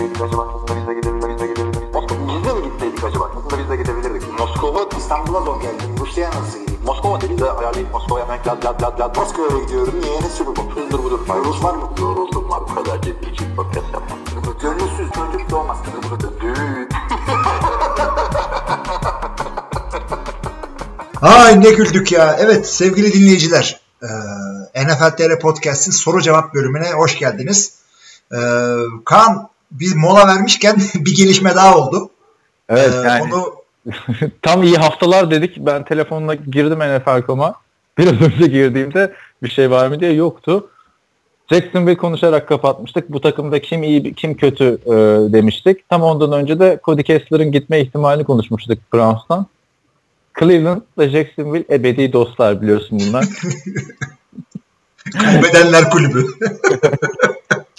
gitseydik 0.00 0.22
acaba? 0.22 0.48
Aslında 0.54 0.80
biz 0.80 0.88
de 0.88 0.94
gidebilirdik. 0.94 1.50
Biz 2.28 2.44
de 2.44 2.52
mi 2.54 2.62
gitseydik 2.64 3.04
acaba? 3.04 3.30
Aslında 3.36 3.62
biz 3.62 3.70
de 3.70 3.76
gidebilirdik. 3.76 4.38
Moskova 4.38 4.88
İstanbul'a 4.98 5.40
zor 5.40 5.60
geldim. 5.62 5.96
Rusya'ya 6.00 6.30
nasıl 6.30 6.58
gideyim? 6.60 6.80
Moskova 6.84 7.20
dedi 7.20 7.38
de 7.38 7.50
ayarlayıp 7.50 7.92
Moskova'ya 7.92 8.24
hemen 8.24 8.38
lad 8.46 8.64
lad 8.64 8.82
lad 8.82 9.00
lad. 9.00 9.16
Moskova'ya 9.16 9.64
gidiyorum. 9.64 9.94
Niye? 10.00 10.20
Ne 10.22 10.28
sürü 10.28 10.46
bu? 10.46 10.70
Hızdır 10.74 10.98
budur. 11.04 11.20
Rus 11.44 11.64
var 11.64 11.74
mı? 11.74 11.90
Yoruldum 12.00 12.50
var. 12.50 12.60
Bu 12.70 12.74
kadar 12.74 13.02
ciddi 13.02 13.30
için 13.30 13.56
podcast 13.56 13.86
yapmam. 13.92 14.18
Gönülsüz 14.62 15.10
çocuk 15.12 15.50
doğmaz. 15.50 15.78
Düğün. 16.40 16.88
Ay 21.22 21.60
ne 21.60 21.70
güldük 21.70 22.12
ya. 22.12 22.36
Evet 22.40 22.68
sevgili 22.68 23.12
dinleyiciler. 23.12 23.80
NFL 24.76 25.10
TR 25.16 25.38
Podcast'in 25.38 25.92
soru 25.92 26.20
cevap 26.20 26.54
bölümüne 26.54 26.92
hoş 26.92 27.18
geldiniz. 27.18 27.74
E, 28.32 28.38
Kaan 29.04 29.49
bir 29.70 29.96
mola 29.96 30.26
vermişken 30.26 30.76
bir 30.94 31.16
gelişme 31.16 31.54
daha 31.54 31.78
oldu. 31.78 32.10
Evet 32.68 32.94
E, 32.94 33.08
yani 33.08 33.22
Onu 33.22 33.54
tam 34.42 34.62
iyi 34.62 34.76
haftalar 34.76 35.30
dedik. 35.30 35.56
Ben 35.58 35.84
telefonla 35.84 36.34
girdim 36.34 36.78
NFL.com'a. 36.78 37.54
Biraz 37.98 38.12
önce 38.20 38.46
girdiğimde 38.46 39.14
bir 39.42 39.50
şey 39.50 39.70
var 39.70 39.88
mı 39.88 40.00
diye 40.00 40.12
yoktu. 40.12 40.68
Jacksonville 41.52 41.96
konuşarak 41.96 42.48
kapatmıştık. 42.48 43.12
Bu 43.12 43.20
takımda 43.20 43.60
kim 43.60 43.82
iyi 43.82 44.14
kim 44.14 44.36
kötü 44.36 44.64
e, 44.86 44.92
demiştik. 45.32 45.88
Tam 45.88 46.02
ondan 46.02 46.32
önce 46.32 46.60
de 46.60 46.80
Cody 46.84 47.02
Kessler'ın 47.02 47.52
gitme 47.52 47.80
ihtimalini 47.80 48.24
konuşmuştuk 48.24 48.78
Browns'tan. 48.92 49.46
Cleveland 50.40 50.82
ve 50.98 51.08
Jacksonville 51.08 51.64
ebedi 51.70 52.12
dostlar 52.12 52.62
biliyorsun 52.62 53.00
bunlar. 53.00 53.24
kaybedenler 55.12 55.90
kulübü. 55.90 56.26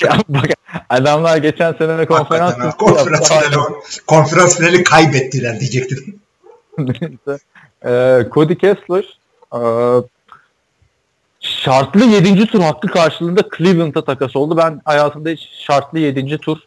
Ya 0.04 0.18
bak 0.30 0.46
adamlar 0.90 1.38
geçen 1.38 1.74
sene 1.74 2.06
konferans 2.06 2.58
ha, 2.58 2.78
konferans 2.78 3.30
finali, 3.30 3.56
konferans 4.08 4.58
finali 4.58 4.84
kaybettiler 4.84 5.60
diyecektim. 5.60 6.20
Ee, 7.86 8.28
Cody 8.32 8.56
Kessler 8.56 9.20
e, 9.54 9.62
şartlı 11.40 12.06
7. 12.06 12.46
tur 12.46 12.62
hakkı 12.62 12.88
karşılığında 12.88 13.42
Cleveland'a 13.58 14.06
takas 14.06 14.36
oldu. 14.36 14.58
Ben 14.58 14.82
hayatımda 14.86 15.30
hiç 15.30 15.50
şartlı 15.68 16.00
7. 16.00 16.38
tur 16.38 16.58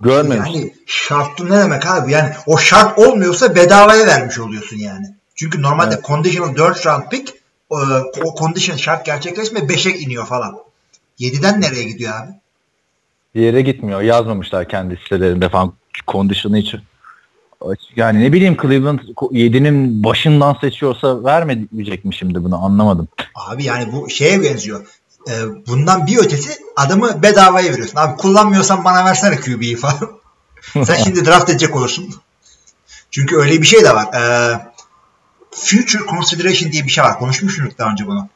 görmemiştim. 0.00 0.60
Yani 0.60 0.74
şartlı 0.86 1.50
ne 1.50 1.58
demek 1.58 1.86
abi? 1.86 2.12
Yani 2.12 2.32
o 2.46 2.58
şart 2.58 2.98
olmuyorsa 2.98 3.54
bedavaya 3.54 4.06
vermiş 4.06 4.38
oluyorsun 4.38 4.76
yani. 4.76 5.06
Çünkü 5.34 5.62
normalde 5.62 5.94
Evet. 5.94 6.04
conditional 6.04 6.56
4 6.56 6.86
round 6.86 7.02
pick 7.10 7.34
e, 7.70 7.76
o 8.24 8.34
condition 8.38 8.76
şart 8.76 9.06
gerçekleşme 9.06 9.60
5'e 9.60 9.98
iniyor 9.98 10.26
falan. 10.26 10.58
7'den 11.20 11.60
nereye 11.60 11.84
gidiyor 11.84 12.12
abi? 12.14 12.30
Bir 13.36 13.40
yere 13.40 13.60
gitmiyor. 13.62 14.00
Yazmamışlar 14.00 14.68
kendi 14.68 14.96
sitelerinde 14.96 15.48
falan 15.48 15.72
condition'ı 16.08 16.58
için. 16.58 16.80
Yani 17.96 18.20
ne 18.20 18.32
bileyim 18.32 18.56
Cleveland 18.62 18.98
7'nin 18.98 20.04
başından 20.04 20.56
seçiyorsa 20.60 21.24
vermeyecek 21.24 22.04
mi 22.04 22.14
şimdi 22.14 22.44
bunu 22.44 22.64
anlamadım. 22.64 23.08
Abi 23.34 23.64
yani 23.64 23.92
bu 23.92 24.10
şeye 24.10 24.42
benziyor. 24.42 24.86
E, 25.28 25.32
bundan 25.66 26.06
bir 26.06 26.18
ötesi 26.18 26.60
adamı 26.76 27.22
bedavaya 27.22 27.72
veriyorsun. 27.72 27.96
Abi 27.96 28.16
kullanmıyorsan 28.16 28.84
bana 28.84 29.04
versene 29.04 29.36
QB'yi 29.36 29.76
falan. 29.76 30.20
Sen 30.84 30.96
şimdi 31.04 31.26
draft 31.26 31.50
edecek 31.50 31.76
olursun. 31.76 32.14
Çünkü 33.10 33.36
öyle 33.36 33.62
bir 33.62 33.66
şey 33.66 33.84
de 33.84 33.94
var. 33.94 34.14
E, 34.14 34.22
future 35.50 36.02
consideration 36.10 36.72
diye 36.72 36.84
bir 36.84 36.90
şey 36.90 37.04
var. 37.04 37.18
Konuşmuş 37.18 37.58
muyduk 37.58 37.78
daha 37.78 37.90
önce 37.90 38.06
bunu? 38.06 38.28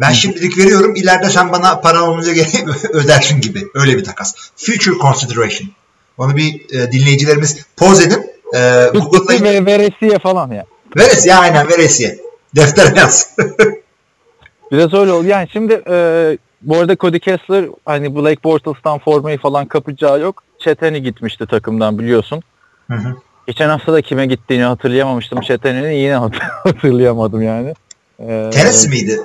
Ben 0.00 0.12
şimdilik 0.12 0.58
veriyorum. 0.58 0.94
ileride 0.94 1.30
sen 1.30 1.52
bana 1.52 1.80
paran 1.80 2.02
olunca 2.02 2.32
ödersin 2.92 3.40
gibi. 3.40 3.62
Öyle 3.74 3.96
bir 3.96 4.04
takas. 4.04 4.34
Future 4.56 4.98
consideration. 4.98 5.68
Onu 6.18 6.36
bir 6.36 6.74
e, 6.74 6.92
dinleyicilerimiz 6.92 7.66
poz 7.76 8.00
edin. 8.00 8.26
E, 8.54 8.58
Google'da 8.92 9.44
ve 9.44 9.66
veresiye 9.66 10.18
falan 10.18 10.50
ya. 10.50 10.64
veresiye 10.96 11.34
aynen 11.34 11.68
veresiye. 11.68 12.18
Deftere 12.56 12.98
yaz. 13.00 13.36
Biraz 14.72 14.94
öyle 14.94 15.12
oldu. 15.12 15.26
Yani 15.26 15.48
şimdi 15.52 15.82
e, 15.90 16.38
bu 16.62 16.76
arada 16.76 16.96
Cody 16.96 17.18
Kessler 17.18 17.64
hani 17.84 18.16
Blake 18.16 18.44
Bortles'tan 18.44 18.98
formayı 18.98 19.38
falan 19.38 19.66
kapacağı 19.66 20.20
yok. 20.20 20.42
Çeteni 20.58 21.02
gitmişti 21.02 21.46
takımdan 21.46 21.98
biliyorsun. 21.98 22.42
Hı 22.90 22.94
hı. 22.94 23.16
Geçen 23.46 23.68
hafta 23.68 23.92
da 23.92 24.02
kime 24.02 24.26
gittiğini 24.26 24.62
hatırlayamamıştım. 24.64 25.40
Çetenini 25.40 25.96
yine 25.96 26.14
hat- 26.14 26.38
hatırlayamadım 26.64 27.42
yani. 27.42 27.74
E, 28.18 28.50
Tennessee 28.52 28.90
miydi? 28.90 29.20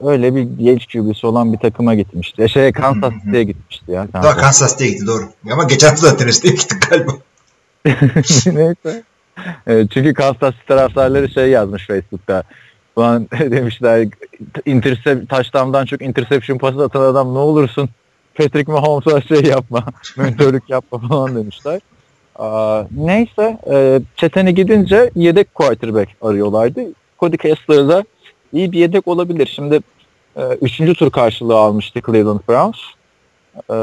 Öyle 0.00 0.34
bir 0.34 0.42
genç 0.42 0.86
QB'si 0.86 1.26
olan 1.26 1.52
bir 1.52 1.58
takıma 1.58 1.94
gitmişti. 1.94 2.42
Ya 2.42 2.48
şeye 2.48 2.72
Kansas 2.72 3.12
City'ye 3.24 3.44
gitmişti 3.44 3.92
ya. 3.92 4.08
Kansas. 4.12 4.36
Kansas 4.36 4.72
City'ye 4.72 4.90
gitti 4.90 5.06
doğru. 5.06 5.22
Ama 5.52 5.64
geçen 5.64 5.88
hafta 5.88 6.06
da 6.06 6.16
Tennessee'ye 6.16 6.54
gittik 6.54 6.90
galiba. 6.90 7.12
Neyse. 8.46 9.02
E, 9.66 9.86
çünkü 9.90 10.14
Kansas 10.14 10.54
City 10.54 10.66
taraftarları 10.66 11.28
şey 11.28 11.50
yazmış 11.50 11.86
Facebook'ta. 11.86 12.42
Falan 12.94 13.28
demişler 13.40 14.08
intercept, 14.66 15.30
touchdown'dan 15.30 15.84
çok 15.84 16.02
interception 16.02 16.58
pası 16.58 16.84
atan 16.84 17.00
adam 17.00 17.34
ne 17.34 17.38
olursun 17.38 17.88
Patrick 18.34 18.72
Mahomes'a 18.72 19.20
şey 19.20 19.42
yapma, 19.42 19.84
mentörlük 20.16 20.70
yapma 20.70 20.98
falan 21.08 21.36
demişler. 21.36 21.80
Aa, 22.36 22.84
neyse, 22.96 23.58
e, 23.70 24.00
çetene 24.16 24.52
gidince 24.52 25.10
yedek 25.14 25.54
quarterback 25.54 26.08
arıyorlardı. 26.22 26.80
Cody 27.20 27.36
Kessler 27.36 27.88
da 27.88 28.04
iyi 28.52 28.72
bir 28.72 28.78
yedek 28.78 29.08
olabilir. 29.08 29.52
Şimdi 29.54 29.80
e, 30.36 30.42
üçüncü 30.60 30.94
tur 30.94 31.10
karşılığı 31.10 31.56
almıştı 31.56 32.00
Cleveland 32.06 32.40
Browns. 32.48 32.78
E, 33.70 33.76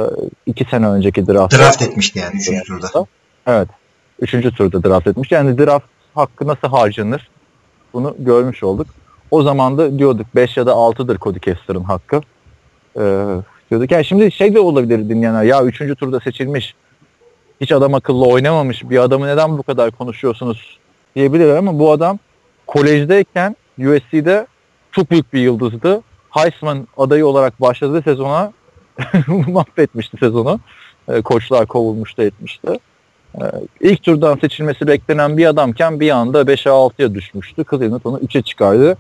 iki 0.46 0.66
sene 0.66 0.88
önceki 0.88 1.28
draftta. 1.28 1.58
Draft 1.58 1.81
etmişti 1.81 2.20
yani 2.20 2.36
3. 2.36 2.68
turda. 2.68 3.06
Evet. 3.48 3.68
Üçüncü 4.20 4.52
turda 4.52 4.84
draft 4.84 5.08
etmiş. 5.08 5.31
Yani 5.31 5.58
draft 5.58 5.86
hakkı 6.16 6.48
nasıl 6.48 6.68
harcanır? 6.68 7.30
Bunu 7.94 8.16
görmüş 8.20 8.64
olduk. 8.64 8.88
O 9.31 9.44
zaman 9.44 9.78
da 9.78 10.00
diyorduk 10.00 10.28
5 10.36 10.58
ya 10.58 10.66
da 10.66 10.72
6'dır 10.72 11.18
Cody 11.18 11.40
Kessler'ın 11.40 11.84
hakkı. 11.84 12.22
Ee, 13.00 13.26
diyorduk. 13.72 13.92
Yani 13.92 14.06
şimdi 14.06 14.32
şey 14.32 14.56
de 14.56 14.59
olabilir 14.59 15.09
dinleyenler. 15.09 15.44
Ya 15.44 15.64
üçüncü 15.64 15.96
turda 15.96 16.20
seçilmiş. 16.20 16.76
Hiç 17.62 17.72
adam 17.72 17.94
akıllı 17.94 18.28
oynamamış. 18.28 18.90
Bir 18.90 18.97
adamı 18.97 19.28
neden 19.28 19.58
bu 19.58 19.64
kadar 19.64 19.92
konuşuyorsunuz 19.92 20.80
diyebilirler 21.16 21.58
ama 21.58 21.80
bu 21.80 21.92
adam 21.92 22.20
kolejdeyken 22.68 23.56
USC'de 23.80 24.47
çok 24.95 25.11
büyük 25.11 25.33
bir 25.33 25.39
yıldızdı. 25.39 26.01
Heisman 26.29 26.88
adayı 26.97 27.28
olarak 27.28 27.61
başladığı 27.61 28.01
sezona 28.01 28.51
mahvetmişti 29.47 30.17
sezonu. 30.19 30.59
Ee, 31.09 31.22
koçlar 31.22 31.66
kovulmuştu 31.66 32.22
etmişti. 32.22 32.79
Ee, 33.35 33.41
ilk 33.81 34.03
turdan 34.03 34.38
seçilmesi 34.38 34.88
beklenen 34.88 35.38
bir 35.38 35.45
adamken 35.45 36.00
bir 36.00 36.09
anda 36.09 36.41
5'e 36.41 36.72
6'ya 36.72 37.16
düşmüştü. 37.16 37.66
Cleveland 37.69 38.01
onu 38.03 38.19
3'e 38.19 38.41
çıkardı. 38.41 38.97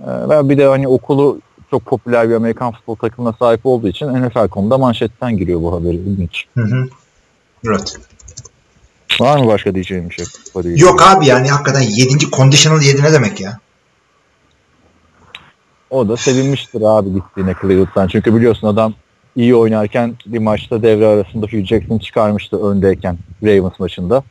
Ee, 0.00 0.28
ve 0.28 0.48
bir 0.48 0.58
de 0.58 0.66
hani 0.66 0.88
okulu 0.88 1.40
çok 1.70 1.84
popüler 1.84 2.28
bir 2.28 2.34
Amerikan 2.34 2.72
futbol 2.72 2.94
takımına 2.94 3.32
sahip 3.32 3.66
olduğu 3.66 3.88
için 3.88 4.06
NFL.com'da 4.06 4.78
manşetten 4.78 5.36
giriyor 5.36 5.62
bu 5.62 5.74
haberi. 5.74 5.96
İlginç. 5.96 6.44
Hı 6.54 6.64
hı. 6.64 6.88
Evet. 7.68 7.96
Var 9.20 9.38
mı 9.38 9.46
başka 9.46 9.74
diyeceğim 9.74 10.10
bir 10.10 10.14
şey? 10.14 10.24
Yok 10.76 11.02
abi 11.02 11.26
yani 11.26 11.48
hakikaten 11.48 11.80
7. 11.80 12.30
conditional 12.30 12.82
7 12.82 13.02
ne 13.02 13.12
demek 13.12 13.40
ya? 13.40 13.58
O 15.90 16.08
da 16.08 16.16
sevinmiştir 16.16 16.82
abi 16.82 17.14
gittiğine 17.14 17.54
Cleveland'dan. 17.62 18.08
Çünkü 18.08 18.36
biliyorsun 18.36 18.66
adam 18.66 18.94
iyi 19.36 19.54
oynarken 19.54 20.14
bir 20.26 20.38
maçta 20.38 20.82
devre 20.82 21.06
arasında 21.06 21.46
Hugh 21.46 21.64
Jackson 21.64 21.98
çıkarmıştı 21.98 22.70
öndeyken 22.70 23.18
Ravens 23.42 23.80
maçında. 23.80 24.22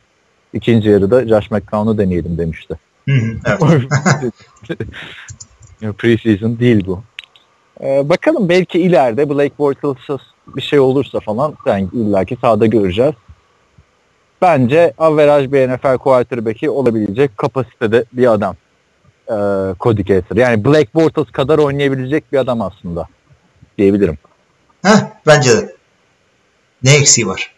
İkinci 0.52 0.88
yarıda 0.88 1.28
Josh 1.28 1.50
McCown'u 1.50 1.98
deneyelim 1.98 2.38
demişti. 2.38 2.74
Preseason 5.98 6.58
değil 6.58 6.86
bu. 6.86 7.02
Ee, 7.80 8.08
bakalım 8.08 8.48
belki 8.48 8.80
ileride 8.80 9.30
Blake 9.30 9.58
Bortles'a 9.58 10.18
bir 10.46 10.62
şey 10.62 10.78
olursa 10.78 11.20
falan 11.20 11.54
yani 11.66 11.88
illaki 11.92 12.36
sahada 12.40 12.66
göreceğiz. 12.66 13.14
Bence 14.42 14.92
average 14.98 15.52
bir 15.52 15.68
NFL 15.68 15.98
quarterback'i 15.98 16.70
olabilecek 16.70 17.38
kapasitede 17.38 18.04
bir 18.12 18.32
adam. 18.32 18.56
Ee, 19.30 19.74
Cody 19.80 20.02
Kessler. 20.02 20.36
Yani 20.36 20.64
Blake 20.64 20.88
Bortles 20.94 21.30
kadar 21.30 21.58
oynayabilecek 21.58 22.32
bir 22.32 22.38
adam 22.38 22.62
aslında. 22.62 23.08
Diyebilirim. 23.78 24.18
Heh, 24.82 24.98
bence 25.26 25.50
de. 25.50 25.76
Ne 26.82 26.96
eksiği 26.96 27.26
var? 27.26 27.54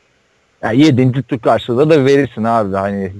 Yani 0.62 0.80
7. 0.80 1.22
tur 1.22 1.38
karşılığında 1.38 1.90
da 1.90 2.04
verirsin 2.04 2.44
abi 2.44 2.76
hani 2.76 3.12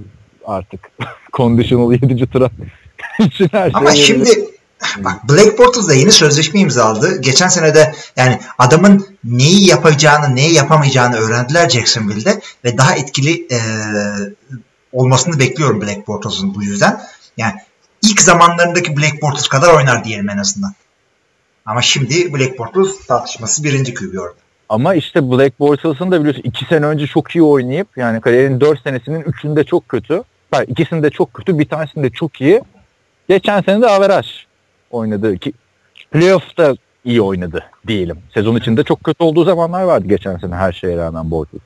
artık 0.45 0.91
conditional 1.33 1.93
7. 1.93 2.27
tura 2.27 2.51
için 3.19 3.49
her 3.53 3.71
Ama 3.75 3.91
şeyi 3.91 4.07
şimdi 4.07 4.31
bak 4.99 5.29
Blake 5.29 5.59
Bortles 5.59 5.89
da 5.89 5.95
yeni 5.95 6.11
sözleşme 6.11 6.61
imzaladı. 6.61 7.21
Geçen 7.21 7.49
sene 7.49 7.75
de 7.75 7.95
yani 8.17 8.41
adamın 8.59 9.07
neyi 9.25 9.67
yapacağını, 9.67 10.37
neyi 10.37 10.55
yapamayacağını 10.55 11.17
öğrendiler 11.17 11.69
Jacksonville'de 11.69 12.41
ve 12.65 12.79
daha 12.79 12.95
etkili 12.95 13.47
e, 13.53 13.59
olmasını 14.93 15.39
bekliyorum 15.39 15.81
Blake 15.81 16.07
Bortles'ın 16.07 16.55
bu 16.55 16.63
yüzden. 16.63 17.01
Yani 17.37 17.55
ilk 18.03 18.21
zamanlarındaki 18.21 18.97
Blake 18.97 19.23
Bortles 19.23 19.49
kadar 19.49 19.75
oynar 19.75 20.05
diyelim 20.05 20.31
en 20.31 20.39
azından. 20.39 20.73
Ama 21.67 21.83
şimdi 21.83 22.33
Blake 22.33 22.59
Bortles 22.59 23.07
tartışması 23.07 23.65
birinci 23.65 23.95
QB 23.95 24.19
orada. 24.19 24.39
Ama 24.69 24.95
işte 24.95 25.31
Black 25.31 25.61
Bortles'ın 25.61 26.11
da 26.11 26.21
biliyorsun 26.21 26.43
iki 26.45 26.65
sene 26.65 26.87
önce 26.87 27.07
çok 27.07 27.31
iyi 27.31 27.43
oynayıp 27.43 27.89
yani 27.97 28.21
kariyerin 28.21 28.61
dört 28.61 28.83
senesinin 28.83 29.23
üçünde 29.23 29.65
çok 29.65 29.89
kötü. 29.89 30.23
Hayır 30.51 30.69
ikisinde 30.69 31.11
çok 31.11 31.35
kötü 31.35 31.59
bir 31.59 31.69
tanesinde 31.69 32.11
çok 32.11 32.41
iyi. 32.41 32.63
Geçen 33.29 33.61
sene 33.61 33.83
de 33.83 33.87
averaj 33.87 34.27
oynadı. 34.91 35.39
Ki, 35.39 35.53
playoff'ta 36.11 36.75
iyi 37.05 37.23
oynadı 37.23 37.65
diyelim. 37.87 38.19
Sezon 38.35 38.57
içinde 38.57 38.85
çok 38.85 39.05
kötü 39.05 39.25
olduğu 39.25 39.45
zamanlar 39.45 39.83
vardı 39.83 40.09
geçen 40.09 40.37
sene 40.37 40.55
her 40.55 40.73
şeye 40.73 40.97
rağmen 40.97 41.31
Bortles. 41.31 41.61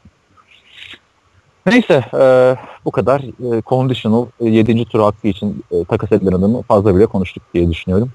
Neyse 1.67 2.05
e, 2.15 2.57
bu 2.85 2.91
kadar 2.91 3.21
e, 3.21 3.63
conditional 3.67 4.27
e, 4.41 4.49
7. 4.49 4.85
tur 4.85 5.01
hakkı 5.01 5.29
için 5.29 5.65
e, 5.71 5.85
takas 5.85 6.13
edilen 6.13 6.33
adamı 6.33 6.63
fazla 6.63 6.97
bile 6.97 7.07
konuştuk 7.07 7.43
diye 7.55 7.71
düşünüyorum. 7.71 8.13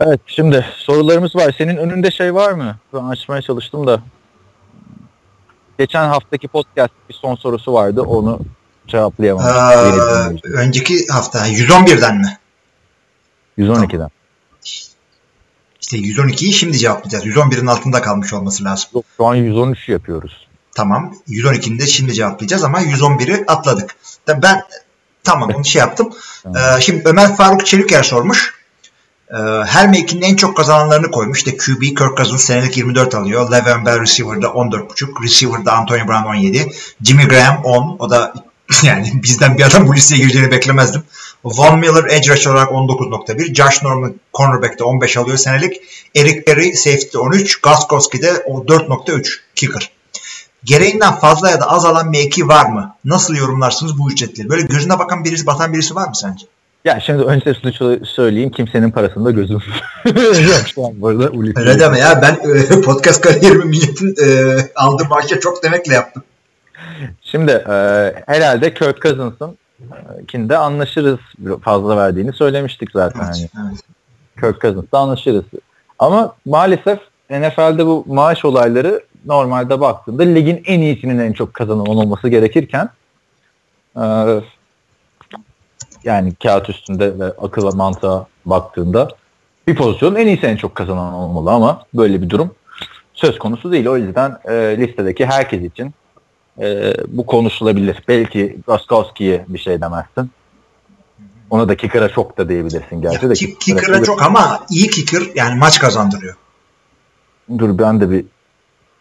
Evet 0.00 0.20
şimdi 0.26 0.66
sorularımız 0.76 1.36
var. 1.36 1.54
Senin 1.58 1.76
önünde 1.76 2.10
şey 2.10 2.34
var 2.34 2.52
mı? 2.52 2.76
Ben 2.94 3.04
açmaya 3.04 3.42
çalıştım 3.42 3.86
da. 3.86 4.00
Geçen 5.78 6.08
haftaki 6.08 6.48
podcast 6.48 6.92
bir 7.08 7.14
son 7.14 7.34
sorusu 7.34 7.72
vardı. 7.72 8.02
Onu 8.02 8.40
cevaplayamadım. 8.86 9.48
Ee, 10.44 10.58
önceki 10.58 11.06
hafta 11.12 11.48
111'den 11.48 12.16
mi? 12.16 12.38
112'den. 13.58 14.10
İşte 15.80 15.96
112'yi 15.96 16.52
şimdi 16.52 16.78
cevaplayacağız. 16.78 17.26
111'in 17.26 17.66
altında 17.66 18.02
kalmış 18.02 18.32
olması 18.32 18.64
lazım. 18.64 19.02
Şu 19.16 19.26
an 19.26 19.34
113 19.34 19.88
yapıyoruz. 19.88 20.45
Tamam. 20.76 21.14
112'ni 21.28 21.78
de 21.78 21.86
şimdi 21.86 22.14
cevaplayacağız 22.14 22.64
ama 22.64 22.82
111'i 22.82 23.44
atladık. 23.46 23.96
Ben 24.28 24.62
tamam 25.24 25.50
onu 25.54 25.64
şey 25.64 25.80
yaptım. 25.80 26.12
Ee, 26.46 26.80
şimdi 26.80 27.02
Ömer 27.04 27.36
Faruk 27.36 27.66
Çeliker 27.66 28.02
sormuş. 28.02 28.54
Ee, 29.30 29.36
her 29.66 29.88
mevkinin 29.88 30.22
en 30.22 30.36
çok 30.36 30.56
kazananlarını 30.56 31.10
koymuş. 31.10 31.38
İşte 31.38 31.56
QB 31.56 31.82
Kirk 31.82 32.16
Cousins 32.16 32.44
senelik 32.44 32.76
24 32.76 33.14
alıyor. 33.14 33.50
Le'Veon 33.50 33.86
Bell 33.86 34.00
receiver'da 34.00 34.46
14.5. 34.46 35.24
Receiver'da 35.24 35.72
Antonio 35.72 36.08
Brown 36.08 36.28
17. 36.28 36.72
Jimmy 37.02 37.28
Graham 37.28 37.64
10. 37.64 37.96
O 37.98 38.10
da 38.10 38.34
yani 38.82 39.12
bizden 39.22 39.58
bir 39.58 39.62
adam 39.62 39.88
bu 39.88 39.94
listeye 39.94 40.20
gireceğini 40.20 40.50
beklemezdim. 40.50 41.02
Von 41.44 41.78
Miller 41.78 42.04
edge 42.10 42.32
rush 42.32 42.46
olarak 42.46 42.68
19.1. 42.68 43.54
Josh 43.54 43.82
Norman 43.82 44.14
cornerback'te 44.34 44.84
15 44.84 45.16
alıyor 45.16 45.36
senelik. 45.36 45.80
Eric 46.14 46.46
Berry 46.46 46.76
safety 46.76 47.18
13. 47.18 47.60
Gaskowski'de 47.60 48.28
4.3 48.28 49.38
kicker. 49.54 49.95
Gereğinden 50.64 51.14
fazla 51.14 51.50
ya 51.50 51.60
da 51.60 51.70
az 51.70 51.84
alan 51.84 52.10
mevki 52.10 52.48
var 52.48 52.66
mı? 52.66 52.94
Nasıl 53.04 53.36
yorumlarsınız 53.36 53.98
bu 53.98 54.12
ücretleri? 54.12 54.48
Böyle 54.48 54.62
gözüne 54.62 54.98
bakan 54.98 55.24
birisi, 55.24 55.46
batan 55.46 55.72
birisi 55.72 55.94
var 55.94 56.08
mı 56.08 56.16
sence? 56.16 56.46
Ya 56.84 57.00
şimdi 57.00 57.22
öncesinde 57.22 58.04
söyleyeyim 58.04 58.50
kimsenin 58.50 58.90
parasında 58.90 59.30
gözüm 59.30 59.62
yok 60.06 60.68
şu 60.74 60.86
an 60.86 61.00
burada. 61.00 61.30
Öyle 61.60 61.80
deme 61.80 61.98
ya 61.98 62.22
ben 62.22 62.34
e, 62.34 62.80
podcast 62.84 63.20
kariyerimi 63.20 63.64
milletin 63.64 64.14
e, 64.24 64.56
aldığı 64.74 65.04
maaşa 65.04 65.40
çok 65.40 65.62
demekle 65.62 65.94
yaptım. 65.94 66.22
Şimdi 67.22 67.50
e, 67.50 67.74
herhalde 68.26 68.74
Kirk 68.74 69.02
Cousins'ın 69.02 69.58
kinde 70.28 70.56
anlaşırız 70.56 71.18
fazla 71.64 71.96
verdiğini 71.96 72.32
söylemiştik 72.32 72.88
zaten. 72.92 73.20
Evet, 73.20 73.50
hani. 73.54 73.68
evet. 73.70 73.80
Kirk 74.40 74.60
Cousins'da 74.60 74.98
anlaşırız. 74.98 75.44
Ama 75.98 76.34
maalesef 76.44 76.98
NFL'de 77.30 77.86
bu 77.86 78.04
maaş 78.08 78.44
olayları 78.44 79.02
normalde 79.26 79.80
baktığında 79.80 80.22
ligin 80.22 80.62
en 80.66 80.80
iyisinin 80.80 81.18
en 81.18 81.32
çok 81.32 81.54
kazanan 81.54 81.86
olması 81.86 82.28
gerekirken 82.28 82.88
e, 83.96 84.04
yani 86.04 86.34
kağıt 86.42 86.68
üstünde 86.70 87.18
ve 87.18 87.24
akıl 87.24 87.76
mantığa 87.76 88.26
baktığında 88.44 89.08
bir 89.66 89.76
pozisyonun 89.76 90.16
en 90.16 90.26
iyisi 90.26 90.46
en 90.46 90.56
çok 90.56 90.74
kazanan 90.74 91.12
olmalı 91.14 91.50
ama 91.50 91.82
böyle 91.94 92.22
bir 92.22 92.30
durum 92.30 92.54
söz 93.14 93.38
konusu 93.38 93.72
değil. 93.72 93.86
O 93.86 93.96
yüzden 93.96 94.38
e, 94.44 94.52
listedeki 94.78 95.26
herkes 95.26 95.62
için 95.62 95.94
e, 96.60 96.94
bu 97.08 97.26
konuşulabilir. 97.26 98.02
Belki 98.08 98.58
Goskowski'ye 98.66 99.44
bir 99.48 99.58
şey 99.58 99.80
demezsin. 99.80 100.30
Ona 101.50 101.68
da 101.68 101.76
kicker'a 101.76 102.08
çok 102.08 102.38
da 102.38 102.48
diyebilirsin 102.48 103.02
gerçi 103.02 103.24
Ya, 103.24 103.30
de. 103.30 103.34
kick- 103.34 103.58
kicker'a 103.58 104.02
çok 104.02 104.22
ama 104.22 104.60
iyi 104.70 104.90
kicker 104.90 105.22
yani 105.34 105.58
maç 105.58 105.78
kazandırıyor. 105.78 106.34
Dur 107.58 107.78
ben 107.78 108.00
de 108.00 108.10
bir 108.10 108.24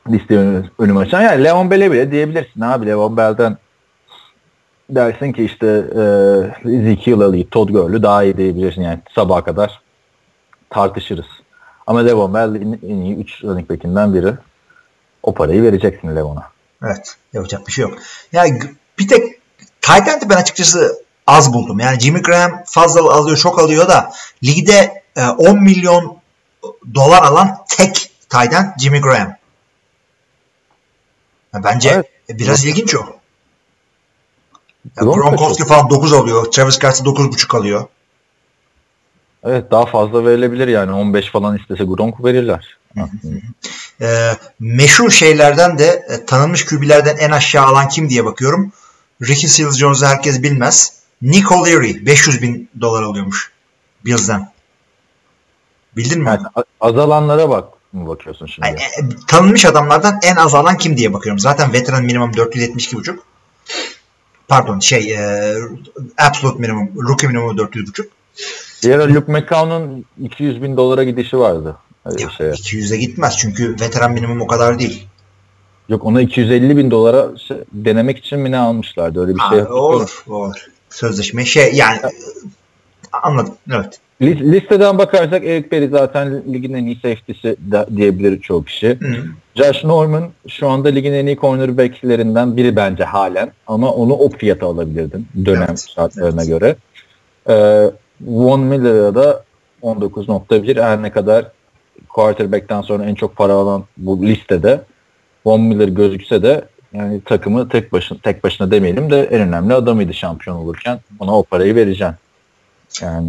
liste 0.09 0.37
önü, 0.37 0.69
önüme 0.79 0.99
açacağım. 0.99 1.23
Yani 1.23 1.43
Leon 1.43 1.71
Bell'e 1.71 1.91
bile 1.91 2.11
diyebilirsin 2.11 2.61
abi. 2.61 2.87
Leon 2.87 3.17
Bell'den 3.17 3.57
dersin 4.89 5.31
ki 5.31 5.43
işte 5.43 5.67
e, 5.95 6.01
Ezekiel 6.69 7.21
Elliott, 7.21 7.51
Todd 7.51 7.69
Gurley 7.69 8.03
daha 8.03 8.23
iyi 8.23 8.37
diyebilirsin. 8.37 8.81
Yani 8.81 8.99
sabaha 9.15 9.43
kadar 9.43 9.81
tartışırız. 10.69 11.25
Ama 11.87 11.99
Leon 11.99 12.33
Bell 12.33 12.55
en, 12.55 13.01
iyi 13.01 13.15
3 13.15 13.43
running 13.43 13.69
back'inden 13.69 14.13
biri. 14.13 14.33
O 15.23 15.33
parayı 15.33 15.63
vereceksin 15.63 16.15
Leon'a. 16.15 16.49
Evet. 16.83 17.17
Yapacak 17.33 17.67
bir 17.67 17.71
şey 17.71 17.83
yok. 17.83 17.97
Yani 18.31 18.59
bir 18.99 19.07
tek 19.07 19.23
tight 19.81 20.07
end'i 20.07 20.29
ben 20.29 20.35
açıkçası 20.35 21.03
az 21.27 21.53
buldum. 21.53 21.79
Yani 21.79 21.99
Jimmy 21.99 22.21
Graham 22.21 22.51
fazla 22.65 23.13
alıyor, 23.13 23.37
çok 23.37 23.59
alıyor 23.59 23.87
da 23.87 24.11
ligde 24.43 25.03
e, 25.15 25.27
10 25.27 25.63
milyon 25.63 26.17
dolar 26.95 27.23
alan 27.23 27.57
tek 27.69 28.11
tight 28.29 28.53
end 28.53 28.65
Jimmy 28.79 29.01
Graham. 29.01 29.35
Bence 31.63 31.89
Evet. 31.89 32.05
biraz 32.29 32.65
ilginç 32.65 32.95
o. 32.95 32.99
Ya 34.97 35.03
Gronkowski 35.03 35.65
falan 35.65 35.89
9 35.89 36.13
alıyor. 36.13 36.51
Travis 36.51 36.79
Kelsey 36.79 37.05
9.5 37.05 37.57
alıyor. 37.57 37.85
Evet 39.43 39.71
daha 39.71 39.85
fazla 39.85 40.25
verilebilir 40.25 40.67
yani 40.67 40.91
15 40.91 41.31
falan 41.31 41.57
istese 41.57 41.83
Gronk 41.83 42.23
verirler. 42.23 42.77
E, 44.01 44.33
meşhur 44.59 45.09
şeylerden 45.09 45.77
de 45.77 46.05
e, 46.09 46.25
tanınmış 46.25 46.65
QB'lerden 46.65 47.17
en 47.17 47.31
aşağı 47.31 47.65
alan 47.65 47.89
kim 47.89 48.09
diye 48.09 48.25
bakıyorum. 48.25 48.71
Ricky 49.21 49.47
Seals 49.47 49.77
Jones'u 49.77 50.05
herkes 50.05 50.43
bilmez. 50.43 50.99
Nick 51.21 51.55
O'Leary 51.55 52.05
500 52.05 52.41
bin 52.41 52.69
dolar 52.81 53.03
alıyormuş. 53.03 53.51
Bills'den. 54.05 54.51
Bildin 55.97 56.21
mi? 56.21 56.27
Yani 56.27 56.65
azalanlara 56.81 57.49
bak 57.49 57.69
mı 57.95 58.07
bakıyorsun 58.07 58.45
şimdi? 58.45 58.67
Yani, 58.67 58.79
e, 58.79 59.15
tanınmış 59.27 59.65
adamlardan 59.65 60.19
en 60.23 60.35
az 60.35 60.55
alan 60.55 60.77
kim 60.77 60.97
diye 60.97 61.13
bakıyorum. 61.13 61.39
Zaten 61.39 61.73
veteran 61.73 62.03
minimum 62.03 62.31
472,5. 62.31 63.17
Pardon 64.47 64.79
şey 64.79 65.13
e, 65.13 65.53
absolute 66.17 66.59
minimum 66.59 66.89
rookie 67.09 67.27
minimum 67.27 67.57
400,5. 67.57 68.07
Bir 68.83 68.95
ara 68.95 69.13
Luke 69.13 69.31
McCown'un 69.31 70.05
200 70.21 70.61
bin 70.61 70.77
dolara 70.77 71.03
gidişi 71.03 71.39
vardı. 71.39 71.77
Ya, 72.19 72.29
şeye. 72.29 72.51
200'e 72.51 72.97
gitmez 72.97 73.37
çünkü 73.37 73.75
veteran 73.81 74.11
minimum 74.11 74.41
o 74.41 74.47
kadar 74.47 74.79
değil. 74.79 75.07
Yok 75.89 76.05
ona 76.05 76.21
250 76.21 76.77
bin 76.77 76.91
dolara 76.91 77.37
şey- 77.47 77.63
denemek 77.73 78.17
için 78.17 78.39
mi 78.39 78.51
ne 78.51 78.57
almışlardı 78.57 79.21
öyle 79.21 79.35
bir 79.35 79.39
şey. 79.39 79.47
Ha, 79.47 79.47
hatırlıyorum. 79.47 79.75
olur, 79.75 80.23
olur. 80.27 80.67
Sözleşme 80.89 81.45
şey 81.45 81.73
yani 81.73 81.97
e, 81.97 82.11
anladım. 83.11 83.55
Evet. 83.71 83.99
Lis- 84.21 84.51
Listeden 84.51 84.97
bakarsak 84.97 85.45
Eric 85.45 85.71
Berry 85.71 85.87
zaten 85.87 86.43
ligin 86.53 86.73
en 86.73 86.85
iyi 86.85 86.95
safety'si 86.95 87.55
diyebilir 87.95 88.41
çoğu 88.41 88.63
kişi. 88.63 88.97
Hı. 88.99 89.15
Josh 89.55 89.83
Norman 89.83 90.29
şu 90.47 90.69
anda 90.69 90.89
ligin 90.89 91.13
en 91.13 91.25
iyi 91.25 91.35
cornerback'lerinden 91.37 92.57
biri 92.57 92.75
bence 92.75 93.03
halen. 93.03 93.51
Ama 93.67 93.91
onu 93.91 94.13
o 94.13 94.29
fiyata 94.29 94.65
alabilirdin 94.67 95.27
dönem 95.45 95.65
Evet, 95.69 95.87
şartlarına 95.95 96.43
evet. 96.43 96.47
göre. 96.47 96.75
Ee, 97.49 97.91
Von 98.21 98.59
Miller'a 98.59 99.15
da 99.15 99.43
19.1 99.83 100.81
her 100.83 101.01
ne 101.01 101.11
kadar 101.11 101.45
quarterback'ten 102.09 102.81
sonra 102.81 103.05
en 103.05 103.15
çok 103.15 103.35
para 103.35 103.53
alan 103.53 103.83
bu 103.97 104.25
listede 104.25 104.81
Von 105.45 105.61
Miller 105.61 105.87
gözükse 105.87 106.43
de 106.43 106.65
yani 106.93 107.21
takımı 107.21 107.69
tek 107.69 107.93
başına 107.93 108.17
tek 108.23 108.43
başına 108.43 108.71
demeyelim 108.71 109.11
de 109.11 109.23
en 109.23 109.41
önemli 109.41 109.73
adamıydı 109.73 110.13
şampiyon 110.13 110.55
olurken. 110.57 110.99
Ona 111.19 111.37
o 111.37 111.43
parayı 111.43 111.75
vereceksin. 111.75 112.15
Yani 113.01 113.27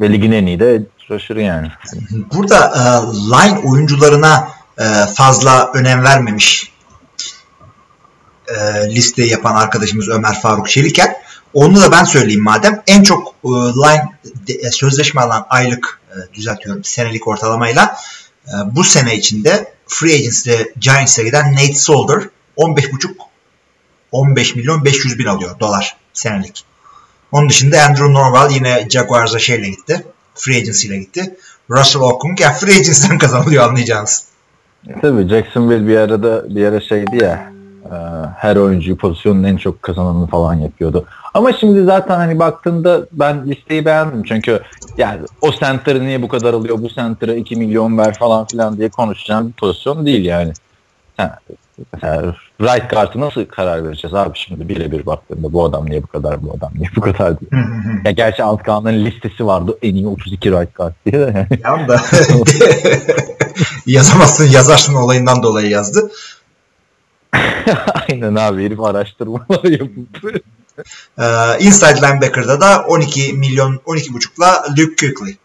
ve 0.00 0.12
ligin 0.12 0.32
en 0.32 0.46
iyi 0.46 0.60
de 0.60 0.82
şaşır 1.08 1.36
yani. 1.36 1.68
Burada 2.12 2.56
e, 2.56 2.82
line 3.16 3.58
oyuncularına 3.58 4.48
e, 4.78 4.84
fazla 5.14 5.72
önem 5.72 6.04
vermemiş 6.04 6.72
e, 8.48 8.54
liste 8.94 9.24
yapan 9.24 9.54
arkadaşımız 9.54 10.08
Ömer 10.08 10.40
Faruk 10.40 10.68
Çeliker. 10.68 11.16
Onu 11.54 11.80
da 11.80 11.92
ben 11.92 12.04
söyleyeyim 12.04 12.42
madem. 12.42 12.82
En 12.86 13.02
çok 13.02 13.34
e, 13.44 13.48
line 13.48 14.08
de, 14.48 14.52
e, 14.52 14.70
sözleşme 14.70 15.20
alan 15.20 15.46
aylık 15.50 16.00
e, 16.10 16.34
düzeltiyorum 16.34 16.84
senelik 16.84 17.28
ortalamayla 17.28 17.96
e, 18.48 18.52
bu 18.76 18.84
sene 18.84 19.16
içinde 19.16 19.74
Free 19.86 20.14
Agency'de 20.14 20.72
Giants'e 20.80 21.24
giden 21.24 21.52
Nate 21.52 21.74
Solder 21.74 22.22
15,5 22.56 23.10
15 24.12 24.56
milyon 24.56 24.84
500 24.84 25.18
bin 25.18 25.26
alıyor 25.26 25.60
dolar 25.60 25.96
senelik. 26.12 26.64
Onun 27.32 27.48
dışında 27.48 27.82
Andrew 27.82 28.12
Norwell 28.12 28.54
yine 28.54 28.90
Jaguars'a 28.90 29.38
şeyle 29.38 29.68
gitti. 29.68 30.04
Free 30.34 30.56
Agency 30.56 30.86
ile 30.86 30.98
gitti. 30.98 31.36
Russell 31.70 32.02
Okung 32.02 32.40
ya 32.40 32.52
Free 32.52 32.72
Agency'den 32.72 33.18
kazanılıyor 33.18 33.68
anlayacağınız. 33.68 34.24
Tabii 35.00 35.28
Jacksonville 35.28 35.88
bir 35.88 35.96
arada 35.96 36.54
bir 36.54 36.66
ara 36.66 36.80
şeydi 36.80 37.24
ya 37.24 37.52
e, 37.84 37.96
her 38.36 38.56
oyuncuyu 38.56 38.96
pozisyonun 38.96 39.42
en 39.42 39.56
çok 39.56 39.82
kazananını 39.82 40.26
falan 40.26 40.54
yapıyordu. 40.54 41.06
Ama 41.34 41.52
şimdi 41.52 41.84
zaten 41.84 42.16
hani 42.16 42.38
baktığında 42.38 43.06
ben 43.12 43.50
listeyi 43.50 43.84
beğendim 43.84 44.22
çünkü 44.22 44.60
yani 44.98 45.20
o 45.40 45.52
center'ı 45.52 46.06
niye 46.06 46.22
bu 46.22 46.28
kadar 46.28 46.54
alıyor 46.54 46.82
bu 46.82 46.88
center'a 46.88 47.34
2 47.34 47.56
milyon 47.56 47.98
ver 47.98 48.18
falan 48.18 48.46
filan 48.46 48.78
diye 48.78 48.88
konuşacağım 48.88 49.48
bir 49.48 49.52
pozisyon 49.52 50.06
değil 50.06 50.24
yani. 50.24 50.52
Ha, 51.16 51.38
mesela 51.92 52.36
right 52.60 52.90
guard'ı 52.90 53.20
nasıl 53.20 53.44
karar 53.44 53.84
vereceğiz 53.84 54.14
abi 54.14 54.38
şimdi 54.38 54.68
birebir 54.68 55.06
baktığında 55.06 55.52
bu 55.52 55.64
adam 55.64 55.90
niye 55.90 56.02
bu 56.02 56.06
kadar 56.06 56.42
bu 56.42 56.54
adam 56.58 56.72
niye 56.74 56.90
bu 56.96 57.00
kadar 57.00 57.40
diye. 57.40 57.50
ya 58.04 58.10
gerçi 58.10 58.42
Antkan'ın 58.42 59.04
listesi 59.04 59.46
vardı 59.46 59.78
en 59.82 59.94
iyi 59.94 60.06
32 60.06 60.50
right 60.50 60.74
guard 60.74 60.92
diye 61.06 61.20
de 61.20 61.48
yani. 61.64 61.88
Da 61.88 62.00
yazamazsın 63.86 64.48
yazarsın 64.48 64.94
olayından 64.94 65.42
dolayı 65.42 65.68
yazdı. 65.68 66.10
Aynen 68.08 68.34
abi 68.34 68.64
herif 68.64 68.80
araştırmalar 68.80 69.64
yapıp. 69.64 70.42
Ee, 71.18 71.58
inside 71.60 71.96
linebacker'da 71.96 72.60
da 72.60 72.84
12 72.88 73.32
milyon 73.32 73.80
12 73.84 74.12
buçukla 74.12 74.64
Luke 74.78 75.14
Kuechly. 75.14 75.36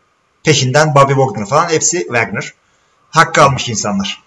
Peşinden 0.44 0.96
Bobby 0.96 1.13
Wagner 1.13 1.46
falan 1.46 1.70
hepsi 1.70 1.98
Wagner. 1.98 2.54
Hakkı 3.10 3.42
almış 3.42 3.70
insanlar. 3.70 4.24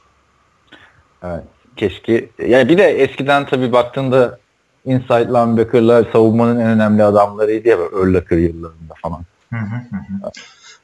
Evet. 1.22 1.44
Keşke. 1.78 2.28
Yani 2.46 2.68
bir 2.68 2.78
de 2.78 2.84
eskiden 2.84 3.46
tabii 3.46 3.72
baktığında 3.72 4.38
inside 4.84 5.28
linebacker'lar 5.28 6.06
savunmanın 6.12 6.60
en 6.60 6.66
önemli 6.66 7.04
adamlarıydı 7.04 7.68
ya 7.68 7.78
Urlacher 7.78 8.36
yıllarında 8.36 8.94
falan. 9.02 9.24
Hı 9.52 9.56
hı 9.58 9.76
hı. 9.90 10.30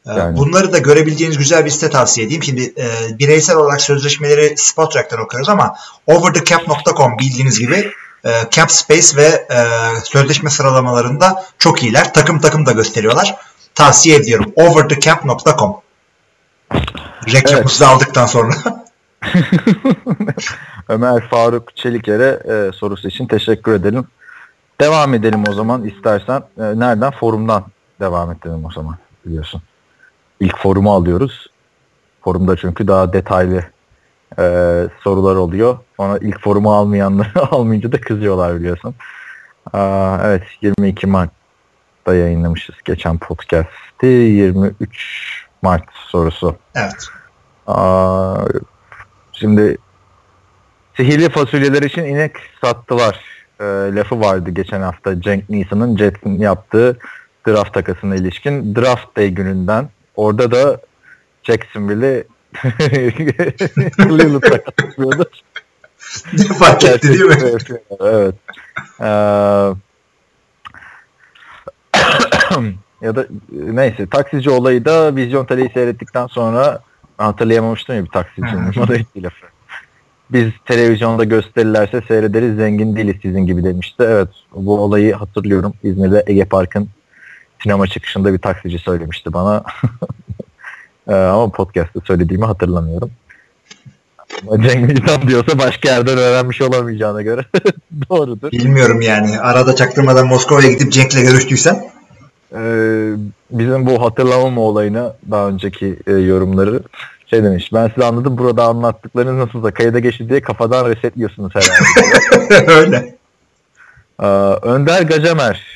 Ee, 0.07 0.19
Yani. 0.19 0.37
Bunları 0.37 0.73
da 0.73 0.79
görebileceğiniz 0.79 1.39
güzel 1.39 1.65
bir 1.65 1.71
site 1.71 1.91
tavsiye 1.91 2.27
edeyim. 2.27 2.43
Şimdi 2.43 2.63
e, 2.63 3.19
bireysel 3.19 3.57
olarak 3.57 3.81
sözleşmeleri 3.81 4.55
Spotrack'tan 4.57 5.21
okuyoruz 5.21 5.49
ama 5.49 5.75
overthecap.com 6.07 7.19
bildiğiniz 7.19 7.59
gibi 7.59 7.91
e, 8.25 8.31
cap 8.51 8.73
space 8.73 9.17
ve 9.17 9.27
e, 9.27 9.65
sözleşme 10.05 10.51
sıralamalarında 10.51 11.45
çok 11.59 11.83
iyiler. 11.83 12.15
Takım 12.15 12.41
takım 12.41 12.67
da 12.67 12.73
gösteriyorlar. 12.73 13.37
Tavsiye 13.75 14.17
ediyorum. 14.17 14.53
overthecap.com 14.57 15.77
Reklamımızı 17.33 17.81
da 17.81 17.89
aldıktan 17.89 18.27
sonra. 18.27 18.55
Ömer 20.89 21.29
Faruk 21.29 21.77
Çeliker'e 21.77 22.41
e, 22.53 22.73
sorusu 22.73 23.09
için 23.09 23.27
teşekkür 23.27 23.73
edelim. 23.73 24.07
Devam 24.81 25.15
edelim 25.15 25.45
o 25.49 25.53
zaman 25.53 25.85
istersen. 25.85 26.43
E, 26.59 26.63
nereden? 26.63 27.11
Forumdan 27.11 27.65
devam 28.01 28.31
edelim 28.31 28.65
o 28.65 28.71
zaman 28.71 28.97
biliyorsun. 29.27 29.63
İlk 30.41 30.59
forumu 30.59 30.93
alıyoruz. 30.93 31.47
Forumda 32.25 32.57
çünkü 32.57 32.89
daha 32.89 33.13
detaylı 33.13 33.65
e, 34.39 34.45
sorular 35.03 35.37
oluyor. 35.37 35.79
Sonra 35.97 36.19
ilk 36.19 36.41
forumu 36.41 36.75
almayanları 36.75 37.41
almayınca 37.51 37.93
da 37.93 38.01
kızıyorlar 38.01 38.57
biliyorsun. 38.57 38.95
Aa, 39.73 40.19
evet 40.25 40.43
22 40.63 41.07
Mart'ta 41.07 42.15
yayınlamışız 42.15 42.75
geçen 42.85 43.19
podcast'i. 43.19 44.07
23 44.07 45.45
Mart 45.63 45.85
sorusu. 45.93 46.57
evet. 46.75 47.07
Aa, 47.67 48.45
şimdi 49.35 49.79
sihirli 50.97 51.29
fasulyeler 51.29 51.83
için 51.83 52.05
inek 52.05 52.33
sattılar 52.61 53.21
e, 53.61 53.65
lafı 53.65 54.21
vardı 54.21 54.51
geçen 54.51 54.81
hafta 54.81 55.21
Cenk 55.21 55.51
Nisa'nın 55.51 55.97
Jets'in 55.97 56.39
yaptığı 56.39 56.99
draft 57.49 57.75
takasına 57.75 58.17
ilişkin 58.17 58.75
draft 58.75 59.17
day 59.17 59.29
gününden 59.29 59.89
orada 60.17 60.51
da 60.51 60.81
Jacksonville'i 61.43 62.25
Cleveland 63.97 64.43
takaslıyordu. 64.51 65.31
Fark 66.59 66.85
etti 66.85 67.09
değil 67.09 67.25
mi? 67.25 67.59
evet. 68.01 68.35
Ee, 69.01 69.05
ya 73.03 73.17
da 73.17 73.27
neyse 73.51 74.07
taksici 74.07 74.51
olayı 74.51 74.85
da 74.85 75.17
vizyon 75.17 75.45
teleyi 75.45 75.71
seyrettikten 75.75 76.27
sonra 76.27 76.83
hatırlayamamıştım 77.19 77.97
ya 77.97 78.05
bir 78.05 78.11
taksicinin 78.11 78.83
o 78.83 78.89
da 78.89 78.97
etti 78.97 79.23
lafı. 79.23 79.47
Biz 80.31 80.49
televizyonda 80.65 81.25
gösterirlerse 81.25 82.03
seyrederiz 82.09 82.57
zengin 82.57 82.97
değiliz 82.97 83.17
sizin 83.23 83.47
gibi 83.47 83.65
demişti. 83.65 84.03
Evet 84.03 84.29
bu 84.55 84.81
olayı 84.81 85.15
hatırlıyorum. 85.15 85.75
İzmir'de 85.83 86.25
Ege 86.27 86.45
Park'ın 86.45 86.89
sinema 87.63 87.87
çıkışında 87.87 88.33
bir 88.33 88.39
taksici 88.39 88.79
söylemişti 88.79 89.33
bana. 89.33 89.65
Ee, 91.09 91.15
ama 91.15 91.49
podcast'ta 91.49 92.01
söylediğimi 92.01 92.45
hatırlamıyorum. 92.45 93.11
Ama 94.43 94.69
Cenk 94.69 94.89
Miltan 94.89 95.29
diyorsa 95.29 95.59
başka 95.59 95.89
yerden 95.89 96.19
öğrenmiş 96.19 96.61
olamayacağına 96.61 97.23
göre 97.23 97.45
doğrudur. 98.11 98.53
Bilmiyorum 98.53 99.01
yani. 99.01 99.41
Arada 99.41 99.75
çaktırmadan 99.77 100.27
Moskova'ya 100.27 100.73
gidip 100.73 100.93
Cenk'le 100.93 101.21
görüştüysen. 101.23 101.91
Ee, 102.55 103.13
bizim 103.51 103.87
bu 103.87 104.03
hatırlamama 104.03 104.61
olayına 104.61 105.17
daha 105.31 105.49
önceki 105.49 105.97
e, 106.07 106.13
yorumları 106.13 106.83
şey 107.27 107.45
demiş. 107.45 107.73
Ben 107.73 107.89
size 107.89 108.05
anladım 108.05 108.39
burada 108.39 108.65
anlattıklarınız 108.65 109.47
nasıl 109.47 109.63
da 109.63 109.75
kayıda 109.75 109.99
geçti 109.99 110.29
diye 110.29 110.41
kafadan 110.41 110.91
resetliyorsunuz 110.91 111.53
herhalde. 111.55 112.73
Öyle. 112.73 113.17
Ee, 114.21 114.27
Önder 114.63 115.03
Gacemer 115.03 115.67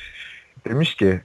demiş 0.68 0.94
ki 0.94 1.20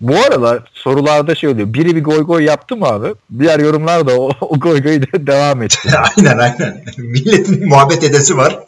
bu 0.00 0.16
aralar 0.16 0.70
sorularda 0.74 1.34
şey 1.34 1.50
oluyor. 1.50 1.74
Biri 1.74 1.96
bir 1.96 2.04
goy 2.04 2.22
goy 2.22 2.44
yaptı 2.44 2.76
mı 2.76 2.86
abi? 2.86 3.14
Diğer 3.38 3.58
yorumlar 3.58 4.06
da 4.06 4.20
o, 4.20 4.30
o 4.40 4.58
goy 4.60 4.82
goy 4.82 5.02
de 5.02 5.06
devam 5.26 5.62
etti. 5.62 5.90
aynen 6.16 6.38
aynen. 6.38 6.84
Milletin 6.98 7.68
muhabbet 7.68 8.04
edesi 8.04 8.36
var. 8.36 8.58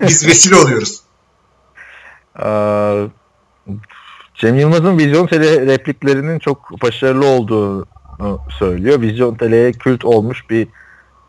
Biz 0.00 0.26
vesile 0.26 0.56
oluyoruz. 0.56 1.00
Ee, 2.44 3.06
Cem 4.36 4.58
Yılmaz'ın 4.58 4.98
Vizyon 4.98 5.26
Tele 5.26 5.66
repliklerinin 5.66 6.38
çok 6.38 6.82
başarılı 6.82 7.26
olduğunu 7.26 8.38
söylüyor. 8.58 9.00
Vizyon 9.00 9.34
Tele'ye 9.34 9.72
kült 9.72 10.04
olmuş 10.04 10.50
bir 10.50 10.68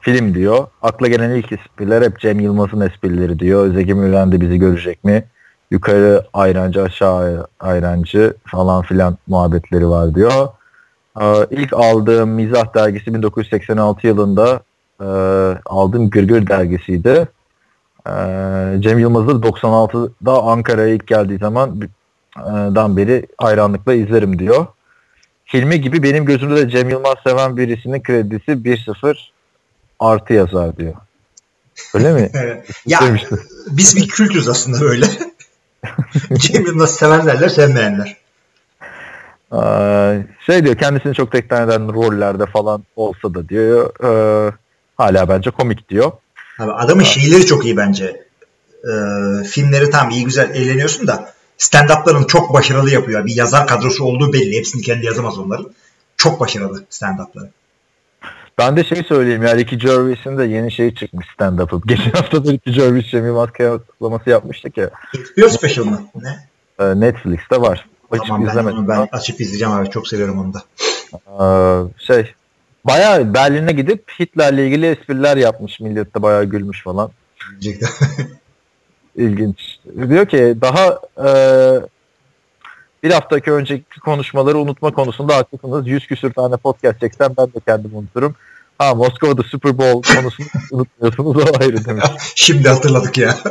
film 0.01 0.33
diyor. 0.33 0.67
Akla 0.81 1.07
gelen 1.07 1.29
ilk 1.29 1.51
espriler 1.51 2.01
hep 2.01 2.19
Cem 2.19 2.39
Yılmaz'ın 2.39 2.81
esprileri 2.81 3.39
diyor. 3.39 3.73
Zeki 3.73 3.93
Müren 3.93 4.31
de 4.31 4.41
bizi 4.41 4.59
görecek 4.59 5.03
mi? 5.03 5.23
Yukarı 5.71 6.23
ayrancı 6.33 6.83
aşağı 6.83 7.47
ayrancı 7.59 8.33
falan 8.45 8.81
filan 8.81 9.17
muhabbetleri 9.27 9.89
var 9.89 10.15
diyor. 10.15 10.47
Ee, 11.21 11.47
ilk 11.49 11.73
aldığım 11.73 12.29
Mizah 12.29 12.75
dergisi 12.75 13.13
1986 13.13 14.07
yılında 14.07 14.59
e, 15.01 15.05
aldığım 15.65 16.09
Gırgır 16.09 16.47
dergisiydi. 16.47 17.27
Ee, 18.07 18.11
Cem 18.79 18.99
Yılmaz'ı 18.99 19.31
96'da 19.31 20.43
Ankara'ya 20.43 20.87
ilk 20.87 21.07
geldiği 21.07 21.37
zaman 21.37 21.81
dan 22.45 22.97
beri 22.97 23.27
hayranlıkla 23.37 23.93
izlerim 23.93 24.39
diyor. 24.39 24.65
Hilmi 25.53 25.81
gibi 25.81 26.03
benim 26.03 26.25
gözümde 26.25 26.55
de 26.55 26.69
Cem 26.69 26.89
Yılmaz 26.89 27.15
seven 27.27 27.57
birisinin 27.57 28.01
kredisi 28.01 28.51
1-0 28.51 29.15
artı 29.99 30.33
yazar 30.33 30.77
diyor. 30.77 30.93
Öyle 31.93 32.13
mi? 32.13 32.31
ya 32.85 32.99
biz 33.67 33.95
bir 33.95 34.07
kültürüz 34.07 34.47
aslında 34.47 34.81
böyle. 34.81 35.05
Cem 36.37 36.65
Yılmaz 36.65 36.95
sevenlerle 36.95 37.49
sevmeyenler. 37.49 38.17
Ee, 39.53 40.25
şey 40.45 40.63
diyor 40.65 40.75
kendisini 40.75 41.13
çok 41.13 41.31
tekrar 41.31 41.67
eden 41.67 41.93
rollerde 41.93 42.45
falan 42.45 42.83
olsa 42.95 43.33
da 43.33 43.49
diyor 43.49 44.03
e, 44.03 44.51
hala 44.97 45.29
bence 45.29 45.49
komik 45.49 45.89
diyor. 45.89 46.11
Abi 46.59 46.71
adamın 46.71 47.03
şeyleri 47.03 47.45
çok 47.45 47.65
iyi 47.65 47.77
bence. 47.77 48.27
Ee, 48.83 49.43
filmleri 49.43 49.89
tam 49.89 50.09
iyi 50.09 50.25
güzel 50.25 50.55
eğleniyorsun 50.55 51.07
da 51.07 51.33
stand-up'larını 51.57 52.27
çok 52.27 52.53
başarılı 52.53 52.91
yapıyor. 52.91 53.25
Bir 53.25 53.35
yazar 53.35 53.67
kadrosu 53.67 54.03
olduğu 54.03 54.33
belli. 54.33 54.57
Hepsini 54.57 54.81
kendi 54.81 55.05
yazamaz 55.05 55.39
onların. 55.39 55.71
Çok 56.17 56.39
başarılı 56.39 56.83
stand-up'ları. 56.89 57.49
Ben 58.57 58.77
de 58.77 58.83
şey 58.83 59.03
söyleyeyim 59.03 59.43
ya 59.43 59.55
Ricky 59.55 59.81
Gervais'in 59.81 60.37
de 60.37 60.43
yeni 60.43 60.71
şey 60.71 60.95
çıkmış 60.95 61.27
stand-up'ı. 61.27 61.81
Geçen 61.87 62.11
hafta 62.11 62.45
da 62.45 62.51
Ricky 62.51 62.75
Gervais 62.75 63.05
Cem 63.05 63.25
Yılmaz 63.25 63.51
kıyaslaması 63.51 64.29
yapmıştık 64.29 64.77
ya. 64.77 64.89
HBO 65.13 65.49
special 65.49 65.85
mı? 65.85 66.07
Ne? 66.15 66.47
Ee, 66.79 66.99
Netflix'te 66.99 67.61
var. 67.61 67.87
Açıp 68.11 68.27
Tamam, 68.27 68.45
ben, 68.45 68.49
izlemedim. 68.49 68.77
onu 68.77 68.87
ben 68.87 69.07
açıp 69.11 69.41
izleyeceğim 69.41 69.73
abi. 69.73 69.89
Çok 69.89 70.07
seviyorum 70.07 70.39
onu 70.39 70.53
da. 70.53 70.63
Ee, 71.13 72.03
şey 72.05 72.33
bayağı 72.85 73.33
Berlin'e 73.33 73.71
gidip 73.71 74.11
Hitler'le 74.19 74.57
ilgili 74.57 74.85
espriler 74.85 75.37
yapmış. 75.37 75.79
Millet 75.79 76.15
de 76.15 76.21
bayağı 76.21 76.43
gülmüş 76.43 76.83
falan. 76.83 77.11
İlginç. 79.17 79.79
Diyor 80.09 80.25
ki 80.25 80.55
daha 80.61 80.99
e, 81.17 81.29
bir 83.03 83.11
haftaki 83.11 83.51
önceki 83.51 83.99
konuşmaları 83.99 84.57
unutma 84.57 84.93
konusunda 84.93 85.35
haklısınız. 85.35 85.87
Yüz 85.87 86.07
küsür 86.07 86.33
tane 86.33 86.57
podcast 86.57 86.99
çeksem 86.99 87.33
ben 87.37 87.47
de 87.47 87.59
kendimi 87.67 87.95
unuturum. 87.95 88.35
Ha 88.77 88.95
Moskova'da 88.95 89.43
Super 89.43 89.77
Bowl 89.77 90.15
konusunu 90.15 90.47
unutmuyorsunuz 90.71 91.37
o 91.37 91.61
ayrı 91.61 91.85
demiş. 91.85 92.05
Şimdi 92.35 92.69
hatırladık 92.69 93.17
ya. 93.17 93.37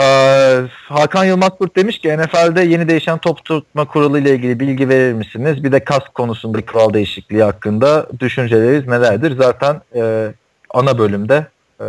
Ee, 0.00 0.62
Hakan 0.88 1.24
Yılmazkurt 1.24 1.76
demiş 1.76 1.98
ki 1.98 2.18
NFL'de 2.18 2.62
yeni 2.62 2.88
değişen 2.88 3.18
top 3.18 3.44
tutma 3.44 3.84
kuralı 3.84 4.20
ile 4.20 4.34
ilgili 4.34 4.60
bilgi 4.60 4.88
verir 4.88 5.12
misiniz? 5.12 5.64
Bir 5.64 5.72
de 5.72 5.84
kask 5.84 6.14
konusunda 6.14 6.66
kural 6.66 6.94
değişikliği 6.94 7.42
hakkında 7.42 8.06
düşünceleriniz 8.20 8.88
nelerdir? 8.88 9.36
Zaten 9.36 9.80
e, 9.94 10.32
ana 10.70 10.98
bölümde 10.98 11.46
e, 11.80 11.86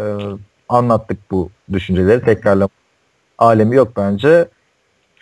anlattık 0.74 1.32
bu 1.32 1.50
düşünceleri. 1.74 2.25
Tekrarla 2.25 2.70
alemi 3.38 3.75
yok 3.75 3.92
bence. 3.98 4.48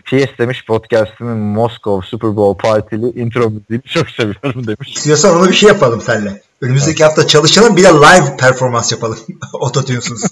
PS 0.05 0.38
demiş 0.39 0.65
podcast'ının 0.65 1.38
Moskova 1.38 2.01
Super 2.01 2.36
Bowl 2.36 2.67
partili 2.67 3.20
intro 3.22 3.50
müziğini 3.50 3.84
çok 3.84 4.10
seviyorum 4.10 4.67
demiş. 4.67 4.98
İstiyorsan 4.98 5.38
ona 5.38 5.48
bir 5.48 5.53
şey 5.53 5.70
yapalım 5.70 6.01
seninle. 6.01 6.41
Önümüzdeki 6.62 7.03
hafta 7.03 7.27
çalışalım 7.27 7.77
bir 7.77 7.84
de 7.84 7.88
live 7.88 8.38
performans 8.38 8.91
yapalım. 8.91 9.17
Ototune'suz. 9.53 10.24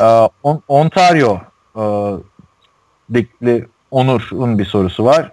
Ee, 0.00 0.04
On- 0.42 0.62
Ontario 0.68 1.40
e, 1.76 1.82
Dikli 3.14 3.68
Onur'un 3.90 4.58
bir 4.58 4.64
sorusu 4.64 5.04
var. 5.04 5.32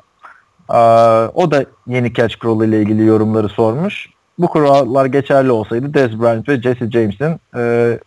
Ee, 0.69 0.77
o 1.34 1.51
da 1.51 1.65
yeni 1.88 2.13
catch 2.13 2.36
kuralı 2.36 2.67
ile 2.67 2.81
ilgili 2.81 3.05
yorumları 3.05 3.50
sormuş. 3.50 4.10
Bu 4.39 4.48
kurallar 4.48 5.06
geçerli 5.06 5.51
olsaydı 5.51 5.94
Dez 5.94 6.22
Bryant 6.22 6.50
ve 6.50 6.62
Jesse 6.62 6.92
James'in 6.92 7.39
e, 7.58 8.00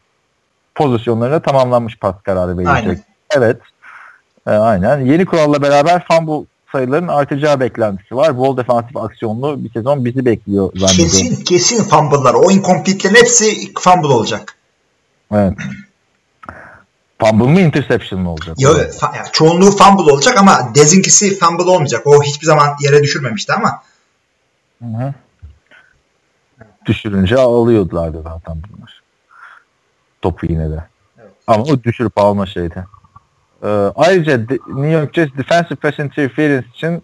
pozisyonlarına 0.75 1.43
tamamlanmış 1.43 1.99
pas 1.99 2.15
kararı 2.23 2.59
verilecek. 2.59 2.77
Aynen. 2.87 3.03
Evet. 3.37 3.57
E, 4.47 4.51
aynen. 4.51 4.99
Yeni 4.99 5.27
kuralla 5.27 5.63
beraber 5.63 6.07
fumble 6.09 6.47
sayıların 6.73 7.09
artacağı 7.09 7.61
beklentisi 7.61 8.17
var. 8.17 8.39
Bol 8.39 8.57
defansif 8.57 8.97
aksiyonlu 8.97 9.65
bir 9.65 9.73
sezon 9.73 10.05
bizi 10.05 10.25
bekliyor 10.25 10.71
zannediyorum. 10.77 11.13
kesin 11.13 11.45
kesin 11.45 11.85
fumble'lar. 11.85 12.35
O 12.35 12.51
incomplete'lerin 12.51 13.15
hepsi 13.15 13.75
fumble 13.79 14.07
olacak. 14.07 14.55
Evet. 15.35 15.55
Fumble 17.21 17.45
mı 17.45 17.61
interception 17.61 18.21
mı 18.21 18.31
olacak? 18.31 18.57
Ya, 18.59 18.71
fa- 18.71 19.17
ya, 19.17 19.25
çoğunluğu 19.33 19.71
fumble 19.71 20.13
olacak 20.13 20.39
ama 20.39 20.75
Dez'inkisi 20.75 21.39
fumble 21.39 21.71
olmayacak. 21.71 22.07
O 22.07 22.23
hiçbir 22.23 22.47
zaman 22.47 22.77
yere 22.81 23.03
düşürmemişti 23.03 23.53
ama 23.53 23.83
Hı 24.83 24.89
hı. 24.89 25.15
Düşürünce 26.89 27.37
alıyorlardı 27.37 28.23
zaten 28.23 28.57
bunlar. 28.69 29.03
Topu 30.23 30.47
yine 30.47 30.71
de. 30.71 30.85
Evet. 31.19 31.31
Ama 31.47 31.63
o 31.63 31.83
düşürüp 31.83 32.19
alma 32.19 32.47
şeydi. 32.47 32.87
Ee, 33.63 33.69
ayrıca 33.97 34.49
de- 34.49 34.59
New 34.69 34.91
York 34.91 35.15
Jets 35.15 35.37
defensive 35.39 35.77
pass 35.77 35.99
interference 35.99 36.67
için 36.75 37.03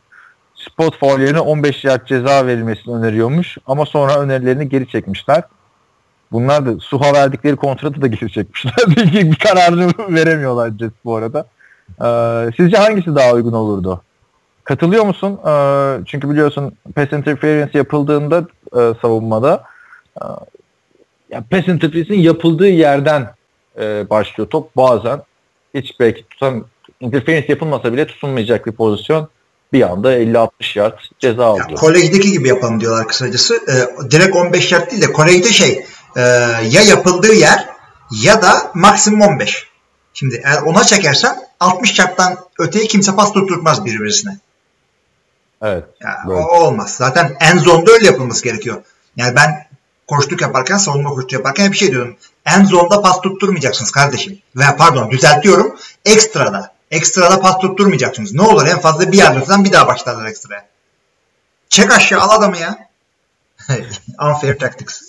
spot 0.55 0.99
foul 0.99 1.21
yerine 1.21 1.41
15 1.41 1.85
yard 1.85 2.07
ceza 2.07 2.47
verilmesini 2.47 2.95
öneriyormuş. 2.95 3.59
Ama 3.67 3.87
sonra 3.87 4.21
önerilerini 4.21 4.69
geri 4.69 4.89
çekmişler. 4.89 5.43
Bunlar 6.33 6.67
da 6.67 6.79
Suha 6.81 7.13
verdikleri 7.13 7.57
kontratı 7.57 8.03
da 8.03 8.07
geri 8.07 8.33
çekmişler. 8.33 8.75
bir, 8.89 9.13
bir 9.31 9.37
kararını 9.37 9.93
veremiyorlar 10.09 10.71
Jets 10.79 10.95
bu 11.05 11.17
arada. 11.17 11.47
Ee, 12.05 12.51
sizce 12.57 12.77
hangisi 12.77 13.15
daha 13.15 13.33
uygun 13.33 13.53
olurdu? 13.53 14.03
Katılıyor 14.65 15.05
musun? 15.05 15.41
Ee, 15.47 15.99
çünkü 16.07 16.31
biliyorsun 16.31 16.73
pass 16.95 17.13
interference 17.13 17.79
yapıldığında 17.79 18.45
e, 18.77 18.95
savunmada 19.03 19.65
e, 20.21 20.25
ya 21.31 21.45
pass 21.51 21.69
interference'in 21.69 22.21
yapıldığı 22.21 22.69
yerden 22.69 23.35
e, 23.79 24.11
başlıyor 24.11 24.51
top. 24.51 24.77
Bazen 24.77 25.23
hiç 25.75 26.01
belki 26.01 26.29
tutan 26.29 26.65
interference 27.01 27.47
yapılmasa 27.49 27.93
bile 27.93 28.07
tutunmayacak 28.07 28.67
bir 28.67 28.73
pozisyon 28.73 29.29
bir 29.73 29.83
anda 29.83 30.19
50-60 30.19 30.79
yard 30.79 30.99
ceza 31.19 31.43
ya, 31.43 31.49
alıyor. 31.49 31.79
kolejdeki 31.79 32.33
gibi 32.33 32.49
yapalım 32.49 32.81
diyorlar 32.81 33.09
kısacası. 33.09 33.55
Ee, 33.55 34.11
direkt 34.11 34.37
15 34.37 34.73
yard 34.73 34.91
değil 34.91 35.03
de 35.03 35.13
kolejde 35.13 35.53
şey 35.53 35.85
e, 36.17 36.21
ya 36.71 36.83
yapıldığı 36.83 37.35
yer 37.35 37.69
ya 38.23 38.43
da 38.43 38.71
maksimum 38.75 39.21
15. 39.21 39.69
Şimdi 40.15 40.43
eğer 40.45 40.63
ona 40.63 40.85
çekersen 40.85 41.37
60 41.61 41.99
yardtan 41.99 42.37
öteye 42.59 42.87
kimse 42.87 43.17
pas 43.17 43.33
tutturmaz 43.33 43.85
birbirine. 43.85 44.39
Evet. 45.63 45.85
Ya, 46.01 46.17
o 46.29 46.61
olmaz. 46.61 46.95
Zaten 46.97 47.37
en 47.41 47.59
zonda 47.59 47.93
öyle 47.93 48.07
yapılması 48.07 48.45
gerekiyor. 48.45 48.83
Yani 49.17 49.37
ben 49.37 49.64
koştuk 50.07 50.41
yaparken, 50.41 50.77
savunma 50.77 51.11
koştuk 51.11 51.33
yaparken 51.33 51.73
bir 51.73 51.77
şey 51.77 51.91
diyorum. 51.91 52.17
En 52.47 52.65
zonda 52.65 53.03
pas 53.03 53.21
tutturmayacaksınız 53.21 53.91
kardeşim. 53.91 54.39
Veya 54.57 54.77
pardon 54.77 55.11
düzeltiyorum. 55.11 55.77
Ekstrada. 56.05 56.75
Ekstrada 56.91 57.41
pas 57.41 57.59
tutturmayacaksınız. 57.59 58.33
Ne 58.35 58.43
olur 58.43 58.67
en 58.67 58.81
fazla 58.81 59.13
bir 59.13 59.19
yardımdan 59.19 59.65
bir 59.65 59.73
daha 59.73 59.87
başlarlar 59.87 60.27
ekstraya. 60.27 60.67
Çek 61.69 61.93
aşağı 61.93 62.21
al 62.21 62.31
adamı 62.39 62.59
ya. 62.59 62.89
Unfair 64.23 64.59
tactics. 64.59 65.01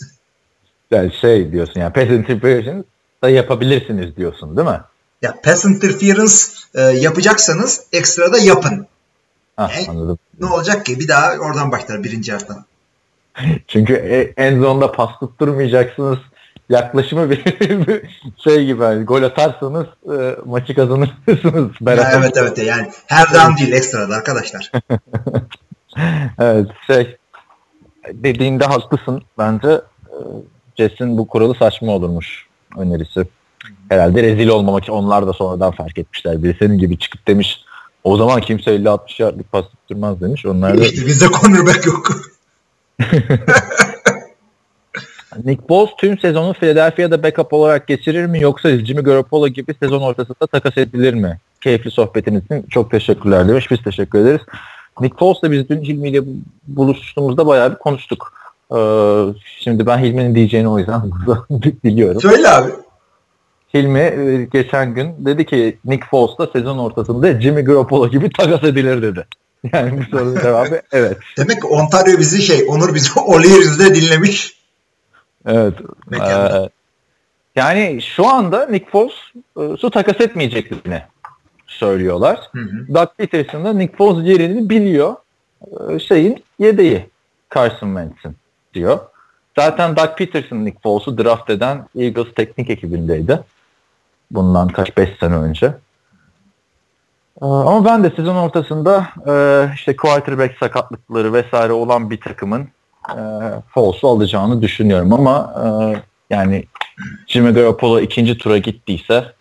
Yani 0.91 1.13
şey 1.21 1.51
diyorsun 1.51 1.79
yani 1.79 1.93
pass 1.93 2.03
interference 2.03 2.83
da 3.23 3.29
yapabilirsiniz 3.29 4.15
diyorsun 4.17 4.57
değil 4.57 4.67
mi? 4.67 4.81
Ya 5.21 5.35
pass 5.43 5.65
interference 5.65 6.33
e, 6.75 6.81
yapacaksanız 6.81 7.81
ekstrada 7.91 8.37
yapın. 8.37 8.87
Ha, 9.57 9.67
Ne? 9.67 9.85
anladım. 9.89 10.19
Ne 10.39 10.45
olacak 10.45 10.85
ki? 10.85 10.99
Bir 10.99 11.07
daha 11.07 11.31
oradan 11.31 11.71
başlar 11.71 12.03
birinci 12.03 12.31
yarıdan. 12.31 12.65
Çünkü 13.67 13.93
e- 13.93 14.33
en 14.37 14.61
zonda 14.61 14.91
pas 14.91 15.19
tutturmayacaksınız 15.19 16.17
yaklaşımı 16.69 17.29
bir 17.29 17.43
şey 18.43 18.65
gibi 18.65 18.83
hani 18.83 19.03
gol 19.03 19.23
atarsanız 19.23 19.85
e, 20.11 20.35
maçı 20.45 20.75
kazanırsınız. 20.75 21.71
Beraber. 21.81 22.19
evet 22.19 22.37
evet 22.37 22.57
yani 22.57 22.91
her 23.07 23.25
down 23.33 23.57
değil 23.57 23.71
ekstrada 23.71 24.15
arkadaşlar. 24.15 24.71
Evet 26.39 26.67
şey 26.87 27.17
dediğinde 28.13 28.65
haklısın 28.65 29.21
bence 29.37 29.81
Jets'in 30.77 31.17
bu 31.17 31.27
kuralı 31.27 31.55
saçma 31.55 31.91
olurmuş 31.91 32.45
önerisi. 32.77 33.27
Herhalde 33.89 34.23
rezil 34.23 34.47
olmamak 34.47 34.83
için 34.83 34.93
onlar 34.93 35.27
da 35.27 35.33
sonradan 35.33 35.71
fark 35.71 35.97
etmişler. 35.97 36.43
Biri 36.43 36.55
senin 36.59 36.77
gibi 36.77 36.99
çıkıp 36.99 37.27
demiş 37.27 37.65
o 38.03 38.17
zaman 38.17 38.41
kimse 38.41 38.71
50-60 38.71 39.21
yardlık 39.21 39.51
pas 39.51 39.65
tutturmaz 39.65 40.21
demiş. 40.21 40.45
Onlar 40.45 40.77
da 40.77 40.85
İşte 40.85 41.05
bizde 41.05 41.25
cornerback 41.25 41.85
yok. 41.85 42.11
Nick 45.43 45.67
Foles 45.67 45.89
tüm 45.97 46.19
sezonu 46.19 46.53
Philadelphia'da 46.53 47.23
backup 47.23 47.53
olarak 47.53 47.87
geçirir 47.87 48.25
mi 48.25 48.41
yoksa 48.41 48.69
Jimmy 48.69 49.01
Garoppolo 49.01 49.47
gibi 49.47 49.73
sezon 49.73 50.01
ortasında 50.01 50.47
takas 50.47 50.77
edilir 50.77 51.13
mi? 51.13 51.39
Keyifli 51.61 51.91
sohbetiniz 51.91 52.45
için 52.45 52.65
çok 52.69 52.91
teşekkürler 52.91 53.47
demiş. 53.47 53.71
Biz 53.71 53.83
teşekkür 53.83 54.19
ederiz. 54.19 54.41
Nick 55.01 55.17
Foles'la 55.17 55.51
biz 55.51 55.69
dün 55.69 55.81
Hilmi 55.81 56.09
ile 56.09 56.21
buluştuğumuzda 56.67 57.47
bayağı 57.47 57.71
bir 57.71 57.77
konuştuk. 57.77 58.33
Ee, 58.71 58.77
şimdi 59.59 59.85
ben 59.87 59.97
Hilmi'nin 59.97 60.35
diyeceğini 60.35 60.67
o 60.67 60.79
yüzden 60.79 61.01
burada 61.25 61.45
biliyorum. 61.83 62.21
Söyle 62.21 62.49
abi. 62.49 62.71
Hilmi 63.73 63.99
e, 63.99 64.47
geçen 64.53 64.93
gün 64.93 65.25
dedi 65.25 65.45
ki 65.45 65.77
Nick 65.85 66.07
Foles'la 66.07 66.47
sezon 66.47 66.77
ortasında 66.77 67.41
Jimmy 67.41 67.61
Garoppolo 67.61 68.09
gibi 68.09 68.29
takas 68.29 68.63
edilir 68.63 69.01
dedi. 69.01 69.25
Yani 69.73 69.97
bu 69.97 70.17
sorunun 70.17 70.41
cevabı 70.41 70.81
evet. 70.91 71.17
Demek 71.37 71.61
ki 71.61 71.67
Ontario 71.67 72.19
bizi 72.19 72.41
şey, 72.41 72.65
Onur 72.69 72.95
bizi 72.95 73.19
O'Leary's'de 73.19 73.95
dinlemiş. 73.95 74.59
Evet. 75.45 75.73
Mekanda. 76.09 76.65
Ee, 76.65 76.69
yani 77.55 78.01
şu 78.01 78.27
anda 78.27 78.65
Nick 78.65 78.91
Foles 78.91 79.13
e, 79.57 79.77
su 79.77 79.89
takas 79.89 80.21
etmeyeceklerini 80.21 81.01
söylüyorlar. 81.67 82.39
Hı 82.51 82.61
hı. 82.61 82.93
Doug 82.93 83.09
Peterson 83.17 83.65
da 83.65 83.73
Nick 83.73 83.97
Foles 83.97 84.27
yerini 84.27 84.69
biliyor. 84.69 85.15
Ee, 85.89 85.99
şeyin 85.99 86.43
yedeği 86.59 87.09
Carson 87.55 87.87
Wentz'in 87.87 88.35
diyor. 88.73 88.99
Zaten 89.57 89.95
Doug 89.95 90.17
Peterson 90.17 90.65
Nick 90.65 90.79
Foles'u 90.83 91.17
draft 91.17 91.49
eden 91.49 91.87
Eagles 91.95 92.33
teknik 92.35 92.69
ekibindeydi. 92.69 93.39
Bundan 94.31 94.67
kaç 94.67 94.97
5 94.97 95.09
sene 95.19 95.35
önce. 95.35 95.73
Ee, 97.41 97.45
Ama 97.45 97.85
ben 97.85 98.03
de 98.03 98.09
sezon 98.15 98.35
ortasında 98.35 99.07
e, 99.27 99.33
işte 99.75 99.95
quarterback 99.95 100.57
sakatlıkları 100.59 101.33
vesaire 101.33 101.73
olan 101.73 102.09
bir 102.09 102.21
takımın 102.21 102.61
e, 103.09 103.21
Foles'u 103.73 104.07
alacağını 104.07 104.61
düşünüyorum 104.61 105.13
ama 105.13 105.53
e, 105.63 105.65
yani 106.29 106.65
Jimmy 107.27 107.53
Garoppolo 107.53 107.99
ikinci 107.99 108.37
tura 108.37 108.57
gittiyse 108.57 109.33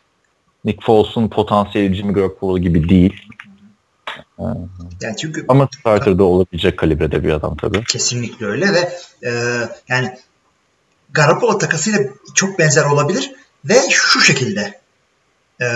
Nick 0.65 0.85
Foles'un 0.87 1.29
potansiyeli 1.29 1.95
Jimmy 1.95 2.13
Garoppolo 2.13 2.59
gibi 2.59 2.89
değil. 2.89 3.29
Yani 5.01 5.17
çünkü 5.21 5.45
Ama 5.49 5.69
starter'da 5.81 6.25
olabilecek 6.25 6.79
kalibrede 6.79 7.25
bir 7.25 7.33
adam 7.33 7.57
tabii. 7.57 7.85
kesinlikle 7.85 8.47
öyle 8.47 8.67
ve 8.73 8.93
e, 9.29 9.31
yani 9.89 10.19
Garoppolo 11.11 11.59
takasıyla 11.59 12.01
çok 12.35 12.59
benzer 12.59 12.85
olabilir 12.85 13.33
ve 13.65 13.75
şu 13.91 14.21
şekilde 14.21 14.81
e, 15.61 15.67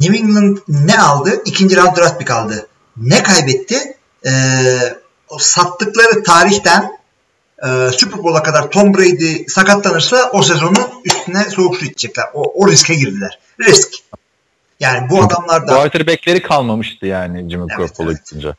New 0.00 0.18
England 0.18 0.58
ne 0.68 0.98
aldı? 0.98 1.42
İkinci 1.44 1.76
round 1.76 1.96
draft 1.96 2.18
pick 2.18 2.30
aldı. 2.30 2.66
Ne 2.96 3.22
kaybetti? 3.22 3.96
E, 4.26 4.32
o 5.28 5.38
sattıkları 5.38 6.22
tarihten 6.22 6.98
e, 7.62 7.68
Super 7.92 8.18
Bowl'a 8.18 8.42
kadar 8.42 8.70
Tom 8.70 8.94
Brady 8.94 9.44
sakatlanırsa 9.48 10.30
o 10.32 10.42
sezonu 10.42 10.90
üstüne 11.04 11.44
soğuk 11.44 11.76
su 11.76 11.84
içecekler. 11.84 12.24
O, 12.34 12.52
o 12.54 12.68
riske 12.68 12.94
girdiler. 12.94 13.38
Risk. 13.60 13.88
Yani 14.80 15.10
bu 15.10 15.22
adamlar 15.22 15.68
da 15.68 15.74
Quarterback'leri 15.74 16.42
kalmamıştı 16.42 17.06
yani 17.06 17.50
Jimmy 17.50 17.66
Evet, 17.68 17.78
Garoppolo 17.78 18.10
evet. 18.10 18.26
gidince. 18.30 18.54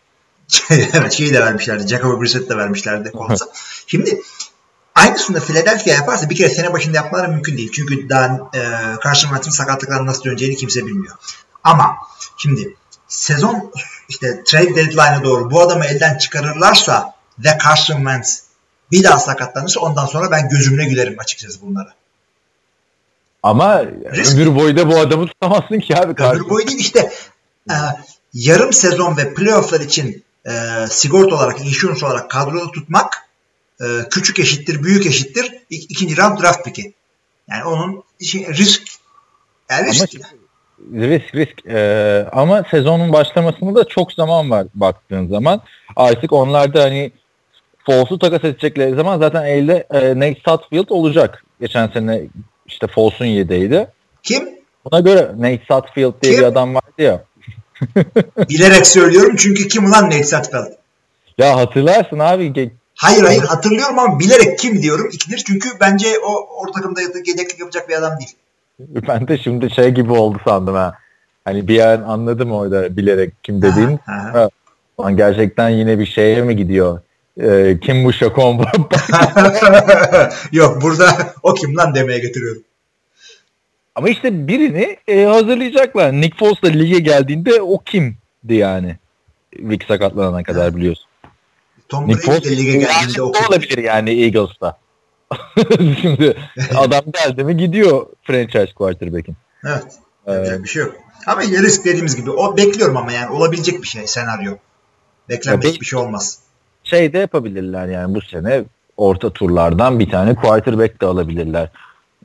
evet 0.93 1.13
şeyi 1.13 1.33
de 1.33 1.39
vermişlerdi. 1.39 1.87
Jacob 1.87 2.21
Brissett 2.21 2.49
de 2.49 2.57
vermişlerdi. 2.57 3.11
Şimdi 3.87 4.21
aynısını 5.01 5.39
Philadelphia 5.39 5.91
yaparsa 5.91 6.29
bir 6.29 6.35
kere 6.35 6.49
sene 6.49 6.73
başında 6.73 6.97
yapmaları 6.97 7.29
mümkün 7.29 7.57
değil. 7.57 7.71
Çünkü 7.71 8.09
daha 8.09 8.25
e, 8.53 8.59
Carson 9.03 9.27
Wentz'in 9.27 9.51
sakatlıklarına 9.51 10.05
nasıl 10.05 10.23
döneceğini 10.23 10.55
kimse 10.55 10.85
bilmiyor. 10.85 11.15
Ama 11.63 11.97
şimdi 12.37 12.75
sezon 13.07 13.71
işte 14.09 14.43
trade 14.43 14.75
deadline'a 14.75 15.23
doğru 15.23 15.51
bu 15.51 15.61
adamı 15.61 15.85
elden 15.85 16.17
çıkarırlarsa 16.17 17.13
ve 17.39 17.57
Carson 17.65 17.95
Wentz 17.95 18.43
Bir 18.91 19.03
daha 19.03 19.19
sakatlanırsa 19.19 19.79
ondan 19.79 20.05
sonra 20.05 20.31
ben 20.31 20.49
gözümle 20.49 20.85
gülerim 20.85 21.15
açıkçası 21.19 21.61
bunlara. 21.61 21.93
Ama 23.43 23.85
Risk. 23.85 24.33
ömür 24.33 24.55
boyu 24.55 24.77
da 24.77 24.89
bu 24.89 24.99
adamı 24.99 25.27
tutamazsın 25.27 25.79
ki 25.79 25.95
abi. 25.95 26.03
Ömür 26.03 26.15
karşında. 26.15 26.49
boyu 26.49 26.67
değil 26.67 26.79
işte 26.79 27.11
e, 27.69 27.75
yarım 28.33 28.73
sezon 28.73 29.17
ve 29.17 29.33
playofflar 29.33 29.79
için 29.79 30.23
e, 30.45 30.51
sigorta 30.89 31.35
olarak, 31.35 31.61
insurance 31.61 32.05
olarak 32.05 32.29
kadroda 32.29 32.71
tutmak 32.71 33.20
küçük 34.09 34.39
eşittir, 34.39 34.83
büyük 34.83 35.05
eşittir 35.05 35.45
ik- 35.71 35.85
ikinci 35.89 36.17
round 36.17 36.41
draft 36.41 36.65
pick'i. 36.65 36.93
Yani 37.49 37.63
onun 37.63 38.03
şey, 38.25 38.47
risk. 38.47 38.81
Yani 39.71 39.81
Ama 39.81 39.91
risk. 39.91 40.15
risk 40.93 41.35
risk. 41.35 41.65
Ee, 41.65 42.27
ama 42.31 42.63
sezonun 42.71 43.13
başlamasında 43.13 43.75
da 43.79 43.83
çok 43.87 44.13
zaman 44.13 44.51
var 44.51 44.67
baktığın 44.73 45.27
zaman. 45.27 45.61
Artık 45.95 46.33
onlar 46.33 46.73
da 46.73 46.83
hani 46.83 47.11
Falls'u 47.85 48.19
takas 48.19 48.43
edecekleri 48.43 48.95
zaman 48.95 49.19
zaten 49.19 49.43
elde 49.45 49.87
e, 49.91 50.19
Nate 50.19 50.41
Sutfield 50.47 50.89
olacak. 50.89 51.43
Geçen 51.61 51.87
sene 51.87 52.21
işte 52.65 52.87
Falls'un 52.87 53.25
yedeğiydi. 53.25 53.87
Kim? 54.23 54.49
Buna 54.85 54.99
göre 54.99 55.31
Nate 55.37 55.61
Sutfield 55.71 56.13
diye 56.21 56.33
Kim? 56.33 56.41
bir 56.41 56.47
adam 56.47 56.75
vardı 56.75 56.87
ya. 56.97 57.23
Bilerek 58.49 58.87
söylüyorum 58.87 59.35
çünkü 59.37 59.67
kim 59.67 59.85
ulan 59.85 60.05
Nate 60.05 60.23
Sutfeld? 60.23 60.67
Ya 61.37 61.55
hatırlarsın 61.55 62.19
abi 62.19 62.53
Hayır 63.01 63.23
hayır 63.23 63.43
hatırlıyorum 63.43 63.99
ama 63.99 64.19
bilerek 64.19 64.59
kim 64.59 64.81
diyorum 64.81 65.09
ikidir. 65.11 65.43
Çünkü 65.47 65.69
bence 65.79 66.07
o 66.25 66.61
orta 66.61 66.71
takımda 66.71 67.01
yedeklik 67.01 67.59
yapacak 67.59 67.89
bir 67.89 67.93
adam 67.93 68.13
değil. 68.19 68.35
ben 69.07 69.27
de 69.27 69.37
şimdi 69.37 69.69
şey 69.69 69.89
gibi 69.89 70.11
oldu 70.11 70.37
sandım 70.47 70.75
ha. 70.75 70.93
Hani 71.45 71.67
bir 71.67 71.79
an 71.79 72.01
anladım 72.01 72.51
orada 72.51 72.97
bilerek 72.97 73.43
kim 73.43 73.61
dediğin. 73.61 73.99
Ha, 74.05 74.49
gerçekten 75.15 75.69
yine 75.69 75.99
bir 75.99 76.05
şeye 76.05 76.41
mi 76.41 76.55
gidiyor? 76.55 76.99
Ee, 77.41 77.77
kim 77.81 78.05
bu 78.05 78.13
Şakon? 78.13 78.65
Yok 80.51 80.81
burada 80.81 81.05
o 81.43 81.53
kim 81.53 81.77
lan 81.77 81.95
demeye 81.95 82.19
getiriyorum. 82.19 82.63
Ama 83.95 84.09
işte 84.09 84.47
birini 84.47 84.97
e, 85.07 85.23
hazırlayacaklar. 85.23 86.13
Nick 86.13 86.37
Foles 86.37 86.61
da 86.63 86.67
lige 86.67 86.99
geldiğinde 86.99 87.61
o 87.61 87.79
kimdi 87.79 88.15
yani? 88.55 88.95
Vic 89.59 89.85
sakatlanana 89.87 90.43
kadar 90.43 90.75
biliyorsun. 90.75 91.10
Tom 91.91 92.07
Nick 92.07 92.27
Brady 92.27 92.43
de 92.49 92.57
lige 92.57 92.77
geldiğinde 92.77 93.21
o 93.21 93.25
o 93.25 93.31
kim? 93.31 93.45
olabilir 93.47 93.77
yani 93.77 94.09
Eagles'ta. 94.23 94.77
Şimdi 96.01 96.37
adam 96.75 97.01
geldi 97.13 97.43
mi 97.43 97.57
gidiyor 97.57 98.05
franchise 98.23 98.73
quarterback'in. 98.75 99.35
Evet. 99.65 99.83
Ee, 100.27 100.63
bir 100.63 100.69
şey 100.69 100.81
yok. 100.83 100.95
Ama 101.27 101.41
risk 101.41 101.85
dediğimiz 101.85 102.15
gibi 102.15 102.31
o 102.31 102.57
bekliyorum 102.57 102.97
ama 102.97 103.11
yani 103.11 103.29
olabilecek 103.29 103.81
bir 103.81 103.87
şey 103.87 104.07
senaryo. 104.07 104.53
Beklenmedik 105.29 105.81
bir 105.81 105.85
şey 105.85 105.99
olmaz. 105.99 106.39
şey 106.83 107.13
de 107.13 107.17
yapabilirler 107.19 107.87
yani 107.87 108.15
bu 108.15 108.21
sene 108.21 108.63
orta 108.97 109.29
turlardan 109.29 109.99
bir 109.99 110.09
tane 110.09 110.35
quarterback 110.35 111.01
de 111.01 111.05
alabilirler. 111.05 111.69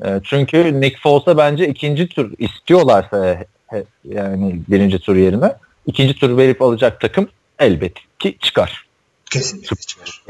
E, 0.04 0.20
çünkü 0.24 0.80
Nick 0.80 0.98
Foles'a 1.02 1.36
bence 1.36 1.68
ikinci 1.68 2.08
tur 2.08 2.30
istiyorlarsa 2.38 3.26
he- 3.26 3.46
he- 3.66 3.84
yani 4.04 4.60
birinci 4.68 4.98
tur 4.98 5.16
yerine 5.16 5.52
ikinci 5.86 6.14
tur 6.14 6.36
verip 6.36 6.62
alacak 6.62 7.00
takım 7.00 7.28
elbet 7.58 7.92
ki 8.18 8.36
çıkar. 8.40 8.85
Kesinlikle 9.30 9.76
çıkar. 9.76 10.22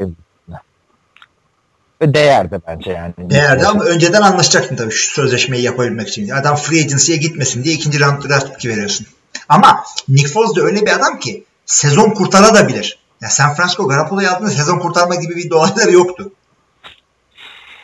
Ve 2.01 2.13
değer 2.13 2.51
de 2.51 2.59
bence 2.67 2.91
yani. 2.91 3.13
Foles'a. 3.13 3.69
ama 3.69 3.83
önceden 3.83 4.21
anlaşacaksın 4.21 4.75
tabii 4.75 4.91
şu 4.91 5.13
sözleşmeyi 5.13 5.63
yapabilmek 5.63 6.07
için. 6.07 6.29
Adam 6.29 6.55
free 6.55 6.79
agency'ye 6.79 7.17
gitmesin 7.17 7.63
diye 7.63 7.75
ikinci 7.75 7.99
round 7.99 8.29
draft 8.29 8.53
pick'i 8.53 8.69
veriyorsun. 8.69 9.07
Ama 9.49 9.83
Nick 10.09 10.27
Foles 10.27 10.55
de 10.55 10.61
öyle 10.61 10.81
bir 10.81 10.95
adam 10.95 11.19
ki 11.19 11.43
sezon 11.65 12.09
kurtarabilir. 12.09 12.99
Ya 13.21 13.29
San 13.29 13.55
Francisco 13.55 13.87
Garoppolo'yu 13.87 14.29
aldığında 14.29 14.49
sezon 14.49 14.79
kurtarma 14.79 15.15
gibi 15.15 15.35
bir 15.35 15.51
olayları 15.51 15.91
yoktu. 15.91 16.31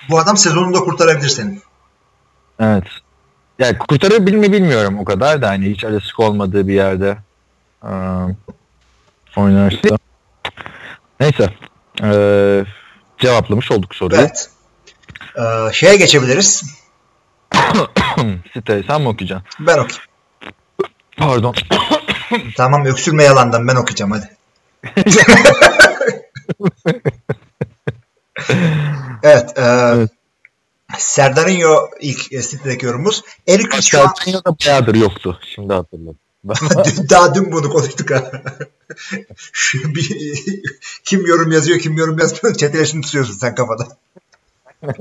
Bu 0.09 0.19
adam 0.19 0.37
sezonunu 0.37 0.73
da 0.73 0.79
kurtarabilir 0.79 1.29
senin. 1.29 1.61
Evet. 2.59 2.83
Yani 3.59 3.77
kurtarabilir 3.77 4.37
mi 4.37 4.51
bilmiyorum 4.51 4.99
o 4.99 5.05
kadar 5.05 5.41
da 5.41 5.49
hani 5.49 5.69
hiç 5.69 5.83
alışık 5.83 6.19
olmadığı 6.19 6.67
bir 6.67 6.73
yerde 6.73 7.17
e, 7.83 7.91
oynarsa. 9.37 9.97
Neyse. 11.19 11.49
E, 12.03 12.09
cevaplamış 13.17 13.71
olduk 13.71 13.95
soruyu. 13.95 14.21
Evet. 14.21 14.49
Ee, 15.37 15.73
şeye 15.73 15.95
geçebiliriz. 15.95 16.63
Siteyi 18.53 18.83
sen 18.87 19.01
mi 19.01 19.07
okuyacaksın? 19.07 19.47
Ben 19.59 19.77
okuyayım. 19.77 20.03
Pardon. 21.17 21.55
Tamam 22.57 22.85
öksürme 22.85 23.23
yalandan 23.23 23.67
ben 23.67 23.75
okuyacağım 23.75 24.11
hadi. 24.11 24.29
evet. 29.23 29.57
E, 29.57 29.61
Evet. 29.61 30.09
Serdarinho 30.97 31.89
ilk 32.01 32.33
e, 32.33 32.41
sitedeki 32.41 32.85
yorumumuz. 32.85 33.23
Eric 33.47 33.81
şu 33.81 34.01
an 34.01 34.13
Başka 34.27 34.43
bayağıdır 34.43 34.95
yoktu. 34.95 35.39
Şimdi 35.55 35.73
hatırladım. 35.73 36.19
Daha 37.09 37.35
dün 37.35 37.51
bunu 37.51 37.69
konuştuk 37.69 38.11
ha. 38.11 38.31
Şu 39.51 39.95
bir, 39.95 40.37
kim 41.03 41.25
yorum 41.25 41.51
yazıyor 41.51 41.79
kim 41.79 41.97
yorum 41.97 42.19
yazmıyor 42.19 42.55
çeteleşini 42.55 43.01
tutuyorsun 43.01 43.33
sen 43.33 43.55
kafada. 43.55 43.87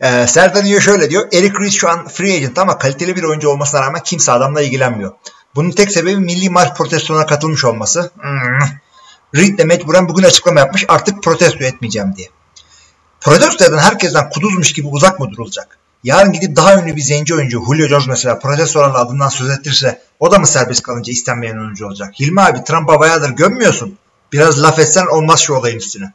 ee, 0.00 0.26
Serdar 0.26 0.64
Niyo 0.64 0.80
şöyle 0.80 1.10
diyor. 1.10 1.28
Eric 1.32 1.58
Reed 1.60 1.70
şu 1.70 1.88
an 1.88 2.08
free 2.08 2.36
agent 2.36 2.58
ama 2.58 2.78
kaliteli 2.78 3.16
bir 3.16 3.22
oyuncu 3.22 3.48
olmasına 3.48 3.80
rağmen 3.80 4.02
kimse 4.02 4.32
adamla 4.32 4.62
ilgilenmiyor. 4.62 5.12
Bunun 5.54 5.70
tek 5.70 5.92
sebebi 5.92 6.16
milli 6.16 6.50
marş 6.50 6.72
protestona 6.72 7.26
katılmış 7.26 7.64
olması. 7.64 8.10
Hmm. 8.20 8.68
Reed 9.34 9.58
de 9.58 9.64
mecburen 9.64 10.08
bugün 10.08 10.22
açıklama 10.24 10.60
yapmış 10.60 10.84
artık 10.88 11.22
protesto 11.22 11.64
etmeyeceğim 11.64 12.16
diye. 12.16 12.28
Protesto 13.20 13.64
eden 13.64 13.78
herkesten 13.78 14.30
kuduzmuş 14.30 14.72
gibi 14.72 14.88
uzak 14.88 15.20
mı 15.20 15.30
durulacak? 15.30 15.78
Yarın 16.04 16.32
gidip 16.32 16.56
daha 16.56 16.82
ünlü 16.82 16.96
bir 16.96 17.00
zenci 17.00 17.34
oyuncu 17.34 17.64
Julio 17.64 17.88
Jones 17.88 18.08
mesela 18.08 18.38
protestolarla 18.38 18.98
adından 18.98 19.28
söz 19.28 19.50
ettirse 19.50 20.02
o 20.20 20.30
da 20.30 20.38
mı 20.38 20.46
serbest 20.46 20.82
kalınca 20.82 21.12
istenmeyen 21.12 21.58
oyuncu 21.58 21.86
olacak? 21.86 22.20
Hilmi 22.20 22.40
abi 22.40 22.64
Trump'a 22.64 23.00
bayağıdır 23.00 23.30
gömmüyorsun. 23.30 23.98
Biraz 24.32 24.62
laf 24.62 24.78
etsen 24.78 25.06
olmaz 25.06 25.40
şu 25.40 25.54
olayın 25.54 25.76
üstüne. 25.76 26.12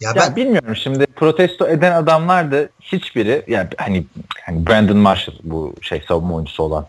Ya 0.00 0.14
ben 0.14 0.20
Ya 0.20 0.36
bilmiyorum 0.36 0.76
şimdi 0.76 1.06
protesto 1.06 1.68
eden 1.68 1.92
adamlar 1.92 2.52
da 2.52 2.68
hiçbiri 2.80 3.44
yani 3.46 3.68
hani, 3.76 4.06
hani 4.44 4.66
Brandon 4.66 4.96
Marshall 4.96 5.34
bu 5.42 5.74
şey 5.80 6.04
savunma 6.08 6.34
oyuncusu 6.34 6.62
olan. 6.62 6.86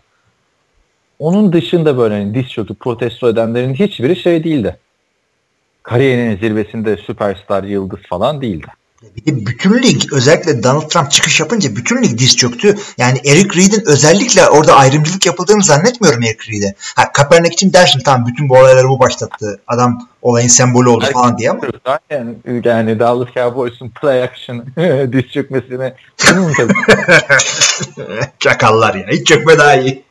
Onun 1.18 1.52
dışında 1.52 1.98
böyle 1.98 2.14
hani 2.14 2.34
diz 2.34 2.48
çöküp 2.48 2.80
protesto 2.80 3.28
edenlerin 3.28 3.74
hiçbiri 3.74 4.16
şey 4.16 4.44
değildi. 4.44 4.76
Kariyerinin 5.82 6.36
zirvesinde 6.36 6.96
süperstar 6.96 7.64
yıldız 7.64 8.00
falan 8.08 8.40
değildi. 8.40 8.66
Bir 9.02 9.26
de 9.26 9.46
bütün 9.46 9.82
lig 9.82 10.12
özellikle 10.12 10.62
Donald 10.62 10.88
Trump 10.88 11.10
çıkış 11.10 11.40
yapınca 11.40 11.76
bütün 11.76 12.02
lig 12.02 12.18
diz 12.18 12.36
çöktü. 12.36 12.76
Yani 12.98 13.18
Eric 13.24 13.60
Reed'in 13.60 13.82
özellikle 13.86 14.48
orada 14.48 14.74
ayrımcılık 14.74 15.26
yapıldığını 15.26 15.64
zannetmiyorum 15.64 16.22
Eric 16.22 16.52
Reed'e. 16.52 16.74
Ha 16.96 17.12
Kaepernick 17.12 17.52
için 17.52 17.72
dersin 17.72 18.00
tamam 18.04 18.26
bütün 18.26 18.48
bu 18.48 18.54
olayları 18.58 18.88
bu 18.88 19.00
başlattı. 19.00 19.60
Adam 19.66 20.08
olayın 20.22 20.48
sembolü 20.48 20.88
oldu 20.88 21.04
falan 21.12 21.38
diye 21.38 21.50
ama 21.50 21.60
Yani, 22.10 22.34
yani 22.64 22.98
Dallas 22.98 23.28
Cowboys'un 23.34 23.88
play 23.88 24.22
action 24.22 24.66
diz 25.12 25.32
tabii. 26.56 26.72
çakallar 28.38 28.94
ya. 28.94 29.06
Hiç 29.10 29.26
çökme 29.26 29.58
daha 29.58 29.74
iyi. 29.76 30.04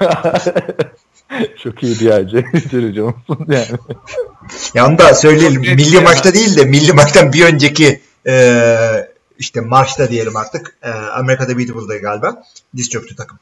Çok 1.62 1.82
iyi 1.82 2.04
yer 2.04 2.28
Jerry 2.28 2.94
Jones'un 2.94 3.46
yani. 3.48 3.66
Ya 4.74 4.86
onu 4.86 4.98
da 4.98 5.14
söyleyelim. 5.14 5.60
Milli 5.60 6.00
maçta 6.00 6.34
değil 6.34 6.56
de 6.56 6.64
milli 6.64 6.92
maçtan 6.92 7.32
bir 7.32 7.44
önceki 7.44 8.00
e, 8.26 9.08
işte 9.38 9.60
marşta 9.60 10.10
diyelim 10.10 10.36
artık. 10.36 10.76
E, 10.82 10.90
Amerika'da 10.90 11.58
Beatles'da 11.58 11.96
galiba. 11.96 12.42
Diz 12.76 12.90
çöktü 12.90 13.16
takım. 13.16 13.38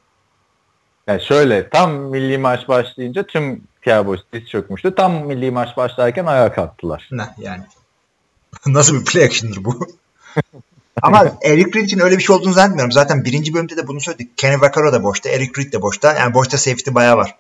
Yani 1.07 1.23
şöyle 1.23 1.69
tam 1.69 1.93
milli 1.93 2.39
maç 2.39 2.69
başlayınca 2.69 3.23
tüm 3.23 3.63
Cowboys 3.85 4.21
diz 4.33 4.49
çökmüştü. 4.49 4.95
Tam 4.95 5.27
milli 5.27 5.51
maç 5.51 5.77
başlarken 5.77 6.27
ayağa 6.27 6.53
kalktılar. 6.53 7.09
Ne 7.11 7.23
yani. 7.39 7.63
Nasıl 8.67 9.01
bir 9.01 9.05
play 9.05 9.25
action'dır 9.25 9.65
bu? 9.65 9.87
Ama 11.03 11.25
Eric 11.43 11.79
Reed 11.79 11.85
için 11.85 11.99
öyle 11.99 12.19
bir 12.19 12.23
şey 12.23 12.37
olduğunu 12.37 12.53
zannetmiyorum. 12.53 12.93
Zaten 12.93 13.25
birinci 13.25 13.55
bölümde 13.55 13.77
de 13.77 13.87
bunu 13.87 14.01
söyledik. 14.01 14.39
Kenny 14.39 14.61
Vaccaro 14.61 14.93
da 14.93 15.03
boşta. 15.03 15.29
Eric 15.29 15.63
Reed 15.63 15.73
de 15.73 15.83
boşta. 15.83 16.13
Yani 16.13 16.35
boşta 16.35 16.59
safety 16.59 16.91
bayağı 16.95 17.17
var. 17.17 17.35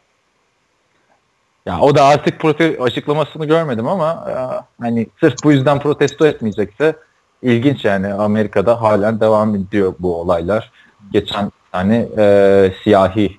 Ya 1.66 1.80
o 1.80 1.94
da 1.94 2.04
artık 2.04 2.40
prote 2.40 2.78
açıklamasını 2.80 3.46
görmedim 3.46 3.88
ama 3.88 4.26
ya, 4.28 4.66
hani 4.80 5.06
sırf 5.20 5.34
bu 5.44 5.52
yüzden 5.52 5.80
protesto 5.80 6.26
etmeyecekse 6.26 6.96
ilginç 7.44 7.84
yani 7.84 8.12
Amerika'da 8.12 8.82
halen 8.82 9.20
devam 9.20 9.54
ediyor 9.54 9.94
bu 9.98 10.20
olaylar. 10.20 10.72
Geçen 11.12 11.52
hani 11.72 12.08
e, 12.18 12.72
siyahi 12.82 13.38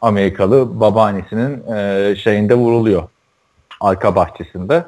Amerikalı 0.00 0.80
babaannesinin 0.80 1.72
e, 1.74 2.16
şeyinde 2.16 2.54
vuruluyor 2.54 3.08
arka 3.80 4.16
bahçesinde. 4.16 4.84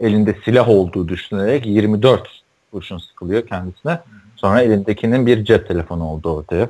Elinde 0.00 0.36
silah 0.44 0.68
olduğu 0.68 1.08
düşünülerek 1.08 1.66
24 1.66 2.28
kurşun 2.72 2.98
sıkılıyor 2.98 3.46
kendisine. 3.46 4.00
Sonra 4.36 4.62
elindekinin 4.62 5.26
bir 5.26 5.44
cep 5.44 5.68
telefonu 5.68 6.04
olduğu 6.04 6.36
ortaya 6.36 6.68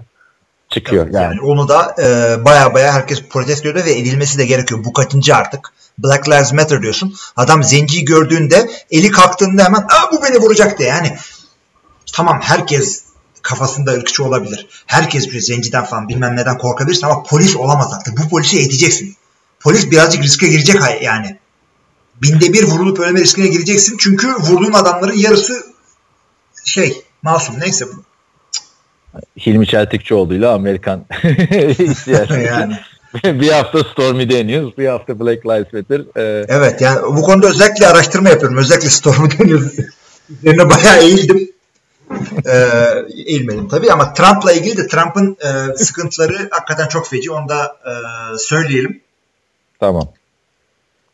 çıkıyor 0.68 1.07
yani. 1.07 1.24
yani 1.24 1.40
onu 1.40 1.68
da 1.68 1.94
e, 1.98 2.37
baya 2.44 2.74
baya 2.74 2.92
herkes 2.92 3.22
protesto 3.22 3.68
ediyor 3.68 3.85
ve 3.85 3.92
edilmesi 3.92 4.38
de 4.38 4.46
gerekiyor. 4.46 4.85
Bu 4.85 4.92
kaçıncı 4.92 5.37
artık? 5.37 5.72
Black 5.98 6.28
Lives 6.28 6.52
Matter 6.52 6.83
diyorsun. 6.83 7.14
Adam 7.37 7.64
zenciyi 7.64 8.04
gördüğünde 8.04 8.70
eli 8.90 9.11
kalktığında 9.11 9.64
hemen 9.64 9.81
Aa, 9.81 10.12
bu 10.12 10.22
beni 10.22 10.38
vuracak 10.38 10.78
diye. 10.78 10.88
Yani 10.88 11.16
tamam 12.12 12.40
herkes 12.42 13.02
kafasında 13.42 13.92
ırkçı 13.92 14.24
olabilir. 14.24 14.66
Herkes 14.87 15.31
bir 15.31 15.40
zenciden 15.40 15.85
falan 15.85 16.09
bilmem 16.09 16.37
neden 16.37 16.59
korkabilirsin 16.59 17.07
ama 17.07 17.22
polis 17.22 17.57
olamaz 17.57 17.92
artık. 17.92 18.18
Bu 18.18 18.28
polisi 18.28 18.59
eğiteceksin. 18.59 19.16
Polis 19.61 19.90
birazcık 19.90 20.22
riske 20.22 20.48
girecek 20.48 20.81
yani. 21.02 21.38
Binde 22.22 22.52
bir 22.52 22.64
vurulup 22.64 23.00
ölme 23.00 23.20
riskine 23.20 23.46
gireceksin. 23.46 23.96
Çünkü 24.00 24.35
vurduğun 24.35 24.72
adamların 24.72 25.16
yarısı 25.18 25.66
şey 26.64 27.04
masum 27.22 27.61
neyse 27.61 27.87
bu. 27.87 28.08
Hilmi 29.46 29.66
Çeltikçioğlu'yla 29.66 30.52
Amerikan 30.54 31.04
ihtiyacı. 31.78 32.35
Yani. 32.35 32.74
bir 33.40 33.48
hafta 33.52 33.78
Stormy 33.85 34.31
Daniels, 34.31 34.72
bir 34.78 34.87
hafta 34.87 35.20
Black 35.20 35.46
Lives 35.46 35.72
Matter. 35.72 36.00
Ee, 36.16 36.46
Evet 36.48 36.81
yani 36.81 37.00
bu 37.16 37.22
konuda 37.22 37.46
özellikle 37.48 37.87
araştırma 37.87 38.28
yapıyorum. 38.28 38.59
Özellikle 38.59 38.88
Storm'u 38.90 39.31
deniyoruz. 39.31 39.72
Üzerine 40.42 40.70
bayağı 40.70 40.98
eğildim. 41.02 41.50
Ee, 42.46 42.68
eğilmedim 43.26 43.68
tabii 43.68 43.92
ama 43.92 44.14
Trump'la 44.14 44.52
ilgili 44.52 44.76
de 44.76 44.87
Trump'ın 44.87 45.37
e, 45.40 45.76
sıkıntıları 45.76 46.48
hakikaten 46.50 46.88
çok 46.88 47.09
feci. 47.09 47.31
Onu 47.31 47.48
da 47.48 47.76
e, 47.87 47.92
söyleyelim. 48.38 49.00
tamam. 49.81 50.09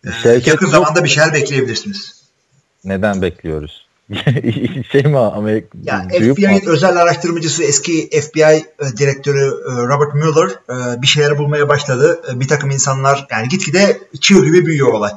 Ee, 0.06 0.10
Şevket 0.22 0.46
yakın 0.46 0.66
zamanda 0.66 1.04
bir 1.04 1.08
şeyler 1.08 1.32
bekleyebilirsiniz. 1.34 2.22
Neden 2.84 3.22
bekliyoruz? 3.22 3.83
şey 4.92 5.02
mi 5.02 5.18
Amerika? 5.18 5.68
Ya? 5.82 6.08
FBI'nin 6.08 6.66
özel 6.66 6.96
araştırmacısı 6.96 7.64
eski 7.64 8.10
FBI 8.20 8.42
e, 8.42 8.64
direktörü 8.96 9.44
e, 9.44 9.70
Robert 9.70 10.14
Mueller 10.14 10.50
e, 10.50 11.02
bir 11.02 11.06
şeyler 11.06 11.38
bulmaya 11.38 11.68
başladı. 11.68 12.20
Bir 12.40 12.48
takım 12.48 12.70
insanlar 12.70 13.26
yani 13.30 13.48
gitgide 13.48 13.98
çığ 14.20 14.44
gibi 14.44 14.66
büyüyor 14.66 14.92
olay. 14.92 15.10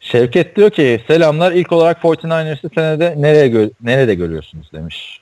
Şevket 0.00 0.56
diyor 0.56 0.70
ki 0.70 1.04
selamlar 1.06 1.52
ilk 1.52 1.72
olarak 1.72 2.02
49ers'ı 2.02 2.70
senede 2.74 3.14
nereye 3.18 3.48
gö- 3.48 3.70
nerede 3.82 4.14
görüyorsunuz 4.14 4.72
demiş. 4.72 5.20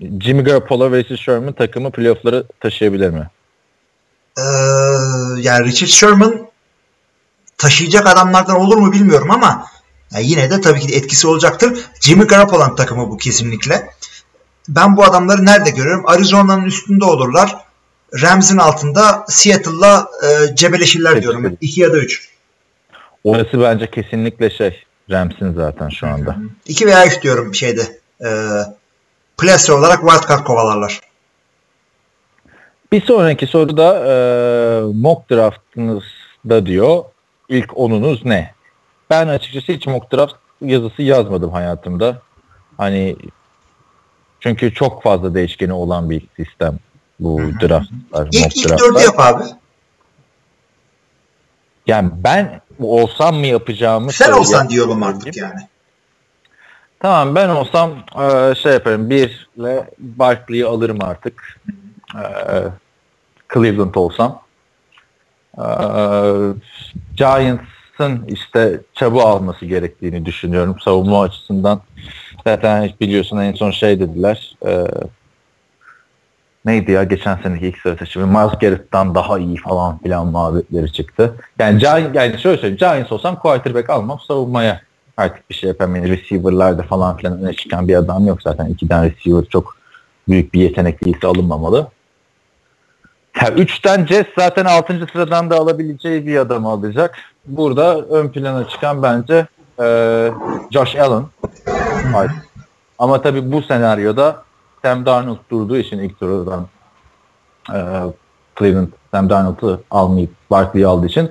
Jimmy 0.00 0.44
Garoppolo 0.44 0.92
ve 0.92 0.98
Richard 0.98 1.18
Sherman 1.18 1.52
takımı 1.52 1.90
playoff'ları 1.90 2.44
taşıyabilir 2.60 3.10
mi? 3.10 3.28
Ee, 4.38 4.42
yani 5.38 5.66
Richard 5.66 5.88
Sherman 5.88 6.46
taşıyacak 7.58 8.06
adamlardan 8.06 8.56
olur 8.56 8.76
mu 8.76 8.92
bilmiyorum 8.92 9.30
ama 9.30 9.66
ya 10.12 10.20
yine 10.20 10.50
de 10.50 10.60
tabii 10.60 10.80
ki 10.80 10.88
de 10.88 10.96
etkisi 10.96 11.26
olacaktır. 11.26 11.78
Jimmy 12.00 12.24
Garoppolo'nun 12.24 12.76
takımı 12.76 13.10
bu 13.10 13.16
kesinlikle. 13.16 13.90
Ben 14.68 14.96
bu 14.96 15.04
adamları 15.04 15.46
nerede 15.46 15.70
görüyorum? 15.70 16.06
Arizona'nın 16.06 16.64
üstünde 16.64 17.04
olurlar. 17.04 17.56
Rams'in 18.22 18.58
altında 18.58 19.24
Seattle'la 19.28 20.08
e, 20.22 20.54
cebeleşirler 20.56 21.22
diyorum. 21.22 21.42
Kesinlikle. 21.42 21.66
2 21.66 21.80
ya 21.80 21.92
da 21.92 21.98
3. 21.98 22.28
Orası 23.24 23.60
bence 23.60 23.90
kesinlikle 23.90 24.50
şey 24.50 24.84
Rams'in 25.10 25.52
zaten 25.52 25.88
şu 25.88 26.06
anda. 26.06 26.36
2 26.66 26.86
veya 26.86 27.06
3 27.06 27.22
diyorum 27.22 27.54
şeyde. 27.54 28.00
E, 28.24 28.28
plase 29.38 29.72
olarak 29.72 30.00
wildcard 30.00 30.44
kovalarlar. 30.44 31.00
Bir 32.92 33.00
sonraki 33.00 33.46
soruda 33.46 34.06
e, 34.06 34.14
mock 34.94 35.30
draftınızda 35.30 36.66
diyor 36.66 37.04
ilk 37.48 37.78
onunuz 37.78 38.24
ne? 38.24 38.54
Ben 39.10 39.28
açıkçası 39.28 39.72
hiç 39.72 39.86
mock 39.86 40.12
draft 40.12 40.34
yazısı 40.60 41.02
yazmadım 41.02 41.52
hayatımda. 41.52 42.22
Hani 42.76 43.16
çünkü 44.40 44.74
çok 44.74 45.02
fazla 45.02 45.34
değişkeni 45.34 45.72
olan 45.72 46.10
bir 46.10 46.22
sistem 46.36 46.78
bu 47.20 47.40
draftlar. 47.60 48.28
İlk, 48.32 48.42
mock 48.42 48.56
ilk 48.56 48.68
draftlar. 48.68 48.78
dördü 48.78 49.04
yap 49.04 49.20
abi. 49.20 49.44
Yani 51.86 52.10
ben 52.14 52.60
olsam 52.80 53.36
mı 53.36 53.46
yapacağımı 53.46 54.12
Sen 54.12 54.32
olsan 54.32 54.68
diyorum 54.68 55.02
artık 55.02 55.36
yani. 55.36 55.60
Tamam 57.00 57.34
ben 57.34 57.48
olsam 57.48 57.90
e, 58.20 58.54
şey 58.54 58.72
yaparım. 58.72 59.10
Birle 59.10 59.90
Barkley'i 59.98 60.66
alırım 60.66 60.98
artık. 61.00 61.60
E, 62.14 62.24
Cleveland 63.54 63.94
olsam. 63.94 64.42
E, 65.58 65.66
Giants'ın 67.98 68.26
işte 68.26 68.80
çabuk 68.94 69.22
alması 69.22 69.66
gerektiğini 69.66 70.26
düşünüyorum 70.26 70.76
savunma 70.84 71.22
açısından. 71.22 71.80
Zaten 72.46 72.90
biliyorsun 73.00 73.38
en 73.38 73.52
son 73.52 73.70
şey 73.70 74.00
dediler. 74.00 74.56
E, 74.66 74.86
neydi 76.64 76.92
ya 76.92 77.04
geçen 77.04 77.38
seneki 77.42 77.66
ilk 77.66 77.78
sıra 77.78 77.96
seçimi 77.96 78.26
Miles 78.26 78.58
Garrett'tan 78.60 79.14
daha 79.14 79.38
iyi 79.38 79.56
falan 79.56 79.98
filan 79.98 80.26
muhabbetleri 80.26 80.92
çıktı. 80.92 81.34
Yani, 81.58 81.78
Giants, 81.78 82.14
yani 82.14 82.38
şöyle 82.38 82.56
söyleyeyim 82.56 82.76
Giants 82.76 83.12
olsam 83.12 83.38
quarterback 83.38 83.90
almam 83.90 84.20
savunmaya 84.28 84.80
artık 85.16 85.50
bir 85.50 85.54
şey 85.54 85.68
yapamayın. 85.68 86.08
Receiver'larda 86.08 86.82
falan 86.82 87.16
filan 87.16 87.42
öne 87.42 87.54
çıkan 87.54 87.88
bir 87.88 87.94
adam 87.94 88.26
yok 88.26 88.42
zaten. 88.42 88.66
İkiden 88.66 89.04
receiver 89.04 89.44
çok 89.44 89.76
büyük 90.28 90.54
bir 90.54 90.60
yetenek 90.60 91.04
değilse 91.04 91.26
alınmamalı. 91.26 91.88
Ya 93.42 93.50
üçten 93.50 94.06
Jets 94.06 94.28
zaten 94.38 94.64
6. 94.64 95.06
sıradan 95.12 95.50
da 95.50 95.56
alabileceği 95.56 96.26
bir 96.26 96.36
adamı 96.36 96.68
alacak. 96.68 97.33
Burada 97.46 98.00
ön 98.00 98.28
plana 98.28 98.68
çıkan 98.68 99.02
bence 99.02 99.46
e, 99.80 99.86
Josh 100.70 100.96
Allen. 100.96 101.24
Var. 102.12 102.30
Ama 102.98 103.22
tabii 103.22 103.52
bu 103.52 103.62
senaryoda 103.62 104.42
Sam 104.82 105.06
Darnold 105.06 105.38
durduğu 105.50 105.76
için 105.76 105.98
ilk 105.98 106.20
turdan 106.20 106.66
e, 107.72 107.78
Cleveland 108.58 108.88
Sam 109.10 109.30
Darnold'u 109.30 109.82
almayıp 109.90 110.30
Barkley'i 110.50 110.86
aldığı 110.86 111.06
için 111.06 111.30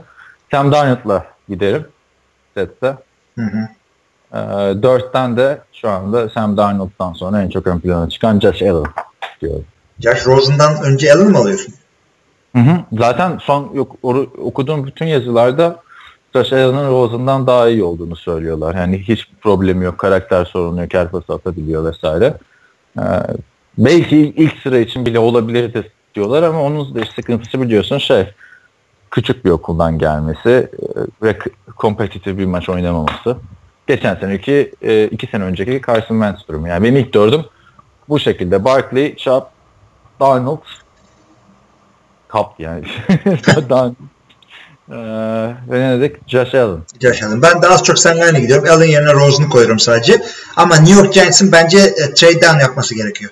Sam 0.51 0.71
Darnold'la 0.71 1.25
giderim 1.49 1.87
Jets'e. 2.57 2.97
Hı 3.37 3.41
hı. 3.41 3.67
E, 4.33 4.39
dörtten 4.83 5.37
de 5.37 5.61
şu 5.73 5.89
anda 5.89 6.29
Sam 6.29 6.57
Darnold'dan 6.57 7.13
sonra 7.13 7.41
en 7.41 7.49
çok 7.49 7.67
ön 7.67 7.79
plana 7.79 8.09
çıkan 8.09 8.39
Josh 8.39 8.61
Allen 8.61 8.85
diyorum. 9.41 9.65
Josh 9.99 10.27
Rosen'dan 10.27 10.83
önce 10.83 11.13
Allen 11.13 11.31
mı 11.31 11.37
alıyorsun? 11.37 11.73
Hı 12.55 12.59
hı. 12.59 12.79
Zaten 12.93 13.37
son 13.37 13.71
yok, 13.73 13.95
okuduğum 14.37 14.85
bütün 14.85 15.05
yazılarda 15.05 15.83
Allen'ın 16.35 16.91
Rosen'dan 16.91 17.47
daha 17.47 17.69
iyi 17.69 17.83
olduğunu 17.83 18.15
söylüyorlar. 18.15 18.75
Yani 18.75 18.97
hiç 18.97 19.27
problemi 19.41 19.85
yok, 19.85 19.97
karakter 19.97 20.45
sorunu 20.45 20.81
yok, 20.81 20.93
her 20.93 21.11
pası 21.11 21.33
atabiliyor 21.33 21.85
vesaire. 21.85 22.37
Ee, 22.97 23.01
belki 23.77 24.17
ilk 24.17 24.57
sıra 24.57 24.77
için 24.77 25.05
bile 25.05 25.19
olabilirdi 25.19 25.91
diyorlar 26.15 26.43
ama 26.43 26.61
onun 26.61 26.95
da 26.95 26.99
sıkıntısı 27.15 27.61
biliyorsun 27.61 27.97
şey 27.97 28.27
küçük 29.13 29.45
bir 29.45 29.49
okuldan 29.49 29.99
gelmesi 29.99 30.49
e, 30.49 30.67
ve 31.21 31.37
kompetitif 31.75 32.37
bir 32.37 32.45
maç 32.45 32.69
oynamaması. 32.69 33.37
Geçen 33.87 34.15
seneki 34.15 34.73
e, 34.81 35.05
iki 35.05 35.27
sene 35.27 35.43
önceki 35.43 35.81
Carson 35.87 36.15
Wentz 36.15 36.47
durumu. 36.47 36.67
Yani 36.67 36.83
benim 36.83 36.95
ilk 36.95 37.13
dördüm 37.13 37.45
bu 38.09 38.19
şekilde. 38.19 38.65
Barkley, 38.65 39.15
Chubb, 39.15 39.43
Darnold, 40.19 40.61
Cup 42.31 42.47
yani. 42.59 42.83
Darnold. 43.69 43.95
Ee, 44.93 44.97
ve 45.71 45.79
ne 45.79 45.99
dedik? 45.99 46.27
Josh 46.27 46.55
Allen. 46.55 46.79
Josh 47.01 47.23
Allen. 47.23 47.41
Ben 47.41 47.61
de 47.61 47.67
az 47.67 47.83
çok 47.83 47.99
seninle 47.99 48.25
aynı 48.25 48.39
gidiyorum. 48.39 48.69
Allen 48.69 48.85
yerine 48.85 49.13
Rosen'u 49.13 49.49
koyuyorum 49.49 49.79
sadece. 49.79 50.21
Ama 50.55 50.75
New 50.75 51.01
York 51.01 51.13
Giants'ın 51.13 51.51
bence 51.51 51.79
e, 51.79 52.13
trade 52.13 52.41
down 52.41 52.59
yapması 52.59 52.95
gerekiyor. 52.95 53.31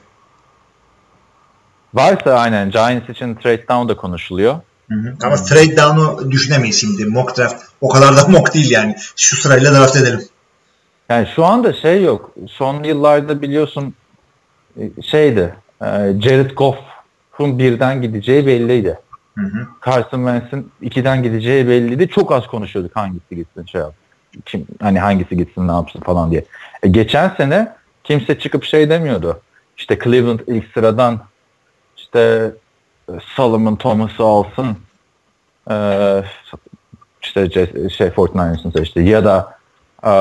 Varsa 1.93 2.33
aynen 2.33 2.71
Giants 2.71 3.09
için 3.09 3.35
trade 3.35 3.67
down 3.67 3.89
da 3.89 3.97
konuşuluyor. 3.97 4.55
Hı 4.89 4.95
hı. 4.95 5.15
Ama 5.23 5.35
trade 5.35 5.77
down'u 5.77 6.31
düşünemeyiz 6.31 6.81
şimdi. 6.81 7.05
Mock 7.05 7.37
draft. 7.37 7.63
O 7.81 7.89
kadar 7.89 8.17
da 8.17 8.27
mock 8.27 8.53
değil 8.53 8.71
yani. 8.71 8.95
Şu 9.15 9.35
sırayla 9.35 9.73
draft 9.73 9.95
edelim. 9.95 10.21
Yani 11.09 11.27
şu 11.35 11.45
anda 11.45 11.73
şey 11.73 12.03
yok. 12.03 12.31
Son 12.49 12.83
yıllarda 12.83 13.41
biliyorsun 13.41 13.93
e, 14.77 15.01
şeydi 15.01 15.55
e, 15.81 15.85
Jared 16.21 16.51
Goff'un 16.51 17.59
birden 17.59 18.01
gideceği 18.01 18.47
belliydi. 18.47 18.99
Hı 19.37 19.45
hı. 19.45 19.67
Carson 19.85 20.17
Wentz'in 20.17 20.71
ikiden 20.81 21.23
gideceği 21.23 21.67
belliydi. 21.67 22.07
Çok 22.07 22.31
az 22.31 22.47
konuşuyorduk 22.47 22.95
hangisi 22.95 23.35
gitsin 23.35 23.65
şey 23.65 23.81
yap. 23.81 23.93
Kim, 24.45 24.67
hani 24.81 24.99
hangisi 24.99 25.37
gitsin 25.37 25.67
ne 25.67 25.71
yapsın 25.71 25.99
falan 25.99 26.31
diye. 26.31 26.45
E, 26.83 26.87
geçen 26.87 27.29
sene 27.29 27.73
kimse 28.03 28.39
çıkıp 28.39 28.63
şey 28.63 28.89
demiyordu. 28.89 29.41
İşte 29.77 29.99
Cleveland 30.03 30.39
ilk 30.47 30.65
sıradan 30.73 31.19
işte 31.97 32.51
e, 33.09 33.13
Solomon 33.35 33.75
Thomas'ı 33.75 34.23
alsın. 34.23 34.77
E, 35.71 35.75
işte 37.21 37.49
şey 37.89 38.07
49ers'ın 38.07 38.71
seçti. 38.71 38.99
Ya 38.99 39.25
da 39.25 39.57
e, 40.03 40.13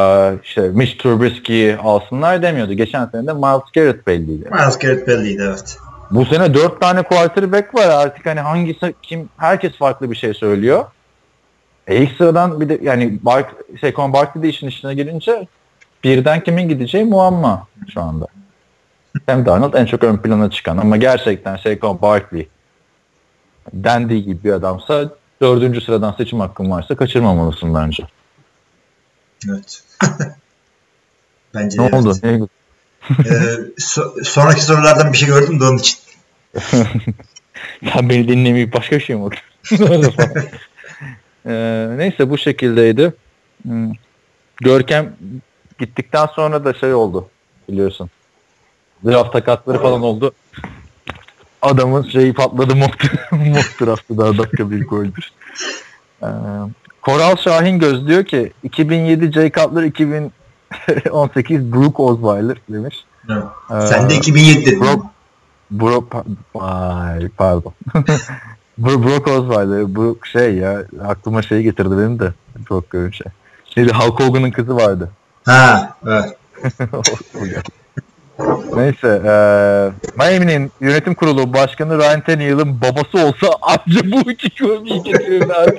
işte 0.43 0.61
Mitch 0.61 0.99
Trubisky'yi 0.99 1.77
alsınlar 1.77 2.43
demiyordu. 2.43 2.73
Geçen 2.73 3.07
sene 3.07 3.27
de 3.27 3.33
Miles 3.33 3.73
Garrett 3.75 4.07
belliydi. 4.07 4.49
Miles 4.51 4.79
Garrett 4.79 5.09
belliydi 5.09 5.43
evet. 5.49 5.79
Bu 6.11 6.25
sene 6.25 6.55
dört 6.55 6.81
tane 6.81 7.03
quarterback 7.03 7.75
var 7.75 7.89
artık 7.89 8.27
hani 8.27 8.41
hangisi 8.41 8.95
kim 9.03 9.29
herkes 9.37 9.73
farklı 9.73 10.11
bir 10.11 10.17
şey 10.17 10.35
söylüyor. 10.35 10.85
E 11.87 11.97
ilk 11.97 12.17
sıradan 12.17 12.61
bir 12.61 12.69
de 12.69 12.79
yani 12.83 13.19
Bark, 13.23 13.55
Saquon 13.81 14.13
Barkley 14.13 14.43
de 14.43 14.49
işin 14.49 14.69
içine 14.69 14.95
girince 14.95 15.47
birden 16.05 16.41
kimin 16.45 16.69
gideceği 16.69 17.05
muamma 17.05 17.67
şu 17.95 18.01
anda. 18.01 18.27
Sam 19.29 19.47
Darnold 19.47 19.75
en 19.75 19.87
çok 19.87 20.05
ön 20.05 20.17
plana 20.17 20.51
çıkan 20.51 20.79
ama 20.79 20.97
gerçekten 20.97 21.57
Saquon 21.57 22.03
Barkley 22.03 22.49
Dandy 23.75 24.19
gibi 24.19 24.45
bir 24.45 24.53
adamsa 24.53 25.11
dördüncü 25.43 25.81
sıradan 25.81 26.13
seçim 26.13 26.41
hakkın 26.41 26.71
varsa 26.71 26.97
kaçırmamalısın 26.97 27.75
bence. 27.75 28.07
Evet. 29.49 29.83
bence 31.55 31.83
Ne 31.83 31.85
evet. 31.85 31.95
oldu? 31.95 32.15
Ne- 32.23 32.60
Ee, 33.11 33.33
so- 33.79 34.25
sonraki 34.25 34.65
sorulardan 34.65 35.13
bir 35.13 35.19
şey 35.19 35.29
gördüm 35.29 35.61
de 35.61 35.65
onun 35.65 35.79
için. 35.79 35.99
Sen 37.93 38.09
beni 38.09 38.29
dinlemeyip 38.29 38.75
başka 38.75 38.97
bir 38.97 39.05
şey 39.05 39.17
mi 39.17 39.25
okuyorsun? 39.25 40.15
Ee, 41.47 41.87
neyse 41.97 42.31
bu 42.31 42.39
şekildeydi. 42.39 43.13
Hmm. 43.63 43.93
Görkem 44.57 45.17
gittikten 45.79 46.27
sonra 46.27 46.65
da 46.65 46.75
şey 46.75 46.95
oldu 46.95 47.29
biliyorsun. 47.69 48.11
Draft 49.05 49.33
takatları 49.33 49.83
falan 49.83 50.03
oldu. 50.03 50.33
Adamın 51.63 52.09
şeyi 52.09 52.35
patladı 52.35 52.77
mock, 52.77 53.05
mock 53.33 53.81
draftı 53.81 54.19
daha 54.19 54.39
dakika 54.39 54.71
bir 54.71 54.87
goldür. 54.87 55.33
Ee, 56.23 56.27
Koral 57.03 57.37
Şahin 57.37 57.79
Göz 57.79 58.07
diyor 58.07 58.25
ki 58.25 58.53
2007 58.63 59.33
Jay 59.33 59.53
Cutler 59.53 59.83
2018 60.89 61.73
Brook 61.73 62.01
Osweiler 62.01 62.57
demiş. 62.69 63.05
Evet. 63.31 63.43
Ee, 63.71 63.87
Sen 63.87 64.11
de 64.11 64.15
2007 64.15 64.67
dedin. 64.67 64.81
Brock, 64.81 65.05
Bro, 65.71 66.05
pa- 66.11 66.25
Ay, 66.61 67.29
pardon. 67.29 67.73
Bro, 68.79 69.03
Brock 69.03 69.29
Osweiler, 69.29 69.95
Brock 69.97 70.27
şey 70.27 70.55
ya, 70.55 70.83
aklıma 71.05 71.43
şey 71.43 71.63
getirdi 71.63 71.91
benim 71.99 72.19
de. 72.19 72.33
Brock 72.71 72.91
görünce. 72.91 73.25
Şimdi 73.75 73.93
Hulk 73.93 74.21
Hogan'ın 74.21 74.51
kızı 74.51 74.77
vardı. 74.77 75.11
Ha, 75.45 75.97
evet. 76.07 76.37
Neyse, 78.77 79.23
eee 79.25 80.11
Miami'nin 80.17 80.73
yönetim 80.81 81.15
kurulu 81.15 81.55
başkanı 81.55 81.99
Ryan 81.99 82.21
Tannehill'in 82.21 82.81
babası 82.81 83.19
olsa 83.27 83.47
anca 83.63 84.01
bu 84.13 84.31
iki 84.31 84.51
kömüğü 84.51 85.03
getirirler. 85.05 85.75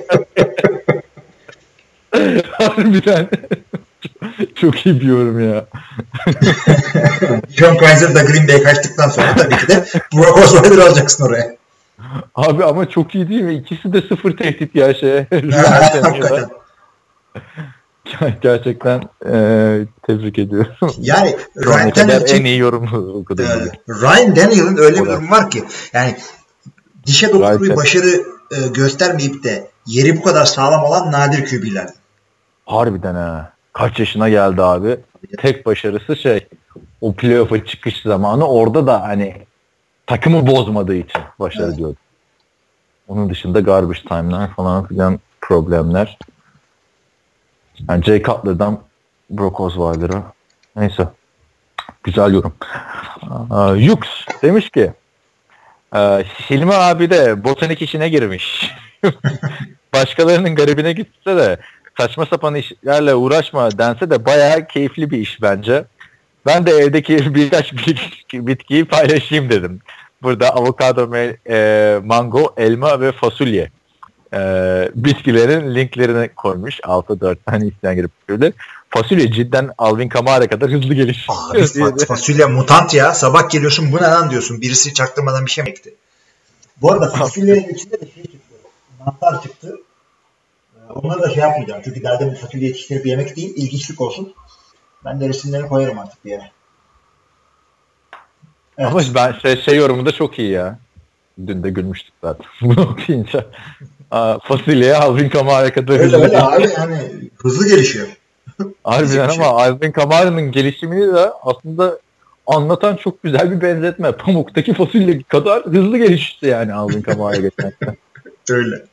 Harbiden. 2.52 3.28
Çok 4.54 4.86
iyi 4.86 5.00
bir 5.00 5.06
yorum 5.06 5.54
ya. 5.54 5.64
John 7.56 7.76
Kaiser 7.76 8.14
da 8.14 8.22
Green 8.22 8.48
Bay 8.48 8.62
kaçtıktan 8.62 9.08
sonra 9.08 9.34
tabii 9.36 9.56
ki 9.56 9.68
de 9.68 9.84
Brock 10.14 10.38
Osweiler 10.38 10.78
alacaksın 10.78 11.24
oraya. 11.24 11.56
Abi 12.34 12.64
ama 12.64 12.88
çok 12.88 13.14
iyi 13.14 13.28
değil 13.28 13.42
mi? 13.42 13.54
İkisi 13.54 13.92
de 13.92 14.02
sıfır 14.02 14.36
tehdit 14.36 14.74
ya 14.74 14.94
şeye. 14.94 15.26
Gerçekten 18.42 19.00
eee 19.26 19.86
tebrik 20.06 20.38
ediyorum. 20.38 20.90
Yani 20.98 21.36
Ryan 21.56 21.90
kadar 21.90 21.94
Tannehill 21.94 22.20
en 22.20 22.24
için 22.24 22.44
iyi 22.44 22.58
yorum 22.58 22.84
okudum. 23.20 23.46
e, 23.46 23.48
bugün. 23.56 23.72
Ryan 23.88 24.36
Daniel'ın 24.36 24.76
öyle 24.76 25.00
bir 25.04 25.10
durum 25.10 25.30
var 25.30 25.50
ki 25.50 25.64
yani 25.92 26.16
dişe 27.06 27.32
dokunduğu 27.32 27.62
bir 27.62 27.76
başarı 27.76 28.08
e, 28.50 28.68
göstermeyip 28.74 29.44
de 29.44 29.68
yeri 29.86 30.16
bu 30.16 30.22
kadar 30.22 30.44
sağlam 30.44 30.84
olan 30.84 31.12
nadir 31.12 31.46
QB'lerden. 31.46 31.94
Harbiden 32.66 33.14
ha. 33.14 33.52
Kaç 33.72 33.98
yaşına 34.00 34.28
geldi 34.28 34.62
abi. 34.62 34.96
Tek 35.38 35.66
başarısı 35.66 36.16
şey 36.16 36.46
o 37.00 37.12
playoff'a 37.14 37.64
çıkış 37.64 38.02
zamanı 38.02 38.46
orada 38.48 38.86
da 38.86 39.02
hani 39.02 39.36
takımı 40.06 40.46
bozmadığı 40.46 40.94
için 40.94 41.22
başarı 41.40 41.66
Evet. 41.66 41.76
diyordu. 41.76 41.96
Onun 43.08 43.30
dışında 43.30 43.60
garbage 43.60 44.00
time'lar 44.08 44.54
falan 44.54 44.86
filan 44.86 45.20
problemler. 45.40 46.18
Yani 47.88 48.04
Jay 48.04 48.22
Cutler'dan 48.22 48.80
Brock 49.30 49.60
Osweiler'a. 49.60 50.22
Neyse. 50.76 51.08
Güzel 52.04 52.34
yorum. 52.34 52.54
Aa, 53.50 53.74
Yux 53.76 53.98
demiş 54.42 54.70
ki 54.70 54.92
e, 55.94 55.98
Hilmi 56.50 56.74
abi 56.74 57.10
de 57.10 57.44
botanik 57.44 57.82
işine 57.82 58.08
girmiş. 58.08 58.74
Başkalarının 59.94 60.54
garibine 60.54 60.92
gitse 60.92 61.36
de 61.36 61.58
saçma 61.96 62.26
sapan 62.26 62.54
işlerle 62.54 63.14
uğraşma 63.14 63.78
dense 63.78 64.10
de 64.10 64.26
bayağı 64.26 64.66
keyifli 64.66 65.10
bir 65.10 65.18
iş 65.18 65.42
bence. 65.42 65.84
Ben 66.46 66.66
de 66.66 66.70
evdeki 66.70 67.34
birkaç 67.34 67.72
bitki- 67.72 68.46
bitkiyi 68.46 68.84
paylaşayım 68.84 69.50
dedim. 69.50 69.80
Burada 70.22 70.50
avokado, 70.50 71.16
e, 71.50 72.00
mango, 72.04 72.54
elma 72.56 73.00
ve 73.00 73.12
fasulye 73.12 73.70
e, 74.34 74.38
bitkilerin 74.94 75.74
linklerini 75.74 76.28
koymuş. 76.36 76.80
Altta 76.82 77.20
dört 77.20 77.46
tane 77.46 77.66
isteyen 77.66 77.96
girip 77.96 78.10
böyle. 78.28 78.52
Fasulye 78.90 79.32
cidden 79.32 79.70
Alvin 79.78 80.08
Kamara 80.08 80.46
kadar 80.48 80.70
hızlı. 80.70 80.94
Abi 81.28 81.58
fa- 81.58 82.06
fasulye 82.06 82.46
mutant 82.46 82.94
ya. 82.94 83.14
Sabah 83.14 83.50
geliyorsun 83.50 83.92
bu 83.92 83.96
ne 83.96 84.00
lan 84.00 84.30
diyorsun. 84.30 84.60
Birisi 84.60 84.94
çaktırmadan 84.94 85.46
bir 85.46 85.50
şey 85.50 85.64
mi 85.64 85.70
ekti? 85.70 85.94
Bu 86.82 86.92
arada 86.92 87.10
fasulyenin 87.16 87.74
içinde 87.74 88.00
de 88.00 88.04
şey 88.14 88.22
çıktı. 88.22 88.54
Mantar 89.06 89.42
çıktı. 89.42 89.76
Onları 90.94 91.22
da 91.22 91.28
şey 91.28 91.42
yapmayacağım. 91.42 91.82
Çünkü 91.84 92.02
derdim 92.02 92.34
fasulye 92.34 92.66
yetiştirip 92.66 93.06
yemek 93.06 93.36
değil. 93.36 93.52
ilginçlik 93.56 94.00
olsun. 94.00 94.34
Ben 95.04 95.20
de 95.20 95.28
resimlerini 95.28 95.68
koyarım 95.68 95.98
artık 95.98 96.24
bir 96.24 96.30
yere. 96.30 96.50
Evet. 98.78 98.90
Ama 98.90 99.00
ben 99.14 99.32
şey, 99.32 99.62
şey 99.62 99.76
yorumu 99.76 100.06
da 100.06 100.12
çok 100.12 100.38
iyi 100.38 100.50
ya. 100.50 100.78
Dün 101.46 101.62
de 101.62 101.70
gülmüştük 101.70 102.14
zaten. 102.24 102.46
Bunu 102.62 102.80
okuyunca. 102.80 103.46
Fasulyeye 104.42 104.96
Alvin 104.96 105.28
Kamara 105.28 105.72
kadar 105.72 106.00
Öyle 106.00 106.16
öyle 106.16 106.42
abi 106.42 106.74
hani 106.74 106.98
hızlı 107.36 107.68
gelişiyor. 107.68 108.06
Harbiden 108.84 109.28
ama 109.28 109.46
Alvin 109.46 109.92
Kamara'nın 109.92 110.52
gelişimini 110.52 111.14
de 111.14 111.30
aslında 111.42 111.98
anlatan 112.46 112.96
çok 112.96 113.22
güzel 113.22 113.50
bir 113.50 113.60
benzetme. 113.60 114.12
Pamuktaki 114.16 114.74
fasulye 114.74 115.22
kadar 115.22 115.64
hızlı 115.64 115.98
gelişti 115.98 116.46
yani 116.46 116.74
Alvin 116.74 117.02
Kamara 117.02 117.36
geçen. 117.36 117.72
Öyle. 118.50 118.84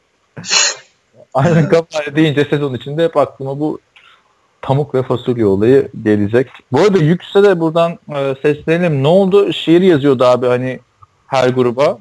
Alvin 1.34 1.70
Kamara 1.70 2.16
deyince 2.16 2.46
sezon 2.46 2.74
içinde 2.74 3.04
hep 3.04 3.18
aklıma 3.18 3.60
bu 3.60 3.80
pamuk 4.62 4.96
ve 4.96 5.04
fasulye 5.04 5.46
olayı 5.46 5.90
gelecek. 6.04 6.50
Bu 6.72 6.80
arada 6.80 6.98
Yüksel 6.98 7.44
de 7.44 7.60
buradan 7.60 8.00
e, 8.16 8.36
seslenelim. 8.42 9.04
Ne 9.04 9.08
oldu? 9.08 9.54
Şiir 9.54 9.82
yazıyordu 9.82 10.26
abi 10.26 10.48
hani 10.48 10.80
her 11.28 11.50
gruba. 11.50 12.00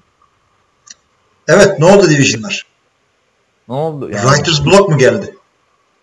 Evet 1.49 1.79
ne 1.79 1.85
oldu 1.85 2.11
Division'lar? 2.11 2.67
Ne 3.69 3.75
oldu? 3.75 4.11
Yani 4.11 4.29
Writer's 4.29 4.67
Block 4.67 4.89
mu 4.89 4.99
geldi? 4.99 5.35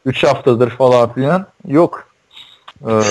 3 0.05 0.23
haftadır 0.23 0.69
falan 0.69 1.13
filan. 1.13 1.47
Yok. 1.67 2.07
Ee, 2.87 3.01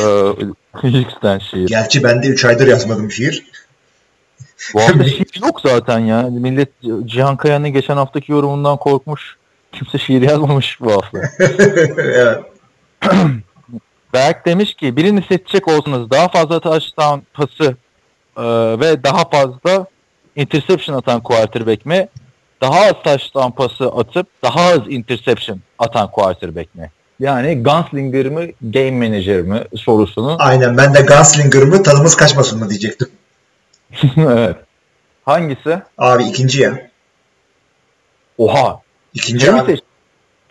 Yüksel 0.83 1.41
şiir. 1.41 1.69
Gerçi 1.69 2.03
ben 2.03 2.23
de 2.23 2.27
3 2.27 2.45
aydır 2.45 2.67
yazmadım 2.67 3.11
şiir. 3.11 3.47
Bu 4.75 4.81
hafta 4.81 5.05
şiir 5.09 5.41
yok 5.43 5.61
zaten 5.61 5.99
ya. 5.99 6.23
Millet 6.23 6.69
Cihan 7.05 7.37
Kaya'nın 7.37 7.69
geçen 7.69 7.97
haftaki 7.97 8.33
yorumundan 8.33 8.77
korkmuş. 8.77 9.37
Kimse 9.75 9.99
şiir 9.99 10.23
yazmamış 10.23 10.81
bu 10.81 10.93
hafta. 10.93 11.19
evet. 11.99 12.39
Berk 14.13 14.47
demiş 14.47 14.75
ki 14.75 14.97
birini 14.97 15.23
seçecek 15.29 15.69
olsanız 15.69 16.11
daha 16.11 16.29
fazla 16.29 16.61
touchdown 16.61 17.21
pası 17.35 17.77
e, 18.37 18.45
ve 18.81 19.05
daha 19.05 19.29
fazla 19.29 19.87
interception 20.37 20.97
atan 20.97 21.23
quarterback 21.23 21.87
mi? 21.87 22.09
Daha 22.61 22.81
az 22.81 22.93
touchdown 23.05 23.51
pası 23.51 23.89
atıp 23.89 24.27
daha 24.43 24.61
az 24.61 24.81
interception 24.89 25.61
atan 25.79 26.11
quarterback 26.11 26.75
mi? 26.75 26.91
Yani 27.21 27.63
Gunslinger 27.63 28.27
mı 28.27 28.47
Game 28.63 28.91
Manager 28.91 29.41
mi 29.43 29.65
sorusunu 29.77 30.37
Aynen 30.39 30.77
ben 30.77 30.95
de 30.95 31.01
Gunslinger 31.01 31.63
mı 31.63 31.83
tadımız 31.83 32.17
kaçmasın 32.17 32.59
mı 32.59 32.71
diyecektim. 32.71 33.09
evet. 34.17 34.57
Hangisi? 35.25 35.83
Abi 35.99 36.25
ikinci 36.25 36.63
ya. 36.63 36.91
Oha. 38.39 38.84
İkinci 39.15 39.51
mi 39.51 39.61
abi. 39.61 39.71
seçtin? 39.73 39.87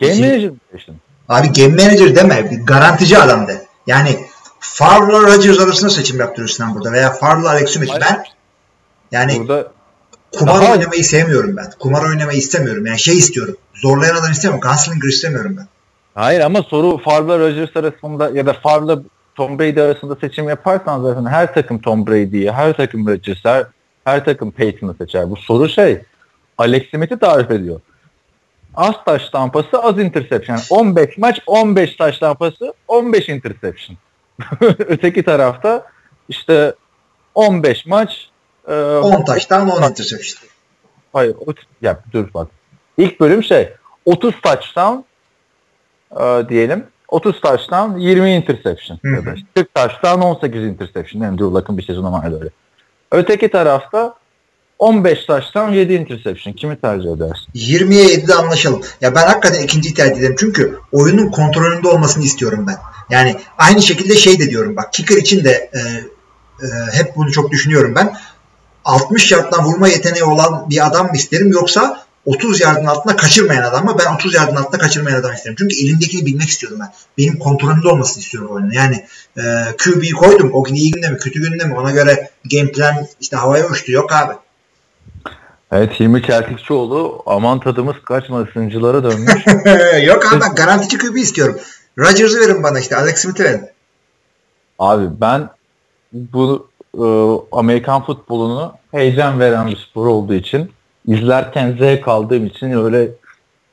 Game 0.00 0.12
İkinci- 0.12 0.28
Manager 0.28 0.50
mi 0.50 0.56
seçtin? 0.72 0.96
Abi 1.28 1.52
game 1.52 1.84
manager 1.84 2.16
deme. 2.16 2.50
Bir 2.50 2.60
garantici 2.66 3.18
adam 3.18 3.48
de. 3.48 3.64
Yani 3.86 4.16
Favre'la 4.60 5.20
Rodgers 5.22 5.60
arasında 5.60 5.90
seçim 5.90 6.20
yaptırırsın 6.20 6.64
lan 6.64 6.74
burada. 6.74 6.92
Veya 6.92 7.10
Favre'la 7.12 7.48
Alex 7.50 7.70
Smith. 7.70 7.92
Ben 8.00 8.24
yani 9.12 9.38
Burada 9.40 9.72
kumar 10.38 10.62
Daha- 10.62 10.72
oynamayı 10.72 11.04
sevmiyorum 11.04 11.56
ben. 11.56 11.70
Kumar 11.78 12.08
oynamayı 12.10 12.38
istemiyorum. 12.38 12.86
Yani 12.86 12.98
şey 12.98 13.18
istiyorum. 13.18 13.56
Zorlayan 13.74 14.14
adam 14.14 14.32
istemiyorum. 14.32 14.68
Gunslinger 14.68 15.08
istemiyorum 15.08 15.54
ben. 15.58 15.66
Hayır 16.14 16.40
ama 16.40 16.62
soru 16.62 16.98
Favre'la 16.98 17.38
Rodgers 17.38 17.76
arasında 17.76 18.30
ya 18.30 18.46
da 18.46 18.52
Favre'la 18.52 19.02
Tom 19.34 19.58
Brady 19.58 19.80
arasında 19.82 20.16
seçim 20.20 20.48
yaparsan 20.48 21.02
zaten 21.02 21.26
her 21.26 21.54
takım 21.54 21.78
Tom 21.80 22.06
Brady'yi, 22.06 22.52
her 22.52 22.76
takım 22.76 23.06
Rodgers'ı, 23.08 23.48
her, 23.48 23.66
her 24.04 24.24
takım 24.24 24.50
Peyton'ı 24.50 24.94
seçer. 24.94 25.30
Bu 25.30 25.36
soru 25.36 25.68
şey, 25.68 26.02
Alex 26.58 26.90
Smith'i 26.90 27.18
tarif 27.18 27.50
ediyor. 27.50 27.80
Az 28.76 28.94
taş 29.06 29.28
tampası, 29.28 29.82
az 29.82 29.98
interception. 29.98 30.56
Yani 30.56 30.66
15 30.70 31.18
maç, 31.18 31.40
15 31.46 31.96
taş 31.96 32.18
tampası, 32.18 32.74
15 32.88 33.28
interception. 33.28 33.96
Öteki 34.78 35.22
tarafta 35.22 35.86
işte 36.28 36.74
15 37.34 37.86
maç, 37.86 38.28
e, 38.68 38.74
10 38.74 39.24
taştan 39.24 39.70
10 39.70 39.90
interception. 39.90 40.48
Hayır. 41.12 41.36
O, 41.46 41.52
ya 41.82 42.00
dur 42.12 42.28
bak. 42.34 42.48
İlk 42.98 43.20
bölüm 43.20 43.42
şey 43.42 43.72
30 44.04 44.34
touchdown 44.40 44.96
e, 46.20 46.48
diyelim. 46.48 46.86
30 47.08 47.40
touchdown 47.40 47.98
20 47.98 48.30
interception. 48.34 48.98
Hı 49.02 49.08
hı. 49.08 49.14
Ya 49.14 49.26
da 49.26 49.34
işte 49.34 49.48
40 49.54 49.74
touchdown 49.74 50.20
18 50.20 50.62
interception. 50.62 51.22
Andrew 51.22 51.44
Luck'ın 51.44 51.78
bir 51.78 51.82
sezonu 51.82 52.12
vardı 52.12 52.38
öyle. 52.40 52.50
Öteki 53.12 53.50
tarafta 53.50 54.14
15 54.78 55.26
taştan 55.26 55.72
7 55.72 55.92
interception. 55.92 56.54
Kimi 56.54 56.80
tercih 56.80 57.10
edersin? 57.16 57.46
20'ye 57.54 58.04
7'de 58.04 58.34
anlaşalım. 58.34 58.82
Ya 59.00 59.14
ben 59.14 59.26
hakikaten 59.26 59.62
ikinciyi 59.62 59.94
tercih 59.94 60.18
ederim. 60.18 60.36
Çünkü 60.38 60.78
oyunun 60.92 61.30
kontrolünde 61.30 61.88
olmasını 61.88 62.24
istiyorum 62.24 62.64
ben. 62.68 62.76
Yani 63.10 63.36
aynı 63.58 63.82
şekilde 63.82 64.16
şey 64.16 64.38
de 64.38 64.50
diyorum 64.50 64.76
bak. 64.76 64.92
Kicker 64.92 65.16
için 65.16 65.44
de 65.44 65.70
e, 65.74 65.80
e, 66.66 66.68
hep 66.92 67.16
bunu 67.16 67.32
çok 67.32 67.50
düşünüyorum 67.50 67.94
ben. 67.94 68.16
60 68.84 69.32
yardtan 69.32 69.64
vurma 69.64 69.88
yeteneği 69.88 70.24
olan 70.24 70.70
bir 70.70 70.86
adam 70.86 71.06
mı 71.06 71.16
isterim 71.16 71.52
yoksa 71.52 72.04
30 72.26 72.60
yardın 72.60 72.86
altında 72.86 73.16
kaçırmayan 73.16 73.62
adam 73.62 73.84
mı? 73.84 73.96
Ben 73.98 74.14
30 74.14 74.34
yardın 74.34 74.56
altında 74.56 74.78
kaçırmayan 74.78 75.20
adam 75.20 75.34
isterim. 75.34 75.56
Çünkü 75.58 75.76
elindekini 75.76 76.26
bilmek 76.26 76.48
istiyorum 76.48 76.78
ben. 76.80 76.92
Benim 77.18 77.38
kontrolümde 77.38 77.88
olmasını 77.88 78.22
istiyorum 78.22 78.50
oyunun. 78.50 78.70
Yani 78.70 79.06
e, 79.36 79.42
QB'yi 79.84 80.12
koydum. 80.12 80.50
O 80.52 80.64
gün 80.64 80.74
iyi 80.74 80.90
günde 80.90 81.08
mi 81.08 81.18
kötü 81.18 81.42
günde 81.42 81.64
mi 81.64 81.74
ona 81.74 81.90
göre 81.90 82.30
game 82.52 82.72
plan 82.72 83.06
işte 83.20 83.36
havaya 83.36 83.68
uçtu. 83.68 83.92
Yok 83.92 84.12
abi. 84.12 84.34
Evet 85.76 86.00
Hilmi 86.00 86.22
Çeltikçioğlu 86.22 87.22
aman 87.26 87.60
tadımız 87.60 87.96
kaçmasıncılara 88.04 89.04
dönmüş. 89.04 89.46
Yok 90.06 90.32
abi 90.32 90.40
ben 90.40 90.54
garantici 90.54 90.98
QB 90.98 91.16
istiyorum. 91.16 91.58
Rodgers'ı 91.98 92.40
verin 92.40 92.62
bana 92.62 92.80
işte. 92.80 92.96
Alex 92.96 93.16
Smith'i 93.16 93.44
verin. 93.44 93.62
Abi 94.78 95.04
ben 95.20 95.48
bu 96.12 96.68
e, 96.94 97.04
Amerikan 97.52 98.04
futbolunu 98.04 98.74
heyecan 98.90 99.40
veren 99.40 99.66
bir 99.66 99.76
spor 99.76 100.06
olduğu 100.06 100.34
için 100.34 100.70
izlerken 101.06 101.76
zevk 101.78 102.08
aldığım 102.08 102.46
için 102.46 102.70
öyle 102.70 103.10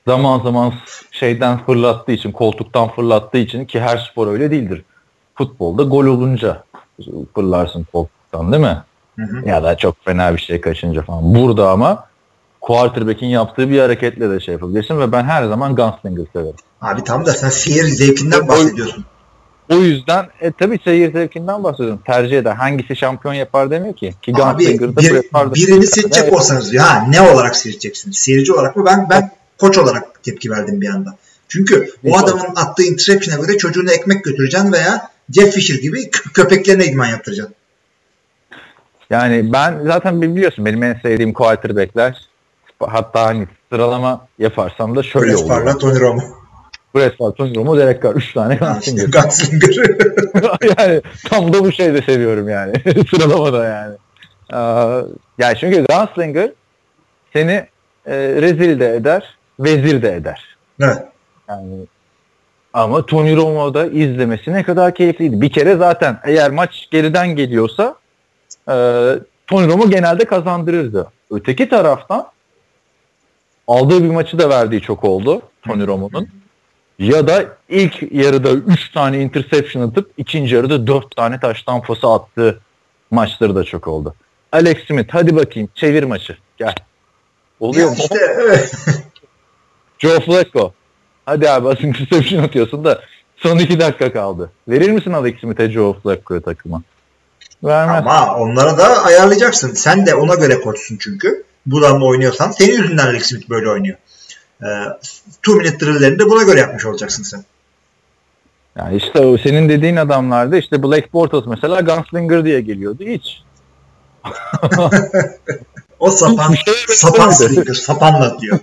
zaman 0.07 0.39
zaman 0.39 0.73
şeyden 1.11 1.65
fırlattığı 1.65 2.11
için, 2.11 2.31
koltuktan 2.31 2.89
fırlattığı 2.89 3.37
için 3.37 3.65
ki 3.65 3.81
her 3.81 3.97
spor 3.97 4.27
öyle 4.27 4.51
değildir. 4.51 4.83
Futbolda 5.35 5.83
gol 5.83 6.05
olunca 6.05 6.63
fırlarsın 7.35 7.85
koltuktan 7.91 8.51
değil 8.51 8.63
mi? 8.63 8.77
Hı. 9.25 9.49
Ya 9.49 9.63
da 9.63 9.77
çok 9.77 10.05
fena 10.05 10.35
bir 10.35 10.41
şey 10.41 10.61
kaçınca 10.61 11.01
falan. 11.01 11.35
Burada 11.35 11.69
ama 11.71 12.05
quarterback'in 12.61 13.27
yaptığı 13.27 13.69
bir 13.69 13.79
hareketle 13.79 14.29
de 14.29 14.39
şey 14.39 14.53
yapabilirsin 14.53 14.99
ve 14.99 15.11
ben 15.11 15.23
her 15.23 15.45
zaman 15.45 15.75
gunslinger 15.75 16.25
severim. 16.33 16.55
Abi 16.81 17.03
tam 17.03 17.25
da 17.25 17.33
sen 17.33 17.49
seyir 17.49 17.83
zevkinden 17.83 18.47
bahsediyorsun. 18.47 19.05
O 19.71 19.75
yüzden 19.75 20.25
e, 20.41 20.51
tabii 20.51 20.79
seyir 20.83 21.13
zevkinden 21.13 21.63
bahsediyorum. 21.63 21.99
Tercih 22.05 22.37
eder. 22.37 22.55
Hangisi 22.55 22.95
şampiyon 22.95 23.33
yapar 23.33 23.71
demiyor 23.71 23.95
ki. 23.95 24.13
Ki 24.21 24.33
Abi 24.35 24.63
Gunslinger'da 24.65 25.01
bir, 25.01 25.09
Favre- 25.09 25.55
birini 25.55 25.87
seçecek 25.87 26.33
olsanız 26.33 26.71
diyor. 26.71 26.83
Ha 26.83 27.05
ne 27.09 27.21
olarak 27.21 27.55
seçeceksiniz? 27.55 28.17
Seyirci 28.17 28.53
olarak 28.53 28.75
mı? 28.75 28.85
Ben 28.85 29.07
ben 29.09 29.31
koç 29.57 29.77
olarak 29.77 30.23
tepki 30.23 30.51
verdim 30.51 30.81
bir 30.81 30.89
anda. 30.89 31.15
Çünkü 31.47 31.91
o 32.09 32.17
adamın 32.17 32.55
attığı 32.55 32.83
interception'a 32.83 33.45
göre 33.45 33.57
çocuğuna 33.57 33.91
ekmek 33.91 34.23
götüreceksin 34.23 34.73
veya 34.73 35.09
Jeff 35.31 35.53
Fisher 35.53 35.75
gibi 35.75 35.99
kö- 35.99 36.33
köpeklerine 36.33 36.85
idman 36.85 37.07
yaptıracaksın. 37.07 37.55
Yani 39.11 39.53
ben 39.53 39.79
zaten 39.85 40.21
biliyorsun 40.21 40.65
benim 40.65 40.83
en 40.83 40.93
sevdiğim 40.93 41.33
quarterback'ler 41.33 42.27
hatta 42.79 43.25
hani 43.25 43.47
sıralama 43.71 44.27
yaparsam 44.39 44.95
da 44.95 45.03
şöyle 45.03 45.27
Brett 45.27 45.39
olur. 45.39 45.49
Favre'la 45.49 45.77
Tony 45.77 45.99
Romo. 45.99 46.21
Brett 46.95 47.17
Favre, 47.17 47.35
Tony 47.35 47.55
Romo, 47.55 47.77
Derek 47.77 48.03
Carr. 48.03 48.15
3 48.15 48.33
tane 48.33 48.55
Gunslinger. 48.55 49.07
Gunslinger. 49.07 49.75
yani 50.77 51.01
tam 51.25 51.53
da 51.53 51.63
bu 51.63 51.71
şeyi 51.71 51.93
de 51.93 52.01
seviyorum 52.01 52.49
yani. 52.49 52.73
Sıralamada 53.09 53.65
yani. 53.65 53.95
Ee, 54.53 54.57
yani 55.37 55.57
çünkü 55.59 55.85
Gunslinger 55.85 56.51
seni 57.33 57.65
e, 58.05 58.15
rezil 58.17 58.79
de 58.79 58.95
eder, 58.95 59.37
vezir 59.59 60.01
de 60.01 60.15
eder. 60.15 60.57
evet. 60.81 60.97
Yani 61.49 61.75
ama 62.73 63.05
Tony 63.05 63.35
Romo'da 63.35 63.85
izlemesi 63.85 64.53
ne 64.53 64.63
kadar 64.63 64.95
keyifliydi. 64.95 65.41
Bir 65.41 65.51
kere 65.51 65.75
zaten 65.75 66.19
eğer 66.23 66.51
maç 66.51 66.87
geriden 66.91 67.27
geliyorsa 67.27 67.95
e, 68.69 68.73
Tony 69.47 69.67
Romo 69.67 69.89
genelde 69.89 70.25
kazandırırdı. 70.25 71.07
Öteki 71.31 71.69
taraftan 71.69 72.27
aldığı 73.67 74.03
bir 74.03 74.09
maçı 74.09 74.39
da 74.39 74.49
verdiği 74.49 74.81
çok 74.81 75.03
oldu 75.03 75.41
Tony 75.61 75.87
Romo'nun. 75.87 76.27
Ya 76.99 77.27
da 77.27 77.45
ilk 77.69 78.13
yarıda 78.13 78.51
3 78.51 78.91
tane 78.91 79.19
interception 79.21 79.87
atıp 79.89 80.11
ikinci 80.17 80.55
yarıda 80.55 80.87
4 80.87 81.15
tane 81.15 81.39
taştan 81.39 81.81
pası 81.81 82.07
attığı 82.07 82.59
maçları 83.11 83.55
da 83.55 83.63
çok 83.63 83.87
oldu. 83.87 84.15
Alex 84.51 84.77
Smith 84.87 85.13
hadi 85.13 85.35
bakayım 85.35 85.69
çevir 85.75 86.03
maçı 86.03 86.37
gel. 86.57 86.75
Oluyor 87.59 87.85
Ya 87.85 87.91
mu? 87.91 87.97
işte 87.99 88.17
evet. 88.41 88.71
Joe 89.99 90.19
Flacco. 90.19 90.73
Hadi 91.25 91.49
abi 91.49 91.67
az 91.67 91.83
interception 91.83 92.43
atıyorsun 92.43 92.83
da 92.83 93.01
son 93.37 93.57
iki 93.59 93.79
dakika 93.79 94.13
kaldı. 94.13 94.51
Verir 94.67 94.89
misin 94.91 95.11
Alex 95.13 95.39
Smith'e 95.39 95.71
Joe 95.71 95.93
Flacco'ya 95.93 96.41
takıma? 96.41 96.81
Vermez. 97.63 98.03
Ama 98.05 98.35
onları 98.35 98.77
da 98.77 99.03
ayarlayacaksın. 99.03 99.73
Sen 99.73 100.05
de 100.05 100.15
ona 100.15 100.35
göre 100.35 100.61
koçsun 100.61 100.97
çünkü. 100.99 101.43
Bu 101.65 101.81
damla 101.81 102.05
oynuyorsan 102.05 102.51
senin 102.51 102.73
yüzünden 102.73 103.07
Alex 103.07 103.25
Smith 103.25 103.49
böyle 103.49 103.69
oynuyor. 103.69 103.97
Ee, 104.61 104.65
two 105.43 105.55
minute 105.55 105.79
drill'lerini 105.79 106.19
de 106.19 106.29
buna 106.29 106.43
göre 106.43 106.59
yapmış 106.59 106.85
olacaksın 106.85 107.23
sen. 107.23 107.43
Yani 108.77 108.97
işte 108.97 109.19
o 109.19 109.37
senin 109.37 109.69
dediğin 109.69 109.95
adamlarda 109.95 110.57
işte 110.57 110.83
Black 110.83 111.13
Bortles 111.13 111.45
mesela 111.47 111.81
Gunslinger 111.81 112.45
diye 112.45 112.61
geliyordu. 112.61 113.03
Hiç. 113.03 113.43
O 115.99 116.09
sapan, 116.09 116.53
şeye 116.53 116.75
sapan 116.87 117.29
slinger, 117.29 117.73
sapanla 117.73 118.39
diyor. 118.39 118.59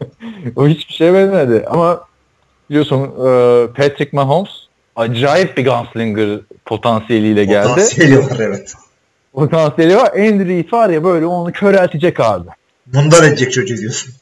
O 0.56 0.68
hiçbir 0.68 0.94
şey 0.94 1.14
benzemedi. 1.14 1.64
Ama 1.66 2.00
biliyorsun 2.70 3.02
e, 3.02 3.66
Patrick 3.66 4.08
Mahomes 4.12 4.50
acayip 4.96 5.56
bir 5.56 5.64
Gunslinger 5.64 6.40
potansiyeliyle 6.64 7.44
geldi. 7.44 7.68
Potansiyeli 7.68 8.18
var 8.18 8.38
evet. 8.38 8.74
Potansiyeli 9.32 9.96
var. 9.96 10.06
Andrew 10.12 10.46
Reid 10.48 10.72
var 10.72 10.88
ya 10.90 11.04
böyle 11.04 11.26
onu 11.26 11.52
köreltecek 11.52 12.20
abi. 12.20 12.48
Mundar 12.92 13.22
edecek 13.22 13.52
çocuğu 13.52 13.76
diyorsun. 13.76 14.12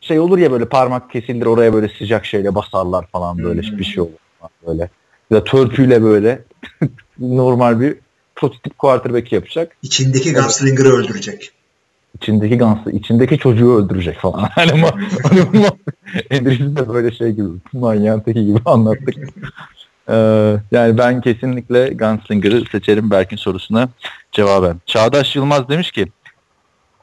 şey 0.00 0.18
olur 0.18 0.38
ya 0.38 0.52
böyle 0.52 0.64
parmak 0.64 1.10
kesilir 1.10 1.46
oraya 1.46 1.74
böyle 1.74 1.88
sıcak 1.98 2.26
şeyle 2.26 2.54
basarlar 2.54 3.06
falan 3.06 3.38
böyle 3.38 3.62
Hmm. 3.62 3.78
bir 3.78 3.84
şey 3.84 4.00
olur 4.02 4.12
böyle. 4.66 4.88
Ya 5.30 5.36
da 5.36 5.44
törpüyle 5.44 6.02
böyle 6.02 6.42
normal 7.18 7.80
bir 7.80 7.96
prototip 8.36 8.78
quarterback 8.78 9.32
yapacak. 9.32 9.76
İçindeki 9.82 10.32
Gunslinger'ı 10.32 10.88
öldürecek. 10.88 11.50
İçindeki 12.20 12.58
gansı, 12.58 12.90
içindeki 12.90 13.38
çocuğu 13.38 13.76
öldürecek 13.76 14.18
falan. 14.18 14.42
Hani 14.54 14.72
ama 14.72 14.90
hani 16.30 16.76
de 16.76 16.88
böyle 16.88 17.12
şey 17.12 17.30
gibi 17.30 17.48
manyağın 17.72 18.20
teki 18.20 18.46
gibi 18.46 18.58
anlattık. 18.64 19.14
Ee, 20.08 20.56
yani 20.70 20.98
ben 20.98 21.20
kesinlikle 21.20 21.88
Gunslinger'ı 21.88 22.64
seçerim 22.72 23.10
Berk'in 23.10 23.36
sorusuna 23.36 23.88
cevaben. 24.32 24.76
Çağdaş 24.86 25.36
Yılmaz 25.36 25.68
demiş 25.68 25.90
ki 25.90 26.06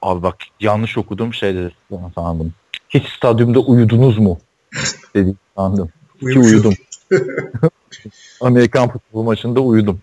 abi 0.02 0.24
bak 0.24 0.36
yanlış 0.60 0.98
okudum 0.98 1.34
şey 1.34 1.56
dedi 1.56 1.72
sandım. 2.16 2.54
Hiç 2.90 3.10
stadyumda 3.10 3.60
uyudunuz 3.60 4.18
mu? 4.18 4.40
Dedi 5.16 5.36
sandım. 5.56 5.90
Ki 6.20 6.40
uyudum. 6.40 6.74
Amerikan 8.42 8.90
futbol 8.90 9.24
maçında 9.24 9.60
uyudum. 9.60 10.02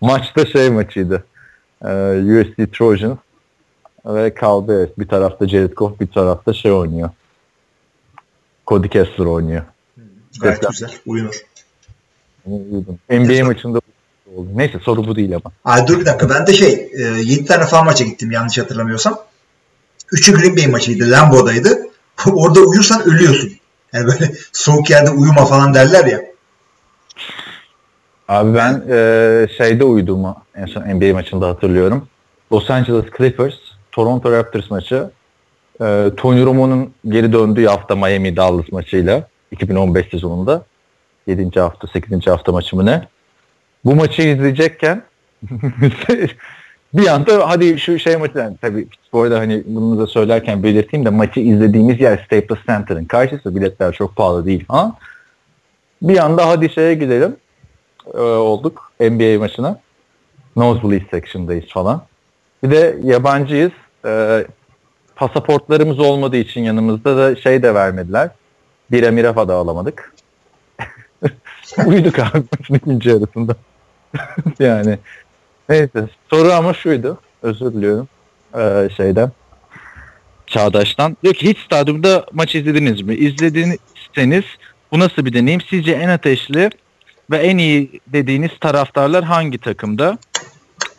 Maçta 0.00 0.46
şey 0.46 0.70
maçıydı. 0.70 1.24
Ee, 1.84 1.88
USC 2.22 2.70
Trojans 2.70 3.18
ve 4.06 4.34
Cal 4.40 4.68
Bears. 4.68 4.90
Bir 4.98 5.08
tarafta 5.08 5.48
Jared 5.48 5.72
Goff, 5.72 6.00
bir 6.00 6.06
tarafta 6.06 6.52
şey 6.52 6.72
oynuyor. 6.72 7.10
Cody 8.66 8.88
Kessler 8.88 9.24
oynuyor. 9.24 9.62
Gayet 10.40 10.68
güzel. 10.70 10.90
Uyunur. 11.06 11.34
NBA 13.10 13.44
maçında 13.44 13.80
oldu. 14.36 14.48
Neyse 14.54 14.78
soru 14.82 15.06
bu 15.06 15.16
değil 15.16 15.34
ama. 15.34 15.54
Ay 15.64 15.86
dur 15.86 16.00
bir 16.00 16.06
dakika. 16.06 16.30
Ben 16.30 16.46
de 16.46 16.52
şey 16.52 16.90
7 17.24 17.44
tane 17.44 17.64
falan 17.64 17.84
maça 17.84 18.04
gittim 18.04 18.30
yanlış 18.30 18.58
hatırlamıyorsam. 18.58 19.18
Üçü 20.12 20.34
Green 20.34 20.56
Bay 20.56 20.66
maçıydı. 20.66 21.10
Lambeau'daydı. 21.10 21.78
Orada 22.32 22.60
uyursan 22.60 23.02
ölüyorsun. 23.02 23.52
Yani 23.92 24.06
böyle 24.06 24.32
soğuk 24.52 24.90
yerde 24.90 25.10
uyuma 25.10 25.44
falan 25.44 25.74
derler 25.74 26.04
ya. 26.04 26.20
Abi 28.28 28.54
ben 28.54 28.82
e, 28.90 29.48
şeyde 29.58 29.84
uyuduğumu 29.84 30.36
en 30.54 30.66
son 30.66 30.82
NBA 30.82 31.12
maçında 31.12 31.48
hatırlıyorum. 31.48 32.08
Los 32.52 32.70
Angeles 32.70 33.04
Clippers, 33.18 33.54
Toronto 33.92 34.32
Raptors 34.32 34.70
maçı. 34.70 35.10
E, 35.80 36.10
Tony 36.16 36.44
Romo'nun 36.44 36.94
geri 37.08 37.32
döndüğü 37.32 37.66
hafta 37.66 37.96
Miami 37.96 38.36
Dallas 38.36 38.72
maçıyla 38.72 39.28
2015 39.52 40.08
sezonunda 40.10 40.64
7. 41.26 41.60
hafta 41.60 41.86
8. 41.86 42.26
hafta 42.26 42.52
maçı 42.52 42.76
mı 42.76 42.86
ne? 42.86 43.08
Bu 43.84 43.94
maçı 43.94 44.22
izleyecekken 44.22 45.02
bir 46.94 47.06
anda 47.06 47.48
hadi 47.48 47.78
şu 47.78 47.98
şey 47.98 48.16
maçı 48.16 48.38
yani 48.38 48.56
tabii 48.60 48.86
bu 49.12 49.22
arada 49.22 49.38
hani 49.38 49.62
bunu 49.66 49.98
da 49.98 50.06
söylerken 50.06 50.62
belirteyim 50.62 51.06
de 51.06 51.10
maçı 51.10 51.40
izlediğimiz 51.40 52.00
yer 52.00 52.22
Staples 52.26 52.66
Center'ın 52.66 53.04
karşısı 53.04 53.56
biletler 53.56 53.92
çok 53.92 54.16
pahalı 54.16 54.46
değil 54.46 54.64
falan. 54.64 54.96
Bir 56.02 56.18
anda 56.18 56.48
hadi 56.48 56.70
şeye 56.70 56.94
gidelim 56.94 57.36
e, 58.14 58.18
olduk 58.20 58.92
NBA 59.00 59.38
maçına. 59.38 59.80
Nosebleed 60.56 61.02
section'dayız 61.10 61.68
falan. 61.68 62.02
Bir 62.64 62.70
de 62.70 62.98
yabancıyız. 63.02 63.72
E, 64.04 64.44
pasaportlarımız 65.16 65.98
olmadığı 65.98 66.36
için 66.36 66.60
yanımızda 66.60 67.16
da 67.16 67.36
şey 67.36 67.62
de 67.62 67.74
vermediler. 67.74 68.30
Bira 68.92 69.10
mirafa 69.10 69.48
da 69.48 69.54
alamadık. 69.54 70.12
Uyuduk 71.86 72.18
abi 72.18 72.42
ikinci 72.70 73.08
yarısında. 73.08 73.56
yani 74.58 74.98
Neyse 75.68 76.08
soru 76.30 76.52
ama 76.52 76.74
şuydu. 76.74 77.18
Özür 77.42 77.72
diliyorum. 77.72 78.08
Ee, 78.58 78.88
şeyden. 78.96 79.30
Çağdaş'tan. 80.46 81.16
Diyor 81.22 81.34
ki 81.34 81.48
hiç 81.48 81.58
stadyumda 81.58 82.26
maç 82.32 82.54
izlediniz 82.54 83.02
mi? 83.02 83.14
İzlediyseniz 83.14 84.44
bu 84.92 84.98
nasıl 84.98 85.24
bir 85.24 85.32
deneyim? 85.32 85.60
Sizce 85.60 85.92
en 85.92 86.08
ateşli 86.08 86.70
ve 87.30 87.36
en 87.36 87.58
iyi 87.58 88.00
dediğiniz 88.06 88.50
taraftarlar 88.60 89.24
hangi 89.24 89.58
takımda? 89.58 90.18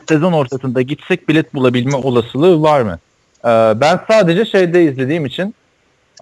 Sezon 0.10 0.34
ortasında 0.34 0.82
gitsek 0.82 1.30
bilet 1.30 1.54
bulabilme 1.54 1.96
olasılığı 1.96 2.62
var 2.62 2.82
mı? 2.82 3.00
Ee, 3.46 3.48
ben 3.82 4.00
sadece 4.08 4.46
şeyde 4.46 4.84
izlediğim 4.84 5.26
için 5.26 5.56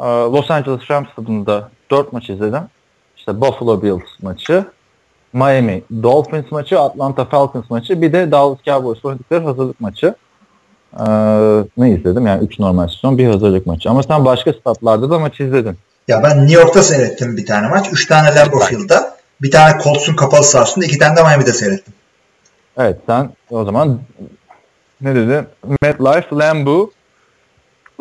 Los 0.06 0.52
Angeles 0.52 0.92
Rams 0.92 1.08
stadında 1.12 1.70
4 1.92 2.14
maç 2.14 2.30
izledim. 2.30 2.62
İşte 3.18 3.42
Buffalo 3.42 3.82
Bills 3.82 4.20
maçı, 4.22 4.66
Miami 5.34 5.84
Dolphins 6.04 6.52
maçı, 6.52 6.80
Atlanta 6.80 7.26
Falcons 7.26 7.70
maçı, 7.70 8.02
bir 8.02 8.14
de 8.14 8.32
Dallas 8.32 8.58
Cowboys 8.66 9.06
oynadıkları 9.06 9.44
hazırlık 9.44 9.82
maçı. 9.82 10.16
Ee, 11.00 11.04
ne 11.78 11.92
izledim? 11.92 12.28
Yani 12.28 12.44
3 12.46 12.60
normal 12.60 12.88
sezon, 12.88 13.18
bir 13.18 13.28
hazırlık 13.28 13.66
maçı. 13.66 13.90
Ama 13.90 14.04
sen 14.04 14.26
başka 14.26 14.54
statlarda 14.54 15.10
da 15.10 15.20
maç 15.20 15.40
izledin. 15.40 15.78
Ya 16.08 16.24
ben 16.24 16.42
New 16.42 16.62
York'ta 16.62 16.84
seyrettim 16.84 17.38
bir 17.38 17.46
tane 17.46 17.68
maç. 17.68 17.88
Üç 17.92 18.08
tane 18.08 18.36
Lambeau 18.36 18.60
Field'da. 18.60 19.16
Bir 19.42 19.52
tane 19.52 19.84
Colts'un 19.84 20.16
kapalı 20.16 20.44
sahasında. 20.44 20.86
iki 20.86 20.98
tane 20.98 21.18
de 21.18 21.24
Miami'de 21.24 21.54
seyrettim. 21.54 21.94
Evet 22.78 22.98
sen 23.06 23.30
o 23.50 23.66
zaman 23.66 24.00
ne 25.02 25.16
dedi? 25.16 25.48
MetLife, 25.82 26.36
Lambeau, 26.36 26.92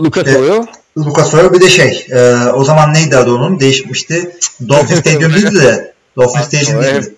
Lucas 0.00 0.24
Evet. 0.26 0.50
Oil, 0.50 0.66
Lucas 1.06 1.34
Oil 1.34 1.52
bir 1.52 1.60
de 1.60 1.68
şey. 1.68 2.06
e, 2.10 2.34
o 2.52 2.64
zaman 2.64 2.94
neydi 2.94 3.16
adı 3.16 3.32
onun? 3.32 3.60
Değişmişti. 3.60 4.36
Dolphin 4.68 4.94
Stadium 5.00 5.34
değildi 5.34 5.62
de. 5.62 5.92
Dolphin 6.16 6.40
Stadium 6.40 6.82
değildi. 6.82 7.14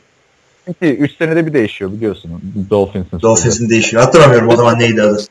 Çünkü 0.65 0.87
3 0.87 1.17
senede 1.19 1.47
bir 1.47 1.53
değişiyor 1.53 1.93
biliyorsun 1.93 2.31
Dolphins'in. 2.71 3.21
Dolphins'in 3.23 3.69
değişiyor. 3.71 4.03
Hatırlamıyorum 4.03 4.49
o 4.49 4.57
zaman 4.57 4.79
neydi 4.79 5.03
adı. 5.03 5.25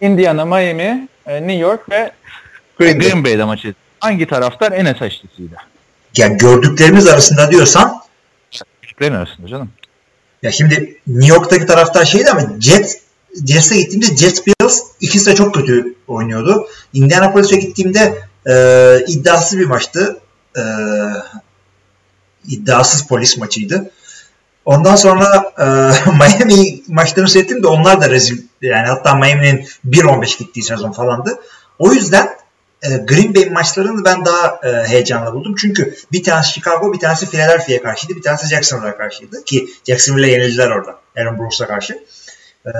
Indiana, 0.00 0.44
Miami, 0.44 1.08
e, 1.26 1.34
New 1.34 1.52
York 1.54 1.90
ve 1.90 2.12
Green 2.78 3.00
Bay. 3.00 3.08
Green 3.08 3.24
Bay'de 3.24 3.44
maç 3.44 3.58
izledim. 3.58 3.76
Hangi 4.00 4.26
taraftar 4.26 4.72
en 4.72 4.84
ateşlisiydi? 4.84 5.54
Yani 6.16 6.36
gördüklerimiz 6.36 7.06
arasında 7.08 7.50
diyorsan 7.50 8.00
Küçüklerin 8.82 9.14
arasında 9.14 9.48
canım. 9.48 9.70
ya 10.42 10.52
şimdi 10.52 10.98
New 11.06 11.34
York'taki 11.34 11.66
taraftar 11.66 12.04
şeydi 12.04 12.30
ama 12.30 12.40
Jets 12.60 12.96
Jets'e 13.46 13.76
gittiğimde 13.76 14.16
Jets 14.16 14.46
Bills 14.46 14.80
ikisi 15.00 15.26
de 15.26 15.34
çok 15.34 15.54
kötü 15.54 15.94
oynuyordu. 16.08 16.68
Indianapolis'e 16.92 17.56
gittiğimde 17.56 18.18
e, 18.46 18.54
iddiasız 19.08 19.58
bir 19.58 19.66
maçtı. 19.66 20.20
E, 20.56 20.62
iddiasız 22.48 23.06
polis 23.06 23.38
maçıydı. 23.38 23.90
Ondan 24.64 24.96
sonra 24.96 25.52
e, 25.58 25.64
Miami 26.10 26.82
maçlarını 26.88 27.30
seyrettim 27.30 27.62
de 27.62 27.66
onlar 27.66 28.00
da 28.00 28.10
rezil. 28.10 28.42
Yani 28.62 28.86
hatta 28.86 29.14
Miami'nin 29.14 29.66
1-15 29.88 30.38
gittiği 30.38 30.62
sezon 30.62 30.92
falandı. 30.92 31.38
O 31.78 31.92
yüzden 31.92 32.28
e, 32.82 32.88
Green 32.96 33.34
Bay 33.34 33.50
maçlarını 33.50 34.04
ben 34.04 34.24
daha 34.24 34.60
e, 34.62 34.88
heyecanlı 34.88 35.32
buldum. 35.32 35.54
Çünkü 35.58 35.94
bir 36.12 36.22
tanesi 36.22 36.52
Chicago, 36.52 36.92
bir 36.92 36.98
tanesi 36.98 37.30
Philadelphia'ya 37.30 37.82
karşıydı, 37.82 38.16
bir 38.16 38.22
tanesi 38.22 38.46
Jacksonville'a 38.46 38.96
karşıydı. 38.96 39.44
Ki 39.44 39.68
Jacksonville'e 39.88 40.30
yenildiler 40.30 40.70
orada. 40.70 40.98
Aaron 41.16 41.38
Brooks'a 41.38 41.66
karşı. 41.66 42.04
E, 42.66 42.70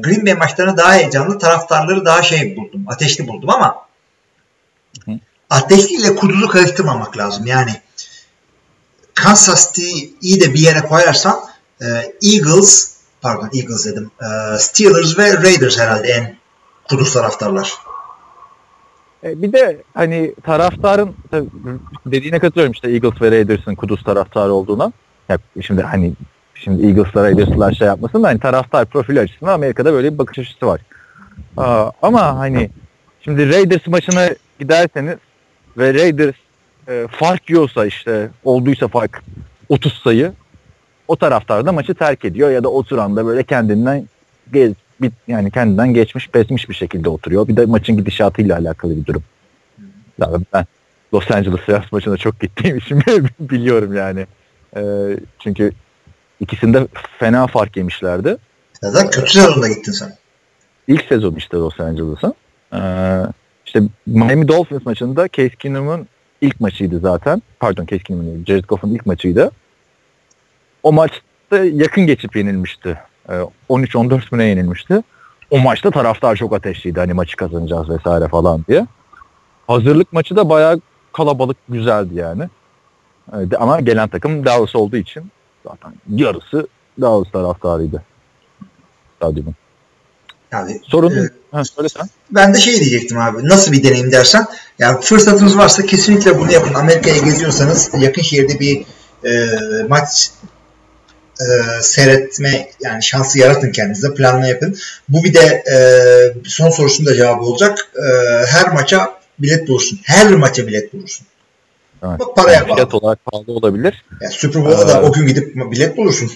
Green 0.00 0.26
Bay 0.26 0.34
maçlarını 0.34 0.76
daha 0.76 0.94
heyecanlı, 0.94 1.38
taraftarları 1.38 2.04
daha 2.04 2.22
şey 2.22 2.56
buldum, 2.56 2.84
ateşli 2.88 3.28
buldum 3.28 3.50
ama 3.50 3.86
Hı. 5.04 5.12
ateşliyle 5.50 6.16
kuduzu 6.16 6.48
karıştırmamak 6.48 7.18
lazım. 7.18 7.46
Yani 7.46 7.70
Kansas 9.14 9.72
City'yi 9.72 10.40
de 10.40 10.54
bir 10.54 10.58
yere 10.58 10.80
koyarsan 10.80 11.40
e, 11.82 11.86
Eagles, 12.22 12.96
pardon 13.20 13.50
Eagles 13.54 13.86
dedim, 13.86 14.10
e, 14.22 14.58
Steelers 14.58 15.18
ve 15.18 15.32
Raiders 15.32 15.78
herhalde 15.78 16.08
en 16.08 16.36
kuduz 16.88 17.12
taraftarlar. 17.12 17.72
E, 19.24 19.42
bir 19.42 19.52
de 19.52 19.82
hani 19.94 20.34
taraftarın 20.44 21.14
dediğine 22.06 22.38
katılıyorum 22.38 22.72
işte 22.72 22.90
Eagles 22.90 23.22
ve 23.22 23.30
Raiders'ın 23.30 23.74
kuduz 23.74 24.04
taraftarı 24.04 24.52
olduğuna. 24.52 24.92
Ya 25.28 25.38
şimdi 25.60 25.82
hani 25.82 26.12
şimdi 26.64 26.86
Eagles'la 26.86 27.24
Raiders'lar 27.24 27.72
şey 27.72 27.86
yapmasın 27.86 28.22
da 28.22 28.28
hani 28.28 28.40
taraftar 28.40 28.86
profili 28.86 29.20
açısından 29.20 29.52
Amerika'da 29.52 29.92
böyle 29.92 30.12
bir 30.12 30.18
bakış 30.18 30.38
açısı 30.38 30.66
var. 30.66 30.80
Aa, 31.56 31.90
ama 32.02 32.38
hani 32.38 32.70
şimdi 33.20 33.48
Raiders 33.48 33.86
maçına 33.86 34.28
giderseniz 34.58 35.16
ve 35.78 35.94
Raiders 35.94 36.34
e, 36.88 37.06
fark 37.10 37.50
yiyorsa 37.50 37.86
işte 37.86 38.30
olduysa 38.44 38.88
fark 38.88 39.22
30 39.68 39.92
sayı 39.92 40.32
o 41.08 41.16
taraftar 41.16 41.66
da 41.66 41.72
maçı 41.72 41.94
terk 41.94 42.24
ediyor 42.24 42.50
ya 42.50 42.64
da 42.64 42.68
oturan 42.68 43.16
da 43.16 43.26
böyle 43.26 43.42
kendinden 43.42 44.08
gez, 44.52 44.72
bit, 45.00 45.12
yani 45.28 45.50
kendinden 45.50 45.94
geçmiş 45.94 46.34
bezmiş 46.34 46.68
bir 46.68 46.74
şekilde 46.74 47.08
oturuyor. 47.08 47.48
Bir 47.48 47.56
de 47.56 47.66
maçın 47.66 47.96
gidişatıyla 47.96 48.58
alakalı 48.58 48.96
bir 48.96 49.06
durum. 49.06 49.22
Yani 50.20 50.44
ben 50.52 50.66
Los 51.14 51.30
Angeles 51.30 51.68
Rams 51.68 51.92
maçına 51.92 52.16
çok 52.16 52.40
gittiğim 52.40 52.76
için 52.78 53.02
biliyorum 53.40 53.96
yani. 53.96 54.26
Ee, 54.76 54.82
çünkü 55.38 55.72
ikisinde 56.40 56.86
fena 57.18 57.46
fark 57.46 57.76
yemişlerdi. 57.76 58.36
Zaten 58.82 59.10
kötü 59.10 59.32
sezonda 59.32 59.68
gittin 59.68 59.92
sen. 59.92 60.12
İlk 60.88 61.04
sezon 61.04 61.34
işte 61.34 61.56
Los 61.56 61.80
Angeles'ın. 61.80 62.34
Ee, 62.74 63.22
işte 63.66 63.82
Miami 64.06 64.48
Dolphins 64.48 64.86
maçında 64.86 65.28
Case 65.28 65.56
Keenum'un 65.58 66.06
ilk 66.40 66.60
maçıydı 66.60 66.98
zaten. 66.98 67.42
Pardon 67.60 67.86
Case 67.86 68.02
Keenum'un 68.02 68.34
değil, 68.34 68.46
Jared 68.46 68.64
Goff'un 68.64 68.90
ilk 68.90 69.06
maçıydı. 69.06 69.50
O 70.82 70.92
maçta 70.92 71.64
yakın 71.72 72.06
geçip 72.06 72.36
yenilmişti. 72.36 72.98
Ee, 73.28 73.32
13-14 73.68 74.20
müne 74.32 74.44
yenilmişti. 74.44 75.02
O 75.50 75.58
maçta 75.58 75.90
taraftar 75.90 76.36
çok 76.36 76.52
ateşliydi. 76.52 77.00
Hani 77.00 77.12
maçı 77.12 77.36
kazanacağız 77.36 77.90
vesaire 77.90 78.28
falan 78.28 78.64
diye. 78.68 78.86
Hazırlık 79.66 80.12
maçı 80.12 80.36
da 80.36 80.48
bayağı 80.48 80.80
kalabalık 81.12 81.56
güzeldi 81.68 82.14
yani. 82.14 82.48
Ee, 83.32 83.56
ama 83.56 83.80
gelen 83.80 84.08
takım 84.08 84.44
Dallas 84.44 84.76
olduğu 84.76 84.96
için 84.96 85.32
zaten 85.64 85.92
yarısı 86.08 86.66
Dallas 87.00 87.32
taraftarıydı. 87.32 88.02
Stadyumun. 89.16 89.54
Yani 90.52 90.80
Sorun 90.84 91.16
e, 91.16 91.30
ha, 91.52 91.64
söyle 91.64 91.88
sen. 91.88 92.08
ben 92.30 92.54
de 92.54 92.58
şey 92.58 92.80
diyecektim 92.80 93.18
abi. 93.18 93.48
Nasıl 93.48 93.72
bir 93.72 93.82
deneyim 93.82 94.12
dersen. 94.12 94.46
Yani 94.78 95.00
fırsatınız 95.00 95.58
varsa 95.58 95.86
kesinlikle 95.86 96.38
bunu 96.38 96.52
yapın. 96.52 96.74
Amerika'ya 96.74 97.18
geziyorsanız 97.18 97.90
yakın 97.98 98.22
şehirde 98.22 98.60
bir 98.60 98.84
e, 99.24 99.48
maç 99.88 100.30
e, 101.40 101.46
seyretme 101.82 102.70
yani 102.80 103.02
şansı 103.02 103.38
yaratın 103.38 103.72
kendinize. 103.72 104.14
Planla 104.14 104.46
yapın. 104.46 104.76
Bu 105.08 105.24
bir 105.24 105.34
de 105.34 105.64
e, 105.72 105.78
son 106.48 106.70
sorusunun 106.70 107.10
da 107.10 107.14
cevabı 107.14 107.42
olacak. 107.42 107.88
E, 107.96 108.06
her 108.46 108.72
maça 108.72 109.20
bilet 109.38 109.68
bulursun. 109.68 110.00
Her 110.02 110.34
maça 110.34 110.66
bilet 110.66 110.92
bulursun. 110.92 111.26
Evet. 112.02 112.20
Bak 112.20 112.36
paraya 112.36 112.54
Yani 112.54 112.68
bağlı. 112.68 112.74
fiyat 112.76 112.94
olarak 112.94 113.24
pahalı 113.24 113.52
olabilir. 113.52 114.04
Yani 114.20 114.32
Super 114.32 114.64
Bowl'a 114.64 114.88
da 114.88 115.00
Ee, 115.00 115.02
o 115.08 115.12
gün 115.12 115.26
gidip 115.26 115.54
bilet 115.56 115.96
bulursun. 115.96 116.30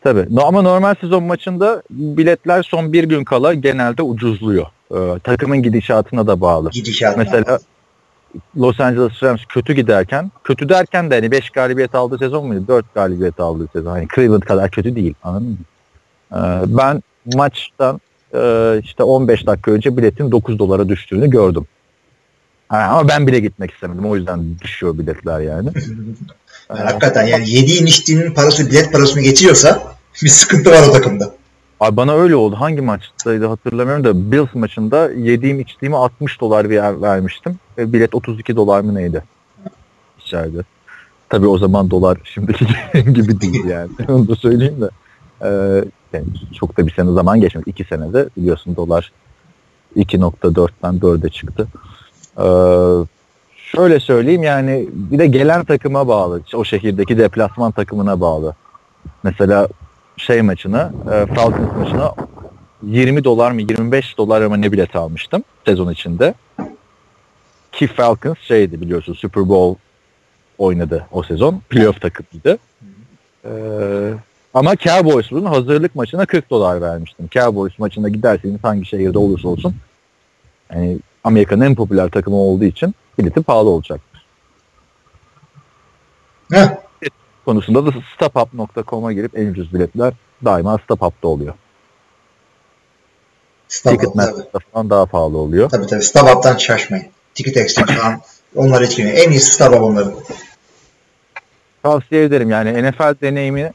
Tabii. 0.00 0.26
No, 0.30 0.42
ama 0.44 0.62
normal 0.62 0.94
sezon 1.00 1.22
maçında 1.22 1.82
biletler 1.90 2.62
son 2.62 2.92
bir 2.92 3.04
gün 3.04 3.24
kala 3.24 3.54
genelde 3.54 4.02
ucuzluyor. 4.02 4.66
Ee, 4.90 5.18
takımın 5.18 5.62
gidişatına 5.62 6.26
da 6.26 6.40
bağlı. 6.40 6.70
Gidişatına. 6.70 7.24
Mesela 7.24 7.58
Los 8.56 8.80
Angeles 8.80 9.22
Rams 9.22 9.40
kötü 9.48 9.72
giderken, 9.72 10.30
kötü 10.44 10.68
derken 10.68 11.10
de 11.10 11.14
hani 11.14 11.30
5 11.30 11.50
galibiyet 11.50 11.94
aldığı 11.94 12.18
sezon 12.18 12.46
muydu? 12.46 12.64
4 12.68 12.94
galibiyet 12.94 13.40
aldığı 13.40 13.68
sezon. 13.72 13.90
Hani 13.90 14.06
Cleveland 14.14 14.42
kadar 14.42 14.70
kötü 14.70 14.96
değil. 14.96 15.14
Anladın 15.22 15.46
mı? 15.48 15.56
Ee, 16.32 16.36
ben 16.78 17.02
maçtan 17.34 18.00
e, 18.34 18.80
işte 18.84 19.02
15 19.02 19.46
dakika 19.46 19.70
önce 19.70 19.96
biletin 19.96 20.30
9 20.30 20.58
dolara 20.58 20.88
düştüğünü 20.88 21.30
gördüm. 21.30 21.66
Ha, 22.68 22.78
ama 22.90 23.08
ben 23.08 23.26
bile 23.26 23.40
gitmek 23.40 23.70
istemedim. 23.70 24.06
O 24.06 24.16
yüzden 24.16 24.58
düşüyor 24.60 24.98
biletler 24.98 25.40
yani. 25.40 25.68
Yani 26.70 26.80
hakikaten 26.80 27.26
yani 27.26 27.50
yediğin 27.50 27.86
içtiğinin 27.86 28.34
parası 28.34 28.70
bilet 28.70 28.92
parasını 28.92 29.22
geçiyorsa 29.22 29.82
bir 30.22 30.28
sıkıntı 30.28 30.70
var 30.70 30.88
o 30.88 30.92
takımda. 30.92 31.34
Abi 31.80 31.96
bana 31.96 32.14
öyle 32.14 32.36
oldu. 32.36 32.56
Hangi 32.58 32.80
maçtaydı 32.80 33.46
hatırlamıyorum 33.46 34.04
da 34.04 34.32
Bills 34.32 34.54
maçında 34.54 35.10
yediğim 35.10 35.60
içtiğimi 35.60 35.96
60 35.96 36.40
dolar 36.40 36.70
bir 36.70 36.76
vermiştim. 37.02 37.56
Ve 37.78 37.92
bilet 37.92 38.14
32 38.14 38.56
dolar 38.56 38.80
mı 38.80 38.94
neydi? 38.94 39.24
İçeride. 40.18 40.58
Tabii 41.28 41.46
o 41.46 41.58
zaman 41.58 41.90
dolar 41.90 42.18
şimdiki 42.24 42.66
gibi 42.94 43.40
değil 43.40 43.64
yani. 43.64 43.90
Onu 44.08 44.28
da 44.28 44.34
söyleyeyim 44.34 44.80
de. 44.80 44.88
Ee, 45.42 45.84
yani 46.12 46.26
çok 46.60 46.76
da 46.78 46.86
bir 46.86 46.92
sene 46.92 47.12
zaman 47.12 47.40
geçmedi. 47.40 47.70
2 47.70 47.84
senede 47.84 48.28
biliyorsun 48.36 48.76
dolar 48.76 49.12
2.4'ten 49.96 50.94
4'e 50.98 51.30
çıktı. 51.30 51.68
Ee, 52.38 52.44
şöyle 53.56 54.00
söyleyeyim 54.00 54.42
yani 54.42 54.88
bir 54.92 55.18
de 55.18 55.26
gelen 55.26 55.64
takıma 55.64 56.08
bağlı. 56.08 56.42
O 56.54 56.64
şehirdeki 56.64 57.18
deplasman 57.18 57.72
takımına 57.72 58.20
bağlı. 58.20 58.54
Mesela 59.22 59.68
şey 60.16 60.42
maçına, 60.42 60.92
e, 61.12 61.34
Falcons 61.34 61.76
maçına 61.78 62.14
20 62.82 63.24
dolar 63.24 63.50
mı 63.50 63.60
25 63.60 64.18
dolar 64.18 64.46
mı 64.46 64.62
ne 64.62 64.72
bilet 64.72 64.96
almıştım 64.96 65.44
sezon 65.64 65.92
içinde. 65.92 66.34
Ki 67.72 67.86
Falcons 67.86 68.38
şeydi 68.38 68.80
biliyorsun 68.80 69.14
Super 69.14 69.48
Bowl 69.48 69.80
oynadı 70.58 71.06
o 71.12 71.22
sezon. 71.22 71.62
Playoff 71.70 72.00
takımıydı. 72.00 72.58
Ee, 73.44 74.12
Ama 74.54 74.76
Cowboys'un 74.76 75.44
hazırlık 75.44 75.94
maçına 75.94 76.26
40 76.26 76.50
dolar 76.50 76.80
vermiştim. 76.80 77.28
Cowboys 77.30 77.78
maçına 77.78 78.08
giderseniz 78.08 78.64
hangi 78.64 78.86
şehirde 78.86 79.18
olursa 79.18 79.48
olsun 79.48 79.74
yani 80.72 80.98
Amerika'nın 81.28 81.64
en 81.64 81.74
popüler 81.74 82.08
takımı 82.08 82.36
olduğu 82.36 82.64
için 82.64 82.94
bileti 83.18 83.42
pahalı 83.42 83.68
olacak. 83.68 84.00
Heh. 86.52 86.68
Konusunda 87.44 87.86
da 87.86 87.90
stopup.com'a 88.14 89.12
girip 89.12 89.38
en 89.38 89.46
ucuz 89.46 89.74
biletler 89.74 90.14
daima 90.44 90.78
StubHub'da 90.78 91.28
oluyor. 91.28 91.54
Tabii. 93.84 93.96
Ticketmaster'da 93.96 94.58
falan 94.72 94.90
daha 94.90 95.06
pahalı 95.06 95.38
oluyor. 95.38 95.70
Tabii 95.70 95.86
tabii. 95.86 96.02
StubHub'dan 96.02 96.56
şaşmayın. 96.56 97.06
Ticket 97.34 97.56
Exchange 97.56 97.92
falan 97.92 98.20
onlar 98.56 98.82
etkiliyor. 98.82 99.14
En 99.16 99.30
iyisi 99.30 99.54
StubHub 99.54 99.82
onların. 99.82 100.14
Tavsiye 101.82 102.24
ederim 102.24 102.50
yani 102.50 102.90
NFL 102.90 103.20
deneyimi 103.20 103.72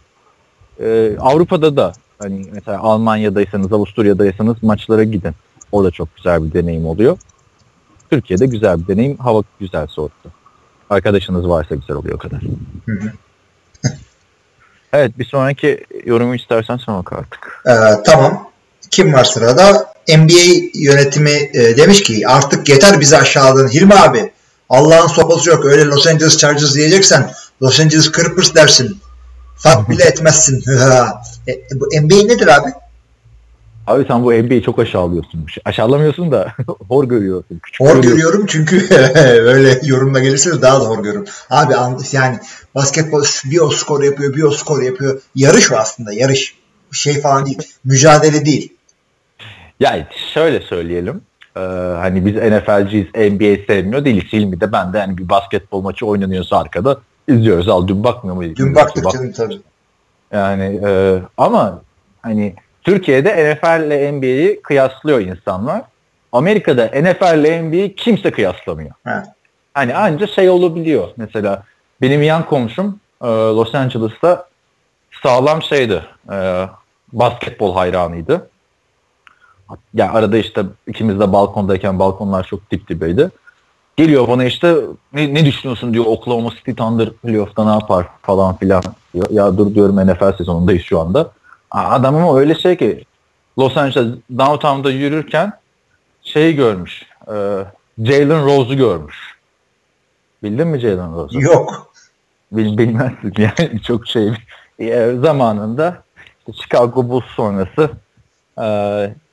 e, 0.80 1.18
Avrupa'da 1.20 1.78
da 1.78 1.94
hani 2.20 2.46
mesela 2.52 2.80
Almanya'daysanız, 2.80 3.74
Avusturya'daysanız 3.74 4.64
maçlara 4.64 5.04
gidin. 5.04 5.34
Orada 5.72 5.92
çok 5.92 6.16
güzel 6.16 6.44
bir 6.44 6.54
deneyim 6.54 6.86
oluyor. 6.86 7.18
Türkiye'de 8.14 8.46
güzel 8.46 8.80
bir 8.80 8.88
deneyim. 8.88 9.18
Hava 9.18 9.44
güzel 9.60 9.88
soğuktu. 9.88 10.32
Arkadaşınız 10.90 11.50
varsa 11.50 11.76
güzel 11.76 11.96
oluyor 11.98 12.16
o 12.16 12.18
kadar. 12.18 12.42
Hı 12.86 12.92
hı. 12.92 13.12
Evet 14.94 15.20
bir 15.20 15.26
sonraki 15.26 15.86
yorumu 16.06 16.36
istersen 16.36 16.78
sonra 16.78 16.98
bak 16.98 17.14
artık. 17.14 17.64
Ee, 17.68 18.04
tamam. 18.06 18.50
Kim 18.92 19.14
var 19.14 19.24
sırada? 19.24 19.94
NBA 20.08 20.70
yönetimi 20.74 21.50
e, 21.54 21.78
demiş 21.78 22.04
ki 22.04 22.28
artık 22.28 22.70
yeter 22.70 23.00
bizi 23.00 23.18
aşağıladın 23.18 23.68
Hilmi 23.68 23.94
abi. 23.94 24.32
Allah'ın 24.70 25.08
sopası 25.08 25.50
yok. 25.50 25.66
Öyle 25.66 25.86
Los 25.86 26.08
Angeles 26.08 26.38
Chargers 26.38 26.76
diyeceksen 26.76 27.32
Los 27.62 27.80
Angeles 27.80 28.12
Clippers 28.12 28.56
dersin. 28.56 28.98
Fark 29.58 29.90
bile 29.90 30.04
etmezsin. 30.08 30.64
e, 31.48 31.62
bu 31.76 31.86
NBA 31.86 32.16
nedir 32.16 32.48
abi? 32.48 32.70
Abi 33.88 34.06
sen 34.08 34.24
bu 34.24 34.32
NBA'yi 34.34 34.64
çok 34.64 34.80
aşağılıyorsun. 34.80 35.46
Aşağılamıyorsun 35.66 36.32
da 36.32 36.54
hor 36.90 37.04
görüyorsun. 37.04 37.60
Küçük 37.64 37.82
Hor 37.82 37.88
görüyorsun. 37.88 38.12
görüyorum 38.12 38.46
çünkü 38.50 38.96
öyle 39.44 39.80
yorumla 39.84 40.20
gelirseniz 40.20 40.62
daha 40.62 40.82
da 40.82 40.86
hor 40.86 41.04
görürüm. 41.04 41.26
Abi 41.50 41.76
an- 41.76 42.00
yani 42.12 42.40
basketbol 42.76 43.24
bir 43.46 43.60
o 43.60 43.70
skor 43.70 44.04
yapıyor 44.04 44.34
bir 44.34 44.44
o 44.44 44.52
skor 44.52 44.82
yapıyor. 44.82 45.22
Yarış 45.36 45.72
o 45.72 45.76
aslında 45.76 46.14
yarış. 46.14 46.56
Şey 46.92 47.22
falan 47.22 47.46
değil. 47.46 47.58
Mücadele 47.86 48.46
değil. 48.46 48.74
Ya 49.80 50.08
şöyle 50.34 50.60
söyleyelim. 50.60 51.22
Ee, 51.58 51.60
hani 52.00 52.26
biz 52.26 52.36
NFL'ciyiz, 52.36 53.08
NBA 53.16 53.66
sevmiyor 53.74 54.06
değiliz. 54.06 54.34
Hilmi 54.34 54.62
de 54.62 54.72
ben 54.72 54.94
de 54.94 54.98
yani 54.98 55.18
bir 55.18 55.30
basketbol 55.30 55.82
maçı 55.82 56.06
oynanıyorsa 56.06 56.58
arkada 56.58 57.00
izliyoruz. 57.28 57.70
Al 57.70 57.88
dün 57.88 58.04
bakmıyor 58.04 58.36
muyuz? 58.36 58.56
Dün 58.58 58.76
baktık 58.76 59.06
Bak- 59.06 59.14
canım 59.14 59.32
tabii. 59.32 59.60
Yani 60.32 60.82
e, 60.86 61.20
ama 61.38 61.82
hani 62.22 62.56
Türkiye'de 62.84 63.54
NFL 63.54 63.84
ile 63.86 64.12
NBA'yi 64.12 64.62
kıyaslıyor 64.62 65.20
insanlar. 65.20 65.82
Amerika'da 66.32 66.86
NFL 66.86 67.38
ile 67.38 67.62
NBA'yi 67.62 67.96
kimse 67.96 68.32
kıyaslamıyor. 68.32 68.92
Ha. 69.04 69.24
Hani 69.74 69.96
anca 69.96 70.28
şey 70.28 70.50
olabiliyor. 70.50 71.08
Mesela 71.18 71.64
benim 72.02 72.24
yan 72.24 72.46
komşum 72.46 73.00
e, 73.22 73.28
Los 73.28 73.76
Angeles'ta 73.76 74.48
sağlam 75.24 75.62
şeydi. 75.62 76.04
E, 76.32 76.68
basketbol 77.14 77.74
hayranıydı. 77.74 78.50
Ya 79.94 80.14
arada 80.14 80.38
işte 80.38 80.64
ikimiz 80.88 81.20
de 81.20 81.34
balkondayken 81.34 82.00
balkonlar 82.00 82.44
çok 82.44 82.72
dip 82.72 82.90
dibeydi. 82.90 83.30
Geliyor 83.98 84.28
bana 84.28 84.46
işte 84.46 84.76
ne, 85.14 85.34
ne 85.34 85.46
düşünüyorsun 85.46 85.94
diyor 85.94 86.06
Oklahoma 86.06 86.50
City 86.50 86.72
Thunder 86.72 87.10
playoff'ta 87.14 87.66
ne 87.66 87.72
yapar 87.72 88.08
falan 88.22 88.58
filan. 88.58 88.84
diyor. 89.14 89.28
Ya 89.32 89.58
dur 89.58 89.76
diyorum 89.76 89.96
NFL 89.96 90.38
sezonundayız 90.38 90.84
şu 90.84 91.00
anda. 91.00 91.32
Adam 91.74 92.16
ama 92.16 92.40
öyle 92.40 92.56
şey 92.56 92.78
ki 92.78 93.06
Los 93.60 93.78
Angeles 93.78 94.16
downtown'da 94.38 94.92
yürürken 94.92 95.54
şeyi 96.24 96.56
görmüş. 96.56 97.04
E, 97.28 97.34
Jalen 98.04 98.46
Rose'u 98.46 98.78
görmüş. 98.78 99.16
Bildin 100.44 100.68
mi 100.68 100.80
Jalen 100.80 101.16
Rose'u? 101.16 101.42
Yok. 101.42 101.94
Bil, 102.52 102.78
bilmezsin 102.78 103.34
yani 103.38 103.82
çok 103.82 104.08
şey 104.08 104.32
e, 104.80 105.16
zamanında 105.22 106.04
işte 106.40 106.62
Chicago 106.64 107.10
Bulls 107.10 107.26
sonrası 107.26 107.90
e, 108.62 108.68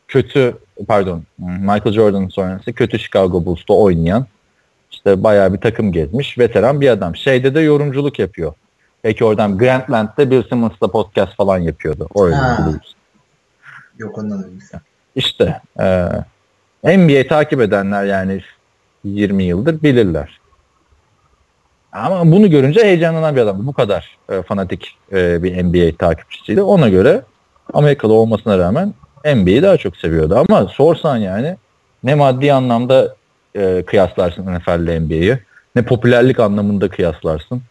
kötü 0.08 0.56
pardon 0.88 1.22
Michael 1.38 1.92
Jordan 1.92 2.28
sonrası 2.28 2.72
kötü 2.72 2.98
Chicago 2.98 3.44
Bulls'ta 3.44 3.74
oynayan 3.74 4.26
işte 4.90 5.22
bayağı 5.22 5.52
bir 5.52 5.60
takım 5.60 5.92
gezmiş 5.92 6.38
veteran 6.38 6.80
bir 6.80 6.88
adam. 6.88 7.16
Şeyde 7.16 7.54
de 7.54 7.60
yorumculuk 7.60 8.18
yapıyor. 8.18 8.52
Peki 9.02 9.24
oradan 9.24 9.58
Grantland'de 9.58 10.30
Bill 10.30 10.42
Simmons'la 10.48 10.88
podcast 10.88 11.36
falan 11.36 11.58
yapıyordu. 11.58 12.08
Öyle 12.16 12.36
bir- 12.36 12.96
Yok 13.98 14.18
ondan 14.18 14.44
öyle. 14.44 14.54
İşte 15.16 15.60
e, 16.84 16.98
NBA 16.98 17.28
takip 17.28 17.60
edenler 17.60 18.04
yani 18.04 18.40
20 19.04 19.42
yıldır 19.44 19.82
bilirler. 19.82 20.40
Ama 21.92 22.32
bunu 22.32 22.50
görünce 22.50 22.84
heyecanlanan 22.84 23.36
bir 23.36 23.40
adam. 23.40 23.66
Bu 23.66 23.72
kadar 23.72 24.18
e, 24.32 24.42
fanatik 24.42 24.96
e, 25.12 25.42
bir 25.42 25.64
NBA 25.64 25.96
takipçisiydi. 25.96 26.62
Ona 26.62 26.88
göre 26.88 27.22
Amerikalı 27.74 28.12
olmasına 28.12 28.58
rağmen 28.58 28.94
NBA'yi 29.24 29.62
daha 29.62 29.76
çok 29.76 29.96
seviyordu. 29.96 30.44
Ama 30.48 30.66
sorsan 30.66 31.16
yani 31.16 31.56
ne 32.04 32.14
maddi 32.14 32.52
anlamda 32.52 33.14
e, 33.54 33.84
kıyaslarsın 33.86 34.54
NFL 34.54 34.80
ile 34.84 35.00
NBA'yi 35.00 35.38
ne 35.76 35.82
popülerlik 35.82 36.40
anlamında 36.40 36.88
kıyaslarsın. 36.88 37.62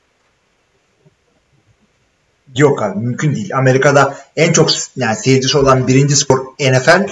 Yok 2.58 2.84
abi 2.84 3.00
mümkün 3.00 3.36
değil. 3.36 3.58
Amerika'da 3.58 4.16
en 4.36 4.54
çok 4.54 4.70
yani 4.96 5.16
seyircisi 5.16 5.58
olan 5.58 5.88
birinci 5.88 6.16
spor 6.16 6.40
NFL, 6.60 7.08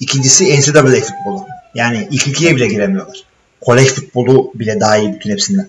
ikincisi 0.00 0.44
NCAA 0.60 0.82
futbolu. 0.82 1.46
Yani 1.74 2.08
ilk 2.10 2.26
ikiye 2.26 2.56
bile 2.56 2.66
giremiyorlar. 2.66 3.24
Kolej 3.60 3.88
futbolu 3.88 4.52
bile 4.54 4.80
daha 4.80 4.96
iyi 4.96 5.12
bütün 5.12 5.30
hepsinden. 5.30 5.66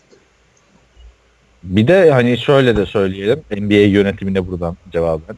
Bir 1.63 1.87
de 1.87 2.11
hani 2.11 2.37
şöyle 2.37 2.77
de 2.77 2.85
söyleyelim. 2.85 3.41
NBA 3.51 3.73
yönetimine 3.73 4.47
buradan 4.47 4.77
cevaben. 4.91 5.37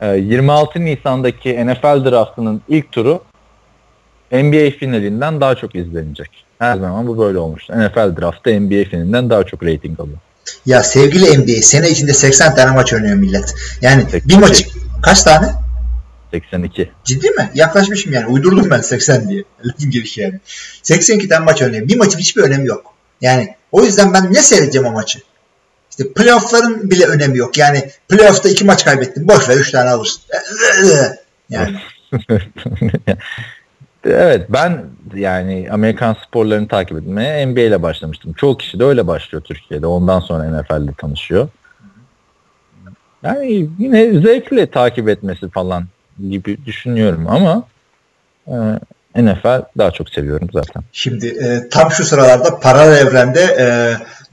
Ee, 0.00 0.16
26 0.16 0.84
Nisan'daki 0.84 1.66
NFL 1.66 2.10
draftının 2.10 2.62
ilk 2.68 2.92
turu 2.92 3.22
NBA 4.32 4.70
finalinden 4.78 5.40
daha 5.40 5.54
çok 5.54 5.74
izlenecek. 5.74 6.44
Her 6.58 6.76
zaman 6.76 7.06
bu 7.06 7.18
böyle 7.18 7.38
olmuş. 7.38 7.68
NFL 7.68 8.20
draftı 8.20 8.60
NBA 8.60 8.84
finalinden 8.90 9.30
daha 9.30 9.44
çok 9.44 9.62
reyting 9.62 10.00
alıyor. 10.00 10.18
Ya 10.66 10.82
sevgili 10.82 11.38
NBA 11.38 11.62
sene 11.62 11.90
içinde 11.90 12.14
80 12.14 12.54
tane 12.54 12.70
maç 12.70 12.92
oynuyor 12.92 13.16
millet. 13.16 13.54
Yani 13.82 14.06
bir 14.06 14.10
82. 14.10 14.38
maç 14.38 14.66
kaç 15.02 15.22
tane? 15.22 15.52
82. 16.30 16.90
Ciddi 17.04 17.30
mi? 17.30 17.50
Yaklaşmışım 17.54 18.12
yani. 18.12 18.26
Uydurdum 18.26 18.70
ben 18.70 18.80
80 18.80 19.28
diye. 19.28 19.44
Lafın 19.64 19.90
girişi 19.90 20.20
yani. 20.20 20.40
82 20.82 21.28
tane 21.28 21.44
maç 21.44 21.62
oynuyor. 21.62 21.88
Bir 21.88 21.96
maçın 21.96 22.18
hiçbir 22.18 22.42
önemi 22.42 22.66
yok. 22.66 22.94
Yani 23.20 23.54
o 23.72 23.84
yüzden 23.84 24.14
ben 24.14 24.34
ne 24.34 24.42
seyredeceğim 24.42 24.86
o 24.86 24.92
maçı? 24.92 25.18
İşte 25.90 26.12
playoff'ların 26.12 26.90
bile 26.90 27.04
önemi 27.04 27.38
yok. 27.38 27.58
Yani 27.58 27.90
playoff'ta 28.08 28.48
iki 28.48 28.64
maç 28.64 28.84
kaybettin. 28.84 29.28
Boş 29.28 29.48
ver 29.48 29.56
3 29.56 29.70
tane 29.70 29.90
alırsın. 29.90 30.22
Yani 31.50 31.76
evet 34.04 34.46
ben 34.48 34.84
yani 35.14 35.68
Amerikan 35.70 36.16
sporlarını 36.26 36.68
takip 36.68 36.98
etmeye 36.98 37.46
NBA 37.46 37.60
ile 37.60 37.82
başlamıştım. 37.82 38.32
Çoğu 38.32 38.56
kişi 38.58 38.78
de 38.78 38.84
öyle 38.84 39.06
başlıyor 39.06 39.42
Türkiye'de. 39.44 39.86
Ondan 39.86 40.20
sonra 40.20 40.60
NFL'de 40.60 40.92
tanışıyor. 40.98 41.48
Yani 43.22 43.68
yine 43.78 44.20
zevkle 44.20 44.70
takip 44.70 45.08
etmesi 45.08 45.48
falan 45.48 45.84
gibi 46.30 46.66
düşünüyorum 46.66 47.26
ama 47.28 47.62
e, 48.46 48.54
NFL 49.22 49.62
daha 49.78 49.90
çok 49.90 50.08
seviyorum 50.08 50.48
zaten. 50.52 50.82
Şimdi 50.92 51.26
e, 51.26 51.68
tam 51.68 51.90
şu 51.90 52.04
sıralarda 52.04 52.60
paralel 52.60 53.06
evrende 53.06 53.40
e, 53.40 53.66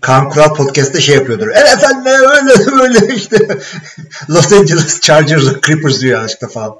Kaan 0.01 0.29
Kural 0.29 0.53
podcast'te 0.53 1.01
şey 1.01 1.15
yapıyordur. 1.15 1.47
NFL 1.47 1.95
ne 2.03 2.11
öyle 2.11 2.83
öyle 2.83 3.15
işte 3.15 3.37
Los 4.29 4.53
Angeles 4.53 5.01
Chargers 5.01 5.61
Clippers 5.61 6.01
diyor 6.01 6.17
yanlışlıkla 6.17 6.47
falan. 6.47 6.75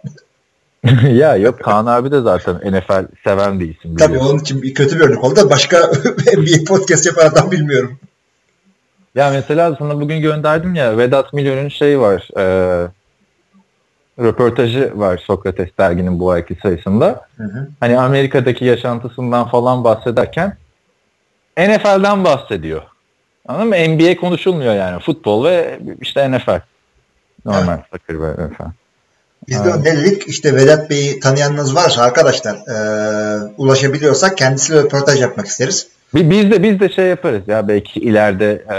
ya 1.11 1.35
yok 1.35 1.59
Kaan 1.63 1.85
abi 1.85 2.11
de 2.11 2.21
zaten 2.21 2.55
NFL 2.55 3.05
seven 3.23 3.59
bir 3.59 3.75
isim. 3.77 3.95
Tabii 3.95 4.17
onun 4.17 4.39
için 4.39 4.61
bir 4.61 4.73
kötü 4.73 4.99
bir 4.99 5.01
örnek 5.01 5.23
oldu 5.23 5.35
da 5.35 5.49
başka 5.49 5.77
NBA 6.37 6.63
podcast 6.67 7.05
yapan 7.05 7.25
adam 7.25 7.51
bilmiyorum. 7.51 7.99
Ya 9.15 9.29
mesela 9.31 9.75
sana 9.79 10.01
bugün 10.01 10.21
gönderdim 10.21 10.75
ya 10.75 10.97
Vedat 10.97 11.33
Milor'un 11.33 11.69
şeyi 11.69 11.99
var. 11.99 12.29
E, 12.37 12.45
röportajı 14.19 14.91
var 14.95 15.17
Sokrates 15.17 15.69
derginin 15.79 16.19
bu 16.19 16.31
ayki 16.31 16.57
sayısında. 16.61 17.27
Hı 17.37 17.43
hı. 17.43 17.67
Hani 17.79 17.99
Amerika'daki 17.99 18.65
yaşantısından 18.65 19.47
falan 19.47 19.83
bahsederken 19.83 20.57
NFL'den 21.57 22.23
bahsediyor. 22.23 22.81
Anladın 23.47 23.67
mı? 23.67 23.75
NBA 23.75 24.15
konuşulmuyor 24.15 24.75
yani. 24.75 24.99
Futbol 24.99 25.45
ve 25.45 25.79
işte 26.01 26.31
NFL. 26.31 26.61
Normal 27.45 27.79
soccer 27.91 28.21
ve 28.21 28.47
NFL. 28.47 28.84
Biz 29.49 29.65
de 29.65 29.79
ne 29.83 29.97
dedik? 29.97 30.27
İşte 30.27 30.55
Vedat 30.55 30.89
Bey'i 30.89 31.19
tanıyanınız 31.19 31.75
varsa 31.75 32.01
arkadaşlar 32.01 32.55
e, 32.55 32.75
ulaşabiliyorsak 33.57 34.37
kendisiyle 34.37 34.79
röportaj 34.81 35.21
yapmak 35.21 35.47
isteriz. 35.47 35.87
Bi- 36.15 36.29
Biz 36.29 36.51
de 36.51 36.63
biz 36.63 36.79
de 36.79 36.89
şey 36.89 37.05
yaparız 37.05 37.41
ya 37.47 37.67
belki 37.67 37.99
ileride 37.99 38.51
e, 38.73 38.77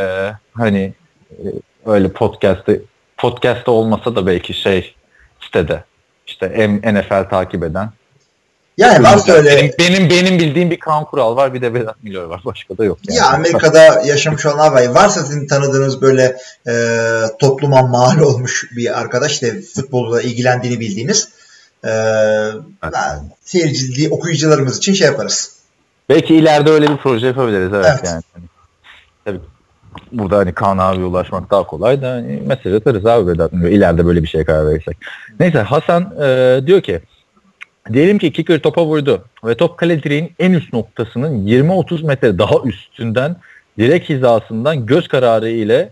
hani 0.53 0.93
e, 1.31 1.45
öyle 1.87 2.09
podcast'ı 2.09 2.83
podcast'ta 3.17 3.71
olmasa 3.73 4.17
da 4.17 4.27
belki 4.27 4.55
şey 4.55 4.95
sitede 5.41 5.85
işte 6.27 6.69
NFL 6.95 7.29
takip 7.31 7.65
eden. 7.65 7.89
Yani 8.77 9.05
varsa 9.05 9.33
öyle 9.33 9.57
Benim, 9.57 9.73
benim 9.79 10.11
benim 10.11 10.39
bildiğim 10.39 10.71
bir 10.71 10.81
Kaan 10.81 11.05
Kural 11.05 11.37
var 11.37 11.55
bir 11.55 11.63
de 11.63 11.75
Vedat 11.75 12.03
Milor 12.03 12.25
var. 12.25 12.43
Başka 12.45 12.79
da 12.79 12.85
yok. 12.85 12.99
Yani. 13.09 13.19
ya 13.19 13.27
Amerika'da 13.27 14.03
yaşamış 14.05 14.47
olanlar 14.47 14.73
var. 14.73 14.87
Varsa 14.87 15.25
sizin 15.25 15.47
tanıdığınız 15.47 16.03
böyle 16.03 16.37
e, 16.69 16.73
topluma 17.39 17.83
mal 17.83 18.19
olmuş 18.19 18.71
bir 18.77 19.01
arkadaş 19.01 19.33
işte 19.33 19.61
futbolla 19.75 20.23
ilgilendiğini 20.23 20.81
bildiğiniz 20.81 21.29
e, 21.85 21.91
seyirci, 23.45 24.09
okuyucularımız 24.11 24.79
için 24.79 24.93
şey 24.93 25.07
yaparız. 25.07 25.53
Belki 26.09 26.35
ileride 26.35 26.71
öyle 26.71 26.89
bir 26.89 26.97
proje 26.97 27.27
yapabiliriz 27.27 27.73
evet, 27.75 27.87
Evet. 27.91 28.01
yani. 28.05 28.23
Hani, 28.35 28.45
tabii 29.25 29.41
burada 30.13 30.37
hani 30.37 30.53
Kaan 30.53 30.79
abiye 30.79 31.05
ulaşmak 31.05 31.51
daha 31.51 31.67
kolay 31.67 32.03
da 32.03 32.11
hani 32.11 32.43
mesaj 32.47 32.75
atarız 32.75 33.07
abi 33.07 33.33
Vedat 33.33 33.53
Milor 33.53 33.69
ileride 33.69 34.07
böyle 34.07 34.23
bir 34.23 34.29
şeye 34.29 34.45
karar 34.45 34.67
verirsek. 34.67 34.97
Neyse 35.41 35.59
Hasan 35.59 36.15
e, 36.23 36.61
diyor 36.67 36.81
ki 36.81 37.01
diyelim 37.93 38.19
ki 38.19 38.33
kicker 38.33 38.59
topa 38.59 38.85
vurdu 38.85 39.25
ve 39.45 39.55
top 39.55 39.79
kale 39.79 40.03
direğin 40.03 40.33
en 40.39 40.53
üst 40.53 40.73
noktasının 40.73 41.47
20-30 41.47 42.07
metre 42.07 42.39
daha 42.39 42.55
üstünden 42.65 43.37
direk 43.79 44.09
hizasından 44.09 44.87
göz 44.87 45.09
kararı 45.09 45.51
ile 45.51 45.91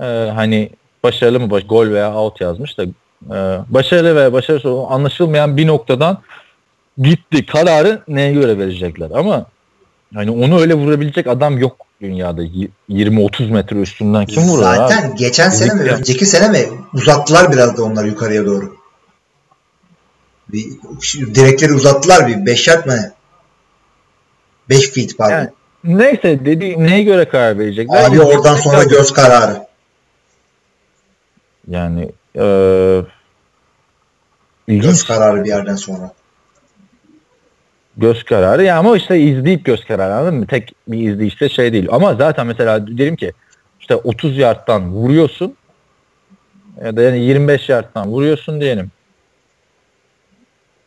e, 0.00 0.04
hani 0.34 0.70
başarılı 1.02 1.40
mı 1.40 1.50
baş, 1.50 1.66
gol 1.66 1.88
veya 1.90 2.14
out 2.14 2.40
yazmış 2.40 2.78
da 2.78 2.84
e, 2.84 3.58
başarılı 3.68 4.16
veya 4.16 4.32
başarısız 4.32 4.72
anlaşılmayan 4.88 5.56
bir 5.56 5.66
noktadan 5.66 6.18
gitti 6.98 7.46
kararı 7.46 8.02
neye 8.08 8.32
göre 8.32 8.58
verecekler 8.58 9.10
ama 9.14 9.46
hani 10.14 10.30
onu 10.30 10.60
öyle 10.60 10.74
vurabilecek 10.74 11.26
adam 11.26 11.58
yok 11.58 11.76
dünyada 12.00 12.42
Y- 12.42 12.68
20-30 12.90 13.50
metre 13.50 13.76
üstünden 13.76 14.26
kim 14.26 14.42
vurur 14.42 14.62
abi? 14.62 14.76
Zaten 14.76 15.16
geçen 15.16 15.50
sene 15.50 15.74
mi, 15.74 15.90
önceki 15.90 16.26
sene 16.26 16.48
mi 16.48 16.68
uzattılar 16.94 17.52
biraz 17.52 17.76
da 17.76 17.82
onları 17.82 18.08
yukarıya 18.08 18.46
doğru. 18.46 18.76
Bir, 20.48 20.64
direkleri 21.34 21.72
uzattılar 21.72 22.26
bir 22.28 22.46
5 22.46 22.68
yard 22.68 22.86
mı? 22.86 23.12
5 24.68 24.90
feet 24.90 25.18
pardon. 25.18 25.34
Yani 25.34 25.50
neyse 25.84 26.44
dedi 26.44 26.74
neye 26.84 27.02
göre 27.02 27.28
karar 27.28 27.58
verecekler? 27.58 28.04
Abi 28.10 28.20
oradan 28.20 28.56
sonra 28.56 28.76
karar- 28.76 28.90
göz 28.90 29.12
kararı. 29.12 29.66
yani 31.68 32.12
ilginç 34.68 34.82
Göz 34.84 35.04
kararı 35.04 35.44
bir 35.44 35.48
yerden 35.48 35.76
sonra. 35.76 36.12
göz 37.96 38.24
kararı 38.24 38.64
ya 38.64 38.78
ama 38.78 38.96
işte 38.96 39.20
izleyip 39.20 39.64
göz 39.64 39.84
kararı 39.84 40.14
anladın 40.14 40.34
mı? 40.38 40.46
Tek 40.46 40.72
bir 40.88 41.10
izleyişte 41.12 41.48
şey 41.48 41.72
değil. 41.72 41.88
Ama 41.90 42.14
zaten 42.14 42.46
mesela 42.46 42.86
diyelim 42.86 43.16
ki 43.16 43.32
işte 43.80 43.96
30 43.96 44.38
yardtan 44.38 44.92
vuruyorsun 44.92 45.56
ya 46.84 46.96
da 46.96 47.02
yani 47.02 47.18
25 47.18 47.68
yardtan 47.68 48.08
vuruyorsun 48.08 48.60
diyelim. 48.60 48.90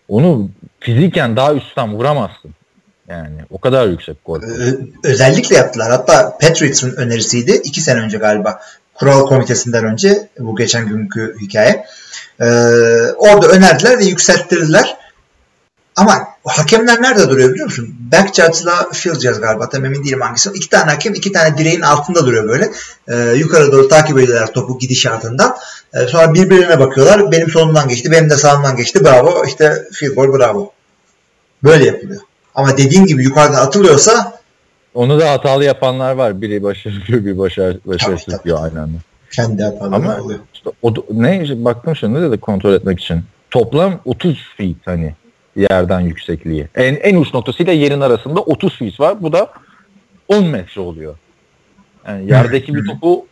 Onu 0.10 0.50
fiziken 0.80 1.36
daha 1.36 1.54
üstten 1.54 1.94
vuramazsın. 1.94 2.52
Yani 3.08 3.38
o 3.50 3.60
kadar 3.60 3.88
yüksek 3.88 4.26
gol. 4.26 4.42
Ö- 4.42 4.80
özellikle 5.04 5.56
yaptılar. 5.56 5.92
Hatta 5.92 6.38
Patriots'ın 6.42 6.96
önerisiydi. 6.96 7.52
iki 7.52 7.82
sene 7.82 8.00
önce 8.00 8.18
galiba. 8.18 8.60
Kural 8.94 9.26
komitesinden 9.26 9.86
önce 9.86 10.28
bu 10.40 10.56
geçen 10.56 10.88
günkü 10.88 11.36
hikaye. 11.42 11.86
Ee, 12.42 12.46
orada 13.18 13.48
önerdiler 13.48 14.00
ve 14.00 14.04
yükselttirdiler. 14.06 14.98
Ama 16.00 16.28
hakemler 16.46 17.02
nerede 17.02 17.30
duruyor 17.30 17.50
biliyor 17.50 17.66
musun? 17.66 17.96
Back 18.12 18.28
judge'la 18.36 18.90
field 18.94 19.20
judge 19.20 19.40
galiba. 19.42 19.70
Tam 19.70 19.86
emin 19.86 20.04
değilim 20.04 20.22
hangisi. 20.22 20.50
İki 20.54 20.70
tane 20.70 20.92
hakem 20.92 21.14
iki 21.14 21.32
tane 21.32 21.58
direğin 21.58 21.82
altında 21.82 22.26
duruyor 22.26 22.48
böyle. 22.48 22.70
Ee, 23.08 23.38
yukarı 23.38 23.72
doğru 23.72 23.88
takip 23.88 24.20
ediyorlar 24.20 24.54
topu 24.54 24.80
gidişatından. 24.80 25.56
Ee, 25.94 26.08
sonra 26.08 26.34
birbirine 26.34 26.80
bakıyorlar. 26.80 27.32
Benim 27.32 27.50
solumdan 27.50 27.88
geçti. 27.88 28.12
Benim 28.12 28.30
de 28.30 28.36
sağımdan 28.36 28.76
geçti. 28.76 29.06
Bravo. 29.06 29.46
İşte 29.48 29.84
field 29.94 30.16
goal 30.16 30.34
bravo. 30.40 30.72
Böyle 31.64 31.86
yapılıyor. 31.86 32.22
Ama 32.56 32.78
dediğin 32.78 33.06
gibi 33.06 33.24
yukarıdan 33.24 33.66
atılıyorsa 33.66 34.40
Onu 34.94 35.20
da 35.20 35.32
hatalı 35.32 35.64
yapanlar 35.64 36.12
var. 36.12 36.42
Biri 36.42 36.64
başarılı 36.64 37.06
diyor, 37.08 37.26
biri 37.26 37.38
başarı, 37.38 37.80
başarısız 37.86 38.44
diyor 38.46 38.64
aynı 38.64 38.82
anda. 38.82 38.98
kendi 39.32 39.66
Ama- 39.66 40.18
oluyor. 40.22 40.40
İşte 40.54 40.70
o, 40.82 40.94
ne 41.12 41.66
baktım 41.66 41.96
şimdi 41.96 42.32
de 42.32 42.38
kontrol 42.38 42.74
etmek 42.74 43.00
için. 43.00 43.24
Toplam 43.52 44.00
30 44.06 44.38
feet 44.58 44.78
hani 44.86 45.16
yerden 45.60 46.00
yüksekliği. 46.00 46.68
En, 46.76 46.96
en 46.96 47.16
uç 47.16 47.34
noktasıyla 47.34 47.74
yerin 47.74 48.02
arasında 48.02 48.40
30 48.40 48.78
feet 48.78 49.00
var. 49.00 49.22
Bu 49.22 49.34
da 49.34 49.54
10 50.28 50.46
metre 50.46 50.82
oluyor. 50.82 51.18
Yani 52.08 52.32
yerdeki 52.32 52.76
bir 52.76 52.88
topu 52.88 53.26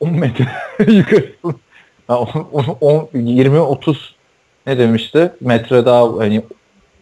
10 0.00 0.18
metre 0.18 0.46
yukarı. 0.92 1.32
20-30 2.08 3.96
ne 4.66 4.78
demişti? 4.78 5.32
Metre 5.40 5.86
daha 5.86 6.18
hani 6.18 6.44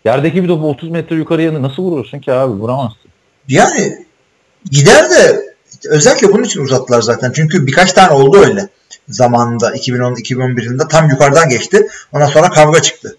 yerdeki 0.04 0.42
bir 0.42 0.48
topu 0.48 0.70
30 0.70 0.90
metre 0.90 1.16
yukarıya 1.16 1.62
nasıl 1.62 1.82
vurursun 1.82 2.18
ki 2.18 2.32
abi? 2.32 2.52
Vuramazsın. 2.52 3.10
Yani 3.48 4.06
gider 4.70 5.10
de 5.10 5.50
özellikle 5.84 6.32
bunun 6.32 6.42
için 6.42 6.60
uzattılar 6.60 7.02
zaten. 7.02 7.32
Çünkü 7.34 7.66
birkaç 7.66 7.92
tane 7.92 8.12
oldu 8.12 8.38
öyle. 8.38 8.68
Zamanında 9.08 9.76
2010-2011 9.76 10.64
yılında 10.64 10.88
tam 10.88 11.10
yukarıdan 11.10 11.48
geçti. 11.48 11.88
Ondan 12.12 12.26
sonra 12.26 12.50
kavga 12.50 12.82
çıktı. 12.82 13.16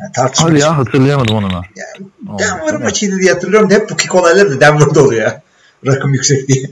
Yani 0.00 0.12
tartışma 0.12 0.50
Hadi 0.50 0.60
ya 0.60 0.78
hatırlayamadım 0.78 1.34
onu. 1.36 1.52
Yani 1.52 2.38
Denver 2.38 2.74
maçıydı 2.74 3.18
diye 3.18 3.32
hatırlıyorum 3.32 3.70
da 3.70 3.74
hep 3.74 3.90
bu 3.90 3.96
kick 3.96 4.14
olayları 4.14 4.50
da 4.50 4.60
Denver'da 4.60 5.02
oluyor. 5.04 5.30
Rakım 5.86 6.14
yüksek 6.14 6.48
diye. 6.48 6.66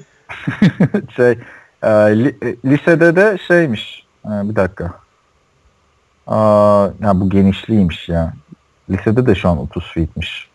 şey 1.16 1.30
e, 1.82 1.88
li- 1.88 2.36
e, 2.42 2.56
lisede 2.70 3.16
de 3.16 3.38
şeymiş 3.48 4.06
e, 4.24 4.28
bir 4.28 4.56
dakika 4.56 4.94
Aa, 6.26 6.88
ya 7.02 7.20
bu 7.20 7.30
genişliymiş 7.30 8.08
ya 8.08 8.32
lisede 8.90 9.26
de 9.26 9.34
şu 9.34 9.48
an 9.48 9.58
30 9.58 9.92
feetmiş 9.94 10.48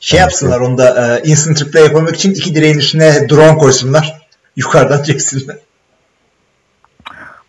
Şey 0.00 0.18
Evet, 0.20 0.24
yapsınlar 0.30 0.60
onda 0.60 1.18
e, 1.18 1.22
instant 1.28 1.62
replay 1.64 1.82
yapamak 1.84 2.14
için 2.16 2.30
iki 2.30 2.54
direğin 2.54 2.78
üstüne 2.78 3.28
drone 3.28 3.58
koysunlar. 3.58 4.28
Yukarıdan 4.56 5.02
çeksinler. 5.02 5.56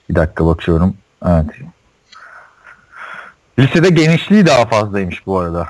bir 0.10 0.16
dakika 0.16 0.46
bakıyorum 0.46 0.94
evet 1.26 1.46
lisede 3.60 3.90
genişliği 3.90 4.46
daha 4.46 4.66
fazlaymış 4.66 5.26
bu 5.26 5.40
arada 5.40 5.68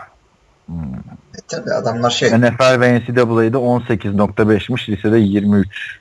E, 1.35 1.39
tabii 1.47 1.73
adamlar 1.73 2.09
şey 2.09 2.29
NFL 2.29 2.79
ve 2.81 2.99
NCAA'de 2.99 3.57
18.5'miş 3.57 4.89
lisede 4.89 5.17
23 5.17 5.99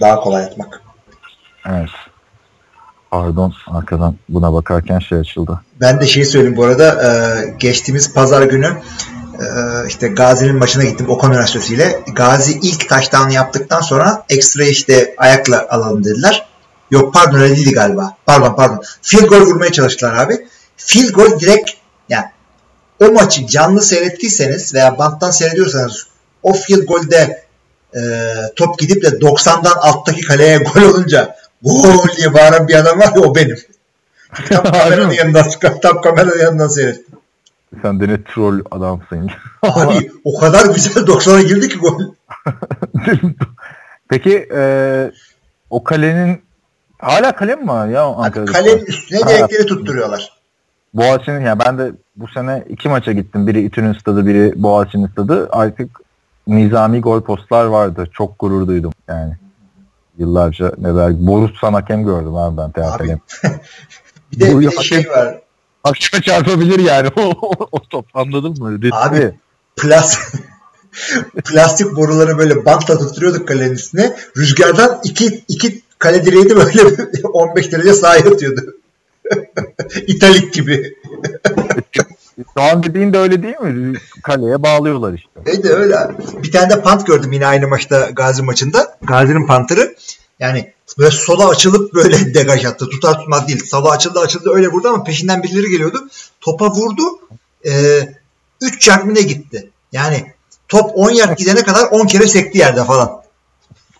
daha 0.00 0.20
kolay 0.20 0.44
atmak. 0.44 0.82
evet 1.68 1.90
pardon 3.10 3.52
arkadan 3.66 4.14
buna 4.28 4.52
bakarken 4.52 4.98
şey 4.98 5.18
açıldı 5.18 5.60
Ben 5.80 6.00
de 6.00 6.06
şey 6.06 6.24
söyleyeyim 6.24 6.56
bu 6.56 6.64
arada 6.64 7.02
e, 7.04 7.10
geçtiğimiz 7.58 8.14
pazar 8.14 8.42
günü 8.42 8.66
e, 9.40 9.46
işte 9.88 10.08
Gazi'nin 10.08 10.60
başına 10.60 10.84
gittim 10.84 11.08
Okan 11.08 11.30
Üniversitesi 11.30 11.74
ile. 11.74 12.00
Gazi 12.14 12.58
ilk 12.62 12.88
taştan 12.88 13.30
yaptıktan 13.30 13.80
sonra 13.80 14.24
ekstra 14.30 14.64
işte 14.64 15.14
ayakla 15.18 15.66
alalım 15.70 16.04
dediler. 16.04 16.46
Yok 16.90 17.14
pardon 17.14 17.38
öyle 17.38 17.56
değildi 17.56 17.72
galiba. 17.72 18.16
Pardon 18.26 18.54
pardon. 18.56 18.82
Field 19.02 19.26
goal 19.26 19.40
vurmaya 19.40 19.72
çalıştılar 19.72 20.14
abi. 20.14 20.46
Field 20.76 21.12
goal 21.12 21.40
direkt 21.40 21.70
yani 22.08 22.26
o 23.00 23.12
maçı 23.12 23.46
canlı 23.46 23.82
seyrettiyseniz 23.82 24.74
veya 24.74 24.98
banttan 24.98 25.30
seyrediyorsanız 25.30 26.06
o 26.42 26.52
field 26.52 26.86
golde 26.86 27.46
e, 27.94 28.00
top 28.56 28.78
gidip 28.78 29.02
de 29.02 29.06
90'dan 29.06 29.74
alttaki 29.80 30.20
kaleye 30.20 30.58
gol 30.58 30.82
olunca 30.82 31.36
gol 31.62 32.16
diye 32.16 32.34
bağıran 32.34 32.68
bir 32.68 32.74
adam 32.74 32.98
var 32.98 33.12
ya 33.16 33.22
o 33.22 33.34
benim. 33.34 33.56
Tam 34.48 34.62
kameranın 34.72 35.10
yanından, 35.10 35.44
tam 35.82 36.00
kameranın 36.00 36.38
yanından 36.38 36.68
seyrettim. 36.68 37.18
sen 37.82 38.00
de 38.00 38.08
ne 38.08 38.24
troll 38.24 38.60
adamsın 38.70 39.30
Abi 39.62 40.10
o 40.24 40.38
kadar 40.40 40.66
güzel 40.66 41.02
90'a 41.02 41.42
girdi 41.42 41.68
ki 41.68 41.78
gol. 41.78 42.00
Peki 44.08 44.48
e, 44.54 45.12
o 45.70 45.84
kalenin 45.84 46.42
hala 46.98 47.36
kale 47.36 47.56
mi 47.56 47.68
var 47.68 47.88
ya 47.88 48.02
Ankara'da? 48.02 48.52
Kalenin 48.52 48.84
üstüne 48.84 49.20
direkleri 49.20 49.66
tutturuyorlar. 49.66 50.35
Boğaziçi'nin 50.94 51.40
ya 51.40 51.58
ben 51.58 51.78
de 51.78 51.92
bu 52.16 52.28
sene 52.28 52.64
iki 52.68 52.88
maça 52.88 53.12
gittim. 53.12 53.46
Biri 53.46 53.64
İTÜ'nün 53.64 53.92
stadı, 53.92 54.26
biri 54.26 54.62
Boğaziçi'nin 54.62 55.06
stadı. 55.06 55.48
Artık 55.52 56.00
nizami 56.46 57.00
gol 57.00 57.20
postlar 57.20 57.64
vardı. 57.64 58.08
Çok 58.12 58.38
gurur 58.38 58.66
duydum 58.66 58.92
yani. 59.08 59.32
Yıllarca 60.18 60.72
neler. 60.78 61.26
Borussan 61.26 61.72
hakem 61.72 62.04
gördüm 62.04 62.36
abi 62.36 62.56
ben 62.56 62.82
hakem. 62.82 63.20
Bir 64.32 64.40
de, 64.40 64.54
Bu 64.54 64.60
bir 64.60 64.66
de 64.66 64.70
hakem- 64.70 64.82
şey 64.82 65.08
var. 65.10 65.40
Akşama 65.84 66.22
çarpabilir 66.22 66.78
yani 66.78 67.08
o, 67.16 67.22
o, 67.42 67.50
o 67.72 67.80
top 67.90 68.06
anladın 68.14 68.62
mı? 68.62 68.72
Riskli. 68.82 68.94
Abi 68.96 69.34
plas 69.76 70.18
plastik 71.44 71.96
boruları 71.96 72.38
böyle 72.38 72.64
bantla 72.64 72.98
tutturuyorduk 72.98 73.48
kalenin 73.48 73.72
üstüne. 73.72 74.16
Rüzgardan 74.36 75.00
iki, 75.04 75.44
iki 75.48 75.82
kale 75.98 76.24
direği 76.24 76.50
de 76.50 76.56
böyle 76.56 76.80
15 77.32 77.72
derece 77.72 77.92
sağa 77.92 78.16
yatıyordu. 78.16 78.75
İtalik 80.06 80.54
gibi. 80.54 80.94
Şu 82.54 82.62
an 82.62 82.82
dediğin 82.82 83.12
de 83.12 83.18
öyle 83.18 83.42
değil 83.42 83.60
mi? 83.60 83.98
Kaleye 84.22 84.62
bağlıyorlar 84.62 85.12
işte. 85.12 85.30
Neydi 85.46 85.68
öyle 85.68 85.98
abi. 85.98 86.14
Bir 86.42 86.52
tane 86.52 86.70
de 86.70 86.82
pant 86.82 87.06
gördüm 87.06 87.32
yine 87.32 87.46
aynı 87.46 87.68
maçta 87.68 88.10
Gazi 88.10 88.42
maçında. 88.42 88.98
Gazi'nin 89.02 89.46
pantırı. 89.46 89.94
Yani 90.40 90.72
Böyle 90.98 91.10
sola 91.10 91.48
açılıp 91.48 91.94
böyle 91.94 92.34
degaj 92.34 92.64
attı. 92.64 92.88
Tutar 92.88 93.18
tutmaz 93.18 93.48
değil. 93.48 93.64
Sola 93.66 93.90
açıldı 93.90 94.20
açıldı 94.20 94.50
öyle 94.54 94.68
vurdu 94.68 94.88
ama 94.88 95.04
peşinden 95.04 95.42
birileri 95.42 95.70
geliyordu. 95.70 96.08
Topa 96.40 96.70
vurdu. 96.70 97.02
E, 97.66 98.00
3 98.60 98.88
yard 98.88 99.06
ne 99.06 99.22
gitti. 99.22 99.70
Yani 99.92 100.32
top 100.68 100.90
10 100.94 101.10
yard 101.10 101.38
gidene 101.38 101.62
kadar 101.62 101.88
10 101.90 102.06
kere 102.06 102.26
sekti 102.26 102.58
yerde 102.58 102.84
falan. 102.84 103.22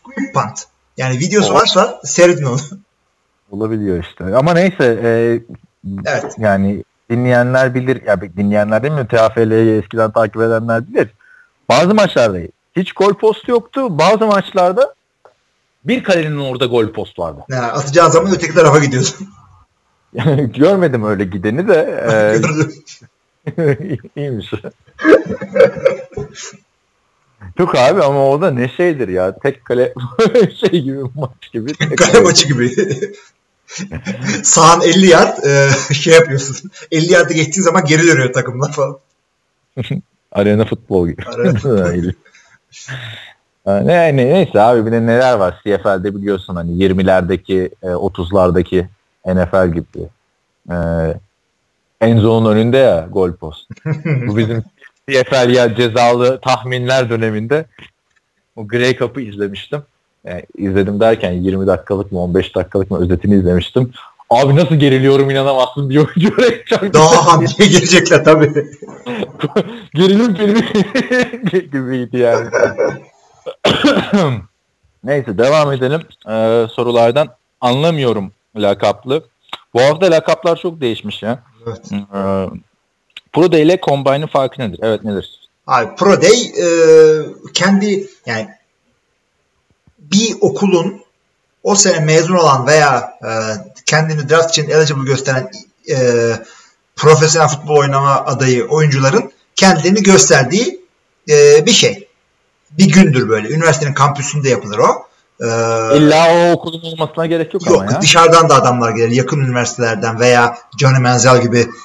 Quick 0.05 0.33
punt. 0.35 0.62
Yani 0.97 1.18
videosu 1.18 1.53
Evet. 1.53 1.61
varsa 1.61 2.01
seyredin 2.05 2.45
onu. 2.45 2.59
Olabiliyor 3.51 4.05
işte. 4.05 4.24
Ama 4.24 4.53
neyse 4.55 5.01
e, 5.03 5.40
Evet. 6.07 6.34
yani 6.38 6.84
dinleyenler 7.11 7.74
bilir. 7.74 8.03
Ya 8.07 8.20
dinleyenler 8.20 8.82
değil 8.82 8.94
mi? 8.94 9.07
TFL'yi 9.09 9.78
eskiden 9.78 10.11
takip 10.11 10.36
edenler 10.36 10.88
bilir. 10.88 11.09
Bazı 11.68 11.94
maçlarda 11.94 12.38
hiç 12.76 12.92
gol 12.92 13.14
postu 13.14 13.51
yoktu. 13.51 13.99
Bazı 13.99 14.26
maçlarda 14.26 14.94
bir 15.84 16.05
kalenin 16.05 16.38
orada 16.38 16.66
gol 16.66 16.92
post 16.92 17.18
vardı. 17.18 17.40
Yani 17.49 17.66
atacağın 17.66 18.11
zaman 18.11 18.32
öteki 18.34 18.55
tarafa 18.55 18.78
gidiyorsun. 18.78 19.28
Görmedim 20.57 21.05
öyle 21.05 21.24
gideni 21.24 21.68
de. 21.68 22.03
E, 22.11 23.57
iyiymiş. 24.16 24.53
Yok 27.59 27.74
abi 27.74 28.03
ama 28.03 28.30
o 28.30 28.40
da 28.40 28.51
ne 28.51 28.68
şeydir 28.68 29.09
ya. 29.09 29.38
Tek 29.38 29.64
kale 29.64 29.94
şey 30.61 30.82
gibi 30.82 30.99
maç 31.14 31.53
gibi. 31.53 31.72
Tek 31.72 31.99
Kale 31.99 32.20
maçı 32.20 32.49
gibi. 32.49 32.70
Sağın 34.42 34.80
50 34.80 35.06
yard 35.06 35.44
e, 35.44 35.70
şey 35.94 36.14
yapıyorsun. 36.14 36.70
50 36.92 37.12
yardı 37.12 37.32
geçtiğin 37.34 37.64
zaman 37.64 37.84
geri 37.84 38.06
dönüyor 38.06 38.32
takımlar 38.32 38.72
falan. 38.72 38.98
Arena 40.32 40.64
futbol 40.64 41.08
gibi. 41.08 41.22
Arena 41.26 41.54
futbol. 41.54 42.12
Ne, 43.66 43.86
ne, 43.86 44.16
neyse 44.16 44.60
abi 44.60 44.86
bir 44.86 44.92
de 44.92 45.06
neler 45.06 45.34
var 45.34 45.60
CFL'de 45.64 46.14
biliyorsun 46.14 46.56
hani 46.56 46.70
20'lerdeki 46.70 47.70
e, 47.82 47.86
30'lardaki 47.86 48.86
NFL 49.26 49.72
gibi. 49.74 50.08
E, 50.70 50.76
Enzo'nun 52.00 52.52
önünde 52.52 52.76
ya 52.76 53.08
gol 53.10 53.32
post. 53.32 53.70
Bu 54.26 54.36
bizim 54.36 54.64
CFL 55.08 55.50
ya 55.50 55.74
cezalı 55.74 56.40
tahminler 56.40 57.10
döneminde 57.10 57.66
o 58.56 58.68
Grey 58.68 58.96
Cup'ı 58.96 59.20
izlemiştim. 59.20 59.82
Yani 60.27 60.43
izledim 60.57 61.01
derken 61.01 61.33
20 61.33 61.66
dakikalık 61.66 62.12
mı 62.12 62.20
15 62.20 62.57
dakikalık 62.57 62.91
mı 62.91 63.03
özetini 63.03 63.35
izlemiştim. 63.35 63.93
Abi 64.31 64.57
nasıl 64.57 64.74
geriliyorum 64.74 65.31
inanamazsın 65.31 65.91
bir 65.91 65.97
oyuncu 65.97 66.35
oraya 66.39 66.64
çarptı. 66.64 66.93
Daha 66.93 67.27
hamdiye 67.27 67.68
gelecekler 67.68 68.24
tabii. 68.24 68.53
Gerilim 69.95 70.35
filmi 70.35 70.61
gibiydi 71.72 72.18
yani. 72.18 72.51
Neyse 75.05 75.39
devam 75.39 75.72
edelim. 75.72 76.01
Ee, 76.29 76.66
sorulardan 76.70 77.29
anlamıyorum 77.61 78.33
lakaplı. 78.57 79.24
Bu 79.74 79.81
hafta 79.81 80.11
lakaplar 80.11 80.57
çok 80.57 80.81
değişmiş 80.81 81.22
ya. 81.22 81.43
Evet. 81.66 81.93
Ee, 81.93 82.47
Pro 83.33 83.53
Day 83.53 83.62
ile 83.62 83.79
Combine'ın 83.83 84.27
farkı 84.27 84.62
nedir? 84.62 84.81
Evet 84.83 85.05
nedir? 85.05 85.41
Abi 85.66 85.97
Pro 85.97 86.22
Day 86.22 86.43
e, 86.43 86.68
kendi 87.55 88.07
yani 88.27 88.49
bir 90.12 90.36
okulun 90.40 91.00
o 91.62 91.74
sene 91.74 92.00
mezun 92.00 92.34
olan 92.34 92.66
veya 92.66 93.18
e, 93.22 93.30
kendini 93.86 94.28
draft 94.28 94.50
için 94.50 94.70
eligible 94.70 95.04
gösteren 95.04 95.50
e, 95.90 95.96
profesyonel 96.96 97.48
futbol 97.48 97.76
oynama 97.76 98.24
adayı 98.26 98.66
oyuncuların 98.66 99.32
kendilerini 99.57 100.02
gösterdiği 100.02 100.80
e, 101.28 101.66
bir 101.66 101.72
şey. 101.72 102.09
Bir 102.70 102.92
gündür 102.92 103.28
böyle. 103.28 103.48
Üniversitenin 103.48 103.94
kampüsünde 103.94 104.48
yapılır 104.48 104.78
o. 104.78 105.07
E, 105.40 105.46
İlla 105.96 106.34
o 106.34 106.52
okulun 106.52 106.82
olmasına 106.82 107.26
gerek 107.26 107.54
yok, 107.54 107.66
yok 107.66 107.82
ama 107.82 107.92
ya. 107.92 108.02
dışarıdan 108.02 108.48
da 108.48 108.54
adamlar 108.54 108.90
gelir. 108.90 109.11
Yakın 109.11 109.40
üniversitelerden 109.40 110.20
veya 110.20 110.59
Johnny 110.80 110.98
Manziel 110.98 111.42
gibi 111.42 111.66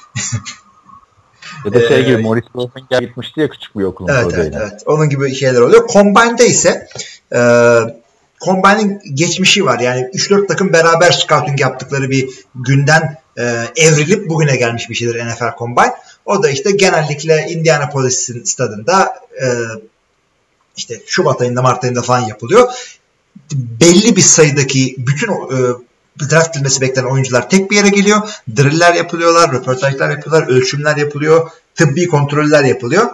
Ya 1.64 1.72
da 1.72 1.88
şey 1.88 1.98
Ee, 1.98 2.02
gibi 2.02 2.22
Morris 2.22 2.44
Rosenberg 2.54 3.00
gitmişti 3.00 3.40
ya 3.40 3.48
küçük 3.48 3.78
bir 3.78 3.84
okulun 3.84 4.08
Evet, 4.08 4.32
evet, 4.34 4.54
evet. 4.56 4.82
Onun 4.86 5.08
gibi 5.08 5.34
şeyler 5.34 5.60
oluyor. 5.60 5.88
Combine'de 5.88 6.46
ise 6.46 6.86
e, 7.34 7.38
Combine'in 8.44 9.14
geçmişi 9.14 9.64
var. 9.64 9.80
Yani 9.80 10.00
3-4 10.00 10.46
takım 10.46 10.72
beraber 10.72 11.12
scouting 11.12 11.60
yaptıkları 11.60 12.10
bir 12.10 12.28
günden 12.54 13.16
e, 13.38 13.42
evrilip 13.76 14.28
bugüne 14.28 14.56
gelmiş 14.56 14.90
bir 14.90 14.94
şeydir 14.94 15.26
NFL 15.26 15.58
Combine. 15.58 15.94
O 16.26 16.42
da 16.42 16.50
işte 16.50 16.70
genellikle 16.70 17.46
Indianapolis'in 17.48 18.44
stadında 18.44 19.14
e, 19.42 19.46
işte 20.76 21.00
Şubat 21.06 21.40
ayında 21.40 21.62
Mart 21.62 21.84
ayında 21.84 22.02
falan 22.02 22.20
yapılıyor. 22.20 22.72
Belli 23.52 24.16
bir 24.16 24.22
sayıdaki 24.22 24.94
bütün 24.98 25.32
e, 25.32 25.56
draft 26.20 26.56
edilmesi 26.56 26.80
beklenen 26.80 27.10
oyuncular 27.10 27.50
tek 27.50 27.70
bir 27.70 27.76
yere 27.76 27.88
geliyor. 27.88 28.20
Driller 28.56 28.94
yapılıyorlar, 28.94 29.52
röportajlar 29.52 30.10
yapıyorlar, 30.10 30.48
ölçümler 30.48 30.96
yapılıyor, 30.96 31.50
tıbbi 31.74 32.08
kontroller 32.08 32.64
yapılıyor. 32.64 33.10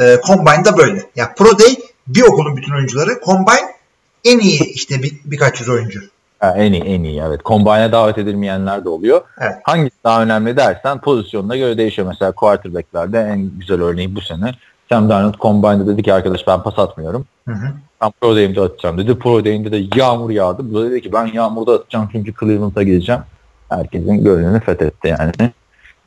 E, 0.00 0.20
Combine'da 0.26 0.76
böyle. 0.76 1.02
Ya 1.16 1.34
Pro 1.34 1.58
Day 1.58 1.76
bir 2.06 2.22
okulun 2.22 2.56
bütün 2.56 2.74
oyuncuları. 2.74 3.20
Combine 3.24 3.77
en 4.24 4.38
iyi 4.38 4.72
işte 4.74 5.02
bir, 5.02 5.12
birkaç 5.24 5.60
yüz 5.60 5.68
oyuncu. 5.68 6.00
Ha, 6.40 6.54
en 6.56 6.72
iyi 6.72 6.82
en 6.82 7.02
iyi 7.02 7.22
evet. 7.26 7.40
Combine'e 7.44 7.92
davet 7.92 8.18
edilmeyenler 8.18 8.84
de 8.84 8.88
oluyor. 8.88 9.20
Evet. 9.40 9.56
Hangisi 9.62 9.96
daha 10.04 10.22
önemli 10.22 10.56
dersen 10.56 11.00
pozisyonuna 11.00 11.56
göre 11.56 11.78
değişiyor. 11.78 12.08
Mesela 12.08 12.32
quarterback'lerde 12.32 13.20
en 13.20 13.50
güzel 13.58 13.82
örneği 13.82 14.14
bu 14.14 14.20
sene. 14.20 14.52
Sam 14.88 15.08
Darnold 15.08 15.34
Combine'da 15.34 15.86
dedi 15.86 16.02
ki 16.02 16.14
arkadaş 16.14 16.46
ben 16.46 16.62
pas 16.62 16.78
atmıyorum. 16.78 17.26
Hı 17.48 17.54
hı. 17.54 17.72
Ben 18.02 18.10
Pro 18.20 18.36
Day'imde 18.36 18.60
atacağım 18.60 18.98
dedi. 18.98 19.18
Pro 19.18 19.44
Day'inde 19.44 19.72
de 19.72 20.00
yağmur 20.00 20.30
yağdı. 20.30 20.72
Bu 20.72 20.80
da 20.80 20.90
dedi 20.90 21.02
ki 21.02 21.12
ben 21.12 21.26
yağmurda 21.26 21.72
atacağım 21.72 22.08
çünkü 22.12 22.34
Cleveland'a 22.40 22.82
gideceğim. 22.82 23.22
Herkesin 23.68 24.24
gönlünü 24.24 24.60
fethetti 24.60 25.08
yani. 25.08 25.52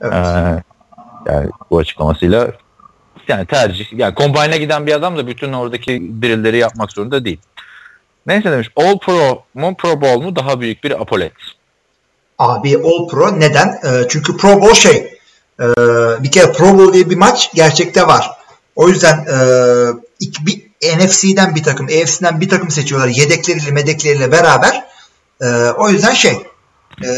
Evet. 0.01 0.13
Ee, 0.13 0.63
yani 1.25 1.49
bu 1.71 1.77
açıklamasıyla 1.77 2.51
yani 3.27 3.45
tercih. 3.45 3.93
Yani 3.93 4.15
Combine'a 4.15 4.57
giden 4.57 4.87
bir 4.87 4.93
adam 4.93 5.17
da 5.17 5.27
bütün 5.27 5.53
oradaki 5.53 6.11
drillleri 6.21 6.57
yapmak 6.57 6.91
zorunda 6.91 7.25
değil. 7.25 7.39
Neyse 8.25 8.51
demiş 8.51 8.69
All 8.75 8.99
Pro 8.99 9.43
mu 9.53 9.75
Pro 9.77 10.01
Bowl 10.01 10.21
mu 10.21 10.35
daha 10.35 10.59
büyük 10.59 10.83
bir 10.83 11.01
apolet. 11.01 11.33
Abi 12.39 12.77
All 12.77 13.07
Pro 13.07 13.39
neden? 13.39 13.67
E, 13.67 14.07
çünkü 14.09 14.37
Pro 14.37 14.61
Bowl 14.61 14.73
şey 14.73 15.17
e, 15.59 15.65
bir 16.23 16.31
kere 16.31 16.51
Pro 16.51 16.77
Bowl 16.77 16.93
diye 16.93 17.09
bir 17.09 17.17
maç 17.17 17.53
gerçekte 17.53 18.07
var. 18.07 18.31
O 18.75 18.89
yüzden 18.89 19.17
e, 19.17 19.37
iki, 20.19 20.45
bir, 20.45 20.71
NFC'den 20.97 21.55
bir 21.55 21.63
takım, 21.63 21.85
AFC'den 21.85 22.41
bir 22.41 22.49
takım 22.49 22.71
seçiyorlar 22.71 23.07
yedekleriyle 23.07 23.71
medekleriyle 23.71 24.31
beraber. 24.31 24.85
E, 25.41 25.47
o 25.77 25.89
yüzden 25.89 26.13
şey 26.13 26.33
e, 27.03 27.09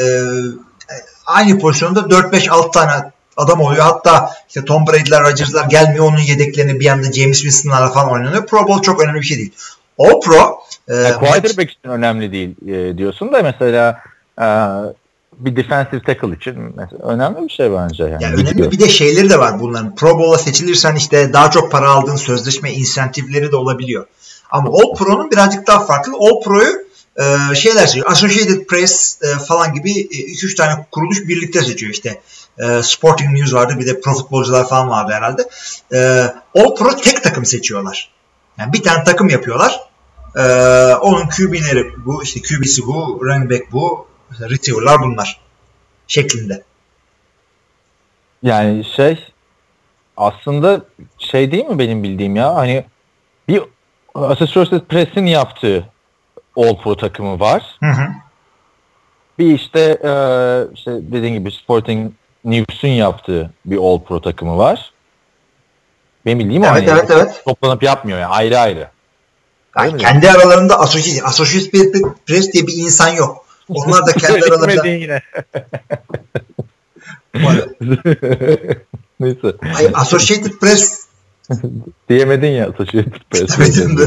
aynı 1.26 1.60
pozisyonda 1.60 1.99
4-5-6 1.99 2.72
tane 2.72 3.12
adam 3.38 3.62
oluyor. 3.62 3.84
Hatta 3.84 4.34
işte 4.47 4.66
Tom 4.66 4.88
Brady'ler, 4.88 5.24
Rodgers'lar 5.24 5.66
gelmiyor. 5.66 6.06
Onun 6.06 6.20
yedeklerini 6.20 6.80
bir 6.80 6.88
anda 6.88 7.12
James 7.12 7.41
Winston'larla 7.41 7.91
falan 7.91 8.12
oynanıyor. 8.12 8.45
Pro 8.45 8.68
Bowl 8.68 8.82
çok 8.82 9.01
önemli 9.01 9.22
bir 9.22 9.26
şey 9.26 9.38
değil. 9.38 9.51
All 9.99 10.19
Pro 10.21 10.59
e, 10.87 10.93
Yani 10.95 11.11
maç- 11.11 11.19
quarterback 11.19 11.71
için 11.71 11.89
önemli 11.89 12.31
değil 12.31 12.55
e, 12.67 12.97
diyorsun 12.97 13.33
da 13.33 13.41
mesela 13.43 14.01
e, 14.41 14.45
bir 15.37 15.55
defensive 15.55 16.01
tackle 16.03 16.35
için 16.35 16.55
mesela 16.75 17.03
önemli 17.07 17.47
bir 17.47 17.49
şey 17.53 17.71
bence. 17.71 18.03
Yani, 18.03 18.23
Ya 18.23 18.29
Gidiyor. 18.29 18.47
önemli 18.55 18.71
bir 18.71 18.79
de 18.79 18.89
şeyleri 18.89 19.29
de 19.29 19.39
var 19.39 19.59
bunların. 19.59 19.95
Pro 19.95 20.19
Bowl'a 20.19 20.37
seçilirsen 20.37 20.95
işte 20.95 21.33
daha 21.33 21.51
çok 21.51 21.71
para 21.71 21.89
aldığın 21.89 22.15
sözleşme 22.15 22.71
insentifleri 22.73 23.51
de 23.51 23.55
olabiliyor. 23.55 24.05
Ama 24.51 24.69
All 24.69 24.95
Pro'nun 24.95 25.31
birazcık 25.31 25.67
daha 25.67 25.85
farklı. 25.85 26.13
All 26.19 26.41
Pro'yu 26.41 26.83
e, 27.19 27.55
şeyler 27.55 27.85
seçiyor. 27.87 28.11
Associated 28.11 28.65
Press 28.65 29.19
e, 29.23 29.27
falan 29.45 29.73
gibi 29.73 29.89
2-3 29.91 30.55
tane 30.55 30.85
kuruluş 30.91 31.27
birlikte 31.27 31.61
seçiyor 31.61 31.91
işte. 31.93 32.21
E, 32.59 32.83
Sporting 32.83 33.33
News 33.33 33.53
vardı 33.53 33.73
bir 33.79 33.85
de 33.87 34.01
Pro 34.01 34.13
Futbolcular 34.13 34.67
falan 34.69 34.89
vardı 34.89 35.11
herhalde. 35.15 35.49
E, 35.93 35.97
All 36.61 36.75
Pro 36.75 36.95
tek 36.95 37.23
takım 37.23 37.45
seçiyorlar. 37.45 38.09
Yani 38.58 38.74
bir 38.74 38.84
tane 38.84 39.04
takım 39.04 39.30
yapıyorlar. 39.30 39.80
E, 40.36 40.41
onun 40.95 41.28
QB'leri 41.28 42.06
bu, 42.06 42.24
işte 42.24 42.41
QB'si 42.41 42.82
bu, 42.86 43.22
running 43.26 43.51
back 43.51 43.72
bu, 43.72 44.08
receiver'lar 44.49 45.01
bunlar 45.01 45.41
şeklinde. 46.08 46.64
Yani 48.43 48.86
şey 48.86 49.28
aslında 50.18 50.82
şey 51.18 51.51
değil 51.51 51.66
mi 51.66 51.80
benim 51.80 52.04
bildiğim 52.04 52.36
ya 52.36 52.56
hani 52.56 52.86
bir 53.47 53.62
Associated 54.16 54.82
Press'in 54.82 55.26
yaptığı 55.26 55.89
All 56.56 56.78
Pro 56.78 56.97
takımı 56.97 57.39
var. 57.39 57.64
Hı 57.80 57.89
hı. 57.89 58.08
Bir 59.39 59.56
işte 59.56 59.80
e, 59.80 60.14
işte 60.74 60.91
dediğin 61.12 61.34
gibi 61.34 61.51
Sporting 61.51 62.12
News'un 62.45 62.88
yaptığı 62.88 63.54
bir 63.66 63.78
All 63.78 63.99
Pro 63.99 64.22
takımı 64.22 64.58
var. 64.58 64.92
Benim 66.26 66.39
bildiğim 66.39 66.63
o 66.63 66.65
Evet, 66.65 66.89
hani 66.89 66.99
evet, 66.99 67.11
evet. 67.11 67.41
toplanıp 67.45 67.84
yapmıyor 67.84 68.19
yani 68.19 68.34
ayrı 68.34 68.59
ayrı. 68.59 68.88
Yani 69.78 69.97
kendi 69.97 70.32
aralarında 70.32 70.80
Associated, 70.80 71.24
Associated 71.24 72.01
Press 72.26 72.53
diye 72.53 72.67
bir 72.67 72.74
insan 72.78 73.09
yok. 73.09 73.45
Onlar 73.69 74.07
da 74.07 74.11
kendi 74.11 74.45
aralarında 74.45 74.88
yine. 74.88 75.21
Neyse. 79.19 79.53
Hayır, 79.74 79.91
Associated 79.95 80.51
Press 80.51 81.03
Diyemedin 82.09 82.47
ya 82.47 82.69
Associated 82.69 83.21
Press. 83.30 83.57
Demedim 83.57 83.97
de. 83.97 84.03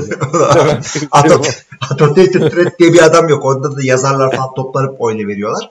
Associated 1.91 2.51
Press 2.51 2.79
diye 2.79 2.93
bir 2.93 3.03
adam 3.03 3.29
yok. 3.29 3.45
Orada 3.45 3.77
da 3.77 3.83
yazarlar 3.83 4.37
falan 4.37 4.55
toplanıp 4.55 5.01
oyla 5.01 5.29
veriyorlar. 5.29 5.71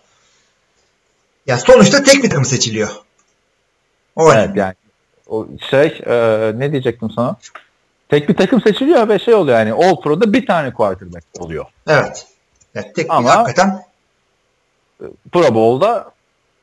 Ya 1.47 1.57
sonuçta 1.57 2.03
tek 2.03 2.23
bir 2.23 2.29
takım 2.29 2.45
seçiliyor. 2.45 2.89
O 4.15 4.33
evet 4.33 4.45
önemli. 4.45 4.59
yani 4.59 4.75
o 5.27 5.47
şey 5.69 6.01
e, 6.05 6.51
ne 6.55 6.71
diyecektim 6.71 7.11
sana? 7.11 7.35
Tek 8.09 8.29
bir 8.29 8.33
takım 8.35 8.61
seçiliyor 8.61 9.09
ve 9.09 9.19
şey 9.19 9.33
oluyor 9.33 9.59
yani 9.59 9.73
All 9.73 10.01
Pro'da 10.01 10.33
bir 10.33 10.45
tane 10.45 10.73
quarterback 10.73 11.25
oluyor. 11.39 11.65
Evet. 11.87 12.27
Ya 12.75 12.81
tek 12.81 12.97
bir 12.97 13.15
Ama- 13.17 13.29
hakikaten 13.35 13.83
Pro 15.31 15.55
Bowl'da 15.55 16.11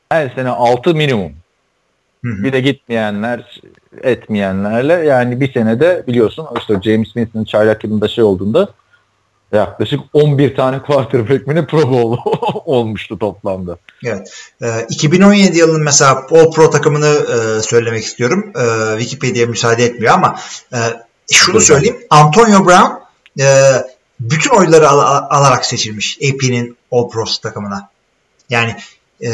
her 0.09 0.29
sene 0.29 0.49
6 0.49 0.95
minimum. 0.95 1.33
Hı 2.25 2.29
hı. 2.31 2.43
Bir 2.43 2.53
de 2.53 2.61
gitmeyenler 2.61 3.61
etmeyenlerle 4.03 4.93
yani 4.93 5.41
bir 5.41 5.53
senede 5.53 6.03
biliyorsun 6.07 6.47
işte 6.57 6.73
James 6.83 7.07
Winston'ın 7.07 7.43
çaylak 7.45 7.83
yılında 7.83 8.07
şey 8.07 8.23
olduğunda 8.23 8.67
yaklaşık 9.57 9.99
11 10.13 10.55
tane 10.55 10.81
quarterback 10.81 11.47
mi 11.47 11.55
ne 11.55 11.65
Pro 11.65 11.89
Bowl 11.91 12.29
olmuştu 12.65 13.19
toplamda. 13.19 13.77
Evet. 14.05 14.33
Ee, 14.61 14.85
2017 14.89 15.57
yılının 15.57 15.83
mesela 15.83 16.11
All 16.31 16.51
Pro 16.51 16.69
takımını 16.69 17.07
e, 17.07 17.61
söylemek 17.61 18.03
istiyorum. 18.05 18.53
Ee, 18.55 18.99
Wikipedia 18.99 19.47
müsaade 19.47 19.85
etmiyor 19.85 20.13
ama 20.13 20.39
e, 20.73 20.77
şunu 21.31 21.53
Buyurun. 21.53 21.67
söyleyeyim. 21.67 21.97
Antonio 22.09 22.65
Brown 22.65 22.93
e, 23.43 23.45
bütün 24.19 24.49
oyları 24.49 24.89
al- 24.89 24.99
al- 24.99 25.27
alarak 25.29 25.65
seçilmiş 25.65 26.17
AP'nin 26.17 26.77
All 26.91 27.09
Pros 27.09 27.37
takımına. 27.37 27.89
Yani 28.49 28.75
e, 29.21 29.29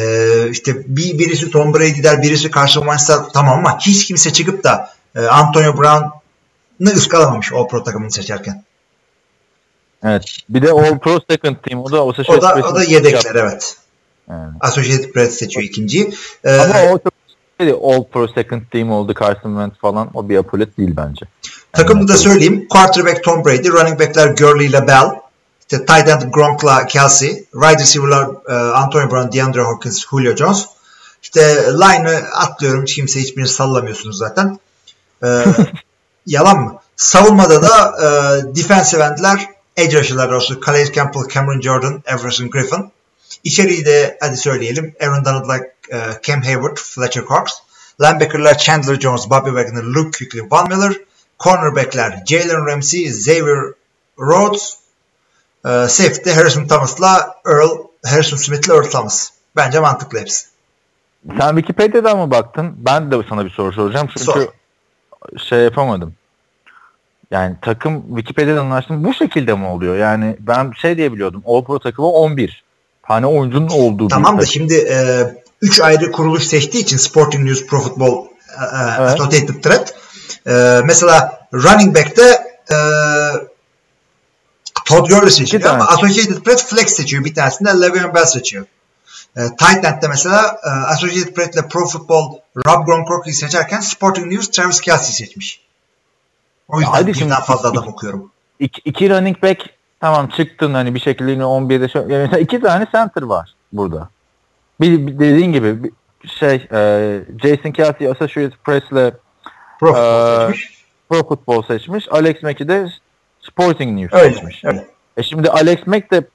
işte 0.50 0.76
bir 0.88 1.20
birisi 1.20 1.52
Tom 1.52 1.74
Brady 1.74 2.04
der, 2.04 2.22
birisi 2.22 2.52
Carson 2.52 2.82
Wentz 2.82 3.32
tamam 3.34 3.60
ama 3.60 3.80
hiç 3.80 4.06
kimse 4.08 4.34
çıkıp 4.34 4.64
da 4.64 4.94
e, 5.16 5.20
Antonio 5.20 5.78
Brown'ı 5.78 6.90
ıskalamamış 6.90 7.54
All 7.54 7.68
Pro 7.68 7.84
takımını 7.84 8.12
seçerken. 8.12 8.64
Evet. 10.04 10.24
Bir 10.50 10.62
de 10.62 10.72
All 10.72 11.00
Pro 11.00 11.20
Second 11.30 11.56
Team 11.56 11.82
o 11.84 11.92
da 11.92 12.04
o, 12.06 12.14
O 12.28 12.42
da, 12.42 12.56
o 12.72 12.76
da 12.76 12.84
yedekler 12.84 13.36
evet. 13.36 13.78
Yani. 14.30 14.54
Associated 14.62 15.12
Press 15.12 15.34
seçiyor 15.34 15.64
ikinciyi. 15.64 16.14
Ee, 16.44 16.58
Ama 16.58 16.92
o 16.94 17.00
çok 17.00 17.14
şey, 17.60 17.70
All 17.72 18.04
Pro 18.04 18.28
Second 18.28 18.62
Team 18.72 18.92
oldu 18.92 19.14
Carson 19.20 19.50
Wentz 19.50 19.78
falan 19.82 20.10
o 20.14 20.30
bir 20.30 20.38
apolet 20.38 20.78
değil 20.78 20.94
bence. 20.98 21.26
Takımı 21.74 22.08
da 22.08 22.12
Yani- 22.12 22.22
söyleyeyim. 22.22 22.68
Quarterback 22.70 23.24
Tom 23.24 23.46
Brady, 23.46 23.70
running 23.70 24.00
backler 24.00 24.28
Gurley 24.28 24.68
ile 24.68 24.88
Bell, 24.88 25.06
işte 25.62 25.86
tight 25.86 26.08
end 26.08 26.22
Gronk'la 26.34 26.86
Kelsey, 26.86 27.30
wide 27.52 27.80
receiver'lar 27.82 28.30
e, 28.50 28.54
Antonio 28.54 29.12
Brown, 29.12 29.38
DeAndre 29.38 29.62
Hopkins, 29.62 30.06
Julio 30.10 30.36
Jones. 30.36 30.66
İşte 31.24 31.42
line'ı 31.74 32.18
atlıyorum. 32.36 32.82
Hiç 32.84 32.96
kimse 32.96 33.20
hiçbirini 33.20 33.50
sallamıyorsunuz 33.50 34.18
zaten. 34.18 34.60
E, 35.24 35.28
yalan 36.26 36.60
mı? 36.60 36.76
Savunmada 36.96 37.62
da 37.62 37.96
e, 38.02 38.08
defensive 38.56 39.04
endler 39.04 39.48
edge 39.80 40.00
rusher'lar 40.00 40.30
olsun. 40.30 40.62
Calais 40.66 40.92
Campbell, 40.92 41.28
Cameron 41.34 41.62
Jordan, 41.62 42.04
Everson 42.06 42.50
Griffin. 42.50 42.92
İçeriği 43.44 43.86
de 43.86 44.18
hadi 44.22 44.38
söyleyelim. 44.38 44.96
Aaron 45.02 45.26
Donald, 45.26 45.62
e, 45.92 45.98
Cam 46.24 46.42
Hayward, 46.42 46.78
Fletcher 46.78 47.24
Cox. 47.26 47.52
Linebacker'lar 48.02 48.58
Chandler 48.58 49.00
Jones, 49.00 49.30
Bobby 49.30 49.50
Wagner, 49.50 49.84
Luke 49.84 50.18
Kuechly, 50.18 50.50
Von 50.52 50.70
Miller. 50.70 50.94
Cornerback'ler 51.40 52.24
Jalen 52.26 52.66
Ramsey, 52.66 53.06
Xavier 53.06 53.74
Rhodes. 54.20 54.78
E, 55.66 55.70
safety 55.88 56.30
Harrison 56.32 56.68
Thomas'la 56.68 57.36
Earl, 57.46 57.70
Harrison 58.06 58.38
Smith'le 58.38 58.70
Earl 58.70 58.90
Thomas. 58.90 59.30
Bence 59.56 59.80
mantıklı 59.80 60.20
hepsi. 60.20 60.46
Sen 61.38 61.56
Wikipedia'dan 61.56 62.18
mı 62.18 62.32
baktın? 62.32 62.74
Ben 62.78 63.12
de 63.12 63.16
sana 63.30 63.46
bir 63.46 63.50
soru 63.50 63.74
soracağım. 63.74 64.08
Çünkü 64.08 64.26
Sor. 64.26 64.48
şey 65.38 65.60
yapamadım. 65.60 66.14
Yani 67.32 67.56
takım 67.62 68.04
Wikipedia'dan 68.16 68.72
açtım. 68.72 69.04
Bu 69.04 69.14
şekilde 69.14 69.54
mi 69.54 69.66
oluyor? 69.66 69.96
Yani 69.98 70.38
ben 70.40 70.72
şey 70.82 70.98
diye 70.98 71.14
biliyordum. 71.14 71.44
All 71.46 71.64
Pro 71.64 71.80
takımı 71.80 72.08
11 72.08 72.64
tane 73.08 73.26
oyuncunun 73.26 73.68
olduğu 73.70 74.08
Tamam 74.08 74.38
da 74.38 74.40
takım. 74.40 74.52
şimdi 74.54 74.88
3 75.62 75.82
ayrı 75.82 76.12
kuruluş 76.12 76.44
seçtiği 76.44 76.84
için 76.84 76.98
Sporting 76.98 77.46
News, 77.48 77.66
Pro 77.66 77.82
Football, 77.82 78.26
e, 78.26 78.64
e, 78.64 78.68
Evet. 79.00 79.00
Associated 79.22 79.64
Threat. 79.64 79.94
e, 80.48 80.82
mesela 80.86 81.48
running 81.54 81.96
back'te 81.96 82.24
e, 82.72 82.78
Todd 84.86 85.10
Gurley 85.10 85.32
seçiyor 85.32 85.64
ama 85.64 85.86
Associated 85.88 86.42
Press 86.44 86.66
flex 86.66 86.94
seçiyor. 86.96 87.26
Bir 87.26 87.36
tanesinde 87.36 87.70
Le'Veon 87.70 88.14
Bell 88.14 88.26
seçiyor. 88.26 88.66
E, 89.38 89.42
tight 89.48 89.86
end'de 89.86 90.08
mesela 90.08 90.60
e, 90.66 90.70
Associated 90.70 91.34
Press 91.34 91.50
ile 91.54 91.68
Pro 91.68 91.88
Football 91.88 92.38
Rob 92.68 92.86
Gronkowski'yi 92.86 93.34
seçerken 93.36 93.80
Sporting 93.80 94.34
News 94.34 94.48
Travis 94.48 94.82
Kelsey 94.82 95.14
seçmiş. 95.28 95.62
O 96.70 96.80
yüzden 96.80 96.92
hadi 96.94 97.08
birden 97.08 97.20
şimdi- 97.20 97.34
fazla 97.34 97.70
adam 97.70 97.88
okuyorum. 97.88 98.32
İki, 98.60 98.82
iki 98.86 99.10
running 99.10 99.44
back 99.44 99.62
tamam 100.00 100.28
çıktın 100.30 100.74
hani 100.74 100.96
bir 100.96 101.00
şekilde 101.00 101.32
yine 101.32 101.44
11'de 101.44 101.90
şöyle. 101.90 102.14
Yani 102.14 102.22
mesela 102.24 102.40
iki 102.40 102.62
tane 102.62 102.88
center 102.92 103.22
var 103.22 103.56
burada. 103.74 104.10
Bir, 104.82 105.08
bir 105.08 105.20
dediğin 105.20 105.52
gibi 105.54 105.84
bir 105.84 105.92
şey 106.30 106.68
e, 106.72 107.22
Jason 107.44 107.72
Kelsey 107.72 108.08
Associated 108.08 108.54
Press'le 108.64 109.14
Pro 109.80 109.88
Football 109.94 110.42
Ee, 110.42 110.48
seçmiş. 110.48 110.84
Pro 111.10 111.28
Football 111.28 111.62
seçmiş. 111.62 112.08
Alex 112.12 112.44
Mack'i 112.44 112.68
de 112.68 112.88
Sporting 113.42 114.00
News 114.00 114.14
Öyle. 114.14 114.34
seçmiş. 114.34 114.66
öyle. 114.66 114.88
E 115.18 115.24
şimdi 115.24 115.50
Alex 115.50 115.88
Mack 115.88 116.12
de 116.12 116.28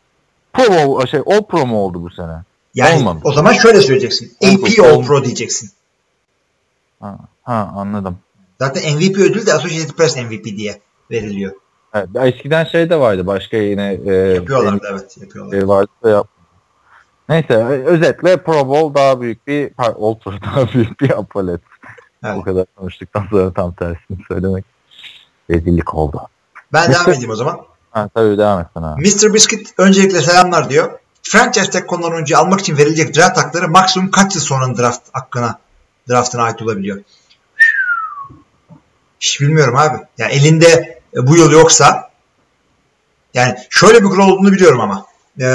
Pro 0.53 1.07
şey 1.07 1.20
All 1.26 1.43
Pro 1.43 1.66
mu 1.66 1.78
oldu 1.85 2.03
bu 2.03 2.11
sene? 2.11 2.32
Yani 2.74 2.97
Olmamış. 2.97 3.22
o 3.26 3.32
zaman 3.32 3.53
şöyle 3.53 3.80
söyleyeceksin. 3.80 4.37
AP 4.45 4.85
All. 4.87 5.05
Pro 5.05 5.24
diyeceksin. 5.24 5.70
Ha, 7.01 7.18
ha 7.43 7.72
anladım. 7.76 8.18
Zaten 8.59 8.97
MVP 8.97 9.19
ödülü 9.19 9.47
de 9.47 9.55
Associated 9.55 9.95
Press 9.95 10.17
MVP 10.17 10.45
diye 10.45 10.81
veriliyor. 11.11 11.53
Evet, 11.95 12.09
eskiden 12.23 12.65
şey 12.65 12.91
de 12.91 13.01
vardı 13.01 13.27
başka 13.27 13.57
yine 13.57 13.99
e, 14.07 14.13
Yapıyorlar 14.15 14.83
da 14.83 14.89
evet 14.91 15.17
yapıyorlar. 15.21 15.63
vardı 15.63 15.91
da 16.05 16.11
yap. 16.11 16.29
Neyse 17.29 17.55
özetle 17.65 18.37
Pro 18.37 18.69
Bowl 18.69 18.95
daha 18.95 19.21
büyük 19.21 19.47
bir 19.47 19.71
All 19.79 20.19
Pro 20.25 20.33
daha 20.33 20.73
büyük 20.73 21.01
bir 21.01 21.19
apolet. 21.19 21.61
Evet. 22.25 22.37
Bu 22.37 22.43
kadar 22.43 22.67
konuştuktan 22.77 23.27
sonra 23.31 23.53
tam 23.53 23.73
tersini 23.75 24.19
söylemek 24.29 24.65
rezillik 25.51 25.95
oldu. 25.95 26.21
Ben 26.73 26.93
devam 26.93 27.07
Mr. 27.07 27.13
edeyim 27.13 27.31
o 27.31 27.37
zaman. 27.37 27.61
Ha, 27.91 28.09
tabii 28.15 28.39
devam 28.39 28.61
et 28.61 28.67
sana. 28.75 28.97
Mr. 28.97 29.35
Biscuit 29.35 29.75
öncelikle 29.79 30.21
selamlar 30.21 30.71
diyor. 30.71 30.99
Franchise 31.23 31.71
tag 31.71 31.87
konulan 31.87 32.13
oyuncuyu 32.13 32.39
almak 32.39 32.61
için 32.61 32.77
verilecek 32.77 33.17
draft 33.17 33.39
hakları 33.39 33.69
maksimum 33.69 34.11
kaç 34.11 34.35
yıl 34.35 34.43
sonra 34.43 34.77
draft 34.79 35.03
hakkına 35.13 35.59
draftına 36.11 36.43
ait 36.43 36.63
olabiliyor? 36.63 37.01
Hiç 39.25 39.41
bilmiyorum 39.41 39.77
abi. 39.77 39.99
Ya 40.18 40.29
elinde 40.29 41.01
e, 41.16 41.27
bu 41.27 41.37
yıl 41.37 41.51
yoksa 41.53 42.11
yani 43.35 43.57
şöyle 43.70 44.01
bir 44.05 44.09
kural 44.09 44.29
olduğunu 44.29 44.53
biliyorum 44.53 44.81
ama 44.81 45.07
e, 45.41 45.47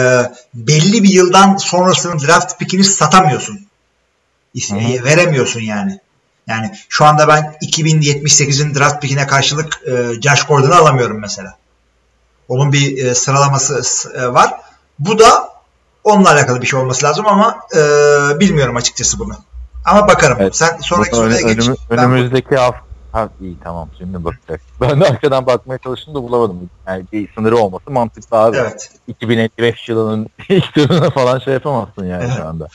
belli 0.53 1.03
bir 1.03 1.09
yıldan 1.09 1.57
sonrasının 1.57 2.19
draft 2.19 2.59
pickini 2.59 2.83
satamıyorsun. 2.83 3.67
İs- 4.55 4.99
Hı 4.99 5.05
veremiyorsun 5.05 5.61
yani. 5.61 5.99
Yani 6.47 6.71
şu 6.89 7.05
anda 7.05 7.27
ben 7.27 7.55
2078'in 7.61 8.75
draft 8.75 9.01
pickine 9.01 9.27
karşılık 9.27 9.81
e, 9.87 10.21
Josh 10.21 10.43
Gordon'u 10.43 10.75
alamıyorum 10.75 11.19
mesela. 11.19 11.57
Onun 12.47 12.73
bir 12.73 13.05
e, 13.05 13.15
sıralaması 13.15 13.81
e, 14.15 14.27
var. 14.33 14.53
Bu 14.99 15.19
da 15.19 15.49
onunla 16.03 16.31
alakalı 16.31 16.61
bir 16.61 16.67
şey 16.67 16.79
olması 16.79 17.05
lazım 17.05 17.25
ama 17.27 17.59
e, 17.75 17.79
bilmiyorum 18.39 18.75
açıkçası 18.75 19.19
bunu. 19.19 19.37
Ama 19.85 20.07
bakarım. 20.07 20.37
Evet. 20.41 20.55
Sen 20.55 20.77
sonraki 20.81 21.15
soruya 21.15 21.41
geç. 21.41 21.59
önümü- 21.59 21.75
Ben- 21.91 21.97
önümüzdeki 21.97 22.55
hafta 22.55 22.88
ha, 23.11 23.29
iyi 23.41 23.57
tamam 23.63 23.89
şimdi 23.97 24.23
bakacak. 24.25 24.61
Ben 24.81 25.01
de 25.01 25.05
arkadan 25.05 25.45
bakmaya 25.45 25.77
çalıştım 25.77 26.15
da 26.15 26.23
bulamadım. 26.23 26.69
Yani 26.87 27.05
bir 27.13 27.33
sınırı 27.33 27.57
olması 27.57 27.91
mantıklı 27.91 28.37
abi. 28.37 28.57
evet. 28.57 28.91
2055 29.07 29.89
yılının 29.89 30.27
ilk 30.49 30.73
turuna 30.73 31.09
falan 31.09 31.39
şey 31.39 31.53
yapamazsın 31.53 32.05
yani 32.05 32.23
Evet. 32.23 32.33
şu 32.37 32.47
anda. 32.47 32.67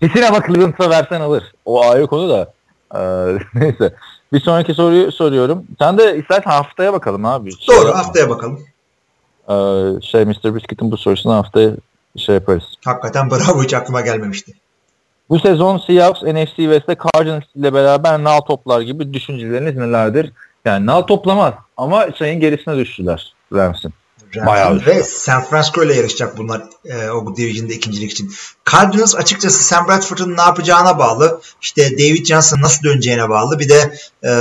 Kesin 0.00 0.22
ama 0.22 0.46
Cleveland'a 0.46 0.90
versen 0.90 1.20
alır. 1.20 1.52
O 1.64 1.82
ayrı 1.90 2.06
konu 2.06 2.28
da. 2.28 2.52
Ee, 2.94 3.38
neyse. 3.54 3.94
Bir 4.32 4.40
sonraki 4.40 4.74
soruyu 4.74 5.12
soruyorum. 5.12 5.64
Sen 5.78 5.98
de 5.98 6.18
istersen 6.18 6.50
haftaya 6.50 6.92
bakalım 6.92 7.24
abi. 7.24 7.52
Şey 7.58 7.76
Doğru 7.76 7.86
yapma. 7.86 7.98
haftaya 8.00 8.30
bakalım. 8.30 8.60
Ee, 9.48 10.00
şey 10.02 10.24
Mr. 10.24 10.54
Biscuit'in 10.54 10.90
bu 10.90 10.96
sorusunu 10.96 11.34
haftaya 11.34 11.70
şey 12.16 12.34
yaparız. 12.34 12.64
Hakikaten 12.84 13.30
bravo 13.30 13.62
hiç 13.62 13.74
aklıma 13.74 14.00
gelmemişti. 14.00 14.52
Bu 15.30 15.40
sezon 15.40 15.78
Seahawks 15.78 16.22
NFC 16.22 16.56
West'te 16.56 16.96
Cardinals 16.96 17.44
ile 17.54 17.74
beraber 17.74 18.24
nal 18.24 18.40
toplar 18.40 18.80
gibi 18.80 19.14
düşünceleriniz 19.14 19.76
nelerdir? 19.76 20.32
Yani 20.64 20.86
nal 20.86 21.02
toplamaz 21.02 21.54
ama 21.76 22.06
şeyin 22.18 22.40
gerisine 22.40 22.76
düştüler 22.76 23.34
Rams'in. 23.52 23.92
Bayağı 24.46 24.86
ve 24.86 25.02
San 25.02 25.44
Francisco 25.44 25.84
ile 25.84 25.94
yarışacak 25.94 26.38
bunlar 26.38 26.62
e, 26.84 27.10
o 27.10 27.36
division'da 27.36 27.72
ikincilik 27.72 28.12
için. 28.12 28.32
Cardinals 28.72 29.16
açıkçası 29.16 29.64
Sam 29.64 29.88
Bradford'un 29.88 30.36
ne 30.36 30.40
yapacağına 30.40 30.98
bağlı. 30.98 31.40
İşte 31.62 31.98
David 31.98 32.26
Johnson 32.26 32.60
nasıl 32.60 32.82
döneceğine 32.82 33.28
bağlı. 33.28 33.58
Bir 33.58 33.68
de 33.68 33.98
e, 34.24 34.32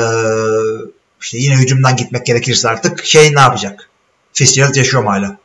işte 1.22 1.38
yine 1.38 1.56
hücumdan 1.56 1.96
gitmek 1.96 2.26
gerekirse 2.26 2.70
artık 2.70 3.06
şey 3.06 3.36
ne 3.36 3.40
yapacak? 3.40 3.90
Fitzgerald 4.34 4.76
yaşıyor 4.76 5.04
mu 5.04 5.12
hala? 5.12 5.38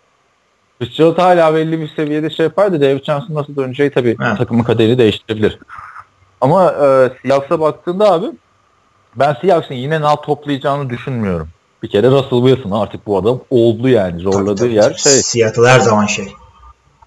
Fitzgerald 0.82 1.18
hala 1.18 1.54
belli 1.54 1.80
bir 1.80 1.88
seviyede 1.96 2.30
şey 2.30 2.44
yapar 2.44 2.72
da 2.72 2.80
David 2.80 3.04
Johnson 3.04 3.34
nasıl 3.34 3.56
döneceği 3.56 3.90
tabii 3.90 4.16
Evet. 4.26 4.38
takımın 4.38 4.62
kaderini 4.62 4.98
değiştirebilir. 4.98 5.58
Ama 6.40 6.72
e, 6.72 7.10
Seahawks'a 7.22 7.60
baktığında 7.60 8.12
abi 8.12 8.26
Ben 9.16 9.36
Seahawks'ın 9.40 9.74
yine 9.74 10.00
nal 10.00 10.16
toplayacağını 10.16 10.90
düşünmüyorum. 10.90 11.48
Bir 11.82 11.88
kere 11.88 12.10
Russell 12.10 12.48
Wilson 12.48 12.70
artık 12.80 13.06
bu 13.06 13.18
adam 13.18 13.40
oldu 13.50 13.88
yani. 13.88 14.20
Zorladığı 14.20 14.44
Tabii, 14.54 14.58
tabii. 14.68 14.74
yer 14.74 14.94
şey. 14.94 15.12
Seattle 15.12 15.68
her 15.68 15.80
zaman 15.80 16.06
şey. 16.06 16.32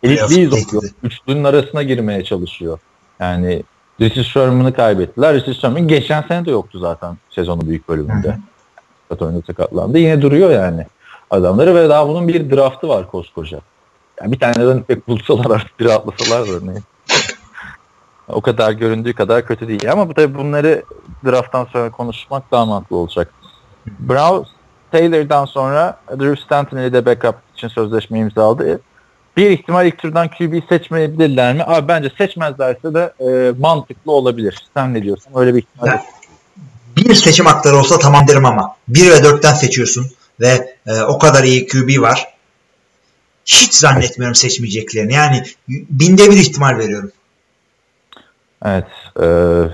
Elitliği 0.04 0.48
zorluyor. 0.48 0.84
Üçlünün 1.04 1.44
arasına 1.44 1.84
girmeye 1.84 2.24
çalışıyor. 2.24 2.80
Yani 3.20 3.64
Richard 4.02 4.26
Sherman'ı 4.26 4.74
kaybettiler. 4.74 5.36
Richard 5.36 5.56
Sherman 5.56 5.88
geçen 5.88 6.22
sene 6.22 6.46
de 6.46 6.52
yoktu 6.52 6.80
zaten 6.80 7.18
sezonun 7.30 7.68
büyük 7.68 7.90
bölümünde. 7.90 8.38
Sakat 9.10 9.22
oyunda 9.22 9.42
sakatlandı. 9.48 9.98
Yine 9.98 10.22
duruyor 10.22 10.52
yani 10.52 10.86
adamları 11.34 11.76
ve 11.76 11.90
daha 11.90 12.08
bunun 12.08 12.28
bir 12.28 12.52
draftı 12.52 12.88
var 12.88 13.12
koskoca. 13.12 13.60
Yani 14.22 14.32
bir 14.32 14.40
tane 14.40 14.66
running 14.66 14.90
back 14.90 15.08
bulsalar 15.08 15.56
artık 15.56 15.80
bir 15.80 15.86
atlasalar 15.86 16.48
da 16.48 16.52
örneğin. 16.52 16.84
O 18.28 18.42
kadar 18.42 18.72
göründüğü 18.72 19.14
kadar 19.14 19.46
kötü 19.46 19.68
değil. 19.68 19.92
Ama 19.92 20.10
bu 20.10 20.14
tabii 20.14 20.38
bunları 20.38 20.84
drafttan 21.26 21.66
sonra 21.74 21.92
konuşmak 21.92 22.52
daha 22.52 22.66
mantıklı 22.66 22.98
olacak. 22.98 23.34
Brown 23.86 24.50
Taylor'dan 24.92 25.46
sonra 25.46 26.00
Drew 26.20 26.44
Stanton 26.44 26.78
ile 26.78 26.94
de 26.94 27.06
backup 27.06 27.36
için 27.56 27.68
sözleşme 27.68 28.20
imzaladı. 28.20 28.82
Bir 29.38 29.50
ihtimal 29.50 29.88
ilk 29.88 29.98
turdan 29.98 30.28
QB 30.28 30.70
seçmeyebilirler 30.70 31.54
mi? 31.56 31.64
Abi 31.64 31.88
bence 31.88 32.12
seçmezlerse 32.18 32.94
de 32.94 33.14
e, 33.20 33.54
mantıklı 33.60 34.12
olabilir. 34.12 34.58
Sen 34.74 34.94
ne 34.94 35.04
diyorsun? 35.04 35.32
Öyle 35.36 35.56
bir 35.56 35.60
ihtimal. 35.60 35.88
Ya, 35.88 36.04
bir 36.98 37.16
seçim 37.16 37.46
hakları 37.46 37.78
olsa 37.78 38.00
tamam 38.00 38.28
derim 38.28 38.46
ama 38.46 38.76
1 38.88 39.12
ve 39.12 39.16
4'ten 39.16 39.54
seçiyorsun 39.54 40.06
ve 40.42 40.73
e, 40.88 41.02
o 41.02 41.20
kadar 41.20 41.44
iyi 41.44 41.68
QB 41.68 42.02
var. 42.02 42.28
Hiç 43.46 43.74
zannetmiyorum 43.74 44.36
seçmeyeceklerini. 44.36 45.14
Yani 45.14 45.44
binde 45.68 46.32
bir 46.32 46.38
ihtimal 46.38 46.78
veriyorum. 46.78 47.12
Evet. 48.66 48.88
E, 49.22 49.28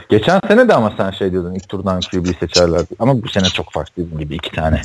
geçen 0.10 0.40
sene 0.48 0.68
de 0.68 0.74
ama 0.74 0.94
sen 0.98 1.12
şey 1.12 1.32
diyordun 1.32 1.54
ilk 1.54 1.70
turdan 1.70 2.02
QB 2.02 2.28
seçerler. 2.40 2.80
diye. 2.80 2.98
Ama 3.00 3.24
bu 3.24 3.30
sene 3.30 3.46
çok 3.46 3.74
farklı 3.74 4.04
gibi 4.20 4.36
iki 4.36 4.52
tane. 4.52 4.82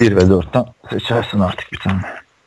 Bir 0.00 0.16
ve 0.16 0.28
dörtten 0.28 0.64
seçersin 0.90 1.40
artık 1.40 1.72
bir 1.72 1.78
tane. 1.78 2.00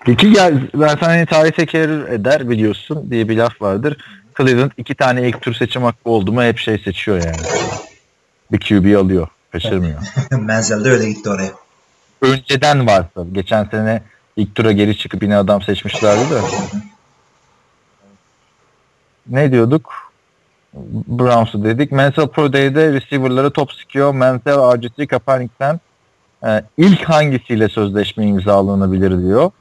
İki 0.07 0.33
gel 0.33 0.53
zaten 0.75 1.07
hani 1.07 1.25
tarih 1.25 1.51
teker 1.51 1.89
eder 1.89 2.49
biliyorsun 2.49 3.11
diye 3.11 3.29
bir 3.29 3.37
laf 3.37 3.61
vardır. 3.61 3.97
Cleveland 4.37 4.71
iki 4.77 4.95
tane 4.95 5.29
ilk 5.29 5.41
tur 5.41 5.53
seçim 5.53 5.83
hakkı 5.83 6.09
oldu 6.09 6.33
mu 6.33 6.43
hep 6.43 6.57
şey 6.57 6.77
seçiyor 6.77 7.17
yani. 7.17 7.37
Bir 8.51 8.59
QB 8.59 8.97
alıyor. 8.97 9.27
Kaçırmıyor. 9.51 10.01
Menzel 10.31 10.85
de 10.85 10.89
öyle 10.89 11.09
gitti 11.09 11.29
oraya. 11.29 11.51
Önceden 12.23 12.87
varsa. 12.87 13.25
Geçen 13.31 13.63
sene 13.63 14.01
ilk 14.35 14.55
tura 14.55 14.71
geri 14.71 14.97
çıkıp 14.97 15.23
yine 15.23 15.37
adam 15.37 15.61
seçmişlerdi 15.61 16.29
de. 16.29 16.41
Ne 19.29 19.51
diyorduk? 19.51 19.93
Browns'u 21.07 21.63
dedik. 21.63 21.91
Menzel 21.91 22.27
Pro 22.27 22.53
Day'de 22.53 22.93
receiver'ları 22.93 23.51
top 23.51 23.71
sıkıyor. 23.71 24.13
Menzel, 24.13 24.75
RGT, 24.75 25.07
Kaepernick'ten 25.07 25.79
e, 26.45 26.63
ilk 26.77 27.03
hangisiyle 27.03 27.69
sözleşme 27.69 28.25
imzalanabilir 28.25 29.21
diyor. 29.23 29.51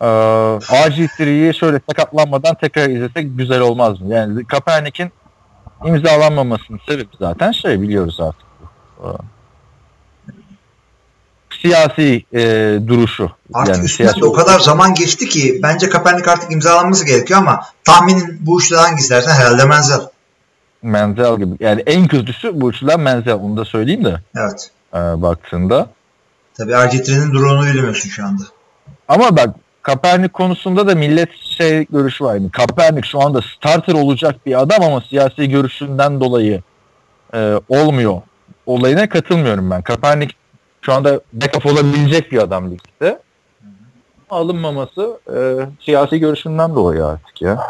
E, 0.00 0.06
RG3'yi 0.06 1.54
şöyle 1.54 1.80
sakatlanmadan 1.88 2.54
tekrar 2.54 2.88
izlesek 2.88 3.38
güzel 3.38 3.60
olmaz 3.60 4.00
mı? 4.00 4.14
Yani 4.14 4.44
Kaepernick'in 4.44 5.12
imzalanmamasının 5.84 6.80
sebebi 6.88 7.08
zaten 7.18 7.52
şey 7.52 7.82
biliyoruz 7.82 8.20
artık. 8.20 8.46
E, 8.98 9.08
siyasi 11.62 12.24
e, 12.32 12.40
duruşu. 12.86 13.30
Artık 13.54 13.74
yani 13.74 13.84
üstünden 13.84 14.10
siyasi 14.10 14.24
o 14.24 14.32
kadar 14.32 14.60
zaman 14.60 14.94
geçti 14.94 15.28
ki 15.28 15.60
bence 15.62 15.88
Kaepernick 15.88 16.28
artık 16.28 16.52
imzalanması 16.52 17.06
gerekiyor 17.06 17.40
ama 17.40 17.64
tahminin 17.84 18.38
bu 18.40 18.60
üçlüden 18.60 18.82
hangisi 18.82 19.10
dersen 19.10 19.32
herhalde 19.32 19.64
Menzel. 19.64 20.00
Menzel 20.82 21.36
gibi. 21.36 21.56
Yani 21.60 21.82
en 21.86 22.08
kötüsü 22.08 22.60
bu 22.60 22.70
üçlüden 22.70 23.00
Menzel. 23.00 23.34
Onu 23.34 23.56
da 23.56 23.64
söyleyeyim 23.64 24.04
de 24.04 24.20
Evet. 24.36 24.70
e, 24.94 25.22
baktığında. 25.22 25.90
Tabii 26.54 26.72
RG3'nin 26.72 27.32
durumunu 27.32 27.66
bilmiyorsun 27.66 28.10
şu 28.10 28.24
anda. 28.24 28.42
Ama 29.08 29.36
bak 29.36 29.54
Kaepernick 29.82 30.32
konusunda 30.32 30.86
da 30.86 30.94
millet 30.94 31.28
şey 31.58 31.86
görüşü 31.90 32.24
var. 32.24 32.34
Yani 32.34 32.50
Kaepernick 32.50 33.08
şu 33.08 33.20
anda 33.20 33.40
starter 33.42 33.94
olacak 33.94 34.46
bir 34.46 34.60
adam 34.60 34.82
ama 34.82 35.00
siyasi 35.00 35.48
görüşünden 35.48 36.20
dolayı 36.20 36.62
e, 37.34 37.54
olmuyor. 37.68 38.22
Olayına 38.66 39.08
katılmıyorum 39.08 39.70
ben. 39.70 39.82
Kaepernick 39.82 40.34
şu 40.82 40.92
anda 40.92 41.20
backup 41.32 41.66
olabilecek 41.66 42.32
bir 42.32 42.38
adam 42.38 42.70
ligde. 42.70 43.20
Alınmaması 44.30 45.20
e, 45.36 45.38
siyasi 45.84 46.20
görüşünden 46.20 46.74
dolayı 46.74 47.06
artık 47.06 47.42
ya. 47.42 47.66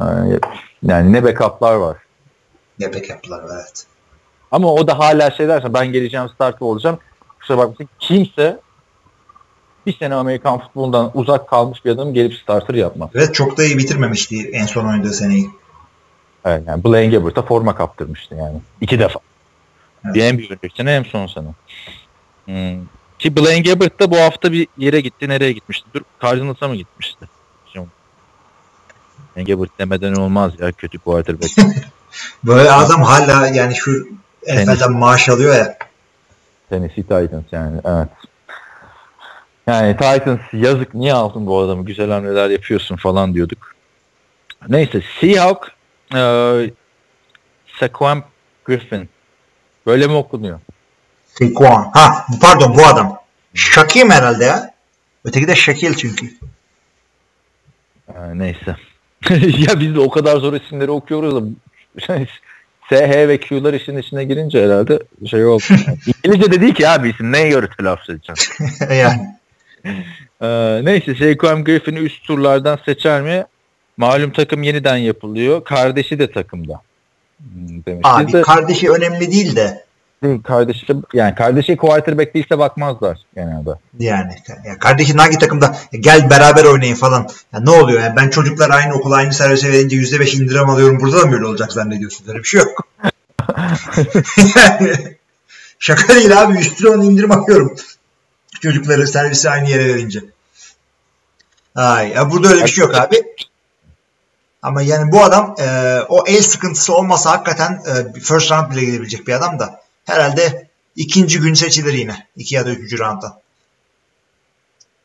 Yani, 0.00 0.38
yani 0.82 1.12
ne 1.12 1.24
backup'lar 1.24 1.74
var. 1.74 1.96
Ne 2.78 2.94
backup'lar 2.94 3.42
var 3.42 3.50
evet. 3.54 3.86
Ama 4.50 4.72
o 4.72 4.86
da 4.86 4.98
hala 4.98 5.30
şey 5.30 5.48
derse 5.48 5.74
ben 5.74 5.92
geleceğim 5.92 6.28
starter 6.28 6.66
olacağım. 6.66 6.98
Kusura 7.40 7.58
bakmasın 7.58 7.88
kimse 7.98 8.60
bir 9.86 9.98
sene 9.98 10.14
Amerikan 10.14 10.60
futbolundan 10.60 11.10
uzak 11.14 11.48
kalmış 11.48 11.84
bir 11.84 11.90
adam 11.90 12.14
gelip 12.14 12.34
starter 12.34 12.74
yapmaz. 12.74 13.10
Evet 13.14 13.34
çok 13.34 13.56
da 13.56 13.64
iyi 13.64 13.78
bitirmemişti 13.78 14.50
en 14.52 14.66
son 14.66 14.86
oynadığı 14.86 15.12
seneyi. 15.12 15.50
Evet, 16.44 16.62
yani 16.66 16.84
Blaine 16.84 17.16
Gabbert'a 17.16 17.42
forma 17.42 17.74
kaptırmıştı 17.74 18.34
yani. 18.34 18.60
İki 18.80 18.98
defa. 18.98 19.20
Evet. 20.04 20.14
Bir 20.14 20.22
hem 20.22 20.38
bir 20.38 20.50
önceki 20.50 20.76
sene 20.76 20.92
hem 20.92 21.04
son 21.04 21.26
sene. 21.26 21.48
Hmm. 22.44 22.86
Ki 23.18 23.36
Blaine 23.36 23.60
Gabbert 23.60 24.00
da 24.00 24.10
bu 24.10 24.16
hafta 24.16 24.52
bir 24.52 24.68
yere 24.78 25.00
gitti. 25.00 25.28
Nereye 25.28 25.52
gitmişti? 25.52 25.86
Dur, 25.94 26.02
Cardinals'a 26.22 26.68
mı 26.68 26.76
gitmişti? 26.76 27.28
Şimdi. 27.72 27.88
Blaine 29.36 29.52
Gabbert 29.52 29.78
demeden 29.78 30.14
olmaz 30.14 30.52
ya 30.58 30.72
kötü 30.72 30.98
quarterback. 30.98 31.52
Böyle 32.44 32.70
adam 32.70 33.02
hala 33.02 33.46
yani 33.48 33.74
şu 33.74 34.08
NFL'den 34.48 34.92
maaş 34.92 35.28
alıyor 35.28 35.54
ya. 35.54 35.78
Tennessee 36.70 37.02
Titans 37.02 37.44
yani 37.52 37.80
evet. 37.84 38.08
Yani 39.66 39.96
Titans 39.96 40.40
yazık 40.52 40.94
niye 40.94 41.12
aldın 41.12 41.46
bu 41.46 41.60
adamı 41.60 41.84
güzel 41.84 42.10
hamleler 42.10 42.50
yapıyorsun 42.50 42.96
falan 42.96 43.34
diyorduk. 43.34 43.74
Neyse 44.68 45.02
Seahawk 45.20 45.72
e, 46.14 46.20
Saquon 47.80 48.24
Griffin 48.64 49.08
böyle 49.86 50.06
mi 50.06 50.12
okunuyor? 50.12 50.60
Saquon. 51.38 51.90
Ha 51.92 52.26
pardon 52.40 52.74
bu 52.78 52.86
adam. 52.86 53.18
Shakim 53.54 54.10
herhalde 54.10 54.44
ya. 54.44 54.74
Öteki 55.24 55.48
de 55.48 55.56
Şakil 55.56 55.94
çünkü. 55.94 56.26
E, 58.08 58.14
neyse. 58.34 58.76
ya 59.58 59.80
biz 59.80 59.94
de 59.94 60.00
o 60.00 60.10
kadar 60.10 60.36
zor 60.36 60.52
isimleri 60.52 60.90
okuyoruz 60.90 61.34
da 61.34 61.48
SH 62.90 63.28
ve 63.28 63.40
Q'lar 63.40 63.74
işin 63.74 63.98
içine 63.98 64.24
girince 64.24 64.64
herhalde 64.64 64.98
şey 65.30 65.44
oldu. 65.44 65.64
İngilizce 66.24 66.52
de 66.52 66.60
değil 66.60 66.74
ki 66.74 66.88
abi 66.88 67.10
isim. 67.10 67.32
Neye 67.32 67.48
göre 67.48 67.68
telaffuz 67.78 68.10
edeceğim? 68.10 68.68
yani. 69.00 69.34
Ee, 70.42 70.80
neyse 70.84 71.14
Saquon 71.14 71.64
Griffin'i 71.64 71.98
üst 71.98 72.24
turlardan 72.24 72.78
seçer 72.84 73.22
mi? 73.22 73.44
Malum 73.96 74.30
takım 74.30 74.62
yeniden 74.62 74.96
yapılıyor. 74.96 75.64
Kardeşi 75.64 76.18
de 76.18 76.30
takımda. 76.30 76.80
Hmm, 77.38 77.84
demiş. 77.86 78.00
Abi 78.04 78.32
de 78.32 78.42
kardeşi 78.42 78.90
önemli 78.90 79.32
değil 79.32 79.56
de 79.56 79.84
değil, 80.24 80.42
kardeşi 80.42 80.86
yani 81.12 81.34
kardeşi 81.34 81.76
quarterback 81.76 82.34
değilse 82.34 82.58
bakmazlar 82.58 83.18
genelde. 83.34 83.70
yani 83.98 84.32
ya 84.66 84.78
kardeşin 84.78 85.18
hangi 85.18 85.38
takımda 85.38 85.76
gel 86.00 86.30
beraber 86.30 86.64
oynayın 86.64 86.94
falan. 86.94 87.28
Ya 87.52 87.60
ne 87.60 87.70
oluyor? 87.70 88.00
Yani 88.00 88.16
ben 88.16 88.30
çocuklar 88.30 88.70
aynı 88.70 88.94
okula 88.94 89.16
aynı 89.16 89.32
servise 89.32 89.72
verince 89.72 89.96
%5 89.96 90.42
indirim 90.42 90.70
alıyorum. 90.70 91.00
Burada 91.00 91.22
da 91.22 91.26
mı 91.26 91.34
öyle 91.34 91.46
olacak 91.46 91.72
zannediyorsun? 91.72 92.28
Öyle 92.28 92.38
bir 92.38 92.44
şey 92.44 92.60
yok. 92.60 92.88
şaka 95.78 96.14
değil 96.14 96.42
abi. 96.42 96.58
Üstüne 96.58 96.90
onu 96.90 97.04
indirim 97.04 97.32
alıyorum. 97.32 97.76
Çocukları 98.60 99.08
servise 99.08 99.50
aynı 99.50 99.70
yere 99.70 99.88
verince. 99.88 100.20
Ay, 101.74 102.08
ya 102.08 102.30
burada 102.30 102.48
öyle 102.48 102.64
bir 102.64 102.70
şey 102.70 102.84
yok 102.84 102.94
abi. 102.94 103.22
Ama 104.64 104.82
yani 104.82 105.12
bu 105.12 105.24
adam 105.24 105.54
e, 105.58 105.98
o 106.08 106.24
el 106.26 106.42
sıkıntısı 106.42 106.94
olmasa 106.94 107.30
hakikaten 107.30 107.82
e, 107.86 108.20
first 108.20 108.52
round 108.52 108.70
bile 108.70 108.84
gidebilecek 108.84 109.26
bir 109.26 109.32
adam 109.32 109.58
da 109.58 109.83
herhalde 110.04 110.68
ikinci 110.96 111.40
gün 111.40 111.54
seçilir 111.54 111.92
yine. 111.92 112.26
iki 112.36 112.54
ya 112.54 112.66
da 112.66 112.70
üçüncü 112.70 112.98
rounddan. 112.98 113.34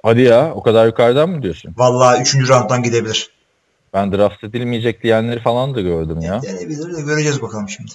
Hadi 0.04 0.22
ya 0.22 0.54
o 0.54 0.64
kadar 0.64 0.86
yukarıdan 0.86 1.30
mı 1.30 1.44
diyorsun? 1.44 1.74
Vallahi 1.78 2.22
üçüncü 2.22 2.48
rounddan 2.48 2.84
gidebilir. 2.84 3.30
Ben 3.94 4.12
draft 4.12 4.44
edilmeyecek 4.44 5.04
diyenleri 5.04 5.40
falan 5.40 5.76
da 5.76 5.82
gördüm 5.82 6.22
ya. 6.22 6.42
Denebilir 6.42 6.98
de 6.98 7.02
göreceğiz 7.02 7.42
bakalım 7.42 7.70
şimdi. 7.70 7.92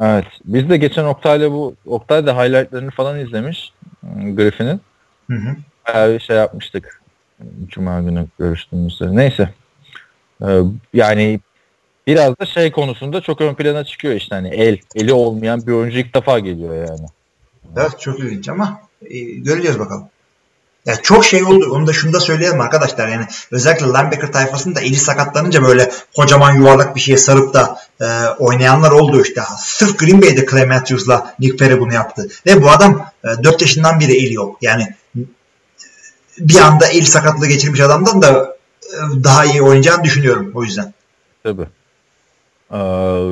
Evet. 0.00 0.26
Biz 0.44 0.70
de 0.70 0.76
geçen 0.76 1.04
Oktay'la 1.04 1.52
bu 1.52 1.74
Oktay 1.86 2.26
da 2.26 2.36
highlightlarını 2.36 2.90
falan 2.90 3.20
izlemiş 3.20 3.72
hmm, 4.00 4.36
Griffin'in. 4.36 4.80
Hı 5.30 5.36
hı. 5.36 5.56
Bayağı 5.88 6.14
bir 6.14 6.20
şey 6.20 6.36
yapmıştık. 6.36 7.00
Cuma 7.68 8.00
günü 8.00 8.26
görüştüğümüzde. 8.38 9.16
Neyse. 9.16 9.54
Ee, 10.42 10.60
yani 10.94 11.40
biraz 12.10 12.38
da 12.38 12.46
şey 12.46 12.72
konusunda 12.72 13.20
çok 13.20 13.40
ön 13.40 13.54
plana 13.54 13.84
çıkıyor 13.84 14.14
işte 14.14 14.34
hani 14.34 14.48
el 14.48 14.78
eli 14.94 15.12
olmayan 15.12 15.66
bir 15.66 15.72
oyuncu 15.72 15.98
ilk 15.98 16.14
defa 16.14 16.38
geliyor 16.38 16.74
yani. 16.74 17.06
Evet 17.76 18.00
çok 18.00 18.20
ilginç 18.20 18.48
ama 18.48 18.80
e, 19.10 19.18
göreceğiz 19.20 19.78
bakalım. 19.78 20.08
Ya 20.86 20.96
çok 21.02 21.24
şey 21.24 21.44
oldu. 21.44 21.70
Onu 21.72 21.86
da 21.86 21.92
şunu 21.92 22.12
da 22.12 22.20
söyleyelim 22.20 22.60
arkadaşlar. 22.60 23.08
Yani 23.08 23.26
özellikle 23.50 23.86
linebacker 23.86 24.32
tayfasında 24.32 24.80
eli 24.80 24.96
sakatlanınca 24.96 25.62
böyle 25.62 25.90
kocaman 26.16 26.54
yuvarlak 26.54 26.96
bir 26.96 27.00
şeye 27.00 27.18
sarıp 27.18 27.54
da 27.54 27.80
e, 28.00 28.06
oynayanlar 28.38 28.90
oldu 28.90 29.22
işte. 29.22 29.42
Sırf 29.58 29.98
Green 29.98 30.22
Bay'de 30.22 30.46
Clay 30.46 30.66
Matthews'la 30.66 31.34
Nick 31.38 31.56
Perry 31.56 31.80
bunu 31.80 31.94
yaptı. 31.94 32.28
Ve 32.46 32.62
bu 32.62 32.70
adam 32.70 33.06
e, 33.24 33.44
4 33.44 33.60
yaşından 33.60 34.00
beri 34.00 34.12
eli 34.12 34.34
yok. 34.34 34.58
Yani 34.62 34.94
bir 36.38 36.56
anda 36.56 36.86
el 36.86 37.04
sakatlığı 37.04 37.46
geçirmiş 37.46 37.80
adamdan 37.80 38.22
da 38.22 38.56
e, 38.82 38.98
daha 39.24 39.44
iyi 39.44 39.62
oynayacağını 39.62 40.04
düşünüyorum 40.04 40.52
o 40.54 40.64
yüzden. 40.64 40.94
Tabii. 41.42 41.66
Ee, 42.72 43.30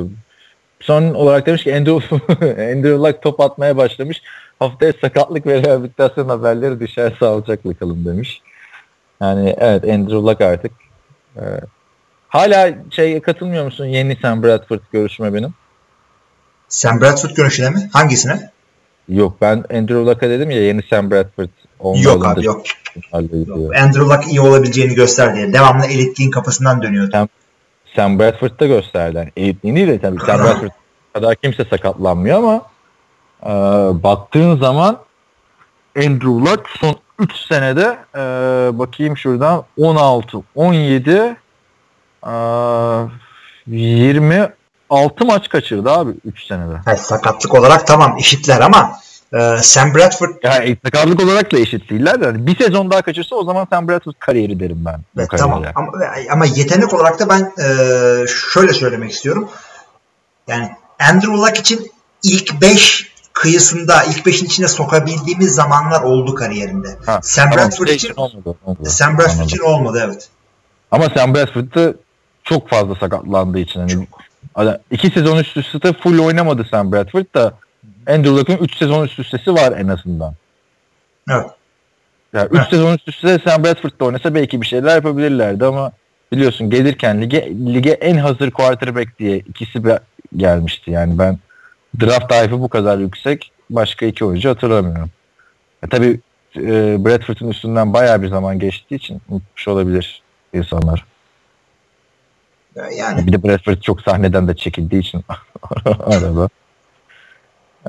son 0.79 1.13
olarak 1.13 1.45
demiş 1.45 1.63
ki 1.63 1.75
Andrew, 1.75 2.15
Andrew 2.71 2.97
Luck 2.97 3.21
top 3.21 3.39
atmaya 3.39 3.77
başlamış. 3.77 4.21
Haftaya 4.59 4.93
sakatlık 5.01 5.45
ve 5.45 5.63
rehabilitasyon 5.63 6.29
haberleri 6.29 6.79
düşer 6.79 7.13
sağlıcakla 7.19 7.73
kalın 7.73 8.05
demiş. 8.05 8.41
Yani 9.21 9.55
evet 9.59 9.83
Andrew 9.83 10.15
Luck 10.15 10.41
artık. 10.41 10.71
Ee, 11.37 11.41
hala 12.27 12.73
şey 12.89 13.19
katılmıyor 13.19 13.65
musun 13.65 13.85
yeni 13.85 14.17
Sam 14.21 14.43
Bradford 14.43 14.79
görüşme 14.91 15.33
benim? 15.33 15.53
Sam 16.69 17.01
Bradford 17.01 17.29
görüşüne 17.31 17.69
mi? 17.69 17.89
Hangisine? 17.93 18.49
Yok 19.09 19.37
ben 19.41 19.63
Andrew 19.73 20.05
Luck'a 20.05 20.29
dedim 20.29 20.51
ya 20.51 20.63
yeni 20.65 20.81
Sam 20.89 21.11
Bradford 21.11 21.49
Yok 21.95 22.25
abi 22.25 22.45
yok. 22.45 22.65
yok. 23.47 23.75
Andrew 23.75 23.99
Luck 24.01 24.27
iyi 24.27 24.41
olabileceğini 24.41 24.93
göster 24.93 25.35
diye. 25.35 25.53
Devamlı 25.53 25.85
elitliğin 25.85 26.31
kapısından 26.31 26.81
dönüyordu. 26.81 27.11
Sam, 27.11 27.29
Sam 27.95 28.19
Bradford'da 28.19 28.65
gösterdi. 28.65 29.31
Elitliğini 29.37 29.87
de 29.87 29.99
tabii 29.99 30.19
Sam 30.19 30.39
Bradford 30.39 30.69
kadar 31.13 31.35
kimse 31.35 31.65
sakatlanmıyor 31.65 32.37
ama 32.37 32.61
e, 33.43 33.49
baktığın 34.03 34.57
zaman 34.57 34.99
Andrew 35.97 36.29
Luck 36.29 36.69
son 36.79 36.95
3 37.19 37.35
senede 37.35 37.97
e, 38.15 38.19
bakayım 38.79 39.17
şuradan 39.17 39.63
16, 39.77 40.37
17 40.55 41.35
e, 42.25 42.31
26 43.67 45.25
maç 45.25 45.49
kaçırdı 45.49 45.91
abi 45.91 46.11
3 46.25 46.47
senede. 46.47 46.81
Evet, 46.87 46.99
sakatlık 47.01 47.55
olarak 47.55 47.87
tamam 47.87 48.15
eşitler 48.17 48.61
ama 48.61 48.91
e, 49.33 49.57
Sam 49.61 49.95
Bradford 49.95 50.29
yani 50.43 50.77
sakatlık 50.85 51.23
olarak 51.23 51.51
da 51.51 51.57
eşit 51.57 51.89
değiller 51.89 52.21
de 52.21 52.25
yani 52.25 52.47
bir 52.47 52.57
sezon 52.57 52.91
daha 52.91 53.01
kaçırsa 53.01 53.35
o 53.35 53.43
zaman 53.43 53.67
Sam 53.69 53.87
Bradford 53.87 54.13
kariyeri 54.19 54.59
derim 54.59 54.85
ben. 54.85 54.99
Evet, 55.17 55.29
tamam 55.37 55.63
ama, 55.75 55.91
ama 56.31 56.45
yetenek 56.45 56.93
olarak 56.93 57.19
da 57.19 57.29
ben 57.29 57.53
e, 57.63 58.27
şöyle 58.27 58.73
söylemek 58.73 59.11
istiyorum. 59.11 59.49
Yani 60.47 60.69
Andrew 60.99 61.31
Luck 61.31 61.57
için 61.57 61.91
ilk 62.23 62.61
5 62.61 63.09
kıyısında 63.33 64.03
ilk 64.03 64.25
5'in 64.25 64.45
içine 64.45 64.67
sokabildiğimiz 64.67 65.55
zamanlar 65.55 66.01
oldu 66.01 66.35
kariyerinde. 66.35 66.87
Ha, 67.05 67.19
Sam 67.23 67.49
tamam, 67.49 67.65
Bradford 67.65 67.87
için 67.87 68.13
olmadı, 68.15 68.55
olmadı. 68.65 68.89
Sam 68.89 69.17
Bradford 69.17 69.31
Anladım. 69.31 69.45
için 69.45 69.59
olmadı 69.59 70.03
evet. 70.05 70.29
Ama 70.91 71.09
Sam 71.09 71.33
Bradford'da 71.33 71.93
çok 72.43 72.69
fazla 72.69 72.95
sakatlandığı 72.95 73.59
için 73.59 73.79
hani 73.79 73.91
çok. 73.91 74.79
iki 74.91 75.09
sezon 75.09 75.37
üst 75.37 75.57
üste 75.57 75.93
full 75.93 76.19
oynamadı 76.19 76.67
Sam 76.71 76.91
Bradford 76.91 77.25
da 77.35 77.53
Andrew 78.09 78.29
Luck'ın 78.29 78.57
3 78.57 78.77
sezon 78.77 79.05
üst 79.05 79.19
üstesi 79.19 79.53
var 79.53 79.77
en 79.77 79.87
azından. 79.87 80.33
Evet. 81.29 81.45
Yani 82.33 82.47
3 82.51 82.57
evet. 82.57 82.69
sezon 82.69 82.95
üst 82.95 83.07
üste 83.07 83.39
Sam 83.45 83.63
Bradford'da 83.63 84.05
oynasa 84.05 84.35
belki 84.35 84.61
bir 84.61 84.67
şeyler 84.67 84.95
yapabilirlerdi 84.95 85.65
ama 85.65 85.91
biliyorsun 86.31 86.69
gelirken 86.69 87.21
lige 87.21 87.49
lige 87.49 87.91
en 87.91 88.17
hazır 88.17 88.51
quarterback 88.51 89.19
diye 89.19 89.37
ikisi 89.37 89.81
gelmişti. 90.37 90.91
Yani 90.91 91.19
ben 91.19 91.37
draft 92.01 92.33
hype'ı 92.33 92.61
bu 92.61 92.69
kadar 92.69 92.97
yüksek 92.97 93.51
başka 93.69 94.05
iki 94.05 94.25
oyuncu 94.25 94.49
hatırlamıyorum. 94.49 95.09
E, 95.83 95.87
tabii 95.87 96.19
e, 96.55 96.95
Bradford'un 97.05 97.49
üstünden 97.49 97.93
bayağı 97.93 98.21
bir 98.21 98.27
zaman 98.27 98.59
geçtiği 98.59 98.95
için 98.95 99.21
unutmuş 99.29 99.67
olabilir 99.67 100.21
insanlar. 100.53 101.05
Yani. 102.97 103.27
Bir 103.27 103.33
de 103.33 103.43
Bradford 103.43 103.81
çok 103.81 104.01
sahneden 104.01 104.47
de 104.47 104.55
çekildiği 104.55 105.01
için 105.01 105.23
arada. 105.85 106.49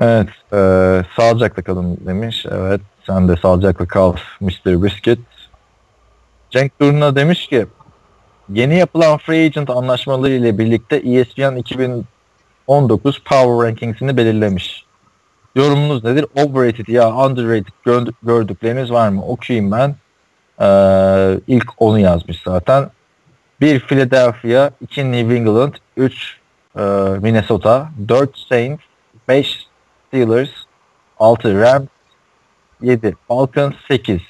Evet. 0.01 0.27
E, 0.53 0.57
sağlıcakla 1.15 1.63
kalın 1.63 1.97
demiş. 2.05 2.45
Evet. 2.51 2.81
Sen 3.07 3.27
de 3.27 3.35
sağlıcakla 3.37 3.87
kal 3.87 4.15
Mr. 4.39 4.83
Biscuit. 4.83 5.19
Cenk 6.49 6.81
Durna 6.81 7.15
demiş 7.15 7.47
ki 7.47 7.65
yeni 8.49 8.77
yapılan 8.77 9.17
free 9.17 9.45
agent 9.45 9.69
anlaşmaları 9.69 10.31
ile 10.31 10.57
birlikte 10.57 10.95
ESPN 10.95 11.55
2019 11.55 13.23
Power 13.25 13.67
Rankings'ini 13.67 14.17
belirlemiş. 14.17 14.85
Yorumunuz 15.55 16.03
nedir? 16.03 16.25
Overrated 16.35 16.87
ya 16.87 17.15
underrated 17.15 17.73
gördükleriniz 18.23 18.91
var 18.91 19.09
mı? 19.09 19.25
Okuyayım 19.25 19.71
ben. 19.71 19.95
Ee, 20.61 21.39
ilk 21.47 21.81
onu 21.81 21.99
yazmış 21.99 22.41
zaten. 22.45 22.89
1 23.61 23.79
Philadelphia, 23.79 24.71
2 24.81 25.11
New 25.11 25.35
England, 25.35 25.73
3 25.97 26.39
e, 26.75 26.81
Minnesota, 27.21 27.89
4 28.07 28.37
Saints, 28.37 28.81
5 29.27 29.70
Steelers, 30.11 30.49
6 31.19 31.61
Rams, 31.61 31.87
7 32.81 33.15
Falcons, 33.27 33.73
8 33.87 34.21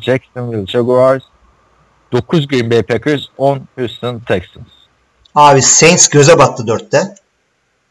Jacksonville 0.00 0.66
Jaguars, 0.66 1.22
9 2.12 2.48
Green 2.48 2.70
Bay 2.70 2.82
Packers, 2.82 3.28
10 3.36 3.68
Houston 3.76 4.20
Texans. 4.20 4.66
Abi 5.34 5.62
Saints 5.62 6.08
göze 6.08 6.38
battı 6.38 6.62
4'te. 6.62 7.14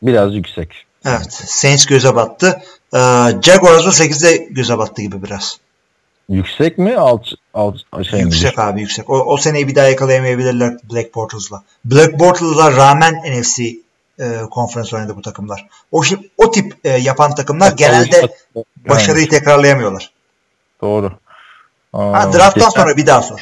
Biraz 0.02 0.36
yüksek. 0.36 0.86
Evet. 1.06 1.34
Saints 1.34 1.86
göze 1.86 2.16
battı. 2.16 2.62
Ee, 2.94 2.98
Jaguars 3.42 3.86
da 3.86 3.90
8'de 3.90 4.38
göze 4.38 4.78
battı 4.78 5.02
gibi 5.02 5.24
biraz. 5.24 5.60
Yüksek 6.30 6.78
mi? 6.78 6.98
Alt, 6.98 7.28
alt 7.54 7.76
şey 8.10 8.20
yüksek 8.20 8.58
mi? 8.58 8.64
abi 8.64 8.82
yüksek. 8.82 9.10
O, 9.10 9.14
o 9.14 9.38
seneyi 9.38 9.68
bir 9.68 9.76
daha 9.76 9.88
yakalayamayabilirler 9.88 10.78
Black 10.94 11.16
Bortles'la. 11.16 11.64
Black 11.86 12.20
Bortles'la 12.20 12.72
rağmen 12.72 13.14
NFC 13.14 13.64
e, 14.20 14.42
konferans 14.52 14.94
oynadı 14.94 15.16
bu 15.16 15.22
takımlar. 15.22 15.68
O 15.92 16.02
o 16.38 16.52
tip 16.52 16.76
e, 16.84 16.90
yapan 16.90 17.36
takımlar 17.36 17.72
genelde 17.72 18.34
başarıyı 18.90 19.30
tekrarlayamıyorlar. 19.30 20.12
Doğru. 20.82 21.12
Aa, 21.94 22.14
ha, 22.14 22.34
drafttan 22.34 22.54
geçen, 22.54 22.70
sonra 22.70 22.98
bir 22.98 23.06
daha 23.06 23.22
sor. 23.22 23.40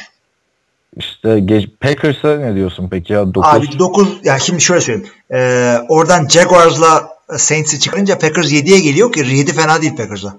İşte 0.96 1.40
geç, 1.40 1.68
Packers'a 1.80 2.36
ne 2.36 2.54
diyorsun 2.54 2.88
peki 2.90 3.12
ya? 3.12 3.34
9. 3.34 3.54
Abi 3.54 3.78
9 3.78 4.20
ya 4.24 4.38
şimdi 4.38 4.60
şöyle 4.62 4.80
söyleyeyim. 4.80 5.12
Ee, 5.32 5.78
oradan 5.88 6.28
Jaguars'la 6.28 7.08
Saints'i 7.36 7.80
çıkarınca 7.80 8.18
Packers 8.18 8.52
7'ye 8.52 8.80
geliyor 8.80 9.12
ki 9.12 9.20
7 9.20 9.52
fena 9.52 9.82
değil 9.82 9.96
Packers'a. 9.96 10.36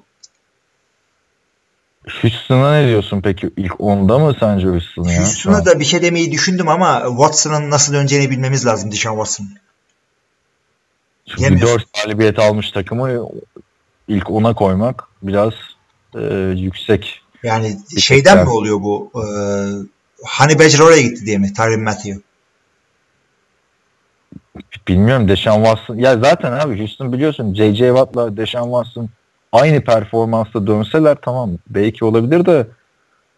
Houston'a 2.22 2.74
ne 2.74 2.88
diyorsun 2.88 3.22
peki? 3.22 3.50
İlk 3.58 3.72
10'da 3.72 4.20
mı 4.20 4.36
sence 4.40 4.68
Houston 4.68 5.04
ya? 5.04 5.20
Houston'a 5.20 5.66
da 5.66 5.80
bir 5.80 5.86
şey 5.86 6.02
demeyi 6.02 6.32
düşündüm 6.32 6.68
ama 6.68 7.04
Watson'ın 7.08 7.70
nasıl 7.70 7.94
döneceğini 7.94 8.30
bilmemiz 8.30 8.66
lazım 8.66 8.92
Deshaun 8.92 9.16
Watson. 9.16 9.48
Çünkü 11.28 11.62
4 11.62 11.94
galibiyet 11.94 12.40
almış 12.40 12.72
takımı 12.72 13.30
ilk 14.08 14.24
10'a 14.24 14.54
koymak 14.54 15.04
biraz 15.22 15.54
e, 16.16 16.54
yüksek. 16.58 17.22
Yani 17.44 17.78
şeyden 17.99 18.44
mi 18.44 18.49
oluyor 18.49 18.82
bu? 18.82 19.12
E, 19.16 19.22
Honey 20.38 20.60
Badger 20.60 20.80
oraya 20.80 21.02
gitti 21.02 21.26
diye 21.26 21.38
mi? 21.38 21.54
Tyron 21.54 21.82
Matthew. 21.82 22.22
Bilmiyorum 24.88 25.28
Deshaun 25.28 25.64
Watson. 25.64 25.95
Ya 25.95 26.18
zaten 26.18 26.52
abi 26.52 26.80
Houston 26.80 27.14
biliyorsun 27.14 27.54
J.J. 27.54 27.88
Watt'la 27.88 28.38
Deshaun 28.38 28.84
Watson 28.84 29.10
aynı 29.52 29.82
performansta 29.82 30.68
dönseler 30.68 31.18
tamam 31.22 31.52
belki 31.70 32.06
olabilir 32.06 32.45
de 32.45 32.68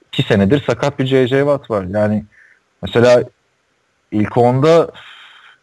iki 0.08 0.24
senedir 0.24 0.64
sakat 0.68 1.00
bir 1.00 1.06
J.J. 1.06 1.40
Watt 1.40 1.70
var. 1.70 1.84
Yani 1.84 2.26
mesela 2.82 3.24
ilk 4.12 4.38
onda 4.38 4.92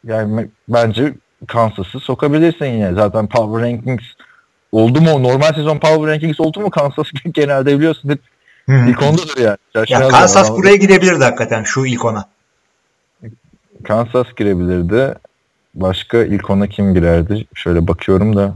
yani 0.05 0.49
bence 0.69 1.15
Kansas'ı 1.49 2.01
sokabilirsin 2.01 2.67
yine. 2.67 2.93
Zaten 2.95 3.27
Power 3.27 3.63
Rankings 3.63 4.05
oldu 4.73 5.01
mu? 5.01 5.23
Normal 5.23 5.53
sezon 5.53 5.79
Power 5.79 6.07
Rankings 6.13 6.41
oldu 6.41 6.61
mu 6.61 6.71
Kansas 6.71 7.07
genelde 7.35 7.79
biliyorsun 7.79 8.09
hep 8.09 8.21
Hmm. 8.67 8.89
İlk 8.89 9.03
ondadır 9.03 9.37
yani. 9.37 9.57
ya 9.89 10.09
Kansas 10.09 10.51
ama. 10.51 10.59
buraya 10.59 10.77
gidebilirdi 10.77 11.25
hakikaten 11.25 11.63
şu 11.63 11.87
ilk 11.87 12.05
ona. 12.05 12.29
Kansas 13.85 14.27
girebilirdi. 14.37 15.15
Başka 15.75 16.19
ilk 16.25 16.51
ona 16.51 16.67
kim 16.67 16.95
girerdi? 16.95 17.47
Şöyle 17.55 17.89
bakıyorum 17.89 18.37
da. 18.37 18.55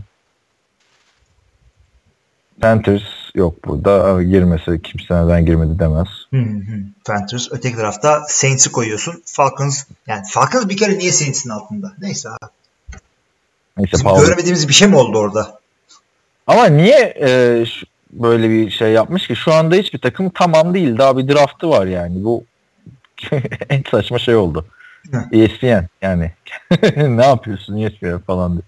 Panthers 2.60 3.02
yok 3.34 3.64
burada. 3.64 4.22
Girmese 4.22 4.82
kimse 4.82 5.24
neden 5.24 5.46
girmedi 5.46 5.78
demez. 5.78 6.08
Hı 6.30 6.36
hı. 6.40 6.80
Panthers. 7.06 7.48
Öteki 7.50 7.76
tarafta 7.76 8.22
Saints'i 8.28 8.72
koyuyorsun. 8.72 9.22
Falcons. 9.26 9.84
Yani 10.06 10.22
Falcons 10.28 10.68
bir 10.68 10.76
kere 10.76 10.98
niye 10.98 11.12
Saints'in 11.12 11.50
altında? 11.50 11.92
Neyse 12.00 12.28
abi. 12.28 12.50
Neyse, 13.80 13.92
Bizim 13.92 14.26
görmediğimiz 14.26 14.68
bir 14.68 14.74
şey 14.74 14.88
mi 14.88 14.96
oldu 14.96 15.18
orada? 15.18 15.60
Ama 16.46 16.66
niye 16.66 17.14
e, 17.20 17.64
şu, 17.66 17.86
böyle 18.12 18.50
bir 18.50 18.70
şey 18.70 18.92
yapmış 18.92 19.26
ki 19.26 19.36
şu 19.36 19.54
anda 19.54 19.74
hiçbir 19.74 19.98
takım 19.98 20.30
tamam 20.30 20.74
değil. 20.74 20.98
Daha 20.98 21.18
bir 21.18 21.28
draftı 21.28 21.70
var 21.70 21.86
yani. 21.86 22.24
Bu 22.24 22.44
en 23.68 23.82
saçma 23.90 24.18
şey 24.18 24.36
oldu. 24.36 24.66
ESPN 25.32 25.86
yani. 26.02 26.32
ne 26.96 27.26
yapıyorsun 27.26 27.76
ESPN 27.76 28.18
falan 28.18 28.52
diye. 28.52 28.62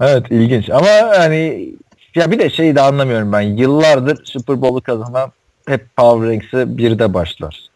Evet 0.00 0.26
ilginç 0.30 0.70
ama 0.70 0.88
hani 1.16 1.68
ya 2.14 2.30
bir 2.30 2.38
de 2.38 2.50
şeyi 2.50 2.74
de 2.74 2.80
anlamıyorum 2.80 3.32
ben. 3.32 3.40
Yıllardır 3.40 4.24
Super 4.24 4.62
Bowl'u 4.62 4.80
kazanan 4.80 5.32
hep 5.66 5.96
Power 5.96 6.30
Ranks'e 6.30 6.78
bir 6.78 6.98
de 6.98 7.14
başlar. 7.14 7.68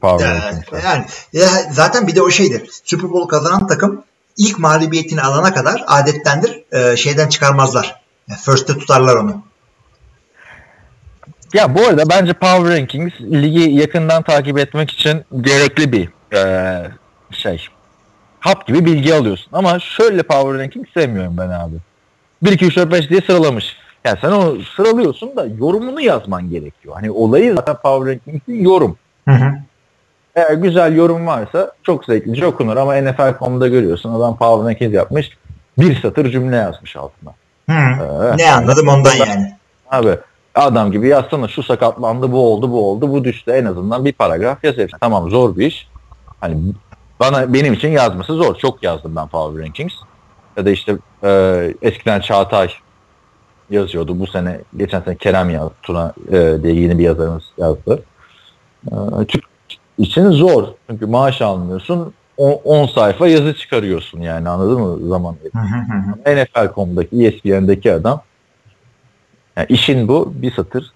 Power 0.00 0.26
Yani, 0.26 0.62
yani 0.84 1.04
ya 1.32 1.48
zaten 1.72 2.06
bir 2.06 2.16
de 2.16 2.22
o 2.22 2.30
şeydir. 2.30 2.70
Super 2.84 3.10
Bowl 3.10 3.28
kazanan 3.28 3.66
takım 3.66 4.04
ilk 4.36 4.58
mağlubiyetini 4.58 5.22
alana 5.22 5.54
kadar 5.54 5.84
adettendir 5.86 6.62
e, 6.72 6.96
şeyden 6.96 7.28
çıkarmazlar. 7.28 8.02
Yani 8.28 8.40
first'te 8.40 8.78
tutarlar 8.78 9.16
onu. 9.16 9.42
Ya 11.54 11.74
bu 11.74 11.86
arada 11.86 12.08
bence 12.08 12.32
Power 12.32 12.78
Rankings 12.78 13.20
ligi 13.20 13.70
yakından 13.70 14.22
takip 14.22 14.58
etmek 14.58 14.90
için 14.90 15.24
gerekli 15.40 15.92
bir 15.92 16.08
eee, 16.32 16.90
şey. 17.30 17.66
Hap 18.40 18.66
gibi 18.66 18.84
bilgi 18.84 19.14
alıyorsun. 19.14 19.48
Ama 19.52 19.78
şöyle 19.78 20.22
Power 20.22 20.58
Ranking 20.60 20.86
sevmiyorum 20.94 21.36
ben 21.36 21.48
abi. 21.48 21.74
1, 22.42 22.52
2, 22.52 22.64
3, 22.66 22.76
4, 22.76 22.92
5 22.92 23.10
diye 23.10 23.20
sıralamış. 23.20 23.76
Yani 24.04 24.18
sen 24.20 24.30
onu 24.30 24.62
sıralıyorsun 24.76 25.36
da 25.36 25.46
yorumunu 25.58 26.00
yazman 26.00 26.50
gerekiyor. 26.50 26.94
Hani 26.94 27.10
olayı 27.10 27.54
zaten 27.54 27.76
Power 27.82 28.12
Rankings'in 28.14 28.64
yorum. 28.64 28.96
Hı 29.28 29.34
hı. 29.34 29.52
Eğer 30.34 30.54
güzel 30.54 30.96
yorum 30.96 31.26
varsa 31.26 31.72
çok 31.82 32.04
zevklice 32.04 32.46
okunur 32.46 32.76
ama 32.76 32.94
NFL.com'da 32.96 33.68
görüyorsun 33.68 34.14
adam 34.14 34.36
Power 34.36 34.68
Rankings 34.68 34.94
yapmış. 34.94 35.30
Bir 35.78 36.02
satır 36.02 36.30
cümle 36.30 36.56
yazmış 36.56 36.96
altına. 36.96 37.30
Hı. 37.70 37.72
Ee, 37.72 38.36
Ne 38.36 38.52
anladım 38.52 38.88
ondan 38.88 39.14
yani. 39.14 39.54
Abi 39.90 40.18
adam 40.54 40.92
gibi 40.92 41.08
yazsana 41.08 41.48
şu 41.48 41.62
sakatlandı 41.62 42.32
bu 42.32 42.52
oldu 42.52 42.70
bu 42.70 42.90
oldu 42.90 43.12
bu 43.12 43.24
düştü 43.24 43.50
en 43.50 43.64
azından 43.64 44.04
bir 44.04 44.12
paragraf 44.12 44.64
yaz. 44.64 44.74
Tamam 45.00 45.30
zor 45.30 45.56
bir 45.56 45.66
iş. 45.66 45.88
Hani 46.40 46.56
bana 47.20 47.52
benim 47.52 47.72
için 47.72 47.88
yazması 47.88 48.34
zor. 48.34 48.54
Çok 48.54 48.82
yazdım 48.82 49.16
ben 49.16 49.28
Power 49.28 49.64
Rankings. 49.66 49.94
Ya 50.56 50.66
da 50.66 50.70
işte 50.70 50.96
e, 51.24 51.74
eskiden 51.82 52.20
Çağatay 52.20 52.68
yazıyordu. 53.70 54.20
Bu 54.20 54.26
sene 54.26 54.60
geçen 54.76 55.00
sene 55.00 55.16
Kerem 55.16 55.50
yazdı. 55.50 55.74
Tuna 55.82 56.12
e, 56.32 56.56
diye 56.62 56.74
yeni 56.74 56.98
bir 56.98 57.04
yazarımız 57.04 57.44
yazdı. 57.58 58.02
E, 58.86 59.24
Türk 59.28 59.51
için 60.02 60.30
zor. 60.30 60.68
Çünkü 60.90 61.06
maaş 61.06 61.42
almıyorsun. 61.42 62.14
10 62.36 62.86
sayfa 62.86 63.28
yazı 63.28 63.54
çıkarıyorsun 63.54 64.20
yani 64.20 64.48
anladın 64.48 64.80
mı 64.80 65.08
zaman. 65.08 65.36
NFL.com'daki, 66.26 67.26
ESPN'deki 67.26 67.92
adam 67.92 68.22
yani 69.56 69.66
işin 69.68 70.08
bu. 70.08 70.32
Bir 70.36 70.52
satır 70.52 70.92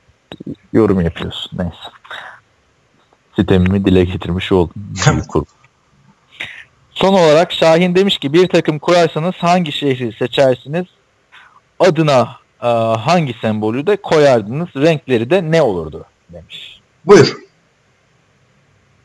yorum 0.72 1.00
yapıyorsun. 1.00 1.58
Neyse. 1.58 1.76
Sistemimi 3.36 3.84
dile 3.84 4.04
getirmiş 4.04 4.52
oldum. 4.52 4.74
Son 6.90 7.12
olarak 7.12 7.52
Şahin 7.52 7.94
demiş 7.94 8.18
ki 8.18 8.32
bir 8.32 8.48
takım 8.48 8.78
kurarsanız 8.78 9.34
hangi 9.34 9.72
şehri 9.72 10.12
seçersiniz? 10.12 10.86
Adına 11.78 12.28
e, 12.62 12.66
hangi 12.98 13.34
sembolü 13.40 13.86
de 13.86 13.96
koyardınız? 13.96 14.68
Renkleri 14.76 15.30
de 15.30 15.50
ne 15.50 15.62
olurdu? 15.62 16.04
Demiş. 16.32 16.80
Buyur. 17.06 17.45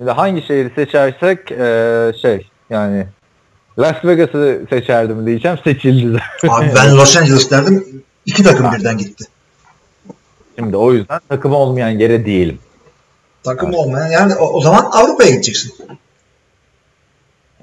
Şimdi 0.01 0.11
hangi 0.11 0.41
şehri 0.41 0.71
seçersek 0.75 1.51
e, 1.51 2.13
şey 2.21 2.47
yani 2.69 3.07
Las 3.79 4.05
Vegas'ı 4.05 4.61
seçerdim 4.69 5.25
diyeceğim. 5.25 5.57
Seçildi 5.63 6.13
de. 6.13 6.49
Abi 6.49 6.71
ben 6.75 6.91
Los 6.97 7.17
Angeles 7.17 7.51
derdim. 7.51 8.03
İki 8.25 8.43
takım 8.43 8.71
birden 8.71 8.97
gitti. 8.97 9.25
Şimdi 10.59 10.77
o 10.77 10.93
yüzden 10.93 11.19
takım 11.29 11.53
olmayan 11.53 11.89
yere 11.89 12.25
değilim. 12.25 12.59
Takım 13.43 13.73
olmayan 13.73 14.07
yani 14.07 14.35
o, 14.35 14.45
o 14.45 14.61
zaman 14.61 14.89
Avrupa'ya 14.91 15.29
gideceksin. 15.29 15.73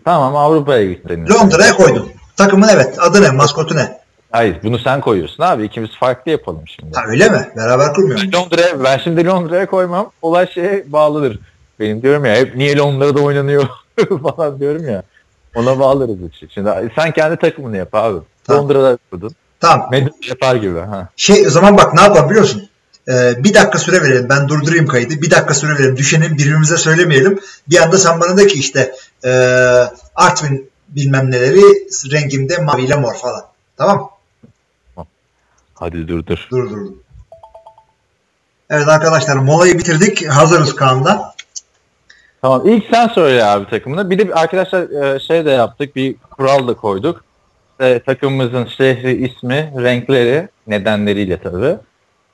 Tamam 0.05 0.37
Avrupa'ya 0.37 0.85
gittin. 0.85 1.27
Londra'ya 1.27 1.77
koydun. 1.77 2.11
Takımın 2.37 2.69
evet 2.69 2.97
adı 2.99 3.23
ne 3.23 3.31
maskotu 3.31 3.77
ne? 3.77 3.99
Hayır 4.33 4.57
bunu 4.63 4.79
sen 4.79 5.01
koyuyorsun 5.01 5.43
abi. 5.43 5.65
İkimiz 5.65 5.91
farklı 5.91 6.31
yapalım 6.31 6.63
şimdi. 6.67 6.97
Ha 6.97 7.03
öyle 7.09 7.29
mi? 7.29 7.49
Beraber 7.57 7.95
kurmuyor 7.95 8.21
Ben 8.23 8.33
Londra'ya 8.33 8.85
ben 8.85 8.99
şimdi 8.99 9.27
Londra'ya 9.27 9.67
koymam. 9.67 10.11
Olay 10.23 10.53
şeye 10.53 10.93
bağlıdır. 10.93 11.41
Benim 11.81 12.03
diyorum 12.03 12.25
ya 12.25 12.35
hep 12.35 12.57
niye 12.57 12.77
Londra'da 12.77 13.21
oynanıyor 13.21 13.69
falan 14.23 14.61
diyorum 14.61 14.89
ya. 14.89 15.03
Ona 15.55 15.79
bağlarız 15.79 16.17
işi. 16.33 16.49
Şimdi 16.55 16.93
sen 16.95 17.13
kendi 17.13 17.37
takımını 17.37 17.77
yap 17.77 17.89
abi. 17.93 18.19
Tamam. 18.45 18.63
Londra'da 18.65 18.99
kurdun. 19.11 19.33
Tamam. 19.61 19.89
Medya 19.91 20.11
yapar 20.29 20.57
gibi. 20.57 20.79
Ha. 20.79 21.09
Şey 21.17 21.47
o 21.47 21.51
zaman 21.51 21.77
bak 21.77 21.95
ne 21.95 22.01
yapalım 22.01 22.31
biliyor 22.31 22.43
musun? 22.43 22.69
Ee, 23.09 23.45
bir 23.45 23.55
dakika 23.55 23.79
süre 23.79 24.03
verelim. 24.03 24.29
Ben 24.29 24.49
durdurayım 24.49 24.87
kaydı. 24.87 25.23
Bir 25.23 25.31
dakika 25.31 25.55
süre 25.55 25.75
verelim. 25.75 25.97
Düşenin 25.97 26.39
birbirimize 26.39 26.77
söylemeyelim. 26.77 27.41
Bir 27.69 27.83
anda 27.83 27.99
sen 27.99 28.21
bana 28.21 28.37
de 28.37 28.47
ki 28.47 28.59
işte 28.59 28.95
e, 29.25 29.31
Artvin 30.15 30.71
bilmem 30.89 31.31
neleri 31.31 31.63
rengimde 32.13 32.59
maviyle 32.59 32.97
mor 32.97 33.15
falan. 33.15 33.45
Tamam. 33.77 34.11
Hadi 35.75 36.09
dur 36.09 36.27
dur. 36.27 36.49
Dur 36.51 36.71
dur. 36.71 36.93
Evet 38.71 38.89
arkadaşlar 38.89 39.37
molayı 39.37 39.79
bitirdik. 39.79 40.29
Hazırız 40.29 40.77
Kaan'da. 40.77 41.35
Tamam 42.43 42.69
ilk 42.69 42.85
sen 42.91 43.09
söyle 43.09 43.45
abi 43.45 43.71
takımını. 43.71 44.11
Bir 44.11 44.19
de 44.19 44.35
arkadaşlar 44.35 45.15
e, 45.15 45.21
şey 45.21 45.45
de 45.45 45.51
yaptık. 45.51 45.97
Bir 45.97 46.17
kural 46.31 46.69
da 46.69 46.75
koyduk. 46.75 47.25
E, 47.81 47.99
takımımızın 47.99 48.65
şehri, 48.65 49.27
ismi, 49.27 49.73
renkleri 49.77 50.49
nedenleriyle 50.67 51.37
tabii. 51.37 51.77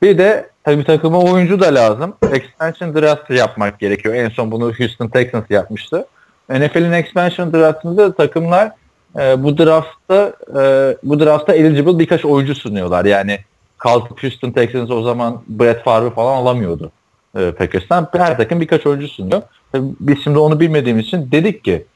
Bir 0.03 0.19
de 0.19 0.51
tabii 0.65 0.85
takıma 0.85 1.21
oyuncu 1.21 1.61
da 1.61 1.75
lazım. 1.75 2.15
Expansion 2.33 2.95
draft 2.95 3.31
yapmak 3.31 3.81
gerekiyor. 3.81 4.15
En 4.15 4.29
son 4.29 4.51
bunu 4.51 4.73
Houston 4.79 5.09
Texans 5.09 5.45
yapmıştı. 5.51 6.07
NFL'in 6.49 6.93
expansion 6.93 7.53
draftında 7.53 8.15
takımlar 8.15 8.73
e, 9.19 9.43
bu 9.43 9.59
draftta 9.59 10.33
e, 10.61 10.97
bu 11.03 11.21
draftta 11.21 11.55
eligible 11.55 11.99
birkaç 11.99 12.25
oyuncu 12.25 12.55
sunuyorlar. 12.55 13.05
Yani 13.05 13.39
kalkıp 13.79 14.23
Houston 14.23 14.51
Texans 14.51 14.91
o 14.91 15.03
zaman 15.03 15.43
Brett 15.49 15.85
Favre 15.85 16.11
falan 16.11 16.37
alamıyordu 16.37 16.93
e, 17.37 17.53
Packers'tan. 17.53 18.09
Her 18.13 18.37
takım 18.37 18.61
birkaç 18.61 18.87
oyuncu 18.87 19.09
sunuyor. 19.09 19.43
Tabii 19.73 19.87
Biz 20.01 20.25
şimdi 20.25 20.39
onu 20.39 20.61
bilmediğimiz 20.61 21.07
için 21.07 21.31
dedik 21.31 21.65
ki 21.65 21.87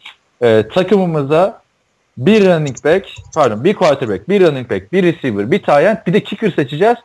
e, 0.43 0.69
takımımıza 0.75 1.63
bir 2.19 2.47
running 2.47 2.85
back, 2.85 3.07
pardon 3.35 3.65
bir 3.65 3.75
quarterback, 3.75 4.29
bir 4.29 4.41
running 4.47 4.71
back, 4.71 4.93
bir 4.93 5.03
receiver, 5.03 5.51
bir 5.51 5.59
tight 5.59 5.69
end, 5.71 5.97
bir 6.07 6.13
de 6.13 6.23
kicker 6.23 6.51
seçeceğiz. 6.51 6.97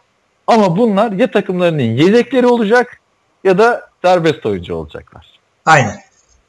Ama 0.47 0.77
bunlar 0.77 1.11
ya 1.11 1.31
takımlarının 1.31 1.84
yedekleri 1.84 2.47
olacak 2.47 2.99
ya 3.43 3.57
da 3.57 3.89
serbest 4.01 4.45
oyuncu 4.45 4.76
olacaklar. 4.76 5.39
Aynen. 5.65 5.95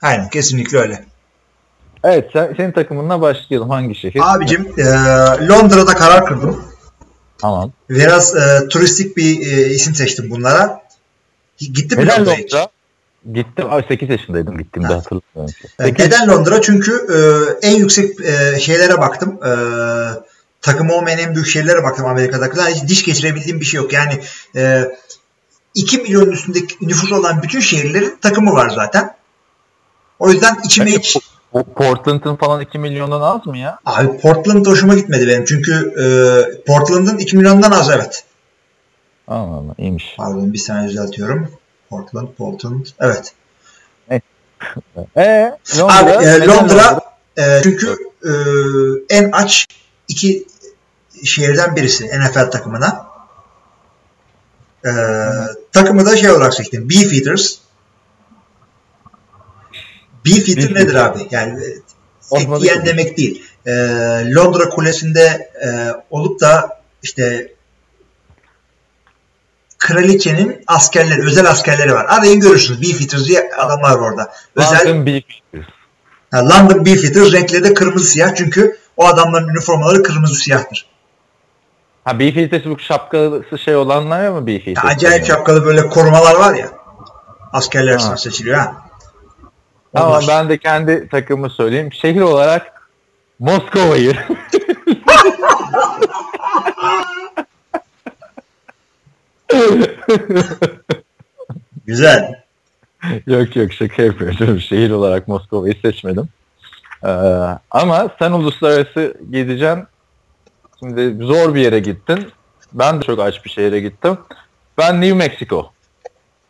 Aynen 0.02 0.28
kesinlikle 0.28 0.78
öyle. 0.78 1.04
Evet 2.04 2.30
sen, 2.32 2.54
senin 2.56 2.72
takımınla 2.72 3.20
başlayalım. 3.20 3.70
Hangi 3.70 3.94
şehir? 3.94 4.20
Abicim 4.24 4.72
e, 4.78 4.82
Londra'da 5.48 5.94
karar 5.94 6.26
kırdım. 6.26 6.64
Tamam. 7.38 7.72
Biraz 7.90 8.36
e, 8.36 8.68
turistik 8.68 9.16
bir 9.16 9.40
e, 9.40 9.70
isim 9.70 9.94
seçtim 9.94 10.30
bunlara. 10.30 10.83
Gittim 11.72 11.98
Neden 12.00 12.20
Londra'ya 12.20 12.36
hiç? 12.38 12.54
Londra? 12.54 12.68
Gittim. 13.34 13.66
Ay 13.70 13.84
8 13.88 14.10
yaşındaydım 14.10 14.58
gittiğimde 14.58 14.92
Ha. 14.92 14.98
hatırlamıyorum. 14.98 15.54
E, 15.80 15.84
Sekiz- 15.84 16.04
Neden 16.06 16.28
Londra? 16.28 16.60
Çünkü 16.62 16.92
e, 16.92 17.16
en 17.68 17.76
yüksek 17.76 18.20
e, 18.20 18.60
şeylere 18.60 18.98
baktım. 18.98 19.38
E, 19.44 19.50
takım 20.62 20.90
olmayan 20.90 21.18
en 21.18 21.34
büyük 21.34 21.46
şehirlere 21.48 21.82
baktım 21.82 22.06
Amerika'dakiler. 22.06 22.66
Hiç 22.70 22.88
diş 22.88 23.04
geçirebildiğim 23.04 23.60
bir 23.60 23.64
şey 23.64 23.80
yok. 23.80 23.92
Yani 23.92 24.20
e, 24.56 24.84
2 25.74 25.98
milyonun 25.98 26.30
üstündeki 26.32 26.76
nüfusu 26.82 27.16
olan 27.16 27.42
bütün 27.42 27.60
şehirlerin 27.60 28.18
takımı 28.22 28.52
var 28.52 28.70
zaten. 28.70 29.14
O 30.18 30.30
yüzden 30.30 30.56
içime 30.64 30.90
hiç... 30.90 31.16
O 31.52 31.62
Portland'ın 31.64 32.36
falan 32.36 32.60
2 32.60 32.78
milyondan 32.78 33.20
az 33.20 33.46
mı 33.46 33.58
ya? 33.58 33.78
Abi 33.86 34.18
Portland 34.18 34.66
hoşuma 34.66 34.94
gitmedi 34.94 35.28
benim. 35.28 35.44
Çünkü 35.44 35.72
e, 35.74 36.04
Portland'ın 36.66 37.18
2 37.18 37.36
milyondan 37.36 37.70
az 37.70 37.90
evet. 37.90 38.24
Allah 39.28 39.56
Allah 39.56 39.74
iyiymiş. 39.78 40.14
Pardon 40.16 40.52
bir 40.52 40.58
saniye 40.58 40.88
düzeltiyorum. 40.88 41.50
Portland, 41.90 42.28
Portland. 42.28 42.86
Evet. 43.00 43.32
Ee, 45.16 45.52
Londra, 45.78 45.98
Abi 45.98 46.10
e, 46.10 46.46
Londra 46.46 47.00
e, 47.38 47.60
çünkü 47.62 47.96
e, 48.24 48.30
en 49.10 49.30
aç 49.32 49.66
iki 50.08 50.46
şehirden 51.24 51.76
birisi 51.76 52.06
NFL 52.06 52.50
takımına. 52.50 53.06
E, 54.86 54.90
takımı 55.72 56.06
da 56.06 56.16
şey 56.16 56.30
olarak 56.30 56.54
seçtim. 56.54 56.90
Beefeaters. 56.90 57.54
Beefeater 60.26 60.74
nedir 60.74 60.94
abi? 60.94 61.28
Yani 61.30 61.64
et 62.32 62.48
yiyen 62.60 62.86
demek 62.86 63.16
değil. 63.16 63.44
E, 63.66 63.72
Londra 64.34 64.68
Kulesi'nde 64.68 65.50
e, 65.64 65.68
olup 66.10 66.40
da 66.40 66.80
işte 67.02 67.53
kraliçenin 69.84 70.64
askerleri, 70.66 71.22
özel 71.26 71.50
askerleri 71.50 71.92
var. 71.94 72.04
Arayın 72.08 72.40
görürsünüz. 72.40 72.82
Beefeaters 72.82 73.24
diye 73.28 73.50
adamlar 73.58 73.94
var 73.98 74.10
orada. 74.10 74.32
Özel 74.56 74.88
London 74.88 75.06
Beefeaters. 75.06 75.72
Ha, 76.30 76.48
London 76.48 76.84
Beefeaters 76.84 77.32
renkleri 77.32 77.64
de 77.64 77.74
kırmızı 77.74 78.06
siyah 78.06 78.34
çünkü 78.34 78.76
o 78.96 79.06
adamların 79.06 79.48
üniformaları 79.48 80.02
kırmızı 80.02 80.34
siyahtır. 80.34 80.86
Ha 82.04 82.18
Beefeaters 82.18 82.64
bu 82.64 82.78
şapkası 82.78 83.58
şey 83.64 83.76
olanlar 83.76 84.28
mı 84.28 84.46
Beefeaters? 84.46 84.84
acayip 84.96 85.26
şapkalı 85.26 85.64
böyle 85.64 85.88
korumalar 85.88 86.34
var 86.34 86.54
ya. 86.54 86.68
Askerler 87.52 87.92
arasında 87.92 88.12
Ha. 88.12 88.16
seçiliyor 88.16 88.56
ha. 88.58 88.74
Onlar. 89.92 90.24
ben 90.28 90.48
de 90.48 90.58
kendi 90.58 91.08
takımı 91.08 91.50
söyleyeyim. 91.50 91.92
Şehir 91.92 92.20
olarak 92.20 92.90
Moskova'yı. 93.38 94.16
Güzel. 101.86 102.42
yok 103.26 103.56
yok 103.56 103.72
şaka 103.72 104.02
yapıyorum. 104.02 104.60
Şehir 104.60 104.90
olarak 104.90 105.28
Moskova'yı 105.28 105.74
seçmedim. 105.82 106.28
Ee, 107.04 107.08
ama 107.70 108.08
sen 108.18 108.32
uluslararası 108.32 109.14
gideceksin. 109.32 109.84
Şimdi 110.78 111.24
zor 111.24 111.54
bir 111.54 111.60
yere 111.60 111.78
gittin. 111.78 112.28
Ben 112.72 113.00
de 113.00 113.04
çok 113.04 113.20
aç 113.20 113.44
bir 113.44 113.50
şehre 113.50 113.80
gittim. 113.80 114.18
Ben 114.78 115.00
New 115.00 115.16
Mexico. 115.16 115.70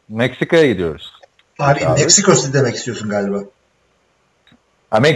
Meksika'ya 0.09 0.67
gidiyoruz. 0.67 1.13
Abi, 1.59 1.87
Abi. 1.87 2.01
Meksiko 2.01 2.35
City 2.35 2.53
demek 2.53 2.75
istiyorsun 2.75 3.09
galiba. 3.09 3.39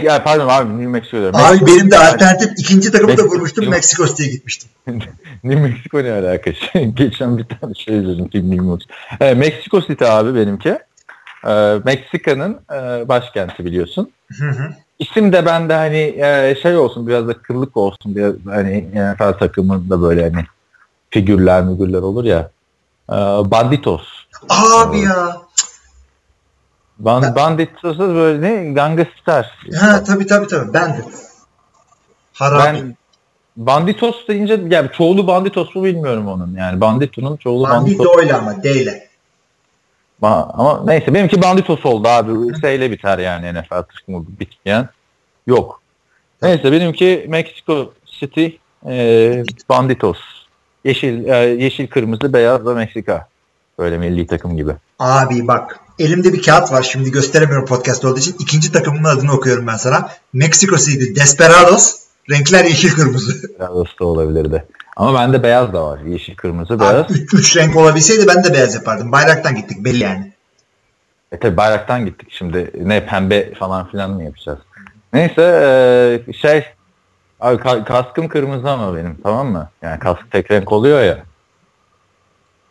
Ya, 0.03 0.23
pardon 0.23 0.47
abi 0.47 0.69
New 0.69 0.87
Mexico 0.87 1.17
diyorum. 1.17 1.39
Abi 1.39 1.65
benim 1.65 1.91
de 1.91 1.97
alternatif 1.99 2.51
ikinci 2.57 2.91
takımı 2.91 3.17
da 3.17 3.23
vurmuştum. 3.23 3.69
Meksiko 3.69 4.07
City'ye 4.07 4.29
gitmiştim. 4.29 4.69
New 5.43 5.61
Mexico 5.61 6.03
ne 6.03 6.11
alakası? 6.11 6.79
Geçen 6.93 7.37
bir 7.37 7.43
tane 7.43 7.73
şey 7.73 7.99
izledim. 7.99 8.29
Film 8.29 8.51
New 8.51 8.65
Mexico. 8.65 8.93
Evet, 9.19 9.37
Mexico 9.37 9.81
City 9.81 10.05
abi 10.05 10.35
benimki. 10.35 10.79
Ee, 11.47 11.79
Meksika'nın 11.85 12.57
e, 12.71 13.07
başkenti 13.07 13.65
biliyorsun. 13.65 14.11
Hı 14.39 14.49
hı. 14.49 14.73
İsim 14.99 15.33
de 15.33 15.45
bende 15.45 15.73
hani 15.73 15.97
e, 16.17 16.55
şey 16.61 16.77
olsun 16.77 17.07
biraz 17.07 17.27
da 17.27 17.33
kırlık 17.33 17.77
olsun 17.77 18.15
biraz 18.15 18.33
hani 18.45 18.87
NFL 18.93 19.33
takımında 19.39 20.01
böyle 20.01 20.29
hani 20.29 20.45
figürler 21.09 21.63
mügürler 21.63 21.99
olur 21.99 22.23
ya. 22.23 22.51
Ee, 23.09 23.13
Banditos. 23.51 24.01
Abi 24.49 24.99
ya. 24.99 25.37
Ban, 26.99 27.21
Ben- 27.21 27.35
Banditos 27.35 27.99
da 27.99 28.15
böyle 28.15 28.41
ne? 28.41 28.73
Gangster. 28.73 29.57
Ha 29.79 30.03
tabii 30.03 30.25
tabii 30.27 30.47
tabii. 30.47 30.73
Ben 30.73 30.97
de. 30.97 31.01
Harabi. 32.33 32.63
Ben 32.63 32.95
Banditos 33.57 34.27
deyince 34.27 34.61
yani 34.69 34.89
çoğulu 34.97 35.27
Banditos 35.27 35.75
mu 35.75 35.83
bilmiyorum 35.83 36.27
onun 36.27 36.55
yani. 36.57 36.81
Bandito'nun 36.81 37.37
çoğulu 37.37 37.63
Bandito 37.63 37.99
Banditos. 38.03 38.17
öyle 38.23 38.33
ama 38.33 38.63
D 38.63 38.71
ile. 38.81 39.09
Ba- 40.21 40.51
Ama 40.53 40.83
neyse 40.85 41.13
benimki 41.13 41.41
Banditos 41.41 41.85
oldu 41.85 42.07
abi. 42.07 42.59
Şeyle 42.61 42.91
biter 42.91 43.19
yani 43.19 43.53
NFL 43.61 43.69
takımı 43.81 44.25
bitmeyen. 44.39 44.89
Yok. 45.47 45.81
Neyse 46.41 46.71
benimki 46.71 47.25
Mexico 47.29 47.93
City 48.05 48.47
e, 48.87 49.43
Banditos. 49.69 50.17
Yeşil 50.85 51.25
e, 51.25 51.35
yeşil 51.37 51.87
kırmızı 51.87 52.33
beyaz 52.33 52.65
da 52.65 52.73
Meksika. 52.73 53.27
Böyle 53.79 53.97
milli 53.97 54.27
takım 54.27 54.57
gibi. 54.57 54.71
Abi 54.99 55.47
bak 55.47 55.79
elimde 55.99 56.33
bir 56.33 56.41
kağıt 56.41 56.71
var 56.71 56.83
şimdi 56.83 57.11
gösteremiyorum 57.11 57.65
podcast 57.65 58.05
olduğu 58.05 58.19
için. 58.19 58.35
ikinci 58.39 58.71
takımın 58.71 59.03
adını 59.03 59.33
okuyorum 59.33 59.67
ben 59.67 59.77
sana. 59.77 60.09
Mexico 60.33 60.77
City 60.77 61.21
Desperados. 61.21 61.95
Renkler 62.29 62.65
yeşil 62.65 62.91
kırmızı. 62.91 63.49
Beyaz 63.59 63.87
da 63.99 64.05
olabilirdi. 64.05 64.65
Ama 64.95 65.19
bende 65.19 65.43
beyaz 65.43 65.73
da 65.73 65.85
var. 65.85 65.99
Yeşil 65.99 66.35
kırmızı 66.35 66.79
beyaz. 66.79 67.05
Abi, 67.05 67.13
üç, 67.19 67.33
üç 67.33 67.57
renk 67.57 67.75
olabilseydi 67.75 68.27
ben 68.27 68.43
de 68.43 68.53
beyaz 68.53 68.75
yapardım. 68.75 69.11
Bayraktan 69.11 69.55
gittik 69.55 69.85
belli 69.85 70.03
yani. 70.03 70.33
E 71.31 71.39
tabi 71.39 71.57
bayraktan 71.57 72.05
gittik 72.05 72.27
şimdi. 72.31 72.71
Ne 72.83 73.05
pembe 73.05 73.53
falan 73.53 73.87
filan 73.87 74.11
mı 74.11 74.23
yapacağız? 74.23 74.59
Neyse 75.13 75.41
e, 76.27 76.33
şey 76.33 76.65
abi 77.39 77.55
ka- 77.61 77.83
kaskım 77.83 78.27
kırmızı 78.27 78.69
ama 78.69 78.95
benim 78.95 79.17
tamam 79.23 79.47
mı? 79.47 79.69
Yani 79.81 79.99
kask 79.99 80.31
tek 80.31 80.51
renk 80.51 80.71
oluyor 80.71 81.01
ya. 81.03 81.23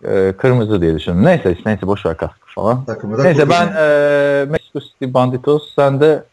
E, 0.04 0.32
kırmızı 0.32 0.80
diye 0.80 0.94
düşündüm. 0.94 1.24
Neyse 1.24 1.56
neyse 1.66 1.86
boş 1.86 2.06
ver 2.06 2.16
kaskı 2.16 2.47
falan. 2.54 2.84
Takımı 2.84 3.18
da 3.18 3.22
Neyse 3.22 3.50
ben 3.50 3.66
e, 3.66 4.44
Mexico 4.50 4.80
City 4.80 5.04
Banditos 5.14 5.74
sen 5.74 6.00
de 6.00 6.24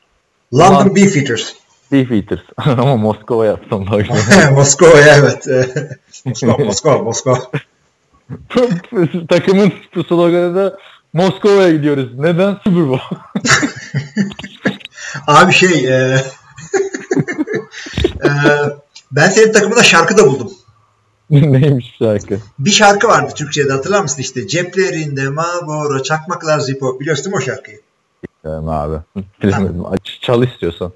London 0.53 0.75
Lan- 0.75 0.95
Beefeaters. 0.95 1.53
Beef 1.91 2.11
Eaters. 2.11 2.41
ama 2.57 2.97
Moskova 2.97 3.45
yaptım. 3.45 3.85
bak. 3.91 4.05
Moskova'ya 4.51 5.15
evet. 5.15 5.47
Moskova, 6.25 6.57
Moskova, 6.57 6.97
Moskova. 6.97 7.39
Takımın 9.29 9.73
sloganı 10.07 10.55
da 10.55 10.77
Moskova'ya 11.13 11.71
gidiyoruz. 11.71 12.19
Neden? 12.19 12.57
Super 12.63 12.89
Bowl. 12.89 13.15
Abi 15.27 15.53
şey 15.53 15.87
e, 15.87 16.21
e, 18.25 18.29
ben 19.11 19.29
senin 19.29 19.53
takımında 19.53 19.83
şarkı 19.83 20.17
da 20.17 20.27
buldum. 20.27 20.51
Neymiş 21.30 21.95
şarkı? 21.99 22.39
Bir 22.60 22.72
şarkı 22.72 23.07
vardı 23.07 23.34
Türkçe'de 23.35 23.72
hatırlar 23.72 24.02
mısın 24.02 24.22
işte 24.22 24.47
ceplerinde 24.47 25.30
Marlboro 25.30 26.03
çakmaklar 26.03 26.60
Zippo 26.60 26.99
biliyorsun 26.99 27.26
değil 27.26 27.35
mi 27.35 27.38
o 27.38 27.41
şarkıyı? 27.41 27.80
Bilmiyorum 28.43 28.69
abi. 28.69 28.95
Bilemedim. 29.43 29.85
Aç, 29.85 30.19
çal 30.22 30.43
istiyorsan. 30.43 30.91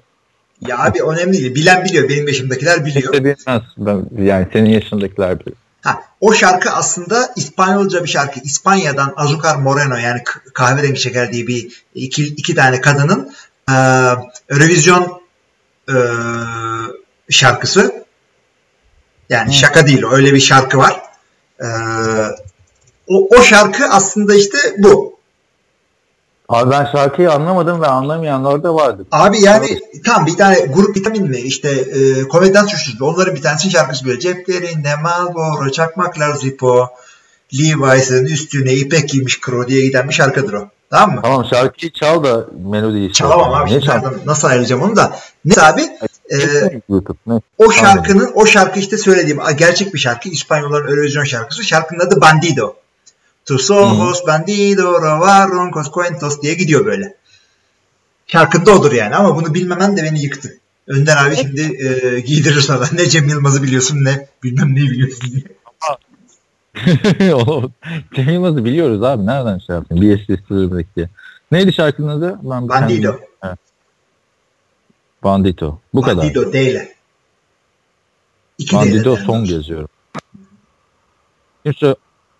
Ya 0.68 0.78
abi 0.78 1.02
önemli 1.02 1.32
değil. 1.32 1.54
Bilen 1.54 1.84
biliyor. 1.84 2.08
Benim 2.08 2.28
yaşımdakiler 2.28 2.84
biliyor. 2.84 3.12
Kimse 3.12 3.24
bilmez. 3.24 3.62
Ben, 3.78 4.24
yani 4.24 4.48
senin 4.52 4.70
yaşındakiler 4.70 5.40
bilir. 5.40 5.54
Ha, 5.82 6.02
o 6.20 6.32
şarkı 6.32 6.70
aslında 6.70 7.32
İspanyolca 7.36 8.04
bir 8.04 8.08
şarkı. 8.08 8.40
İspanya'dan 8.40 9.12
Azucar 9.16 9.56
Moreno 9.56 9.96
yani 9.96 10.22
kahverengi 10.54 11.00
şeker 11.00 11.32
diye 11.32 11.46
bir 11.46 11.84
iki, 11.94 12.24
iki 12.24 12.54
tane 12.54 12.80
kadının 12.80 13.32
e, 13.70 13.74
Eurovision 14.48 15.20
e, 15.88 15.96
şarkısı. 17.30 17.99
Yani 19.30 19.52
şaka 19.54 19.86
değil. 19.86 20.02
Öyle 20.10 20.34
bir 20.34 20.40
şarkı 20.40 20.78
var. 20.78 21.02
E, 21.60 21.66
o, 23.06 23.28
o 23.38 23.42
şarkı 23.42 23.84
aslında 23.90 24.34
işte 24.34 24.58
bu. 24.78 25.20
Abi 26.48 26.70
ben 26.70 26.88
şarkıyı 26.92 27.32
anlamadım 27.32 27.80
ve 27.82 27.86
anlamayanlar 27.86 28.62
da 28.62 28.74
vardı. 28.74 29.06
Abi 29.12 29.40
yani 29.40 29.78
tam 30.06 30.26
bir 30.26 30.36
tane 30.36 30.60
grup 30.60 30.96
vitamin 30.96 31.28
mi 31.28 31.38
işte 31.38 31.70
e, 31.70 32.22
komedyen 32.28 32.64
suçlusu 32.64 33.04
onların 33.04 33.34
bir 33.34 33.42
tanesinin 33.42 33.72
şarkısı 33.72 34.06
böyle 34.06 34.20
ceplerinde 34.20 34.96
Marlboro 34.96 35.70
çakmaklar 35.70 36.34
Zippo 36.34 36.88
Levi's'ın 37.54 38.24
üstüne 38.24 38.72
ipek 38.72 39.08
giymiş 39.08 39.40
kro 39.40 39.68
diye 39.68 39.86
giden 39.86 40.08
bir 40.08 40.14
şarkıdır 40.14 40.52
o. 40.52 40.68
Tamam 40.90 41.14
mı? 41.14 41.20
Tamam 41.22 41.46
şarkıyı 41.50 41.92
çal 41.92 42.24
da 42.24 42.46
melodiyi 42.70 43.12
çal. 43.12 43.30
Çalamam 43.30 43.54
abi. 43.54 43.70
Şimdi 43.70 43.84
çal? 43.84 43.94
nereden- 43.94 44.20
nasıl 44.26 44.48
ayıracağım 44.48 44.82
onu 44.82 44.96
da. 44.96 45.16
Neyse 45.44 45.62
abi 45.62 45.82
e, 46.30 46.80
YouTube. 46.88 47.18
Ne? 47.26 47.40
o 47.58 47.72
şarkının 47.72 48.30
o 48.34 48.46
şarkı 48.46 48.78
işte 48.78 48.98
söylediğim 48.98 49.40
gerçek 49.58 49.94
bir 49.94 49.98
şarkı. 49.98 50.28
İspanyolların 50.28 50.88
Eurovision 50.88 51.24
şarkısı. 51.24 51.64
Şarkının 51.64 52.00
adı 52.00 52.20
Bandido. 52.20 52.74
Tus 53.46 53.70
ojos 53.70 54.26
bandido 54.26 55.02
robaron 55.02 55.70
cos 55.72 55.90
cuentos 55.92 56.42
diye 56.42 56.54
gidiyor 56.54 56.86
böyle. 56.86 57.16
Şarkında 58.26 58.70
odur 58.70 58.92
yani 58.92 59.16
ama 59.16 59.36
bunu 59.36 59.54
bilmemen 59.54 59.96
de 59.96 60.02
beni 60.02 60.22
yıktı. 60.22 60.58
Önder 60.86 61.16
abi 61.16 61.36
şimdi 61.36 61.60
e, 61.60 62.20
giydirir 62.20 62.60
sana. 62.60 62.84
Ne 62.92 63.08
Cem 63.08 63.28
Yılmaz'ı 63.28 63.62
biliyorsun 63.62 64.04
ne 64.04 64.28
bilmem 64.42 64.74
neyi 64.74 64.90
biliyorsun 64.90 65.30
diye. 65.30 65.42
Cem 68.14 68.28
Yılmaz'ı 68.28 68.64
biliyoruz 68.64 69.02
abi. 69.02 69.26
Nereden 69.26 69.58
şey 69.58 69.76
yaptın? 69.76 70.00
Bir 70.00 70.18
eski 70.18 70.38
diye. 70.96 71.08
Neydi 71.52 71.72
şarkının 71.72 72.08
adı? 72.08 72.38
Bir 72.42 72.68
Bandido. 72.68 73.10
Evet. 73.10 73.29
Bandito. 75.24 75.78
Bu 75.94 76.02
kadar. 76.02 76.24
Bandido 76.24 76.52
D 76.52 76.70
ile. 76.70 76.94
İki 78.58 78.76
Bandido 78.76 79.14
yani. 79.14 79.26
song 79.26 79.50
yazıyorum. 79.50 79.88
Kimse 81.64 81.96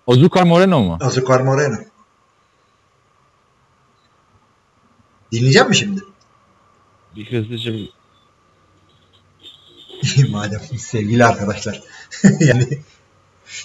Azucar 0.06 0.42
Moreno 0.42 0.80
mu? 0.80 0.98
Azucar 1.00 1.40
Moreno. 1.40 1.76
Dinleyecek 5.32 5.68
mi 5.68 5.76
şimdi? 5.76 6.00
Bir 7.16 7.32
hızlıca 7.32 7.72
Madem 10.30 10.60
sevgili 10.78 11.24
arkadaşlar. 11.24 11.82
yani 12.40 12.66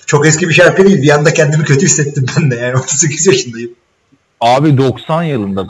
çok 0.06 0.28
eski 0.28 0.50
bir 0.50 0.54
şarkı 0.54 0.86
değil. 0.86 1.02
Bir 1.02 1.10
anda 1.10 1.34
kendimi 1.34 1.64
kötü 1.64 1.86
hissettim 1.86 2.26
ben 2.38 2.52
de. 2.52 2.56
Yani 2.56 2.78
38 2.78 3.28
yaşındayım. 3.28 3.76
Abi 4.42 4.78
90 4.78 5.24
yılında 5.24 5.68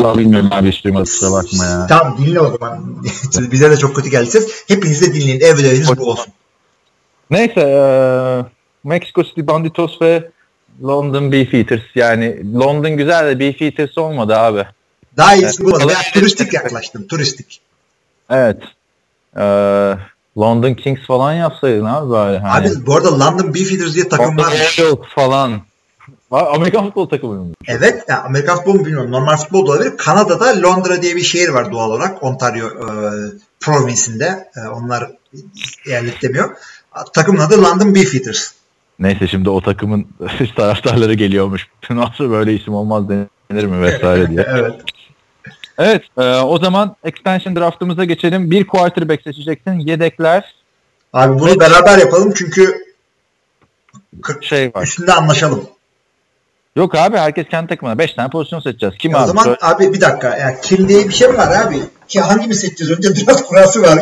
Vallahi 0.00 0.18
bilmiyorum 0.18 0.48
abi 0.52 0.72
hiç 0.72 0.84
duymadım 0.84 1.04
kusura 1.04 1.32
bakma 1.32 1.64
ya. 1.64 1.86
Tamam 1.86 2.18
dinle 2.18 2.40
o 2.40 2.56
zaman. 2.58 3.04
Bize 3.52 3.70
de 3.70 3.76
çok 3.76 3.96
kötü 3.96 4.10
geldi 4.10 4.30
ses. 4.30 4.64
Hepiniz 4.68 5.02
de 5.02 5.14
dinleyin. 5.14 5.40
Ev 5.40 5.54
ödeviniz 5.54 5.98
bu 5.98 6.10
olsun. 6.10 6.32
Neyse 7.30 7.60
eee 7.60 8.44
Mexico 8.84 9.24
City 9.24 9.40
Banditos 9.46 10.02
ve 10.02 10.30
London 10.82 11.32
Beefeaters 11.32 11.82
yani 11.94 12.54
London 12.54 12.90
güzel 12.90 13.26
de 13.26 13.38
Beefeaters 13.38 13.98
olmadı 13.98 14.36
abi. 14.36 14.66
Daha 15.16 15.34
iyisi 15.34 15.64
bu. 15.64 15.78
Ben 15.88 16.12
turistik 16.14 16.52
yaklaştım. 16.52 17.06
Turistik. 17.06 17.60
Evet. 18.30 18.62
Eee 19.36 19.96
London 20.38 20.74
Kings 20.74 21.06
falan 21.06 21.32
yapsaydın 21.32 21.84
abi 21.84 22.10
bari. 22.10 22.38
Hani. 22.38 22.68
Abi 22.68 22.86
bu 22.86 22.96
arada 22.96 23.18
London 23.18 23.54
Beefeaters 23.54 23.94
diye 23.94 24.08
takım 24.08 24.38
var. 24.38 24.54
Falan. 25.14 25.60
Amerikan 26.36 26.84
futbol 26.84 27.08
takımı 27.08 27.34
mı? 27.34 27.54
Evet. 27.66 28.04
Ya 28.08 28.22
Amerikan 28.22 28.56
futbolu 28.56 28.74
mu 28.78 28.84
bilmiyorum. 28.84 29.10
Normal 29.10 29.36
futbol 29.36 29.66
da 29.66 29.70
olabilir. 29.72 29.96
Kanada'da 29.96 30.62
Londra 30.62 31.02
diye 31.02 31.16
bir 31.16 31.22
şehir 31.22 31.48
var 31.48 31.72
doğal 31.72 31.90
olarak. 31.90 32.22
Ontario 32.22 32.66
e, 32.66 32.90
provinsinde. 33.60 34.50
E, 34.56 34.68
onlar 34.68 35.10
eyalet 35.86 36.22
demiyor. 36.22 36.56
Takımın 37.12 37.40
adı 37.40 37.62
London 37.62 37.94
Beefeaters. 37.94 38.52
Neyse 38.98 39.28
şimdi 39.28 39.50
o 39.50 39.60
takımın 39.60 40.06
taraftarları 40.56 41.14
geliyormuş. 41.14 41.68
Nasıl 41.90 42.30
böyle 42.30 42.54
isim 42.54 42.74
olmaz 42.74 43.04
denir 43.08 43.64
mi 43.64 43.82
vesaire 43.82 44.30
diye. 44.30 44.46
Evet. 44.58 44.74
Evet 45.78 46.02
e, 46.18 46.22
o 46.36 46.58
zaman 46.58 46.96
expansion 47.04 47.56
draftımıza 47.56 48.04
geçelim. 48.04 48.50
Bir 48.50 48.66
quarterback 48.66 49.22
seçeceksin. 49.22 49.72
Yedekler 49.72 50.54
Abi 51.12 51.38
bunu 51.40 51.60
beraber 51.60 51.98
yapalım 51.98 52.32
çünkü 52.36 52.74
Şey 54.40 54.70
var. 54.74 54.82
üstünde 54.82 55.12
anlaşalım. 55.12 55.68
Yok 56.76 56.94
abi 56.94 57.16
herkes 57.16 57.48
kendi 57.48 57.68
takımına 57.68 57.98
5 57.98 58.12
tane 58.14 58.30
pozisyon 58.30 58.60
seçeceğiz. 58.60 58.94
Kim 58.98 59.12
Ya 59.12 59.18
o 59.18 59.20
abi? 59.20 59.26
zaman 59.26 59.42
Söyle. 59.44 59.58
abi 59.60 59.92
bir 59.92 60.00
dakika. 60.00 60.36
Yani 60.36 60.56
kill 60.62 60.88
diye 60.88 61.08
bir 61.08 61.12
şey 61.12 61.28
mi 61.28 61.38
var 61.38 61.66
abi? 61.66 61.80
Ki 62.08 62.20
hangimiz 62.20 62.60
seçeceğiz? 62.60 62.98
Önce 62.98 63.26
draft 63.26 63.42
kurası 63.42 63.82
var. 63.82 63.98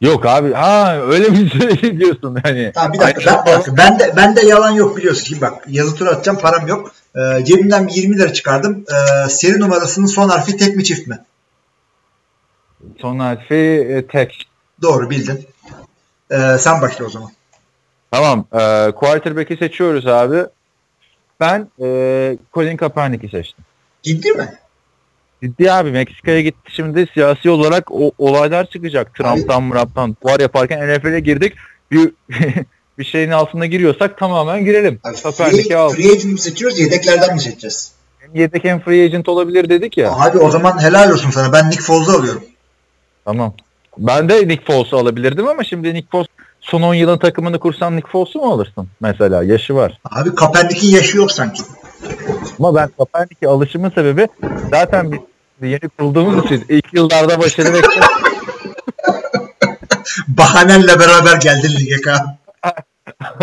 Yok 0.00 0.26
abi. 0.26 0.52
Ha 0.52 0.96
öyle 1.00 1.32
bir 1.32 1.50
şey 1.80 1.98
diyorsun 2.00 2.38
hani. 2.44 2.72
Tamam 2.74 2.92
bir 2.92 2.98
dakika. 2.98 3.32
Ben, 3.36 3.46
bir 3.46 3.52
dakika. 3.58 3.76
Ben 3.76 3.98
de 3.98 4.12
ben 4.16 4.36
de 4.36 4.40
yalan 4.46 4.70
yok 4.70 4.96
biliyorsun. 4.96 5.24
Şimdi 5.24 5.40
bak 5.40 5.64
yazı 5.68 5.94
tura 5.96 6.10
atacağım 6.10 6.38
param 6.38 6.66
yok. 6.68 6.92
Ee, 7.16 7.44
cebimden 7.44 7.86
bir 7.88 7.92
20 7.92 8.18
lira 8.18 8.32
çıkardım. 8.32 8.84
Ee, 8.90 9.28
seri 9.28 9.60
numarasının 9.60 10.06
son 10.06 10.28
harfi 10.28 10.56
tek 10.56 10.76
mi 10.76 10.84
çift 10.84 11.06
mi? 11.08 11.18
Son 13.00 13.18
harfi 13.18 13.54
e, 13.90 14.06
tek. 14.06 14.48
Doğru 14.82 15.10
bildin. 15.10 15.46
Ee, 16.30 16.56
sen 16.58 16.80
başla 16.80 17.04
o 17.04 17.08
zaman. 17.10 17.30
Tamam. 18.10 18.44
E, 18.52 18.90
quarterback'i 18.90 19.56
seçiyoruz 19.56 20.06
abi. 20.06 20.44
Ben 21.40 21.68
e, 21.80 22.38
Colin 22.54 22.76
Kaepernick'i 22.76 23.28
seçtim. 23.28 23.64
Ciddi 24.02 24.32
mi? 24.32 24.48
Ciddi 25.42 25.72
abi 25.72 25.90
Meksika'ya 25.90 26.40
gitti 26.40 26.72
şimdi 26.74 27.08
siyasi 27.14 27.50
olarak 27.50 27.92
o 27.92 28.12
olaylar 28.18 28.66
çıkacak. 28.70 29.14
Trump'tan 29.14 29.70
Trump'tan 29.70 30.16
duvar 30.22 30.40
yaparken 30.40 30.88
NFL'e 30.88 31.20
girdik. 31.20 31.54
Bir, 31.90 32.12
bir 32.98 33.04
şeyin 33.04 33.30
altına 33.30 33.66
giriyorsak 33.66 34.18
tamamen 34.18 34.64
girelim. 34.64 35.00
Abi, 35.04 35.22
Kaepernick'i 35.22 35.68
free, 35.68 35.76
al. 35.76 35.90
free 35.90 36.12
agent 36.12 36.24
mi 36.24 36.38
seçiyoruz? 36.38 36.78
Yedeklerden 36.78 37.34
mi 37.34 37.40
seçeceğiz? 37.40 37.92
Hem 38.18 38.34
yedek 38.34 38.64
hem 38.64 38.80
free 38.80 39.04
agent 39.04 39.28
olabilir 39.28 39.68
dedik 39.68 39.98
ya. 39.98 40.12
Abi 40.12 40.38
o 40.38 40.50
zaman 40.50 40.82
helal 40.82 41.10
olsun 41.10 41.30
sana. 41.30 41.52
Ben 41.52 41.70
Nick 41.70 41.82
Foles'u 41.82 42.12
alıyorum. 42.12 42.44
Tamam. 43.24 43.54
Ben 43.98 44.28
de 44.28 44.48
Nick 44.48 44.64
Foles'u 44.64 44.98
alabilirdim 44.98 45.48
ama 45.48 45.64
şimdi 45.64 45.94
Nick 45.94 46.08
Foles 46.10 46.26
son 46.70 46.82
10 46.82 46.94
yılın 46.94 47.18
takımını 47.18 47.58
kursan 47.58 47.96
Nick 47.96 48.08
Foles'u 48.10 48.38
mu 48.38 48.52
alırsın? 48.52 48.88
Mesela 49.00 49.42
yaşı 49.42 49.74
var. 49.74 49.98
Abi 50.10 50.34
Kaepernick'in 50.34 50.88
yaşı 50.88 51.16
yok 51.16 51.32
sanki. 51.32 51.62
Ama 52.58 52.74
ben 52.74 52.88
Kaepernick'e 52.88 53.48
alışımın 53.48 53.90
sebebi 53.90 54.28
zaten 54.70 55.12
biz 55.12 55.20
yeni 55.62 55.88
kurulduğumuz 55.98 56.44
için 56.44 56.64
ilk 56.68 56.94
yıllarda 56.94 57.40
başarı 57.40 57.74
bekliyoruz. 57.74 58.08
Bahanenle 60.28 60.98
beraber 60.98 61.36
geldin 61.36 61.70
lige 61.80 62.00
Kaan. 62.00 62.36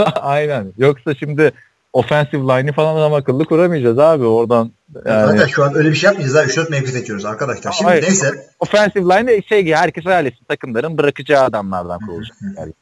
Aynen. 0.22 0.74
Yoksa 0.78 1.16
şimdi 1.16 1.52
offensive 1.94 2.42
line'i 2.42 2.74
falan 2.74 2.96
adam 2.96 3.14
akıllı 3.14 3.46
kuramayacağız 3.46 4.00
abi 4.00 4.26
oradan. 4.26 4.72
Yani 5.06 5.32
Zaten 5.32 5.48
şu 5.48 5.64
an 5.64 5.76
öyle 5.76 5.90
bir 5.90 5.96
şey 5.96 6.08
yapmayacağız. 6.08 6.56
Daha 6.56 6.64
3-4 6.64 6.72
mevki 6.72 6.92
seçiyoruz 6.92 7.26
arkadaşlar. 7.26 7.72
Şimdi 7.72 7.90
Hayır. 7.90 8.04
neyse. 8.04 8.32
offensive 8.60 9.04
line 9.04 9.42
şey 9.42 9.74
herkes 9.74 10.06
hayal 10.06 10.26
etsin 10.26 10.46
takımların 10.48 10.98
bırakacağı 10.98 11.44
adamlardan 11.44 12.00
kurulacak. 12.00 12.38
Yani. 12.58 12.74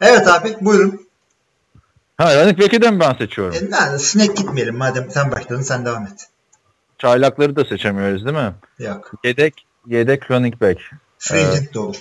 Evet 0.00 0.28
abi 0.28 0.56
buyurun. 0.60 1.06
Ha 2.16 2.36
running 2.36 2.60
back'i 2.60 2.82
de 2.82 2.90
mi 2.90 3.00
ben 3.00 3.12
seçiyorum? 3.12 3.54
E, 3.54 3.76
yani 3.76 3.98
sinek 3.98 4.36
gitmeyelim. 4.36 4.76
Madem 4.76 5.10
sen 5.10 5.30
başladın 5.32 5.62
sen 5.62 5.84
devam 5.86 6.02
et. 6.02 6.28
Çaylakları 6.98 7.56
da 7.56 7.64
seçemiyoruz 7.64 8.24
değil 8.24 8.36
mi? 8.36 8.54
Yok. 8.78 9.12
Yedek 9.24 9.66
yedek 9.86 10.30
running 10.30 10.60
back. 10.60 10.80
Free 11.18 11.40
Evet. 11.40 11.52
agent 11.54 11.74
de 11.74 11.78
olur. 11.78 11.96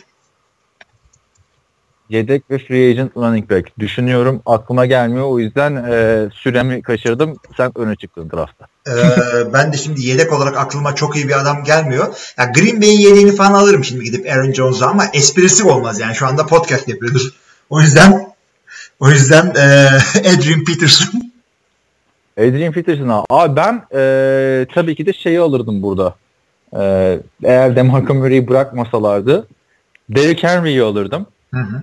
Yedek 2.09 2.51
ve 2.51 2.57
free 2.57 2.89
agent 2.89 3.17
running 3.17 3.49
back. 3.51 3.79
Düşünüyorum 3.79 4.41
aklıma 4.45 4.85
gelmiyor. 4.85 5.25
O 5.25 5.39
yüzden 5.39 5.75
e, 5.75 6.29
süremi 6.33 6.81
kaçırdım. 6.81 7.35
Sen 7.57 7.71
öne 7.75 7.95
çıktın 7.95 8.31
draftta. 8.31 8.67
Ee, 8.87 9.53
ben 9.53 9.73
de 9.73 9.77
şimdi 9.77 10.05
yedek 10.05 10.33
olarak 10.33 10.57
aklıma 10.57 10.95
çok 10.95 11.15
iyi 11.15 11.27
bir 11.27 11.39
adam 11.41 11.63
gelmiyor. 11.63 12.15
Ya 12.37 12.45
Green 12.45 12.81
Bay'in 12.81 12.99
yedeğini 12.99 13.35
falan 13.35 13.53
alırım 13.53 13.83
şimdi 13.83 14.03
gidip 14.03 14.29
Aaron 14.31 14.53
Jones'a 14.53 14.87
ama 14.87 15.05
esprisi 15.13 15.63
olmaz 15.63 15.99
yani. 15.99 16.15
Şu 16.15 16.27
anda 16.27 16.45
podcast 16.45 16.87
yapıyoruz. 16.87 17.33
O 17.69 17.81
yüzden 17.81 18.33
o 18.99 19.09
yüzden 19.09 19.45
e, 19.45 19.89
Adrian 20.19 20.63
Peterson 20.63 21.31
Adrian 22.37 22.73
Peterson 22.73 23.25
abi. 23.29 23.55
Ben 23.55 23.83
e, 23.93 24.67
tabii 24.73 24.95
ki 24.95 25.05
de 25.05 25.13
şeyi 25.13 25.39
alırdım 25.39 25.83
burada. 25.83 26.15
E, 26.77 27.19
eğer 27.43 27.75
DeMarco 27.75 28.13
Murray'i 28.13 28.47
bırakmasalardı 28.47 29.47
Derrick 30.09 30.47
Henry'i 30.47 30.81
alırdım. 30.81 31.25
Hı 31.53 31.59
hı. 31.59 31.81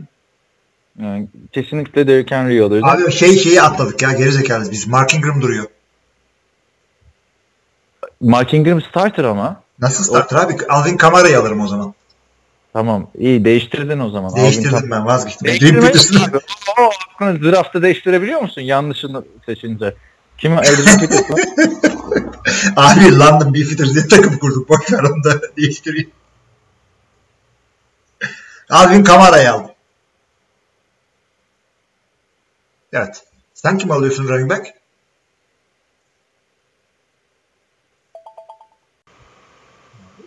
Yani 1.00 1.28
kesinlikle 1.52 2.06
Derrick 2.06 2.36
Henry'i 2.36 2.62
alırdım. 2.62 2.88
Abi 2.88 3.12
şey 3.12 3.38
şeyi 3.38 3.62
atladık 3.62 4.02
ya 4.02 4.12
gerizekalıyız 4.12 4.72
biz. 4.72 4.88
Mark 4.88 5.14
Ingram 5.14 5.42
duruyor. 5.42 5.64
Mark 8.20 8.54
Ingram 8.54 8.82
starter 8.82 9.24
ama. 9.24 9.62
Nasıl 9.78 10.04
starter 10.04 10.36
abi? 10.36 10.56
Alvin 10.68 10.96
Kamara'yı 10.96 11.38
alırım 11.38 11.60
o 11.60 11.68
zaman. 11.68 11.94
Tamam 12.72 13.10
iyi 13.18 13.44
değiştirdin 13.44 13.98
o 13.98 14.10
zaman. 14.10 14.28
Alvin 14.30 14.42
Değiştirdim 14.42 14.70
Kam- 14.78 14.90
ben 14.90 15.06
vazgeçtim. 15.06 15.48
Abi. 16.28 16.36
O 16.78 16.90
aklını 17.14 17.42
draft'ta 17.42 17.82
değiştirebiliyor 17.82 18.40
musun 18.40 18.60
yanlışını 18.60 19.24
seçince? 19.46 19.94
Kimi 20.38 20.58
Adrian 20.58 21.00
Peterson? 21.00 21.36
Abi 22.76 23.18
London 23.18 23.54
Beefeaters 23.54 23.94
diye 23.94 24.08
takım 24.08 24.38
kurduk. 24.38 24.68
Boş 24.68 24.92
ver 24.92 24.98
onu 24.98 25.24
da 25.24 25.40
değiştireyim. 25.56 26.10
Alvin 28.70 29.04
Kamara'yı 29.04 29.52
aldım. 29.52 29.70
Evet. 32.92 33.24
Sen 33.54 33.78
kim 33.78 33.90
alıyorsun 33.90 34.28
running 34.28 34.50
back? 34.50 34.66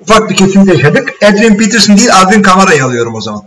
Ufak 0.10 0.30
bir 0.30 0.36
kesinti 0.36 0.72
yaşadık. 0.72 1.14
Adrian 1.23 1.57
Peterson 1.57 1.98
değil 1.98 2.10
Alvin 2.14 2.41
Kamara'yı 2.41 2.86
alıyorum 2.86 3.15
o 3.15 3.22
zaman. 3.22 3.41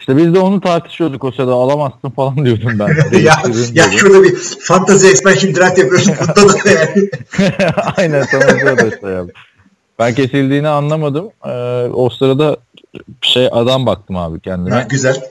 İşte 0.00 0.16
biz 0.16 0.34
de 0.34 0.38
onu 0.38 0.60
tartışıyorduk 0.60 1.24
o 1.24 1.30
sırada 1.30 1.52
alamazsın 1.52 2.10
falan 2.10 2.44
diyordum 2.44 2.78
ben. 2.78 2.88
ya, 3.18 3.20
ya 3.22 3.44
diyordum. 3.74 3.98
şurada 3.98 4.22
bir 4.22 4.36
fantasy 4.60 5.08
expansion 5.08 5.54
draft 5.54 5.78
yapıyoruz. 5.78 6.08
Bunda 6.08 6.64
da 6.64 6.70
yani. 6.70 7.10
Aynen 7.96 8.22
sana 8.22 8.76
da 8.78 8.86
işte 8.86 9.08
ya. 9.08 9.24
Ben 9.98 10.14
kesildiğini 10.14 10.68
anlamadım. 10.68 11.30
Ee, 11.46 11.50
o 11.92 12.10
sırada 12.10 12.56
şey 13.20 13.48
adam 13.52 13.86
baktım 13.86 14.16
abi 14.16 14.40
kendime. 14.40 14.76
Ha, 14.76 14.82
güzel. 14.82 15.24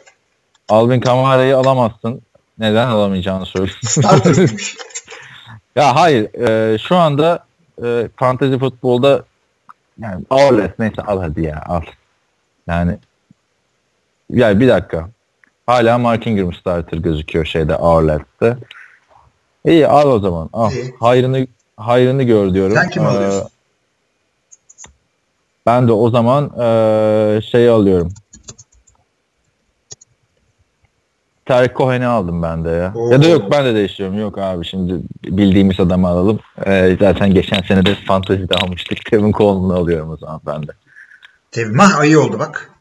Alvin 0.70 1.00
Kamara'yı 1.00 1.58
alamazsın. 1.58 2.22
Neden 2.60 2.88
alamayacağını. 2.88 3.46
Starter'mış. 3.84 4.76
ya 5.76 5.96
hayır. 5.96 6.34
e, 6.34 6.78
şu 6.78 6.96
anda 6.96 7.44
e, 7.84 8.08
fantasy 8.16 8.56
futbolda 8.58 9.24
yani 10.02 10.26
al 10.30 10.58
les, 10.58 10.72
neyse 10.80 11.02
al 11.02 11.22
hadi 11.22 11.44
ya 11.46 11.64
al. 11.66 11.82
Yani 12.68 12.98
ya 14.30 14.60
bir 14.60 14.68
dakika. 14.68 15.10
Hala 15.66 15.98
Mark 15.98 16.28
Ingram 16.28 16.54
starter 16.54 16.98
gözüküyor 16.98 17.46
şeyde 17.46 17.76
Outlast'te. 17.76 18.58
İyi 19.66 19.88
al 19.88 20.12
o 20.12 20.20
zaman. 20.20 20.50
Al. 20.54 20.72
İyi. 20.72 20.94
Hayrını 21.00 21.48
hayrını 21.78 22.24
gör 22.24 22.54
diyorum. 22.54 22.76
Sen 22.76 22.90
kimi 22.90 23.06
Ee, 23.06 23.10
alıyorsun? 23.10 23.50
Ben 25.66 25.88
de 25.88 25.92
o 25.92 26.10
zaman 26.10 26.52
ee, 26.60 27.42
şeyi 27.52 27.70
alıyorum. 27.70 28.14
Tarık 31.50 31.76
Cohen'i 31.78 32.06
aldım 32.06 32.44
ben 32.44 32.66
de 32.66 32.70
ya. 32.70 32.94
Oo. 32.96 33.12
Ya 33.12 33.24
da 33.24 33.28
yok 33.28 33.52
ben 33.52 33.66
de 33.66 33.76
değiştiriyorum. 33.76 34.20
Yok 34.20 34.38
abi 34.38 34.66
şimdi 34.66 34.96
bildiğimiz 35.26 35.80
adamı 35.80 36.08
alalım. 36.08 36.40
Ee, 36.66 36.98
zaten 37.00 37.34
geçen 37.34 37.62
sene 37.62 37.86
de 37.86 37.96
Fantasy'de 38.08 38.56
almıştık. 38.56 38.98
Kevin 39.06 39.32
Coleman'ı 39.32 39.74
alıyorum 39.78 40.10
o 40.10 40.18
zaman 40.18 40.42
ben 40.46 40.64
de. 40.68 40.72
Tabii 41.52 41.76
mah 41.76 42.04
iyi 42.06 42.18
oldu 42.18 42.40
bak. 42.40 42.72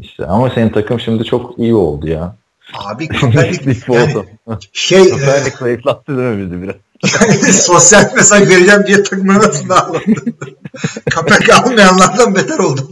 İşte 0.00 0.26
ama 0.26 0.50
senin 0.50 0.68
takım 0.68 1.00
şimdi 1.00 1.24
çok 1.24 1.58
iyi 1.58 1.74
oldu 1.74 2.08
ya. 2.08 2.36
Abi 2.74 3.08
Kaepernick 3.20 3.66
Biz 3.66 3.82
yani 3.88 4.18
oldu. 4.18 4.26
şey 4.72 5.02
e, 5.02 5.10
Kaepernick 5.10 5.58
zayıflattı 5.58 6.16
değil 6.18 6.28
mi 6.36 6.44
bizi 6.50 6.62
biraz? 6.62 6.74
yani 7.20 7.52
sosyal 7.52 8.14
mesaj 8.16 8.48
vereceğim 8.48 8.84
diye 8.86 9.02
takımın 9.02 9.34
arasında 9.34 9.86
ağladı. 9.86 10.00
Kaepernick 11.10 11.54
almayanlardan 11.54 12.34
beter 12.34 12.58
oldu. 12.58 12.90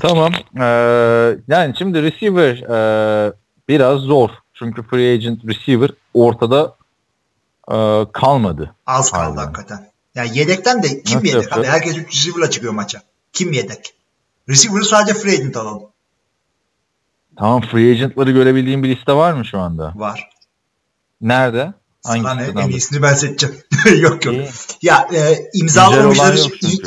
Tamam. 0.00 0.32
Ee, 0.60 0.62
yani 1.48 1.74
şimdi 1.78 2.02
receiver 2.02 2.56
ee, 2.56 3.32
biraz 3.68 4.00
zor. 4.00 4.30
Çünkü 4.54 4.82
free 4.82 5.14
agent 5.14 5.44
receiver 5.44 5.90
ortada 6.14 6.76
ee, 7.72 8.06
kalmadı. 8.12 8.74
Az 8.86 9.10
kaldı 9.10 9.24
Aynen. 9.24 9.36
hakikaten. 9.36 9.90
Yani 10.14 10.38
yedekten 10.38 10.82
de 10.82 10.88
kim 10.88 11.16
Nasıl 11.16 11.26
yedek? 11.26 11.42
yapacağız? 11.42 11.66
Abi 11.66 11.72
herkes 11.72 11.96
3 11.96 12.16
receiver'la 12.16 12.50
çıkıyor 12.50 12.72
maça. 12.72 13.02
Kim 13.32 13.52
yedek? 13.52 13.94
Receiver'ı 14.48 14.84
sadece 14.84 15.14
free 15.14 15.32
agent 15.32 15.56
alalım. 15.56 15.82
Tamam 17.36 17.60
free 17.60 17.90
agentları 17.90 18.30
görebildiğim 18.30 18.82
bir 18.82 18.96
liste 18.96 19.12
var 19.12 19.32
mı 19.32 19.44
şu 19.44 19.58
anda? 19.58 19.92
Var. 19.96 20.30
Nerede? 21.20 21.72
Sana 22.02 22.34
ne? 22.34 22.62
En 22.62 22.68
iyisini 22.68 23.02
ben 23.02 23.14
seçeceğim. 23.14 23.56
yok 23.98 24.24
yok. 24.24 24.34
İyi. 24.34 24.48
Ya 24.82 25.08
e, 25.14 25.50
imzalamamışları, 25.54 26.36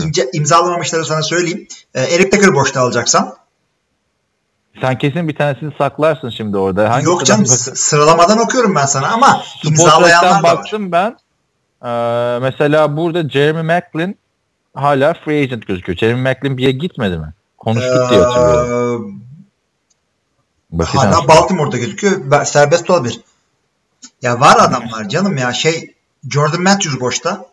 ince, 0.07 0.29
imzalamamışları 0.33 1.05
sana 1.05 1.21
söyleyeyim. 1.21 1.67
E, 1.93 2.01
Eric 2.01 2.29
Tucker 2.29 2.53
boşta 2.55 2.81
alacaksan. 2.81 3.35
Sen 4.81 4.97
kesin 4.97 5.27
bir 5.27 5.35
tanesini 5.35 5.73
saklarsın 5.77 6.29
şimdi 6.29 6.57
orada. 6.57 6.89
Hangi 6.89 7.05
yok 7.05 7.25
canım 7.25 7.45
s- 7.45 7.75
sıralamadan 7.75 8.39
okuyorum 8.39 8.75
ben 8.75 8.85
sana 8.85 9.07
ama 9.07 9.43
imzalayanlar 9.65 10.31
da 10.43 10.47
var. 10.47 10.57
baktım 10.57 10.91
ben. 10.91 11.17
Ee, 11.85 12.39
mesela 12.41 12.97
burada 12.97 13.29
Jeremy 13.29 13.61
Macklin 13.61 14.17
hala 14.73 15.13
free 15.13 15.41
agent 15.43 15.67
gözüküyor. 15.67 15.97
Jeremy 15.97 16.21
Macklin 16.21 16.57
bir 16.57 16.61
yere 16.63 16.71
gitmedi 16.71 17.17
mi? 17.17 17.33
Konuştuk 17.57 18.09
diye 18.09 18.21
hatırlıyorum. 18.21 19.21
Ee, 20.73 20.77
Bakacağım. 20.79 21.11
Hala 21.13 21.27
Baltimore'da 21.27 21.77
gözüküyor. 21.77 22.45
Serbest 22.45 22.89
olabilir. 22.89 23.19
Ya 24.21 24.39
var 24.39 24.55
adamlar 24.59 25.09
canım 25.09 25.37
ya 25.37 25.53
şey 25.53 25.90
Jordan 26.29 26.61
Matthews 26.61 26.99
boşta. 26.99 27.45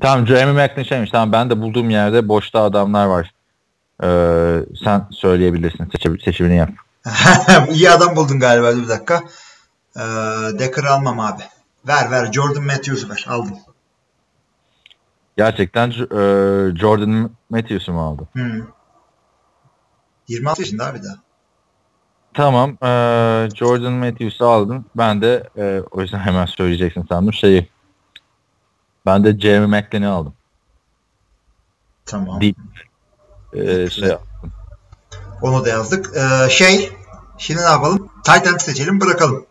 Tamam 0.00 0.26
Jeremy 0.26 0.52
Macklin 0.52 0.82
şeymiş. 0.82 1.10
Tamam 1.10 1.32
ben 1.32 1.50
de 1.50 1.60
bulduğum 1.60 1.90
yerde 1.90 2.28
boşta 2.28 2.62
adamlar 2.62 3.06
var. 3.06 3.30
Ee, 4.02 4.64
sen 4.84 5.06
söyleyebilirsin. 5.10 5.90
Seçim, 5.92 6.20
seçimini 6.20 6.56
yap. 6.56 6.70
İyi 7.70 7.90
adam 7.90 8.16
buldun 8.16 8.40
galiba 8.40 8.76
bir 8.76 8.88
dakika. 8.88 9.22
Ee, 9.96 10.00
Decker'ı 10.58 10.90
almam 10.90 11.20
abi. 11.20 11.42
Ver 11.88 12.10
ver 12.10 12.32
Jordan 12.32 12.64
Matthews'u 12.64 13.08
ver. 13.10 13.26
Aldım. 13.28 13.56
Gerçekten 15.36 15.90
e, 15.90 15.94
Jordan 16.76 17.30
Matthews'u 17.50 17.92
mu 17.92 18.02
aldı? 18.02 18.28
Hmm. 18.32 18.62
26 20.28 20.62
yaşında 20.62 20.86
abi 20.86 20.98
daha. 21.02 21.14
Tamam. 22.34 22.70
e, 22.70 22.88
Jordan 23.54 23.92
Matthews'u 23.92 24.46
aldım. 24.46 24.84
Ben 24.94 25.22
de 25.22 25.48
e, 25.56 25.82
o 25.90 26.00
yüzden 26.00 26.18
hemen 26.18 26.46
söyleyeceksin 26.46 27.06
sandım 27.08 27.32
şeyi. 27.32 27.71
Ben 29.06 29.24
de 29.24 29.38
Jeremy 29.38 29.66
Maclin'i 29.66 30.06
aldım. 30.06 30.34
Tamam. 32.06 32.40
Deep. 32.40 32.56
E, 33.52 33.90
şey, 33.90 34.16
Onu 35.42 35.64
da 35.64 35.68
yazdık. 35.68 36.16
Ee, 36.16 36.50
şey 36.50 36.92
şimdi 37.38 37.60
ne 37.60 37.66
yapalım? 37.66 38.10
Tight 38.24 38.46
end 38.46 38.60
seçelim 38.60 39.00
bırakalım. 39.00 39.46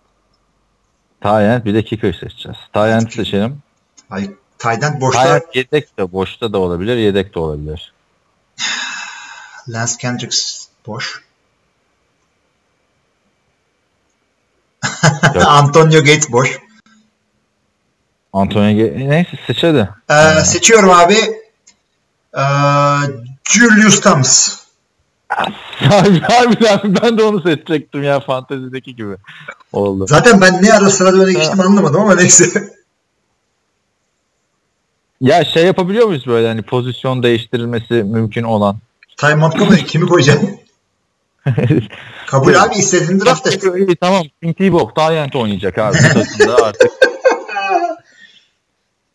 Tyent 1.22 1.65
bir 1.65 1.73
de 1.73 1.84
kicker 1.84 2.14
seçeceğiz. 2.14 2.57
Tyent 2.73 3.14
seçelim. 3.14 3.61
Hayır. 4.10 4.32
Tight 4.57 4.84
end 4.84 5.02
boşta 5.02 5.23
Tyent 5.23 5.56
yedek 5.56 5.98
de 5.98 6.11
boşta 6.11 6.53
da 6.53 6.57
olabilir, 6.57 6.98
yedek 6.98 7.36
de 7.36 7.40
olabilir. 7.40 7.94
Lance 9.69 9.94
Kendricks 9.99 10.68
boş. 10.88 11.23
Antonio 15.45 15.99
Gates 15.99 16.32
boş. 16.32 16.60
Antonio 18.34 19.10
neyse 19.10 19.40
seç 19.48 19.64
hadi. 19.64 19.90
Ee, 20.10 20.41
seçiyorum 20.44 20.90
abi. 20.90 21.16
Ee, 22.38 22.41
Julius 23.49 23.99
Thomas. 24.02 24.62
Harbiden 26.22 26.95
ben 27.03 27.18
de 27.18 27.24
onu 27.24 27.41
seçecektim 27.41 28.03
ya 28.03 28.20
fantezideki 28.20 28.95
gibi. 28.95 29.16
Oldu. 29.74 30.08
Zaten 30.08 30.41
ben 30.41 30.64
ne 30.64 30.74
ara 30.74 30.90
sırada 30.90 31.18
öne 31.18 31.34
geçtim 31.34 31.62
anlamadım 31.62 32.02
ama 32.02 32.16
neyse. 32.16 32.72
Ya 35.22 35.45
şey 35.45 35.66
yapabiliyor 35.66 36.08
muyuz 36.08 36.28
böyle 36.28 36.48
hani 36.48 36.62
pozisyon 36.62 37.24
değiştirilmesi 37.24 37.94
mümkün 37.94 38.44
olan? 38.44 38.78
Ty 39.18 39.34
Montgomery 39.36 39.86
kimi 39.86 40.06
koyacaksın? 40.06 40.60
Kabul 42.28 42.53
abi 42.53 42.76
istediğin 42.76 43.20
draft 43.20 43.48
et. 43.48 43.64
Tamam. 44.02 44.24
Tim 44.41 44.53
Tebow 44.53 44.94
Tyent 44.94 45.36
oynayacak 45.36 45.78
abi 45.78 45.98
artık. 46.64 46.91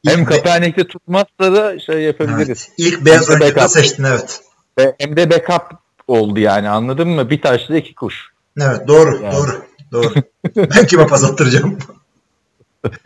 Hem 0.06 0.20
İlk, 0.20 0.28
Kaepernick'te 0.28 0.86
tutmazsa 0.86 1.28
da 1.54 1.78
şey 1.78 2.02
yapabiliriz. 2.02 2.68
evet. 2.68 2.72
İlk 2.78 3.04
beyaz 3.04 3.30
Hem 3.30 3.40
backup. 3.40 3.70
seçtin 3.70 4.04
evet. 4.04 4.40
Ve 4.78 4.94
Hem 4.98 5.16
de 5.16 5.30
backup 5.30 5.62
oldu 6.08 6.40
yani 6.40 6.68
anladın 6.68 7.08
mı? 7.08 7.30
Bir 7.30 7.42
taşla 7.42 7.76
iki 7.76 7.94
kuş. 7.94 8.26
Evet 8.60 8.88
doğru 8.88 9.20
Yani. 9.24 9.34
doğru 9.36 9.62
doğru. 9.92 10.14
ben 10.56 10.86
kime 10.86 11.06
pas 11.06 11.24
attıracağım? 11.24 11.78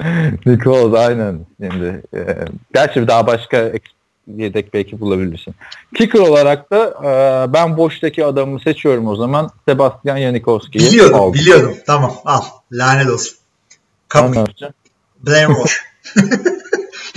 Nichols 0.46 0.94
aynen. 0.94 1.46
Şimdi, 1.60 2.02
e, 2.16 2.44
gerçi 2.74 3.08
daha 3.08 3.26
başka 3.26 3.56
ek- 3.56 3.90
yedek 4.36 4.74
belki 4.74 5.00
bulabilirsin. 5.00 5.54
Kicker 5.96 6.18
olarak 6.20 6.70
da 6.70 6.84
e, 7.04 7.52
ben 7.52 7.76
boştaki 7.76 8.24
adamı 8.24 8.60
seçiyorum 8.60 9.06
o 9.08 9.16
zaman. 9.16 9.50
Sebastian 9.68 10.18
Janikowski'yi 10.18 10.86
biliyordum 10.88 11.20
aldım. 11.20 11.34
biliyordum. 11.34 11.74
Tamam 11.86 12.14
al. 12.24 12.42
Lanet 12.72 13.08
olsun. 13.10 13.36
Ben 13.70 13.76
Kap 14.08 14.30
ne 14.30 14.38
yapacağım? 14.38 14.74
Blaine. 15.26 15.54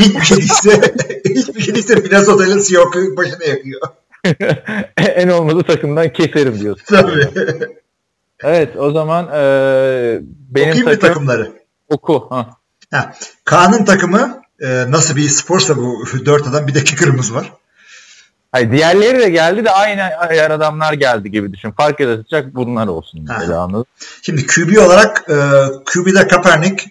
Değilse 0.10 0.94
hiçbir 1.26 1.62
şey 1.62 1.76
değilse 1.76 1.96
Minnesota'nın 1.96 2.60
Seahawks'ın 2.60 3.18
başına 3.18 3.46
yakıyor. 3.46 3.82
en 4.98 5.28
olmadı 5.28 5.64
takımdan 5.68 6.14
keserim 6.14 6.60
diyorsun. 6.60 6.86
Tabii. 6.86 7.30
Evet 8.44 8.78
o 8.78 8.92
zaman 8.92 9.26
e, 9.28 10.20
benim 10.50 10.70
Okuyayım 10.70 10.86
takım 10.86 11.00
takımları? 11.00 11.52
oku. 11.90 12.28
Ha. 12.30 12.50
Ha, 12.92 13.14
Kaan'ın 13.46 13.86
takımı 13.86 14.42
e, 14.60 14.92
nasıl 14.92 15.16
bir 15.16 15.30
sporsa 15.30 15.78
bu 15.78 16.06
dört 16.26 16.48
adam 16.48 16.68
bir 16.68 16.74
de 16.74 16.84
kicker'ımız 16.84 17.34
var. 17.34 17.52
Hayır, 18.52 18.72
diğerleri 18.72 19.20
de 19.20 19.30
geldi 19.30 19.66
de 19.66 19.72
aynı 19.72 20.02
ayar 20.02 20.52
adamlar 20.52 20.94
geldi 20.94 21.32
gibi 21.32 21.54
düşün. 21.54 21.72
Fark 21.72 22.00
yaratacak 22.00 22.56
bunlar 22.56 22.88
olsun. 22.88 23.28
Anladın. 23.28 23.86
Şimdi 24.22 24.48
QB 24.48 24.78
olarak 24.78 25.26
e, 25.30 25.36
QB'de 25.86 26.28
Kaepernick, 26.28 26.86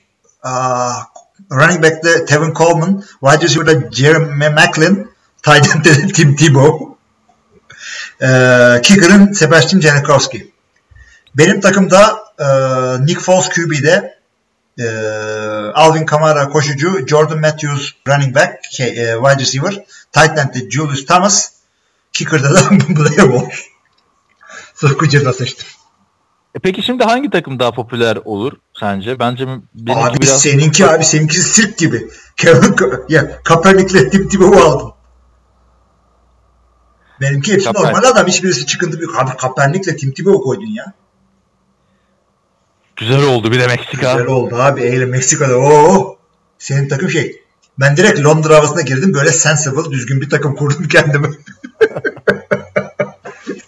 running 1.52 1.82
back'te 1.82 2.24
Tevin 2.26 2.54
Coleman, 2.54 3.04
wide 3.20 3.44
receiver'da 3.44 3.90
Jeremy 3.90 4.48
Macklin, 4.48 5.10
tight 5.42 5.74
end'de 5.74 5.94
de 5.94 6.12
Tim 6.12 6.36
Tebow, 6.36 6.96
e, 8.22 8.80
kicker'ın 8.82 9.32
Sebastian 9.32 9.80
Janikowski. 9.80 10.52
Benim 11.34 11.60
takımda 11.60 12.18
e, 12.38 12.46
Nick 13.06 13.20
Foles 13.20 13.48
QB'de, 13.48 14.18
e, 14.78 14.86
Alvin 15.74 16.06
Kamara 16.06 16.48
koşucu, 16.48 17.06
Jordan 17.06 17.40
Matthews 17.40 17.92
running 18.08 18.34
back, 18.34 18.64
şey, 18.70 18.86
e, 18.86 19.16
wide 19.16 19.40
receiver, 19.40 19.84
tight 20.12 20.38
end'de 20.38 20.70
Julius 20.70 21.06
Thomas, 21.06 21.52
kicker'da 22.12 22.54
da 22.54 22.70
Blair 22.88 23.32
Walsh. 23.32 23.72
Sokucu'da 24.74 25.32
seçtim. 25.32 25.66
E 26.54 26.58
peki 26.58 26.82
şimdi 26.82 27.04
hangi 27.04 27.30
takım 27.30 27.58
daha 27.58 27.72
popüler 27.72 28.18
olur 28.24 28.52
sence? 28.82 29.18
Bence 29.18 29.46
benimki 29.74 29.92
Abi 29.92 30.20
biraz 30.20 30.42
seninki 30.42 30.86
abi 30.86 31.04
seninkisi 31.04 31.42
sirk 31.42 31.78
gibi. 31.78 32.08
Kevin 32.36 32.76
ya 33.08 33.42
Kaepernick'le 33.42 34.10
Tim 34.10 34.28
Tebow'u 34.28 34.62
aldım. 34.62 34.92
Benimki 37.20 37.52
hepsi 37.52 37.64
Kaepernick. 37.64 37.92
normal 37.92 38.08
adam. 38.08 38.26
Hiçbirisi 38.26 38.66
çıkıntı 38.66 38.98
büyük. 38.98 39.20
Abi 39.20 39.36
Kaepernick'le 39.36 39.98
Tim 39.98 40.12
Tebow'u 40.12 40.42
koydun 40.42 40.74
ya. 40.74 40.92
güzel 42.96 43.22
oldu 43.22 43.52
bir 43.52 43.60
de 43.60 43.66
Meksika. 43.66 44.12
Güzel 44.12 44.26
oldu 44.26 44.56
abi. 44.56 44.82
Eyle 44.82 45.04
Meksika'da. 45.06 45.56
Oo. 45.56 46.18
Senin 46.58 46.88
takım 46.88 47.10
şey. 47.10 47.42
Ben 47.80 47.96
direkt 47.96 48.20
Londra 48.24 48.56
havasına 48.56 48.80
girdim. 48.80 49.14
Böyle 49.14 49.32
sensible, 49.32 49.90
düzgün 49.90 50.20
bir 50.20 50.30
takım 50.30 50.56
kurdum 50.56 50.88
kendime. 50.88 51.28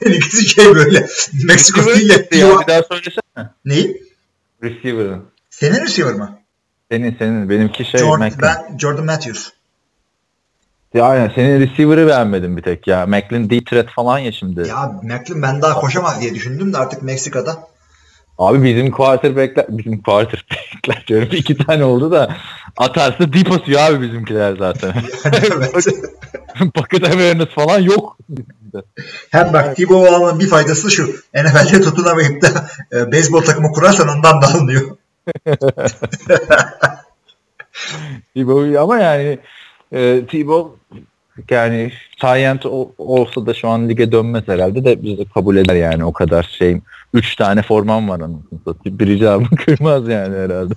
Seninkisi 0.02 0.48
şey 0.48 0.74
böyle. 0.74 1.06
Meksiko 1.44 1.80
Receiver 1.80 2.30
değil 2.30 2.44
ya, 2.44 2.60
bir 2.60 2.66
daha 2.66 2.82
söylesene. 2.82 3.50
Neyi? 3.64 4.13
Receiver'ın. 4.64 5.24
Senin 5.50 5.80
receiver 5.80 6.14
mı? 6.14 6.38
Senin 6.90 7.16
senin 7.18 7.50
benimki 7.50 7.84
şey 7.84 8.00
Jordan, 8.00 8.18
Macklin. 8.18 8.42
ben 8.42 8.78
Jordan 8.78 9.04
Matthews. 9.04 9.48
Ya 10.94 11.04
aynen 11.04 11.32
senin 11.34 11.60
receiver'ı 11.60 12.06
beğenmedim 12.06 12.56
bir 12.56 12.62
tek 12.62 12.86
ya. 12.86 13.06
Macklin 13.06 13.50
deep 13.50 13.66
threat 13.66 13.90
falan 13.90 14.18
ya 14.18 14.32
şimdi. 14.32 14.68
Ya 14.68 15.00
Macklin 15.02 15.42
ben 15.42 15.62
daha 15.62 15.80
koşamaz 15.80 16.20
diye 16.20 16.34
düşündüm 16.34 16.72
de 16.72 16.78
artık 16.78 17.02
Meksika'da. 17.02 17.68
Abi 18.38 18.64
bizim 18.64 18.90
quarterback'ler 18.90 19.66
bizim 19.68 20.02
quarterback'ler 20.02 21.04
diyorum 21.06 21.28
iki 21.32 21.56
tane 21.56 21.84
oldu 21.84 22.10
da 22.10 22.36
atarsa 22.76 23.32
deep 23.32 23.52
atıyor 23.52 23.80
abi 23.80 24.00
bizimkiler 24.02 24.56
zaten. 24.56 24.92
Pocket 26.74 27.04
awareness 27.08 27.48
falan 27.48 27.80
yok. 27.80 28.18
Hem 29.30 29.52
bak 29.52 29.76
Tebow 29.76 30.16
almanın 30.16 30.40
bir 30.40 30.48
faydası 30.48 30.90
şu. 30.90 31.14
NFL'de 31.34 31.82
tutunamayıp 31.82 32.42
da 32.42 32.48
e, 32.92 33.12
beyzbol 33.12 33.42
takımı 33.42 33.72
kurarsan 33.72 34.08
ondan 34.08 34.42
da 34.42 34.46
alınıyor. 34.46 34.82
Tebow 38.34 38.78
ama 38.78 38.98
yani 38.98 39.38
e, 39.92 40.26
Tebow 40.26 40.78
yani 41.50 41.92
Tyent 42.20 42.66
olsa 42.98 43.46
da 43.46 43.54
şu 43.54 43.68
an 43.68 43.88
lige 43.88 44.12
dönmez 44.12 44.48
herhalde 44.48 44.84
de 44.84 45.02
biz 45.02 45.18
de 45.18 45.24
kabul 45.34 45.56
eder 45.56 45.74
yani 45.74 46.04
o 46.04 46.12
kadar 46.12 46.50
şeyim. 46.58 46.82
Üç 47.14 47.36
tane 47.36 47.62
formam 47.62 48.08
var 48.08 48.20
anasını 48.20 48.58
satayım. 48.64 48.98
Bir 48.98 49.06
icabı 49.06 49.56
kırmaz 49.56 50.08
yani 50.08 50.36
herhalde. 50.36 50.74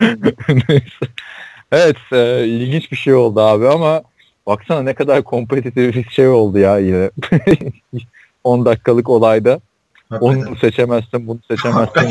Neyse. 0.68 1.06
Evet 1.72 1.96
e, 2.12 2.46
ilginç 2.46 2.92
bir 2.92 2.96
şey 2.96 3.14
oldu 3.14 3.40
abi 3.40 3.68
ama 3.68 4.02
baksana 4.46 4.82
ne 4.82 4.94
kadar 4.94 5.22
kompetitif 5.22 5.94
bir 5.94 6.10
şey 6.10 6.28
oldu 6.28 6.58
ya 6.58 6.78
yine. 6.78 7.10
10 8.44 8.64
dakikalık 8.64 9.08
olayda. 9.08 9.60
Onu 10.20 10.56
seçemezsin 10.56 11.26
bunu 11.26 11.40
seçemezsin. 11.50 12.10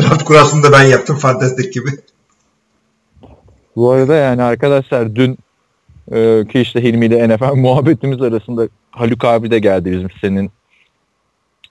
Draft 0.00 0.24
kurasını 0.24 0.62
da 0.62 0.72
ben 0.72 0.82
yaptım 0.82 1.16
fantastik 1.16 1.72
gibi. 1.72 1.90
Bu 3.76 3.90
arada 3.90 4.14
yani 4.14 4.42
arkadaşlar 4.42 5.14
dün 5.14 5.38
e, 6.12 6.44
ki 6.52 6.60
işte 6.60 6.82
Hilmi 6.82 7.06
ile 7.06 7.28
NFL 7.28 7.52
muhabbetimiz 7.54 8.22
arasında 8.22 8.68
Haluk 8.90 9.24
abi 9.24 9.50
de 9.50 9.58
geldi 9.58 9.92
bizim 9.92 10.08
senin 10.20 10.50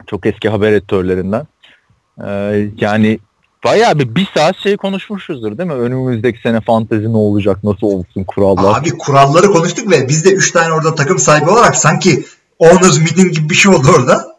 çok 0.07 0.25
eski 0.25 0.49
haber 0.49 0.71
editörlerinden. 0.71 1.47
E, 2.27 2.29
yani 2.77 3.19
bayağı 3.63 3.99
bir, 3.99 4.15
bir 4.15 4.27
saat 4.33 4.57
şey 4.57 4.77
konuşmuşuzdur 4.77 5.57
değil 5.57 5.69
mi? 5.69 5.75
Önümüzdeki 5.75 6.41
sene 6.41 6.61
fantezi 6.61 7.13
ne 7.13 7.17
olacak, 7.17 7.63
nasıl 7.63 7.87
olsun 7.87 8.23
kurallar. 8.23 8.79
Abi 8.79 8.89
kuralları 8.97 9.47
konuştuk 9.51 9.91
ve 9.91 10.07
biz 10.07 10.25
de 10.25 10.33
3 10.33 10.51
tane 10.51 10.73
orada 10.73 10.95
takım 10.95 11.19
sahibi 11.19 11.49
olarak 11.49 11.75
sanki 11.75 12.25
owners 12.59 12.99
meeting 12.99 13.33
gibi 13.33 13.49
bir 13.49 13.55
şey 13.55 13.71
oldu 13.75 13.87
orada. 13.97 14.37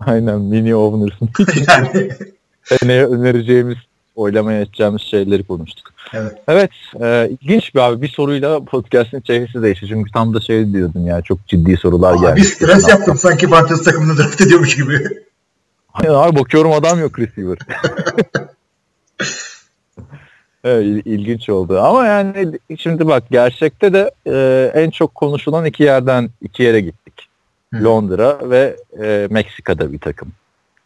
Aynen 0.00 0.40
mini 0.40 0.76
owners'ın. 0.76 1.28
yani 1.68 2.10
Seneye 2.64 3.06
önereceğimiz, 3.06 3.76
oylamaya 4.16 4.60
edeceğimiz 4.60 5.02
şeyleri 5.02 5.42
konuştuk. 5.44 5.90
evet. 6.14 6.32
Evet, 6.48 6.70
e, 7.00 7.28
ilginç 7.40 7.74
bir 7.74 7.80
abi. 7.80 8.02
Bir 8.02 8.08
soruyla 8.08 8.64
podcast'in 8.64 9.20
çehresi 9.20 9.62
değişti. 9.62 9.86
Çünkü 9.88 10.12
tam 10.12 10.34
da 10.34 10.40
şey 10.40 10.72
diyordun 10.72 11.00
ya, 11.00 11.22
çok 11.22 11.46
ciddi 11.46 11.76
sorular 11.76 12.14
geldi. 12.14 12.26
Abi 12.32 12.44
stres 12.44 12.88
yaptım 12.88 13.16
sanki 13.16 13.48
fantezi 13.48 13.84
takımını 13.84 14.18
draft 14.18 14.40
ediyormuş 14.40 14.76
gibi. 14.76 14.98
Aynen 15.94 16.14
abi 16.14 16.38
bakıyorum 16.38 16.72
adam 16.72 17.00
yok 17.00 17.18
receiver. 17.18 17.58
evet, 20.64 20.84
il- 20.84 21.02
ilginç 21.04 21.48
oldu. 21.48 21.80
Ama 21.80 22.06
yani 22.06 22.58
şimdi 22.78 23.06
bak 23.06 23.22
gerçekte 23.30 23.92
de 23.92 24.10
e, 24.26 24.70
en 24.74 24.90
çok 24.90 25.14
konuşulan 25.14 25.64
iki 25.64 25.82
yerden 25.82 26.30
iki 26.42 26.62
yere 26.62 26.80
gittik. 26.80 27.14
Hı. 27.74 27.84
Londra 27.84 28.50
ve 28.50 28.76
e, 29.02 29.26
Meksika'da 29.30 29.92
bir 29.92 29.98
takım. 29.98 30.32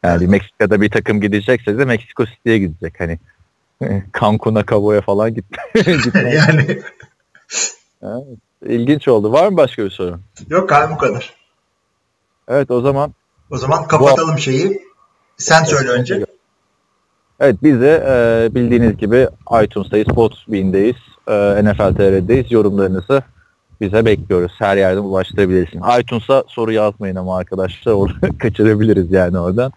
Yani 0.02 0.26
Meksika'da 0.26 0.80
bir 0.80 0.90
takım 0.90 1.20
gidecekse 1.20 1.78
de 1.78 1.84
Meksiko 1.84 2.26
City'ye 2.26 2.58
gidecek. 2.58 3.00
Hani 3.00 3.18
Cancun'a, 4.20 4.66
Cabo'ya 4.66 5.00
falan 5.00 5.34
git. 5.34 5.44
yani 6.14 6.82
İlginç 8.66 9.08
oldu. 9.08 9.32
Var 9.32 9.48
mı 9.48 9.56
başka 9.56 9.84
bir 9.84 9.90
soru? 9.90 10.20
yok 10.48 10.72
abi 10.72 10.94
bu 10.94 10.98
kadar. 10.98 11.34
Evet 12.48 12.70
o 12.70 12.80
zaman 12.80 13.12
O 13.50 13.56
zaman 13.56 13.86
kapatalım 13.86 14.38
şeyi. 14.38 14.82
Sen 15.36 15.64
söyle 15.64 15.88
önce. 15.88 16.26
Evet 17.40 17.56
biz 17.62 17.80
de 17.80 18.04
e, 18.08 18.54
bildiğiniz 18.54 18.96
gibi 18.96 19.28
iTunes'tayız, 19.62 20.08
Podbean'deyiz, 20.08 20.96
e, 21.28 21.64
NFL 21.64 21.94
TR'deyiz. 21.96 22.52
Yorumlarınızı 22.52 23.22
bize 23.80 24.04
bekliyoruz. 24.04 24.52
Her 24.58 24.76
yerden 24.76 25.00
ulaştırabilirsiniz. 25.00 25.84
iTunes'a 26.00 26.44
soru 26.46 26.72
yazmayın 26.72 27.16
ama 27.16 27.36
arkadaşlar 27.36 27.92
orada 27.92 28.28
kaçırabiliriz 28.38 29.12
yani 29.12 29.38
oradan. 29.38 29.72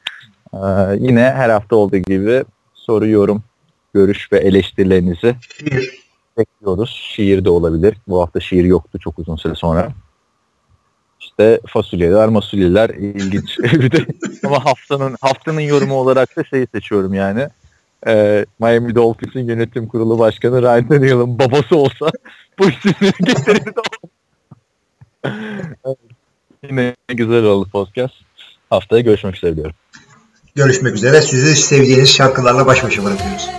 E, 0.54 0.60
yine 1.00 1.22
her 1.22 1.50
hafta 1.50 1.76
olduğu 1.76 1.98
gibi 1.98 2.44
soru, 2.74 3.08
yorum, 3.08 3.44
görüş 3.94 4.32
ve 4.32 4.38
eleştirilerinizi 4.38 5.36
bekliyoruz. 6.38 6.90
Şiir 7.16 7.46
de 7.46 7.50
olabilir. 7.50 7.98
Bu 8.08 8.22
hafta 8.22 8.40
şiir 8.40 8.66
yoktu 8.66 9.00
çok 9.00 9.20
uzun 9.20 9.36
süre 9.36 9.56
sonra. 9.56 9.92
İşte 11.20 11.60
fasulyeler, 11.68 12.30
masulyeler 12.30 12.90
ilginç. 12.90 13.60
bir 13.64 13.92
de 13.92 14.06
ama 14.46 14.66
haftanın 14.66 15.16
haftanın 15.22 15.60
yorumu 15.60 15.96
olarak 15.96 16.38
da 16.38 16.44
şeyi 16.44 16.68
seçiyorum 16.74 17.14
yani. 17.14 17.48
Ee, 18.08 18.46
Miami 18.60 18.96
Dolphins'in 18.96 19.48
yönetim 19.48 19.88
kurulu 19.88 20.20
başkanı 20.20 20.62
Ryan 20.62 20.88
Tannehill'in 20.88 21.40
babası 21.40 21.76
olsa 21.76 22.12
bu 22.60 22.70
isimleri 22.70 23.14
getirirdi. 23.24 23.72
Evet, 25.86 25.98
Yine 26.70 26.96
güzel 27.08 27.44
oldu 27.44 27.70
podcast. 27.70 28.14
Haftaya 28.70 29.02
görüşmek 29.02 29.36
üzere 29.38 29.56
diyorum. 29.56 29.76
Görüşmek 30.56 30.96
üzere. 30.96 31.22
Sizi 31.22 31.56
sevdiğiniz 31.56 32.10
şarkılarla 32.10 32.66
baş 32.66 32.84
başa 32.84 33.04
bırakıyoruz. 33.04 33.50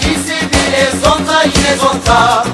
Giysi 0.00 0.36
bile 0.50 0.84
zonta 1.04 1.42
yine 1.42 1.76
zonta 1.82 2.44